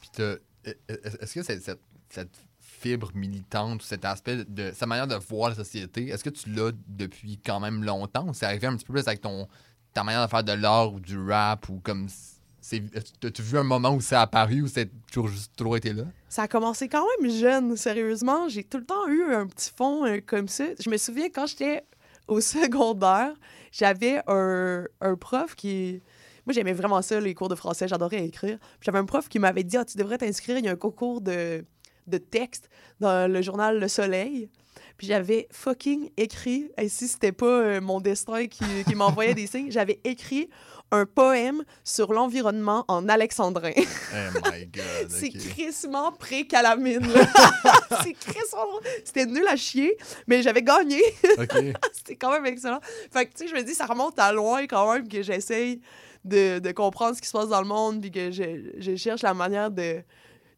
Puis 0.00 0.10
t'as- 0.14 0.36
est- 0.64 0.78
est-ce 1.22 1.34
que 1.34 1.42
cette 1.42 1.62
fibre 2.82 3.10
militante, 3.14 3.82
ou 3.82 3.84
cet 3.84 4.04
aspect 4.04 4.44
de 4.44 4.72
sa 4.74 4.86
manière 4.86 5.06
de 5.06 5.14
voir 5.14 5.50
la 5.50 5.56
société, 5.56 6.08
est-ce 6.08 6.24
que 6.24 6.30
tu 6.30 6.50
l'as 6.50 6.72
depuis 6.88 7.38
quand 7.44 7.60
même 7.60 7.84
longtemps 7.84 8.28
ou 8.28 8.34
c'est 8.34 8.46
arrivé 8.46 8.66
un 8.66 8.76
petit 8.76 8.84
peu 8.84 8.92
plus 8.92 9.06
avec 9.06 9.20
ton 9.20 9.48
ta 9.94 10.02
manière 10.02 10.24
de 10.24 10.30
faire 10.30 10.42
de 10.42 10.52
l'art 10.52 10.92
ou 10.92 11.00
du 11.00 11.18
rap 11.18 11.68
ou 11.68 11.80
comme 11.80 12.08
T'as-tu 13.20 13.42
vu 13.42 13.58
un 13.58 13.64
moment 13.64 13.92
où 13.92 14.00
c'est 14.00 14.14
apparu 14.14 14.62
ou 14.62 14.68
c'est 14.68 14.88
toujours, 15.10 15.30
toujours 15.56 15.76
été 15.76 15.92
là? 15.92 16.04
Ça 16.28 16.42
a 16.42 16.48
commencé 16.48 16.88
quand 16.88 17.04
même 17.20 17.30
jeune, 17.30 17.76
sérieusement. 17.76 18.48
J'ai 18.48 18.62
tout 18.62 18.78
le 18.78 18.84
temps 18.84 19.08
eu 19.08 19.34
un 19.34 19.48
petit 19.48 19.72
fond 19.76 20.06
euh, 20.06 20.20
comme 20.24 20.46
ça. 20.46 20.66
Je 20.78 20.88
me 20.88 20.96
souviens 20.96 21.28
quand 21.28 21.46
j'étais 21.46 21.84
au 22.28 22.40
secondaire, 22.40 23.32
j'avais 23.72 24.22
un, 24.28 24.84
un 25.00 25.16
prof 25.16 25.56
qui. 25.56 26.02
Moi, 26.46 26.54
j'aimais 26.54 26.72
vraiment 26.72 27.02
ça, 27.02 27.20
les 27.20 27.34
cours 27.34 27.48
de 27.48 27.56
français. 27.56 27.88
J'adorais 27.88 28.24
écrire. 28.24 28.58
J'avais 28.80 28.98
un 28.98 29.04
prof 29.04 29.28
qui 29.28 29.40
m'avait 29.40 29.64
dit 29.64 29.76
Ah, 29.76 29.84
tu 29.84 29.98
devrais 29.98 30.18
t'inscrire. 30.18 30.56
Il 30.58 30.64
y 30.64 30.68
a 30.68 30.72
un 30.72 30.76
concours 30.76 31.20
de, 31.20 31.64
de 32.06 32.18
texte 32.18 32.68
dans 33.00 33.30
le 33.30 33.42
journal 33.42 33.78
Le 33.78 33.88
Soleil. 33.88 34.48
Puis 34.96 35.06
j'avais 35.06 35.48
fucking 35.50 36.10
écrit, 36.16 36.70
et 36.78 36.88
si 36.88 37.08
c'était 37.08 37.32
pas 37.32 37.46
euh, 37.46 37.80
mon 37.80 38.00
destin 38.00 38.46
qui, 38.46 38.64
qui 38.86 38.94
m'envoyait 38.94 39.34
des 39.34 39.46
signes, 39.46 39.70
j'avais 39.70 40.00
écrit 40.04 40.48
un 40.92 41.06
poème 41.06 41.64
sur 41.82 42.12
l'environnement 42.12 42.84
en 42.86 43.08
alexandrin. 43.08 43.72
Oh 44.14 44.50
my 44.52 44.66
god. 44.66 45.08
C'est 45.08 45.30
crissement 45.30 46.12
pré-calamine. 46.12 47.00
c'est 48.04 48.12
crissement. 48.12 48.66
C'était 49.04 49.24
nul 49.24 49.46
à 49.48 49.56
chier, 49.56 49.96
mais 50.26 50.42
j'avais 50.42 50.62
gagné. 50.62 51.00
Ok. 51.38 51.54
C'était 51.92 52.16
quand 52.16 52.30
même 52.30 52.44
excellent. 52.44 52.80
Fait 53.10 53.24
que, 53.24 53.32
tu 53.32 53.38
sais, 53.38 53.48
je 53.48 53.54
me 53.54 53.62
dis, 53.62 53.74
ça 53.74 53.86
remonte 53.86 54.18
à 54.18 54.32
loin 54.32 54.66
quand 54.66 54.92
même 54.92 55.08
que 55.08 55.22
j'essaye 55.22 55.80
de, 56.26 56.58
de 56.58 56.72
comprendre 56.72 57.16
ce 57.16 57.22
qui 57.22 57.28
se 57.28 57.32
passe 57.32 57.48
dans 57.48 57.62
le 57.62 57.66
monde, 57.66 58.02
puis 58.02 58.10
que 58.10 58.30
je, 58.30 58.72
je 58.76 58.96
cherche 58.96 59.22
la 59.22 59.32
manière 59.32 59.70
de, 59.70 60.02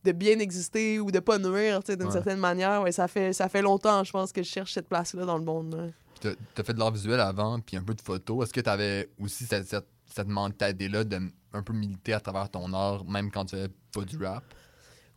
de 0.04 0.12
bien 0.12 0.38
exister 0.38 1.00
ou 1.00 1.10
de 1.10 1.18
pas 1.20 1.38
nuire, 1.38 1.82
tu 1.82 1.92
sais, 1.92 1.96
d'une 1.96 2.06
Ouais. 2.06 2.12
certaine 2.12 2.38
manière. 2.38 2.82
Ouais, 2.82 2.92
ça, 2.92 3.08
fait, 3.08 3.32
ça 3.32 3.48
fait 3.48 3.62
longtemps, 3.62 4.04
je 4.04 4.12
pense, 4.12 4.32
que 4.32 4.42
je 4.42 4.48
cherche 4.48 4.72
cette 4.74 4.88
place-là 4.88 5.24
dans 5.24 5.38
le 5.38 5.44
monde. 5.44 5.92
T'as 6.20 6.30
t'as 6.54 6.62
fait 6.62 6.72
de 6.74 6.78
l'art 6.78 6.90
visuel 6.92 7.20
avant, 7.20 7.58
puis 7.60 7.76
un 7.76 7.82
peu 7.82 7.94
de 7.94 8.00
photo. 8.00 8.42
Est-ce 8.42 8.52
que 8.52 8.60
t'avais 8.60 9.08
aussi 9.18 9.44
cette, 9.44 9.66
cette, 9.66 9.86
cette 10.14 10.28
mentalité-là 10.28 11.04
de 11.04 11.18
un 11.52 11.62
peu 11.62 11.72
militer 11.72 12.12
à 12.12 12.20
travers 12.20 12.48
ton 12.50 12.72
art, 12.72 13.04
même 13.04 13.30
quand 13.30 13.44
tu 13.46 13.56
faisais 13.56 13.68
pas 13.92 14.02
du 14.02 14.16
rap? 14.24 14.44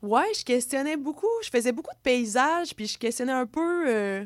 Ouais, 0.02 0.26
je 0.38 0.44
questionnais 0.46 0.96
beaucoup. 0.98 1.26
Je 1.44 1.50
faisais 1.50 1.72
beaucoup 1.72 1.94
de 1.94 2.02
paysages, 2.04 2.76
puis 2.76 2.88
je 2.88 2.98
questionnais 2.98 3.32
un 3.32 3.46
peu. 3.48 3.90
euh, 3.90 4.26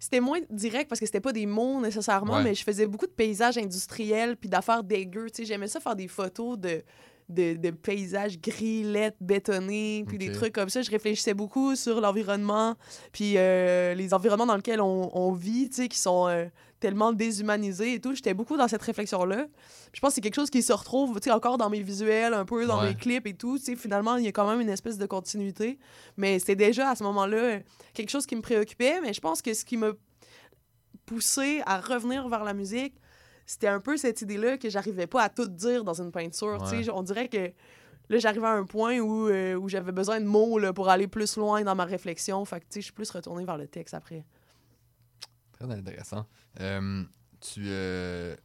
C'était 0.00 0.20
moins 0.20 0.38
direct 0.50 0.88
parce 0.88 1.00
que 1.00 1.06
c'était 1.06 1.20
pas 1.20 1.32
des 1.32 1.46
mots 1.46 1.80
nécessairement, 1.80 2.34
Ouais. 2.34 2.44
mais 2.44 2.54
je 2.54 2.62
faisais 2.62 2.86
beaucoup 2.86 3.06
de 3.06 3.10
paysages 3.12 3.58
industriels 3.58 4.36
puis 4.36 4.48
d'affaires 4.48 4.84
dégueu. 4.84 5.26
Tu 5.30 5.38
sais, 5.42 5.44
j'aimais 5.44 5.66
ça 5.66 5.80
faire 5.80 5.96
des 5.96 6.06
photos 6.08 6.56
de, 6.58 6.84
de, 7.28 7.54
de 7.54 7.70
paysages 7.70 8.40
gris, 8.40 8.82
laids, 8.84 9.14
bétonnés, 9.20 10.04
puis 10.08 10.16
des 10.18 10.32
trucs 10.32 10.52
comme 10.54 10.68
ça. 10.70 10.82
Je 10.82 10.90
réfléchissais 10.90 11.34
beaucoup 11.34 11.76
sur 11.76 12.00
l'environnement, 12.00 12.74
puis 13.12 13.34
euh, 13.36 13.94
les 13.94 14.14
environnements 14.14 14.46
dans 14.46 14.56
lesquels 14.56 14.80
on, 14.80 15.10
on 15.16 15.32
vit, 15.32 15.68
tu 15.68 15.76
sais, 15.76 15.88
qui 15.88 15.98
sont 15.98 16.26
euh, 16.28 16.46
tellement 16.80 17.12
déshumanisés 17.12 17.94
et 17.94 18.00
tout. 18.00 18.14
J'étais 18.14 18.34
beaucoup 18.34 18.56
dans 18.56 18.68
cette 18.68 18.82
réflexion-là. 18.82 19.46
Je 19.92 20.00
pense 20.00 20.10
que 20.10 20.14
c'est 20.16 20.20
quelque 20.20 20.36
chose 20.36 20.48
qui 20.50 20.62
se 20.62 20.72
retrouve, 20.72 21.18
tu 21.20 21.24
sais, 21.24 21.30
encore 21.30 21.58
dans 21.58 21.68
mes 21.70 21.82
visuels, 21.82 22.32
un 22.34 22.44
peu 22.44 22.66
dans 22.66 22.80
Ouais. 22.80 22.90
mes 22.90 22.94
clips 22.94 23.26
et 23.26 23.34
tout. 23.34 23.58
Tu 23.58 23.64
sais, 23.64 23.76
finalement, 23.76 24.16
il 24.16 24.24
y 24.24 24.28
a 24.28 24.32
quand 24.32 24.48
même 24.48 24.60
une 24.60 24.68
espèce 24.70 24.96
de 24.96 25.06
continuité. 25.06 25.78
Mais 26.16 26.38
c'était 26.38 26.56
déjà 26.56 26.90
à 26.90 26.94
ce 26.96 27.02
moment-là 27.04 27.58
quelque 27.94 28.10
chose 28.10 28.24
qui 28.26 28.36
me 28.36 28.42
préoccupait. 28.42 29.00
Mais 29.02 29.12
je 29.12 29.20
pense 29.20 29.42
que 29.42 29.52
ce 29.54 29.64
qui 29.64 29.76
m'a 29.76 29.90
poussé 31.06 31.62
à 31.66 31.80
revenir 31.80 32.28
vers 32.28 32.44
la 32.44 32.54
musique, 32.54 32.94
c'était 33.48 33.68
un 33.68 33.80
peu 33.80 33.96
cette 33.96 34.20
idée-là 34.20 34.58
que 34.58 34.68
j'arrivais 34.68 35.06
pas 35.06 35.22
à 35.22 35.28
tout 35.30 35.48
dire 35.48 35.82
dans 35.82 36.02
une 36.02 36.12
peinture. 36.12 36.62
Ouais. 36.70 36.90
On 36.90 37.02
dirait 37.02 37.28
que 37.28 37.50
là, 38.10 38.18
j'arrivais 38.18 38.46
à 38.46 38.52
un 38.52 38.66
point 38.66 38.98
où, 38.98 39.26
euh, 39.28 39.54
où 39.54 39.70
j'avais 39.70 39.90
besoin 39.90 40.20
de 40.20 40.26
mots 40.26 40.58
là, 40.58 40.74
pour 40.74 40.90
aller 40.90 41.08
plus 41.08 41.34
loin 41.38 41.62
dans 41.62 41.74
ma 41.74 41.86
réflexion. 41.86 42.44
Fait 42.44 42.60
que, 42.60 42.66
je 42.74 42.80
suis 42.80 42.92
plus 42.92 43.10
retournée 43.10 43.46
vers 43.46 43.56
le 43.56 43.66
texte 43.66 43.94
après. 43.94 44.22
Très 45.52 45.64
intéressant. 45.64 46.26
Euh, 46.60 47.02
tu 47.40 47.62
euh, 47.64 48.36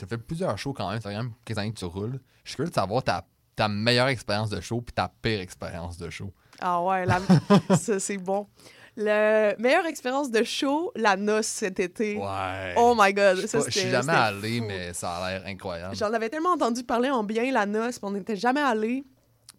as 0.00 0.06
fait 0.06 0.16
plusieurs 0.16 0.56
shows 0.56 0.72
quand 0.72 0.88
même. 0.88 1.02
Ça 1.02 1.10
fait 1.10 1.16
quand 1.16 1.22
même 1.22 1.34
quelques 1.44 1.58
années 1.58 1.72
que 1.74 1.78
tu 1.78 1.84
roules. 1.84 2.18
Je 2.42 2.52
suis 2.52 2.56
curieux 2.56 2.70
de 2.70 2.74
savoir 2.74 3.04
ta, 3.04 3.26
ta 3.56 3.68
meilleure 3.68 4.08
expérience 4.08 4.48
de 4.48 4.62
show 4.62 4.80
puis 4.80 4.94
ta 4.94 5.12
pire 5.20 5.40
expérience 5.40 5.98
de 5.98 6.08
show. 6.08 6.32
Ah 6.60 6.82
ouais, 6.82 7.04
la... 7.04 7.20
c'est 7.76 8.16
bon. 8.16 8.48
La 8.96 9.56
meilleure 9.58 9.86
expérience 9.86 10.30
de 10.30 10.42
show, 10.42 10.92
la 10.96 11.16
noce 11.16 11.46
cet 11.46 11.80
été. 11.80 12.16
Ouais. 12.16 12.74
Oh 12.76 12.94
my 12.98 13.12
god, 13.12 13.36
Je 13.36 13.40
suis 13.40 13.48
ça 13.48 13.60
je 13.66 13.70
suis 13.70 13.88
jamais 13.88 14.12
allé, 14.12 14.60
mais 14.60 14.92
ça 14.92 15.12
a 15.12 15.30
l'air 15.30 15.46
incroyable. 15.46 15.94
J'en 15.96 16.12
avais 16.12 16.28
tellement 16.28 16.50
entendu 16.52 16.82
parler 16.82 17.10
en 17.10 17.22
bien, 17.22 17.50
la 17.52 17.66
noce, 17.66 17.98
puis 17.98 18.08
on 18.08 18.12
n'était 18.12 18.36
jamais 18.36 18.60
allé. 18.60 19.04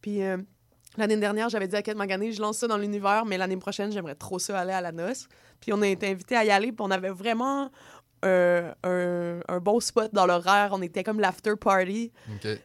Puis 0.01 0.21
euh, 0.21 0.37
l'année 0.97 1.17
dernière, 1.17 1.49
j'avais 1.49 1.67
dit 1.67 1.75
à 1.75 1.81
Kate 1.81 1.97
Magané, 1.97 2.31
je 2.31 2.41
lance 2.41 2.57
ça 2.57 2.67
dans 2.67 2.77
l'univers, 2.77 3.25
mais 3.25 3.37
l'année 3.37 3.57
prochaine, 3.57 3.91
j'aimerais 3.91 4.15
trop 4.15 4.39
ça 4.39 4.59
aller 4.59 4.73
à 4.73 4.81
la 4.81 4.91
noce. 4.91 5.27
Puis 5.59 5.71
on 5.73 5.81
a 5.81 5.87
été 5.87 6.09
invités 6.09 6.35
à 6.35 6.43
y 6.43 6.51
aller, 6.51 6.71
puis 6.71 6.81
on 6.85 6.91
avait 6.91 7.11
vraiment 7.11 7.69
euh, 8.23 8.71
un, 8.83 9.39
un 9.47 9.59
bon 9.59 9.79
spot 9.79 10.13
dans 10.13 10.25
l'horaire. 10.25 10.69
On 10.73 10.81
était 10.81 11.03
comme 11.03 11.19
l'after 11.19 11.55
party. 11.59 12.11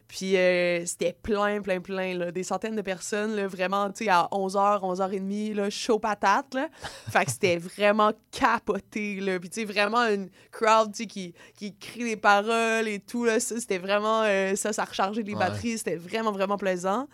Puis 0.07 0.37
euh, 0.37 0.85
c'était 0.85 1.13
plein, 1.21 1.61
plein, 1.61 1.79
plein, 1.81 2.15
là, 2.17 2.31
des 2.31 2.43
centaines 2.43 2.75
de 2.75 2.81
personnes, 2.81 3.35
là, 3.35 3.47
vraiment, 3.47 3.89
tu 3.91 4.05
sais, 4.05 4.09
à 4.09 4.27
11h, 4.31 4.81
11h30, 4.81 5.53
là, 5.55 5.69
chaud 5.69 5.99
patate, 5.99 6.53
là. 6.53 6.69
Fait 7.11 7.25
que 7.25 7.31
c'était 7.31 7.57
vraiment 7.57 8.11
capoté, 8.31 9.19
là. 9.19 9.39
Puis 9.39 9.49
tu 9.49 9.61
sais, 9.61 9.65
vraiment 9.65 10.03
une 10.03 10.29
crowd, 10.51 10.91
qui, 10.93 11.33
qui 11.55 11.75
crie 11.77 12.03
des 12.03 12.17
paroles 12.17 12.87
et 12.87 12.99
tout, 12.99 13.25
là. 13.25 13.39
Ça, 13.39 13.59
c'était 13.59 13.77
vraiment, 13.79 14.23
euh, 14.23 14.55
ça, 14.55 14.73
ça 14.73 14.83
rechargeait 14.85 15.23
les 15.23 15.33
Ouais. 15.33 15.39
batteries, 15.39 15.77
c'était 15.79 15.95
vraiment, 15.95 16.31
vraiment 16.31 16.57
plaisant. 16.57 17.07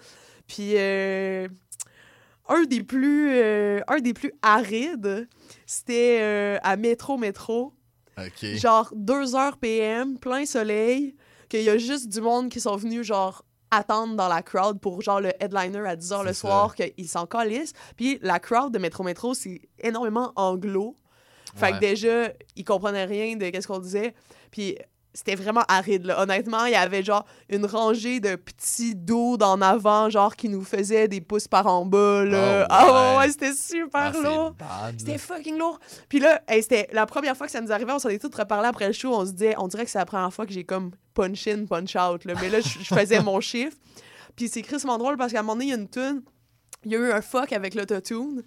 Puis 0.47 0.73
euh, 0.75 1.47
un 2.49 2.63
des 2.63 2.83
plus, 2.83 3.31
un 3.87 3.99
des 4.01 4.13
plus 4.13 4.33
arides, 4.41 5.27
c'était 5.65 6.59
à 6.61 6.75
Métro 6.75 7.17
Métro 7.17 7.73
Genre 8.57 8.89
2 8.95 9.35
heures 9.35 9.57
PM, 9.57 10.17
plein 10.19 10.45
soleil, 10.45 11.15
qu'il 11.49 11.61
y 11.63 11.69
a 11.69 11.77
juste 11.77 12.07
du 12.09 12.21
monde 12.21 12.49
qui 12.49 12.59
sont 12.59 12.75
venus, 12.75 13.05
genre, 13.05 13.43
attendre 13.71 14.15
dans 14.15 14.27
la 14.27 14.41
crowd 14.43 14.79
pour, 14.79 15.01
genre, 15.01 15.19
le 15.19 15.31
headliner 15.43 15.79
à 15.87 15.95
10 15.95 16.11
heures 16.11 16.23
le 16.23 16.29
C'est 16.29 16.41
ça. 16.41 16.47
soir, 16.47 16.75
qu'ils 16.75 17.09
s'en 17.09 17.25
calissent. 17.25 17.73
Puis 17.97 18.19
la 18.21 18.39
crowd 18.39 18.71
de 18.71 18.77
Métro 18.79 19.03
Métro, 19.03 19.33
c'est 19.33 19.61
énormément 19.79 20.31
anglo. 20.35 20.95
Fait 21.55 21.71
que 21.73 21.79
déjà, 21.79 22.31
ils 22.55 22.63
comprenaient 22.63 23.05
rien 23.05 23.35
de 23.35 23.49
qu'est-ce 23.49 23.67
qu'on 23.67 23.77
disait. 23.79 24.15
Puis 24.49 24.75
c'était 25.13 25.35
vraiment 25.35 25.63
aride, 25.67 26.05
là. 26.05 26.21
Honnêtement, 26.21 26.65
il 26.65 26.71
y 26.71 26.75
avait, 26.75 27.03
genre, 27.03 27.25
une 27.49 27.65
rangée 27.65 28.19
de 28.19 28.35
petits 28.35 28.95
dos 28.95 29.37
d'en 29.37 29.61
avant, 29.61 30.09
genre, 30.09 30.35
qui 30.35 30.49
nous 30.49 30.63
faisaient 30.63 31.07
des 31.07 31.21
pouces 31.21 31.47
par 31.47 31.67
en 31.67 31.85
bas, 31.85 32.25
là. 32.25 32.63
Oh, 32.63 32.73
Ah 32.73 33.17
ouais, 33.19 33.29
c'était 33.29 33.53
super 33.53 34.11
Ah, 34.15 34.21
lourd. 34.21 34.55
C'était 34.97 35.17
fucking 35.17 35.57
lourd. 35.57 35.79
Puis 36.09 36.19
là, 36.19 36.41
hey, 36.47 36.63
c'était 36.63 36.89
la 36.91 37.05
première 37.05 37.37
fois 37.37 37.45
que 37.45 37.51
ça 37.51 37.61
nous 37.61 37.71
arrivait, 37.71 37.91
on 37.91 37.99
s'en 37.99 38.09
est 38.09 38.19
tous 38.19 38.35
reparlé 38.35 38.67
après 38.67 38.87
le 38.87 38.93
show, 38.93 39.13
on 39.13 39.25
se 39.25 39.31
disait, 39.31 39.53
on 39.57 39.67
dirait 39.67 39.85
que 39.85 39.91
c'est 39.91 39.99
la 39.99 40.05
première 40.05 40.33
fois 40.33 40.45
que 40.45 40.51
j'ai 40.53 40.63
comme 40.63 40.91
punch 41.13 41.47
in, 41.47 41.65
punch 41.65 41.95
out, 41.95 42.25
là. 42.25 42.33
Mais 42.41 42.49
là, 42.49 42.59
je 42.59 42.69
je 42.81 42.93
faisais 42.95 43.21
mon 43.21 43.39
chiffre. 43.41 43.77
Puis 44.35 44.49
c'est 44.49 44.63
crissement 44.63 44.97
drôle 44.97 45.15
parce 45.15 45.31
qu'à 45.31 45.39
un 45.39 45.43
moment 45.43 45.53
donné, 45.53 45.65
il 45.65 45.69
y 45.69 45.73
a 45.73 45.77
une 45.77 45.87
tune, 45.89 46.23
il 46.85 46.91
y 46.91 46.95
a 46.95 46.97
eu 46.97 47.11
un 47.11 47.21
fuck 47.21 47.53
avec 47.53 47.75
l'autotune. 47.75 48.43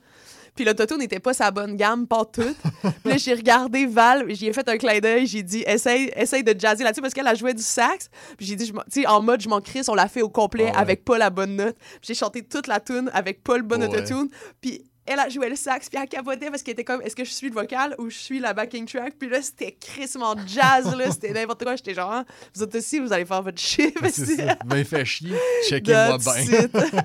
Puis 0.57 0.65
l'autotune 0.65 0.99
n'était 0.99 1.21
pas 1.21 1.35
sa 1.35 1.51
bonne 1.51 1.77
gamme, 1.77 2.07
pas 2.07 2.25
toute. 2.25 2.57
Puis 2.83 2.93
là, 3.13 3.17
j'ai 3.19 3.35
regardé 3.35 3.87
Val, 3.87 4.25
j'y 4.31 4.47
ai 4.49 4.53
fait 4.53 4.69
un 4.69 4.77
clin 4.79 4.99
d'œil, 4.99 5.27
j'ai 5.27 5.43
dit, 5.43 5.63
essaye, 5.67 6.11
essaye 6.17 6.43
de 6.43 6.59
jazzer 6.59 6.83
là-dessus 6.83 7.03
parce 7.03 7.15
qu'elle 7.15 7.27
a 7.29 7.35
joué 7.35 7.53
du 7.55 7.63
sax. 7.63 8.09
Puis 8.37 8.47
j'ai 8.47 8.57
dit, 8.57 8.73
tu 8.73 8.79
sais, 8.89 9.07
en 9.07 9.23
mode, 9.23 9.41
je 9.41 9.49
m'en 9.49 9.61
crisse, 9.61 9.89
on 9.89 9.95
l'a 9.95 10.09
fait 10.09 10.23
au 10.23 10.29
complet 10.31 10.69
Ah 10.69 10.73
ouais. 10.73 10.79
avec 10.79 11.05
pas 11.05 11.19
la 11.19 11.31
bonne 11.31 11.57
note. 11.57 11.77
J'ai 12.03 12.15
chanté 12.15 12.43
toute 12.43 12.67
la 12.67 12.81
tune 12.81 13.11
avec 13.13 13.45
pas 13.45 13.57
le 13.59 13.63
bon 13.63 13.81
Ouais. 13.81 13.87
autotune. 13.89 14.29
Puis 14.61 14.83
elle 15.09 15.21
a 15.21 15.29
joué 15.29 15.49
le 15.49 15.55
sax, 15.55 15.89
puis 15.89 16.01
elle 16.03 16.09
capotait 16.09 16.51
parce 16.51 16.65
qu'elle 16.65 16.73
était 16.73 16.83
comme, 16.83 17.01
est-ce 17.03 17.15
que 17.15 17.25
je 17.25 17.31
suis 17.31 17.49
le 17.49 17.55
vocal 17.55 17.95
ou 17.99 18.11
je 18.11 18.17
suis 18.17 18.41
la 18.41 18.55
backing 18.55 18.87
track? 18.87 19.15
Puis 19.19 19.29
là, 19.29 19.41
c'était 19.41 19.71
crissement 19.73 20.35
jazz, 20.49 20.93
là, 20.97 21.11
c'était 21.13 21.33
n'importe 21.33 21.63
quoi. 21.63 21.77
J'étais 21.77 21.95
genre, 21.95 22.11
Ah, 22.11 22.25
vous 22.55 22.65
êtes 22.65 22.75
aussi, 22.75 22.99
vous 22.99 23.13
allez 23.13 23.25
faire 23.25 23.43
votre 23.43 23.61
chiffre. 23.61 24.03
C'est 24.11 24.37
ça. 24.37 24.57
Mais 24.67 24.83
fait 24.83 25.05
chier. 25.05 25.37
Checkez-moi 25.69 26.19
bien. 26.19 26.69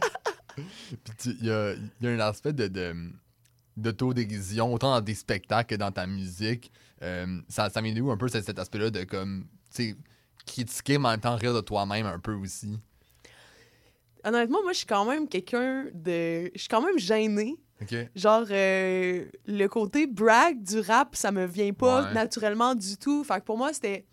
Puis 0.56 1.38
il 1.42 1.46
y 1.46 1.48
y 1.48 2.08
a 2.08 2.10
un 2.12 2.20
aspect 2.20 2.54
de, 2.54 2.68
de 2.68 2.94
d'autodérision, 3.82 4.74
autant 4.74 4.92
dans 4.92 5.02
des 5.02 5.16
spectacles 5.16 5.76
que 5.76 5.80
dans 5.80 5.92
ta 5.92 6.08
musique. 6.08 6.72
Euh, 7.02 7.42
ça, 7.50 7.70
ça 7.70 7.82
vient 7.82 7.94
d'où 7.94 8.12
un 8.12 8.18
peu 8.18 8.28
cet, 8.28 8.46
cet 8.46 8.60
aspect-là 8.60 8.90
de 8.92 9.04
comme, 9.04 9.46
tu 9.76 9.90
sais, 9.92 9.96
critiquer, 10.46 10.98
mais 10.98 11.08
en 11.08 11.12
même 11.12 11.20
temps 11.20 11.36
rire 11.36 11.54
de 11.54 11.62
toi-même 11.62 12.06
un 12.06 12.20
peu 12.20 12.34
aussi? 12.34 12.80
Honnêtement, 14.24 14.62
moi, 14.62 14.72
je 14.74 14.78
suis 14.80 14.88
quand 14.88 15.06
même 15.06 15.28
quelqu'un 15.28 15.86
de. 15.94 16.52
Je 16.54 16.60
suis 16.60 16.68
quand 16.68 16.82
même 16.82 17.00
gênée. 17.00 17.56
OK? 17.82 17.96
Genre, 18.16 18.46
euh, 18.52 19.26
le 19.48 19.68
côté 19.68 20.06
brag 20.06 20.62
du 20.62 20.80
rap, 20.80 21.16
ça 21.16 21.32
me 21.32 21.46
vient 21.48 21.74
pas 21.74 22.04
Ouais. 22.06 22.14
naturellement 22.14 22.76
du 22.76 22.98
tout. 22.98 23.24
Fait 23.24 23.40
que 23.40 23.46
pour 23.46 23.58
moi, 23.58 23.74
c'était 23.74 24.06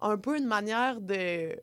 un 0.00 0.16
peu 0.16 0.38
une 0.38 0.46
manière 0.46 1.00
de. 1.00 1.56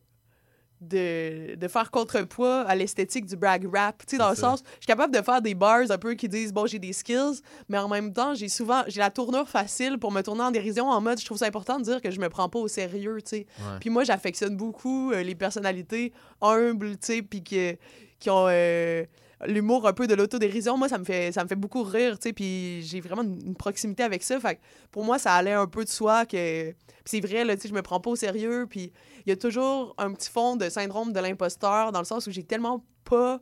De, 0.79 1.55
de 1.55 1.67
faire 1.67 1.89
contrepoids 1.89 2.61
à 2.61 2.75
l'esthétique 2.75 3.25
du 3.25 3.35
brag 3.35 3.67
rap. 3.73 4.03
Tu 4.05 4.11
sais, 4.11 4.17
dans 4.19 4.29
le 4.29 4.35
ça. 4.35 4.41
sens, 4.51 4.63
je 4.63 4.71
suis 4.81 4.85
capable 4.85 5.11
de 5.11 5.23
faire 5.23 5.41
des 5.41 5.55
bars 5.55 5.89
un 5.89 5.97
peu 5.97 6.13
qui 6.13 6.29
disent, 6.29 6.53
bon, 6.53 6.67
j'ai 6.67 6.77
des 6.77 6.93
skills, 6.93 7.41
mais 7.67 7.79
en 7.79 7.87
même 7.87 8.13
temps, 8.13 8.35
j'ai 8.35 8.47
souvent, 8.47 8.83
j'ai 8.87 8.99
la 8.99 9.09
tournure 9.09 9.49
facile 9.49 9.97
pour 9.97 10.11
me 10.11 10.21
tourner 10.21 10.43
en 10.43 10.51
dérision 10.51 10.87
en 10.87 11.01
mode, 11.01 11.19
je 11.19 11.25
trouve 11.25 11.39
ça 11.39 11.47
important 11.47 11.79
de 11.79 11.83
dire 11.83 11.99
que 11.99 12.11
je 12.11 12.19
me 12.19 12.29
prends 12.29 12.47
pas 12.47 12.59
au 12.59 12.67
sérieux, 12.67 13.17
tu 13.23 13.29
sais. 13.29 13.45
Ouais. 13.59 13.79
Puis 13.79 13.89
moi, 13.89 14.03
j'affectionne 14.03 14.55
beaucoup 14.55 15.11
euh, 15.11 15.23
les 15.23 15.33
personnalités 15.33 16.13
humbles, 16.41 16.91
tu 16.91 17.07
sais, 17.07 17.21
puis 17.23 17.43
que- 17.43 17.75
qui 18.19 18.29
ont 18.29 18.45
euh, 18.47 19.03
l'humour 19.45 19.87
un 19.87 19.93
peu 19.93 20.07
de 20.07 20.15
l'autodérision, 20.15 20.77
moi, 20.77 20.89
ça 20.89 20.97
me 20.97 21.03
fait, 21.03 21.31
ça 21.31 21.43
me 21.43 21.47
fait 21.47 21.55
beaucoup 21.55 21.83
rire, 21.83 22.17
tu 22.17 22.29
sais, 22.29 22.33
puis 22.33 22.81
j'ai 22.83 23.01
vraiment 23.01 23.21
une, 23.21 23.39
une 23.45 23.55
proximité 23.55 24.03
avec 24.03 24.23
ça. 24.23 24.39
Fait 24.39 24.55
que 24.55 24.61
pour 24.91 25.03
moi, 25.03 25.19
ça 25.19 25.33
allait 25.33 25.53
un 25.53 25.67
peu 25.67 25.83
de 25.83 25.89
soi 25.89 26.25
que... 26.25 26.73
C'est 27.05 27.21
vrai, 27.21 27.45
là, 27.45 27.55
tu 27.55 27.61
sais, 27.61 27.67
je 27.69 27.73
me 27.73 27.81
prends 27.81 27.99
pas 27.99 28.09
au 28.09 28.15
sérieux, 28.15 28.65
puis 28.69 28.91
il 29.25 29.29
y 29.29 29.31
a 29.31 29.35
toujours 29.37 29.93
un 29.97 30.11
petit 30.13 30.29
fond 30.29 30.55
de 30.55 30.67
syndrome 30.69 31.13
de 31.13 31.19
l'imposteur, 31.19 31.91
dans 31.91 31.99
le 31.99 32.05
sens 32.05 32.27
où 32.27 32.31
j'ai 32.31 32.43
tellement 32.43 32.83
pas 33.05 33.39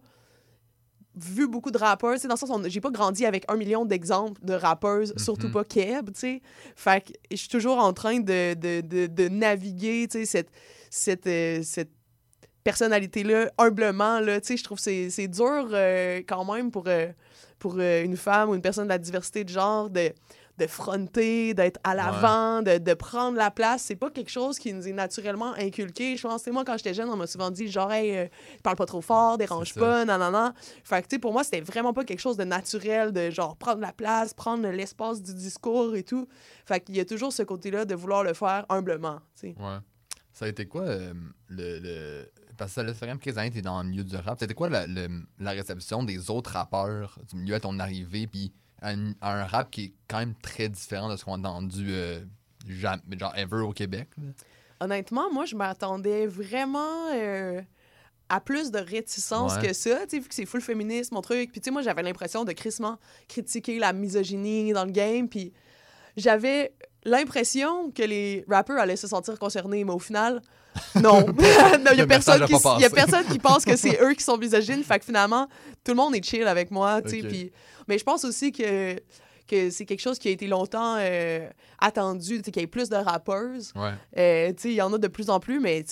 vu 1.16 1.48
beaucoup 1.48 1.72
de 1.72 1.78
rappeurs, 1.78 2.20
tu 2.20 2.28
dans 2.28 2.34
le 2.34 2.38
sens 2.40 2.62
j'ai 2.68 2.82
pas 2.82 2.92
grandi 2.92 3.26
avec 3.26 3.46
un 3.48 3.56
million 3.56 3.86
d'exemples 3.86 4.40
de 4.44 4.54
rappeuses, 4.54 5.14
surtout 5.18 5.48
Mhm. 5.48 5.54
pas 5.54 5.64
Keb, 5.64 6.12
tu 6.12 6.20
sais. 6.20 6.42
Fait 6.76 7.02
que 7.02 7.14
je 7.32 7.38
suis 7.38 7.48
toujours 7.48 7.78
en 7.80 7.94
train 7.94 8.20
de, 8.20 8.54
de, 8.54 8.82
de, 8.82 9.08
de 9.08 9.28
naviguer, 9.30 10.08
tu 10.12 10.20
sais, 10.20 10.26
cette, 10.26 10.50
cette, 10.90 11.28
euh, 11.28 11.62
cette 11.64 11.92
personnalité-là, 12.66 13.52
humblement, 13.58 14.20
là, 14.20 14.42
tu 14.42 14.48
sais, 14.48 14.58
je 14.58 14.64
trouve 14.64 14.78
que 14.80 14.84
c'est 14.84 15.10
c'est 15.10 15.30
dur 15.30 15.70
euh, 15.72 16.18
quand 16.28 16.52
même 16.54 16.72
pour, 16.72 16.84
euh, 16.88 17.08
pour 17.60 17.76
euh, 17.80 18.04
une 18.04 18.18
femme 18.18 18.50
ou 18.50 18.56
une 18.56 18.62
personne 18.62 18.86
de 18.86 18.90
la 18.90 18.98
diversité 18.98 19.44
de 19.46 19.50
genre 19.50 19.90
de, 19.90 20.12
de 20.58 20.68
fronter, 20.68 21.54
d'être 21.54 21.80
à 21.84 21.94
l'avant, 21.96 22.62
de, 22.64 22.80
de 22.80 22.94
prendre 22.96 23.38
la 23.38 23.52
place. 23.52 23.84
C'est 23.84 23.96
pas 23.96 24.10
quelque 24.10 24.32
chose 24.32 24.58
qui 24.58 24.74
nous 24.74 24.88
est 24.88 24.94
naturellement 24.94 25.54
inculqué. 25.54 26.18
Je 26.18 26.24
pense, 26.28 26.42
sais, 26.44 26.52
moi, 26.52 26.64
quand 26.66 26.76
j'étais 26.78 26.94
jeune, 26.96 27.08
on 27.10 27.16
m'a 27.16 27.28
souvent 27.28 27.52
dit, 27.52 27.68
genre, 27.70 27.92
hey, 27.92 28.30
parle 28.64 28.78
pas 28.78 28.86
trop 28.88 29.02
fort, 29.02 29.38
dérange 29.38 29.68
C'est 29.74 29.80
ça. 29.80 29.86
pas, 29.86 30.06
nanana. 30.06 30.54
Fait 30.84 31.02
que, 31.04 31.08
tu 31.08 31.16
sais, 31.18 31.20
pour 31.20 31.34
moi, 31.34 31.44
c'était 31.44 31.62
vraiment 31.62 31.94
pas 31.94 32.04
quelque 32.04 32.20
chose 32.22 32.36
de 32.38 32.46
naturel, 32.46 33.12
de 33.12 33.30
genre 33.30 33.56
prendre 33.58 33.82
la 33.82 33.94
place, 33.94 34.34
prendre 34.34 34.68
l'espace 34.70 35.22
du 35.22 35.34
discours 35.36 35.96
et 35.96 36.04
tout. 36.04 36.28
Fait 36.66 36.80
qu'il 36.80 36.96
y 36.98 37.00
a 37.00 37.06
toujours 37.06 37.32
ce 37.32 37.44
côté-là 37.44 37.86
de 37.86 37.94
vouloir 37.94 38.24
le 38.24 38.34
faire 38.34 38.66
humblement, 38.70 39.20
tu 39.40 39.50
sais. 39.50 39.56
Ouais. 39.60 39.78
Ça 40.34 40.46
a 40.46 40.48
été 40.50 40.66
quoi 40.66 40.82
euh, 40.82 41.14
le, 41.48 41.80
le- 41.80 42.26
Parce 42.58 42.74
que 42.76 42.86
ça 42.88 42.94
fait 42.94 43.08
quelques 43.18 43.38
années 43.38 43.50
que 43.50 43.56
t'es 43.56 43.62
dans 43.62 43.82
le 43.84 43.90
milieu 43.90 44.04
du 44.04 44.16
rap. 44.16 44.38
C'était 44.40 44.54
quoi 44.54 44.70
la, 44.70 44.86
la 45.40 45.52
réception 45.52 46.04
des 46.04 46.30
autres 46.30 46.52
rappeurs 46.52 47.20
du 47.30 47.36
milieu 47.38 47.56
à 47.56 47.60
ton 47.60 47.78
arrivée, 47.80 48.28
puis 48.28 48.52
à, 48.82 48.90
un- 48.92 49.14
à 49.22 49.42
un 49.42 49.46
rap 49.46 49.72
qui 49.72 49.84
est 49.86 49.94
quand 50.08 50.20
même 50.20 50.36
très 50.36 50.70
différent 50.70 51.10
de 51.10 51.16
ce 51.18 51.26
qu'on 51.26 51.44
a 51.44 51.50
entendu 51.50 51.88
euh, 51.90 52.24
genre 52.68 52.98
ever 53.36 53.58
au 53.62 53.72
Québec? 53.74 54.10
là? 54.18 54.24
Honnêtement, 54.82 55.32
moi, 55.32 55.46
je 55.46 55.56
m'attendais 55.56 56.28
vraiment 56.28 57.10
euh, 57.14 57.62
à 58.28 58.42
plus 58.42 58.72
de 58.72 58.80
réticence 58.80 59.56
Ouais. 59.56 59.68
que 59.68 59.74
ça, 59.74 60.02
tu 60.04 60.18
sais, 60.18 60.20
vu 60.20 60.28
que 60.28 60.36
c'est 60.36 60.46
full 60.46 60.62
féministe, 60.62 61.14
mon 61.14 61.22
truc. 61.22 61.52
Puis, 61.52 61.62
tu 61.62 61.66
sais, 61.66 61.72
moi, 61.72 61.82
j'avais 61.82 62.04
l'impression 62.04 62.44
de 62.44 62.52
crissement 62.52 63.00
critiquer 63.30 63.80
la 63.80 63.94
misogynie 63.94 64.74
dans 64.74 64.84
le 64.84 64.92
game. 64.92 65.30
Puis, 65.30 65.54
j'avais 66.18 66.74
l'impression 67.06 67.92
que 67.92 68.04
les 68.04 68.46
rappers 68.50 68.78
allaient 68.78 68.96
se 68.96 69.08
sentir 69.08 69.38
concernés, 69.40 69.84
mais 69.84 69.94
au 69.94 70.00
final, 70.00 70.42
non. 71.02 71.26
Il 71.40 71.94
y 71.94 71.96
Le 71.98 72.04
a 72.04 72.08
personne 72.08 72.46
qui 72.46 72.54
y 72.54 72.86
a 72.86 72.90
personne 72.90 73.26
qui 73.26 73.40
pense 73.40 73.64
que 73.64 73.76
c'est 73.76 73.98
eux 74.04 74.14
qui 74.14 74.24
sont 74.24 74.38
misogynes. 74.38 74.84
Fait 74.84 75.00
que 75.00 75.06
finalement, 75.06 75.48
tout 75.84 75.92
le 75.92 75.96
monde 75.96 76.16
est 76.16 76.24
chill 76.24 76.48
avec 76.48 76.72
moi, 76.72 77.02
mais 77.88 77.98
je 77.98 78.04
pense 78.04 78.26
aussi 78.26 78.52
que 78.52 78.96
que 79.48 79.70
c'est 79.70 79.86
quelque 79.86 80.02
chose 80.02 80.18
qui 80.18 80.28
a 80.28 80.32
été 80.32 80.48
longtemps 80.48 80.96
euh, 80.98 81.48
attendu, 81.80 82.42
qu'il 82.42 82.58
y 82.58 82.64
ait 82.64 82.68
plus 82.68 82.90
de 82.90 82.96
rappeuses. 82.96 83.74
Ouais. 83.76 83.92
Euh, 84.18 84.54
il 84.64 84.72
y 84.72 84.82
en 84.82 84.92
a 84.92 84.98
de 84.98 85.08
plus 85.08 85.30
en 85.30 85.40
plus, 85.40 85.60
mais 85.60 85.86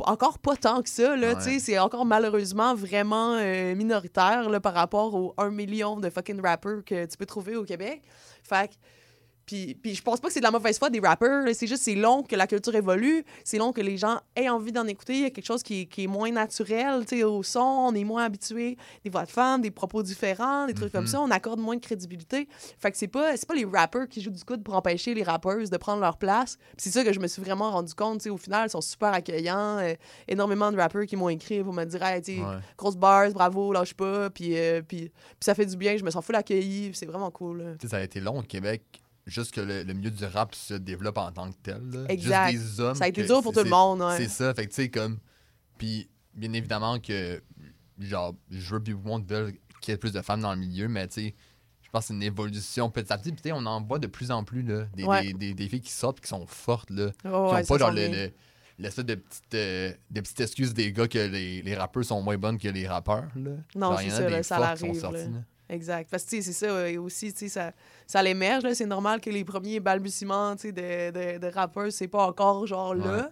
encore 0.00 0.40
pas 0.40 0.56
tant 0.56 0.82
que 0.82 0.88
ça, 0.88 1.14
là, 1.16 1.34
Ouais. 1.34 1.58
c'est 1.60 1.78
encore 1.78 2.04
malheureusement 2.04 2.74
vraiment 2.74 3.36
euh, 3.38 3.76
minoritaire, 3.76 4.50
là, 4.50 4.58
par 4.58 4.74
rapport 4.74 5.14
aux 5.14 5.34
1 5.38 5.50
million 5.50 6.00
de 6.00 6.10
fucking 6.10 6.40
rappers 6.40 6.84
que 6.84 7.04
tu 7.06 7.16
peux 7.16 7.26
trouver 7.26 7.54
au 7.54 7.62
Québec. 7.64 8.02
Fait 8.42 8.68
que, 8.68 8.74
puis, 9.46 9.74
puis 9.74 9.94
je 9.94 10.02
pense 10.02 10.20
pas 10.20 10.28
que 10.28 10.34
c'est 10.34 10.40
de 10.40 10.44
la 10.44 10.50
mauvaise 10.50 10.78
foi 10.78 10.90
des 10.90 11.00
rappers, 11.00 11.44
c'est 11.54 11.66
juste 11.66 11.82
c'est 11.82 11.94
long 11.94 12.22
que 12.22 12.34
la 12.36 12.46
culture 12.46 12.74
évolue, 12.74 13.24
c'est 13.44 13.58
long 13.58 13.72
que 13.72 13.80
les 13.80 13.96
gens 13.96 14.18
aient 14.36 14.48
envie 14.48 14.72
d'en 14.72 14.86
écouter, 14.86 15.14
il 15.14 15.20
y 15.20 15.24
a 15.26 15.30
quelque 15.30 15.44
chose 15.46 15.62
qui, 15.62 15.82
est- 15.82 15.86
qui 15.86 16.04
est 16.04 16.06
moins 16.06 16.30
naturel, 16.30 17.04
au 17.24 17.42
son, 17.42 17.60
on 17.60 17.94
est 17.94 18.04
moins 18.04 18.24
habitué, 18.24 18.76
des 19.04 19.10
voix 19.10 19.24
de 19.24 19.30
femmes, 19.30 19.60
des 19.60 19.70
propos 19.70 20.02
différents, 20.02 20.66
des 20.66 20.74
trucs 20.74 20.92
comme 20.92 21.02
Mhm. 21.04 21.08
ça, 21.08 21.20
on 21.20 21.30
accorde 21.30 21.60
moins 21.60 21.76
de 21.76 21.80
crédibilité. 21.80 22.48
Fait 22.78 22.90
que 22.90 22.96
c'est 22.96 23.08
pas, 23.08 23.32
pas 23.46 23.54
les 23.54 23.64
rappers 23.64 24.08
qui 24.08 24.20
jouent 24.22 24.30
du 24.30 24.44
coude 24.44 24.62
pour 24.62 24.74
empêcher 24.74 25.14
les 25.14 25.22
rappeuses 25.22 25.70
de 25.70 25.76
prendre 25.76 26.00
leur 26.00 26.16
place. 26.16 26.56
C'est 26.76 26.90
ça 26.90 27.04
que 27.04 27.12
je 27.12 27.20
me 27.20 27.26
suis 27.26 27.42
vraiment 27.42 27.70
rendu 27.70 27.94
compte. 27.94 28.26
Au 28.26 28.36
final, 28.36 28.68
ils 28.68 28.70
sont 28.70 28.80
super 28.80 29.12
accueillants. 29.12 29.78
euh, 29.78 29.94
énormément 30.28 30.70
de 30.72 30.76
rappers 30.76 31.06
qui 31.06 31.16
m'ont 31.16 31.28
écrit 31.28 31.62
pour 31.62 31.72
me 31.72 31.84
dire 31.84 32.02
hey, 32.02 32.22
Ouais. 32.40 32.42
grosse 32.78 32.96
bars, 32.96 33.30
bravo, 33.30 33.72
lâche 33.72 33.94
pas. 33.94 34.30
Puis, 34.30 34.56
euh, 34.58 34.80
puis, 34.82 35.08
puis 35.08 35.10
ça 35.40 35.54
fait 35.54 35.66
du 35.66 35.76
bien. 35.76 35.96
Je 35.96 36.04
me 36.04 36.10
sens 36.10 36.24
full 36.24 36.34
accueilli. 36.36 36.90
C'est 36.94 37.06
vraiment 37.06 37.30
cool. 37.30 37.76
ça 37.86 37.98
a 37.98 38.02
été 38.02 38.20
long 38.20 38.38
au 38.38 38.42
Québec, 38.42 38.82
juste 39.26 39.54
que 39.54 39.60
le, 39.60 39.82
le 39.82 39.92
milieu 39.94 40.10
du 40.10 40.24
rap 40.24 40.54
se 40.54 40.74
développe 40.74 41.18
en 41.18 41.32
tant 41.32 41.50
que 41.50 41.56
tel. 41.62 41.80
là. 41.90 42.04
Exact. 42.08 42.50
Juste 42.52 42.62
des 42.76 42.80
hommes. 42.80 42.94
Ça 42.94 43.04
a 43.04 43.08
été 43.08 43.22
que 43.22 43.26
dur 43.26 43.42
pour 43.42 43.52
tout 43.52 43.62
le 43.64 43.70
monde. 43.70 44.00
ouais. 44.02 44.16
C'est 44.18 44.28
ça, 44.28 44.52
fait 44.54 44.64
que 44.66 44.70
tu 44.70 44.76
sais, 44.82 44.88
comme. 44.90 45.18
Puis, 45.78 46.08
bien 46.34 46.52
évidemment 46.52 46.98
que, 47.00 47.42
genre, 47.98 48.34
je 48.50 48.74
veux 48.74 48.80
plus 48.82 48.92
le 48.92 48.98
monde 48.98 49.26
veulent 49.28 49.54
qu'il 49.80 49.92
y 49.92 49.94
ait 49.94 49.98
plus 49.98 50.12
de 50.12 50.20
femmes 50.22 50.40
dans 50.40 50.52
le 50.54 50.60
milieu, 50.60 50.88
mais 50.88 51.06
tu 51.08 51.14
sais, 51.22 51.34
je 51.82 51.90
pense 51.90 52.02
que 52.02 52.06
c'est 52.08 52.14
une 52.14 52.22
évolution 52.22 52.90
petit 52.90 53.12
à 53.12 53.18
petit. 53.18 53.32
Puis, 53.32 53.42
tu 53.42 53.48
sais, 53.48 53.52
on 53.52 53.64
en 53.66 53.82
voit 53.82 53.98
de 53.98 54.06
plus 54.06 54.30
en 54.30 54.44
plus, 54.44 54.62
là, 54.62 54.84
des, 54.94 55.04
Ouais. 55.04 55.26
des, 55.26 55.32
des, 55.34 55.54
des 55.54 55.68
filles 55.68 55.80
qui 55.80 55.92
sortent, 55.92 56.20
qui 56.20 56.28
sont 56.28 56.46
fortes, 56.46 56.90
là. 56.90 57.10
Oh, 57.24 57.48
qui 57.50 57.54
ouais, 57.56 57.62
ont 57.62 57.66
pas, 57.66 57.78
genre, 57.78 57.90
le, 57.92 58.08
le- 58.08 58.32
l'espèce 58.78 59.04
de 59.04 59.14
petites, 59.14 59.54
euh, 59.54 59.92
de 60.10 60.20
petites 60.20 60.40
excuses 60.40 60.74
des 60.74 60.92
gars 60.92 61.06
que 61.06 61.18
les, 61.18 61.62
les 61.62 61.74
rappeurs 61.76 62.04
sont 62.04 62.20
moins 62.22 62.36
bonnes 62.36 62.58
que 62.58 62.68
les 62.68 62.88
rappeurs, 62.88 63.28
là. 63.36 63.52
Non, 63.76 63.96
c'est 63.98 64.10
ça, 64.10 64.28
là, 64.28 64.42
ça 64.42 64.56
fortes 64.58 64.72
qui 64.74 64.78
sont 64.80 64.86
l'arrive, 64.86 65.00
sorties, 65.00 65.32
là. 65.32 65.44
Exact. 65.68 66.08
Parce 66.10 66.24
que, 66.24 66.30
tu 66.30 66.36
sais, 66.36 66.52
c'est 66.52 66.66
ça. 66.66 66.72
euh, 66.72 66.86
Et 66.86 66.98
aussi, 66.98 67.32
tu 67.32 67.38
sais, 67.40 67.48
ça, 67.48 67.72
ça 68.06 68.22
l'émerge. 68.22 68.70
C'est 68.74 68.86
normal 68.86 69.20
que 69.20 69.30
les 69.30 69.44
premiers 69.44 69.80
balbutiements, 69.80 70.54
tu 70.56 70.68
sais, 70.68 70.72
de, 70.72 71.10
de, 71.10 71.38
de 71.38 71.46
rappeurs, 71.52 71.90
c'est 71.90 72.08
pas 72.08 72.26
encore, 72.26 72.66
genre, 72.66 72.94
là. 72.94 73.16
Ouais. 73.16 73.22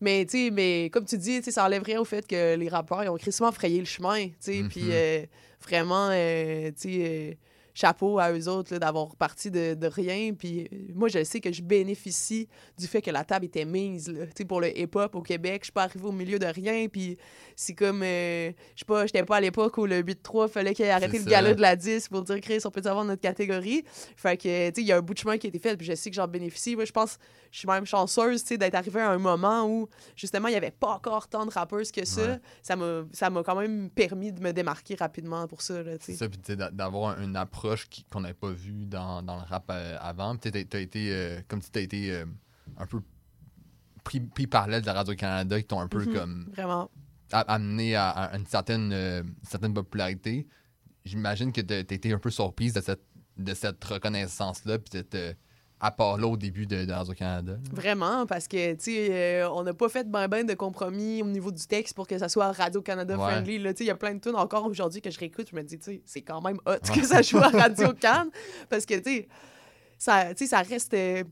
Mais, 0.00 0.26
tu 0.26 0.46
sais, 0.46 0.50
mais 0.50 0.90
comme 0.92 1.04
tu 1.04 1.16
dis, 1.18 1.38
tu 1.38 1.44
sais, 1.44 1.50
ça 1.50 1.64
enlève 1.64 1.82
rien 1.82 2.00
au 2.00 2.04
fait 2.04 2.26
que 2.26 2.54
les 2.54 2.68
rappeurs, 2.68 3.02
ils 3.02 3.08
ont 3.08 3.16
crissement 3.16 3.50
frayé 3.50 3.78
le 3.80 3.86
chemin, 3.86 4.26
tu 4.28 4.34
sais. 4.40 4.62
Mhm. 4.62 4.68
Puis, 4.68 4.88
euh, 4.90 5.24
vraiment, 5.62 6.08
euh, 6.12 6.70
tu 6.70 6.92
sais, 6.92 6.98
euh, 7.00 7.34
chapeau 7.78 8.18
à 8.18 8.32
eux 8.32 8.48
autres, 8.48 8.76
d'avoir 8.78 9.14
parti 9.14 9.50
de, 9.50 9.74
de 9.74 9.86
rien. 9.86 10.32
Puis, 10.34 10.68
euh, 10.72 10.76
moi, 10.94 11.08
je 11.08 11.22
sais 11.22 11.40
que 11.40 11.52
je 11.52 11.62
bénéficie 11.62 12.48
du 12.76 12.86
fait 12.86 13.00
que 13.00 13.10
la 13.10 13.24
table 13.24 13.44
était 13.44 13.64
mise, 13.64 14.08
là. 14.08 14.24
Pour 14.48 14.60
le 14.60 14.76
hip-hop 14.76 15.14
au 15.14 15.22
Québec, 15.22 15.60
je 15.62 15.66
suis 15.66 15.72
pas 15.72 15.84
arrivée 15.84 16.06
au 16.06 16.12
milieu 16.12 16.38
de 16.38 16.46
rien. 16.46 16.88
Puis, 16.88 17.16
c'est 17.54 17.74
comme, 17.74 18.02
euh, 18.02 18.50
je 18.74 18.80
sais 18.80 18.84
pas, 18.84 19.06
j'étais 19.06 19.22
pas 19.22 19.36
à 19.36 19.40
l'époque 19.40 19.78
où 19.78 19.86
le 19.86 20.02
8-3 20.02 20.48
fallait 20.48 20.74
qu'il 20.74 20.86
ait 20.86 20.90
arrêté 20.90 21.18
C'est 21.18 21.24
le 21.24 21.30
gala 21.30 21.54
de 21.54 21.60
la 21.60 21.76
10 21.76 22.08
pour 22.08 22.22
dire, 22.22 22.40
Chris, 22.40 22.58
on 22.64 22.70
peut 22.70 22.82
avoir 22.84 23.04
notre 23.04 23.20
catégorie. 23.20 23.84
Fait 24.16 24.36
que, 24.36 24.70
tu 24.70 24.80
il 24.80 24.86
y 24.86 24.92
a 24.92 24.96
un 24.96 25.00
bout 25.00 25.14
de 25.14 25.18
chemin 25.18 25.38
qui 25.38 25.46
a 25.46 25.48
été 25.48 25.58
fait, 25.60 25.76
puis 25.76 25.86
je 25.86 25.94
sais 25.94 26.10
que 26.10 26.16
j'en 26.16 26.26
bénéficie. 26.26 26.74
Moi, 26.74 26.84
je 26.84 26.92
pense, 26.92 27.18
je 27.52 27.60
suis 27.60 27.68
même 27.68 27.86
chanceuse, 27.86 28.44
d'être 28.44 28.74
arrivée 28.74 29.00
à 29.00 29.10
un 29.10 29.18
moment 29.18 29.66
où, 29.66 29.88
justement, 30.16 30.48
il 30.48 30.54
y 30.54 30.56
avait 30.56 30.72
pas 30.72 30.88
encore 30.88 31.28
tant 31.28 31.46
de 31.46 31.50
rappeuses 31.50 31.92
que 31.92 32.04
ça. 32.04 32.22
Ouais. 32.22 32.40
Ça 33.12 33.30
m'a 33.30 33.42
quand 33.42 33.54
même 33.56 33.90
permis 33.90 34.32
de 34.32 34.40
me 34.40 34.52
démarquer 34.52 34.96
rapidement 34.96 35.46
pour 35.46 35.62
ça, 35.62 35.82
là, 35.82 35.92
ça, 36.00 36.28
puis 36.28 36.56
d'avoir 36.72 37.20
une 37.20 37.36
approche 37.36 37.67
qu'on 38.10 38.20
n'avait 38.20 38.34
pas 38.34 38.50
vue 38.50 38.86
dans, 38.86 39.22
dans 39.22 39.36
le 39.36 39.42
rap 39.42 39.64
euh, 39.70 39.96
avant. 40.00 40.36
Tu 40.36 40.48
as 40.48 40.78
été, 40.78 41.12
euh, 41.12 41.40
comme 41.48 41.60
si 41.62 41.70
tu 41.70 41.78
as 41.78 41.82
été 41.82 42.12
euh, 42.12 42.24
un 42.76 42.86
peu 42.86 43.00
pris, 44.04 44.20
pris 44.20 44.46
par 44.46 44.66
l'aile 44.68 44.82
de 44.82 44.90
Radio-Canada 44.90 45.60
qui 45.60 45.66
t'ont 45.66 45.80
un 45.80 45.88
peu 45.88 46.04
Mhm. 46.04 46.14
comme 46.14 46.48
Vraiment. 46.52 46.90
amené 47.32 47.94
à, 47.94 48.08
à 48.10 48.36
une 48.36 48.46
certaine, 48.46 48.92
euh, 48.92 49.22
certaine 49.42 49.74
popularité. 49.74 50.46
J'imagine 51.04 51.52
que 51.52 51.60
tu 51.60 51.74
as 51.74 51.78
été 51.80 52.12
un 52.12 52.18
peu 52.18 52.30
surprise 52.30 52.72
de 52.72 52.80
cette, 52.80 53.02
de 53.36 53.54
cette 53.54 53.82
reconnaissance-là, 53.84 54.78
puis 54.78 54.90
cet 54.92 55.14
euh, 55.14 55.34
apport-là 55.80 56.26
au 56.26 56.36
début 56.36 56.66
de, 56.66 56.84
de 56.84 56.92
Radio-Canada. 56.92 57.52
là. 57.52 57.58
Vraiment, 57.72 58.26
parce 58.26 58.48
que, 58.48 58.72
tu 58.74 58.78
sais, 58.84 59.08
euh, 59.10 59.50
on 59.50 59.62
n'a 59.62 59.74
pas 59.74 59.88
fait 59.88 60.10
ben 60.10 60.26
ben 60.28 60.44
de 60.46 60.54
compromis 60.54 61.22
au 61.22 61.26
niveau 61.26 61.50
du 61.52 61.66
texte 61.66 61.94
pour 61.94 62.06
que 62.06 62.18
ça 62.18 62.28
soit 62.28 62.50
Radio-Canada 62.52 63.16
Ouais. 63.16 63.22
friendly. 63.24 63.58
là. 63.58 63.72
Tu 63.72 63.78
sais, 63.78 63.84
il 63.84 63.88
y 63.88 63.90
a 63.90 63.94
plein 63.96 64.14
de 64.14 64.20
tunes 64.20 64.36
encore 64.36 64.66
aujourd'hui 64.66 65.00
que 65.00 65.10
je 65.10 65.18
réécoute, 65.18 65.48
je 65.50 65.56
me 65.56 65.62
dis, 65.62 65.78
tu 65.78 65.84
sais, 65.84 66.02
c'est 66.04 66.22
quand 66.22 66.40
même 66.40 66.58
hot 66.66 66.92
que 66.94 67.02
ça 67.04 67.22
joue 67.22 67.38
à 67.38 67.48
Radio-Can. 67.48 68.26
parce 68.68 68.84
que, 68.86 68.94
tu 68.94 69.02
sais, 69.10 69.28
ça, 69.98 70.26
ça 70.34 70.62
reste... 70.62 70.94
euh, 70.94 71.22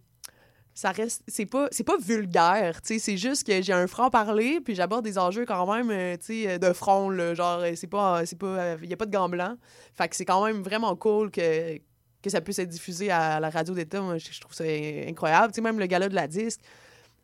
ça 0.74 0.90
reste 0.90 1.22
c'est 1.26 1.46
pas 1.46 1.68
c'est 1.70 1.84
pas 1.84 1.96
vulgaire 1.98 2.82
tu 2.82 2.88
sais 2.94 2.98
c'est 2.98 3.16
juste 3.16 3.46
que 3.46 3.62
j'ai 3.62 3.72
un 3.72 3.86
franc 3.86 4.10
parler 4.10 4.60
puis 4.60 4.74
j'aborde 4.74 5.06
des 5.06 5.16
enjeux 5.16 5.46
quand 5.46 5.72
même 5.74 5.90
euh, 5.90 6.18
tu 6.18 6.44
sais 6.44 6.58
de 6.58 6.70
front 6.74 7.08
là, 7.08 7.32
genre 7.34 7.62
c'est 7.74 7.86
pas 7.86 8.26
c'est 8.26 8.38
pas 8.38 8.74
il 8.82 8.90
y 8.90 8.92
a 8.92 8.96
pas 8.98 9.06
de 9.06 9.10
gants 9.10 9.30
blancs 9.30 9.56
fait 9.94 10.06
que 10.06 10.14
c'est 10.14 10.26
quand 10.26 10.44
même 10.44 10.60
vraiment 10.62 10.94
cool 10.94 11.30
que 11.30 11.78
que 12.26 12.32
ça 12.32 12.40
puisse 12.40 12.58
être 12.58 12.68
diffusé 12.68 13.10
à 13.10 13.38
la 13.40 13.50
radio 13.50 13.72
d'État 13.72 14.00
moi 14.00 14.18
je, 14.18 14.40
trouve 14.40 14.52
ça 14.52 14.64
incroyable. 15.08 15.52
Tu 15.52 15.56
sais 15.56 15.60
même 15.60 15.78
le 15.78 15.86
gala 15.86 16.08
de 16.08 16.14
la 16.14 16.26
disque 16.26 16.60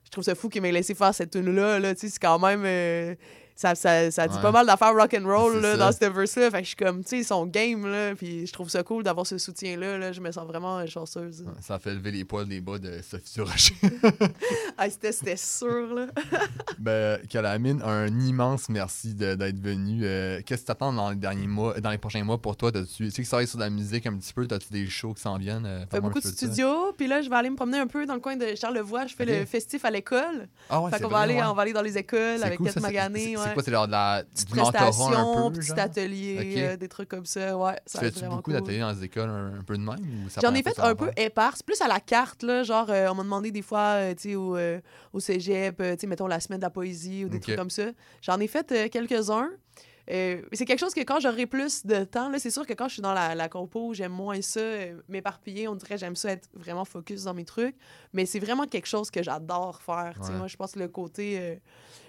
je 0.05 0.11
trouve 0.11 0.25
ça 0.25 0.35
fou 0.35 0.49
qu'il 0.49 0.63
m'ait 0.63 0.73
laissé 0.73 0.95
faire 0.95 1.15
cette 1.15 1.31
tune 1.31 1.55
là 1.55 1.79
là 1.79 1.95
tu 1.95 2.03
sais 2.03 2.09
c'est 2.09 2.21
quand 2.21 2.39
même 2.39 2.63
euh, 2.65 3.15
ça, 3.55 3.75
ça, 3.75 4.11
ça 4.11 4.27
dit 4.29 4.37
Ouais. 4.37 4.43
pas 4.43 4.51
mal 4.53 4.67
d'affaires 4.67 4.95
rock 4.95 5.15
and 5.15 5.27
roll 5.27 5.61
là, 5.61 5.77
dans 5.77 5.93
cette 5.93 6.13
verse 6.13 6.37
là 6.37 6.51
fait 6.51 6.59
que 6.59 6.63
je 6.65 6.69
suis 6.69 6.77
comme 6.77 7.03
tu 7.05 7.19
sais 7.19 7.23
son 7.23 7.47
game 7.47 7.87
là 7.87 8.15
puis 8.15 8.47
je 8.47 8.53
trouve 8.53 8.69
ça 8.69 8.83
cool 8.83 9.03
d'avoir 9.05 9.27
ce 9.27 9.39
soutien 9.39 9.77
là, 9.77 10.13
je 10.13 10.21
me 10.21 10.31
sens 10.33 10.47
vraiment 10.47 10.85
chanceuse 10.87 11.45
Ça 11.61 11.79
fait 11.79 11.95
lever 11.95 12.11
les 12.11 12.25
poils 12.25 12.49
des 12.49 12.61
bas 12.61 12.79
de 12.79 13.01
Sophie 13.03 13.35
Durocher. 13.35 13.75
ah, 14.79 14.89
c'était 14.91 15.37
sûr 15.37 15.95
là 15.95 16.07
ben, 16.79 17.19
Calamine, 17.29 17.83
un 17.83 18.07
immense 18.21 18.69
merci 18.69 19.15
de- 19.15 19.35
d'être 19.35 19.59
venu. 19.61 20.01
Euh, 20.05 20.41
Qu'est-ce 20.45 20.63
que 20.63 20.67
t'attends 20.67 20.93
dans 20.93 21.11
les 21.11 21.17
derniers 21.17 21.47
mois, 21.47 21.79
dans 21.81 21.91
les 21.91 21.99
prochains 21.99 22.25
mois 22.25 22.39
pour 22.41 22.57
toi? 22.57 22.73
T'as-tu- 22.73 23.05
Tu 23.07 23.11
sais 23.11 23.23
que 23.23 23.29
ça 23.29 23.37
va 23.39 23.47
sur 23.47 23.59
la 23.59 23.71
musique 23.71 24.07
un 24.07 24.17
petit 24.17 24.33
peu, 24.33 24.47
t'as-tu 24.47 24.73
des 24.73 24.87
shows 24.89 25.15
qui 25.15 25.23
s'en 25.23 25.37
viennent? 25.39 25.67
Euh, 25.67 25.85
un 25.93 26.01
beaucoup 26.01 26.21
de 26.21 26.27
studios, 26.27 26.93
puis 26.97 27.07
là, 27.07 27.23
je 27.23 27.29
vais 27.31 27.37
aller 27.37 27.51
me 27.51 27.57
promener 27.57 27.79
un 27.79 27.87
peu 27.87 28.07
dans 28.07 28.15
le 28.15 28.21
coin 28.21 28.37
de 28.37 28.55
Charlevoix. 28.55 29.07
Je 29.07 29.15
fais 29.15 29.25
le 29.25 29.45
festif 29.47 29.85
à 29.85 29.91
l'école. 29.91 30.49
Ah 30.71 30.81
ouais, 30.81 30.91
fait 30.91 31.01
qu'on 31.01 31.09
va 31.09 31.19
aller, 31.19 31.35
ouais. 31.35 31.43
on 31.45 31.55
va 31.55 31.63
aller 31.63 31.73
dans 31.73 31.83
les 31.83 31.99
écoles 31.99 32.43
avec 32.43 32.59
cool, 32.59 32.71
c'est- 32.71 32.81
Magané. 32.81 33.37
C'est- 33.45 33.55
quoi? 33.55 33.63
C'est 33.63 33.71
genre 33.71 33.87
de 33.87 33.93
la, 33.93 34.25
Petite 34.33 34.49
du 34.53 34.59
mentorat 34.59 34.87
un 34.87 35.51
peu, 35.51 35.59
petit 35.59 35.81
atelier, 35.81 36.55
euh, 36.57 36.77
des 36.77 36.89
trucs 36.89 37.09
comme 37.09 37.27
ça. 37.27 37.57
Ouais, 37.57 37.79
ça 37.87 38.01
fais-tu 38.01 38.25
beaucoup 38.25 38.43
cool. 38.43 38.55
d'ateliers 38.55 38.81
dans 38.81 38.91
les 38.93 39.05
écoles 39.05 39.29
un, 39.31 39.59
un 39.59 39.63
peu 39.63 39.77
de 39.77 39.83
même? 39.83 40.29
J'en 40.41 40.55
ai 40.55 40.63
fait 40.63 40.79
un 40.81 40.95
peu 40.95 41.11
éparse, 41.17 41.63
plus 41.63 41.81
à 41.81 41.89
la 41.89 42.01
carte, 42.01 42.43
là, 42.43 42.63
genre, 42.63 42.91
euh, 42.91 43.09
on 43.11 43.15
m'a 43.15 43.23
demandé 43.23 43.51
des 43.51 43.63
fois, 43.63 43.97
euh, 43.97 44.15
tu 44.15 44.31
sais, 44.31 44.35
au, 44.35 44.57
au 45.13 45.21
cégep, 45.21 45.77
tu 45.77 45.85
sais, 45.99 46.07
mettons 46.07 46.27
la 46.27 46.41
semaine 46.41 46.59
de 46.61 46.65
la 46.65 46.71
poésie 46.71 47.25
ou 47.25 47.29
des 47.29 47.41
trucs 47.41 47.57
comme 47.57 47.71
ça. 47.71 47.85
J'en 48.21 48.39
ai 48.41 48.47
fait 48.47 48.91
quelques-uns. 48.91 49.51
Euh, 50.11 50.43
c'est 50.53 50.65
quelque 50.65 50.81
chose 50.81 50.95
que 50.95 51.01
quand 51.03 51.21
j'aurai 51.21 51.47
plus 51.47 51.87
de 51.87 52.03
temps, 52.03 52.29
c'est 52.37 52.51
sûr 52.51 52.67
que 52.67 52.73
quand 52.73 52.89
je 52.89 52.95
suis 52.95 53.03
dans 53.03 53.15
la, 53.15 53.37
la 53.37 53.49
compo, 53.49 53.95
j'aime 53.95 54.11
moins 54.11 54.43
ça, 54.43 54.59
euh, 54.59 55.01
m'éparpiller, 55.09 55.69
on 55.69 55.77
dirait 55.77 55.97
j'aime 55.97 56.17
ça 56.17 56.33
être 56.33 56.49
vraiment 56.55 56.85
focus 56.85 57.23
dans 57.23 57.35
mes 57.35 57.45
trucs, 57.45 57.77
mais 58.13 58.27
c'est 58.27 58.41
vraiment 58.41 58.67
quelque 58.67 58.89
chose 58.89 59.13
que 59.13 59.23
j'adore 59.23 59.81
faire. 59.81 60.19
Ouais. 60.21 60.31
Moi, 60.33 60.49
je 60.49 60.57
pense 60.57 60.73
que 60.73 60.81
le 60.81 60.89
côté 60.89 61.39
euh, 61.39 61.55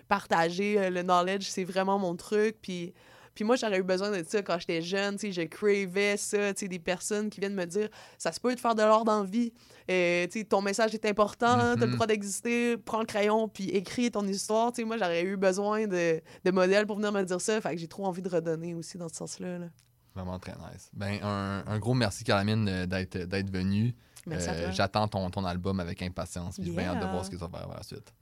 partager 0.08 0.78
euh, 0.80 0.90
le 0.90 1.02
knowledge, 1.04 1.46
c'est 1.48 1.64
vraiment 1.64 2.00
mon 2.00 2.16
truc, 2.16 2.58
puis... 2.62 2.94
Puis 3.36 3.44
moi, 3.44 3.56
j'aurais 3.56 3.80
eu 3.80 3.84
besoin 3.84 4.12
de 4.12 4.24
ça 4.28 4.44
quand 4.44 4.60
j'étais 4.60 4.84
jeune. 4.84 5.16
tu 5.18 5.22
sais, 5.26 5.32
Je 5.32 5.48
cravais 5.48 6.18
ça. 6.18 6.54
tu 6.54 6.60
sais, 6.60 6.68
Des 6.68 6.78
personnes 6.78 7.32
qui 7.32 7.40
viennent 7.40 7.56
me 7.56 7.66
dire 7.66 7.90
ça 8.20 8.32
se 8.32 8.40
peut 8.40 8.54
te 8.54 8.62
faire 8.62 8.76
de 8.76 8.84
l'or 8.84 9.06
dans 9.06 9.22
la 9.24 9.28
vie. 9.28 9.52
Euh, 9.90 10.28
tu 10.28 10.38
sais, 10.42 10.46
ton 10.46 10.62
message 10.62 10.94
est 10.94 11.04
important. 11.08 11.56
Tu 11.58 11.62
as 11.64 11.76
le 11.78 11.88
Mhm. 11.88 11.94
droit 11.96 12.06
d'exister. 12.06 12.78
Prends 12.78 13.00
le 13.00 13.08
crayon 13.08 13.48
puis 13.48 13.70
écris 13.72 14.12
ton 14.12 14.24
histoire. 14.28 14.72
Tu 14.72 14.82
sais, 14.84 14.86
moi, 14.86 14.98
j'aurais 15.00 15.24
eu 15.24 15.36
besoin 15.36 15.88
de, 15.88 16.22
de 16.46 16.52
modèles 16.52 16.86
pour 16.86 16.98
venir 16.98 17.12
me 17.12 17.24
dire 17.24 17.42
ça. 17.42 17.60
Fait 17.60 17.74
que 17.74 17.78
j'ai 17.82 17.88
trop 17.88 18.06
envie 18.06 18.22
de 18.22 18.30
redonner 18.30 18.76
aussi 18.76 19.00
dans 19.00 19.10
ce 19.10 19.16
sens-là. 19.16 19.58
là. 19.58 19.66
Vraiment 20.14 20.38
très 20.38 20.54
nice. 20.72 20.92
Ben, 20.94 21.18
un, 21.24 21.64
un 21.66 21.80
gros 21.80 21.96
merci, 21.96 22.24
Caroline, 22.24 22.70
euh, 22.70 22.86
d'être, 22.86 23.50
venue. 23.52 23.96
Merci 24.28 24.50
Euh. 24.50 24.72
J'attends 24.72 25.08
ton, 25.08 25.32
ton 25.32 25.44
album 25.44 25.80
avec 25.80 26.04
impatience. 26.04 26.58
Puis 26.58 26.66
j'ai 26.66 26.72
bien 26.72 26.90
hâte 26.90 26.98
de 26.98 27.02
Yeah. 27.06 27.12
voir 27.12 27.26
ce 27.26 27.32
que 27.32 27.38
ça 27.40 27.48
va 27.48 27.58
faire 27.58 27.68
par 27.68 27.78
la 27.78 27.84
suite. 27.84 28.14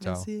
Ciao. 0.00 0.14
Merci. 0.14 0.40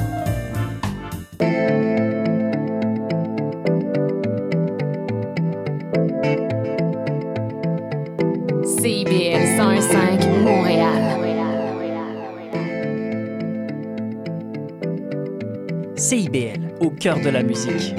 Cœur 17.01 17.19
de 17.19 17.29
la 17.29 17.41
musique. 17.41 17.95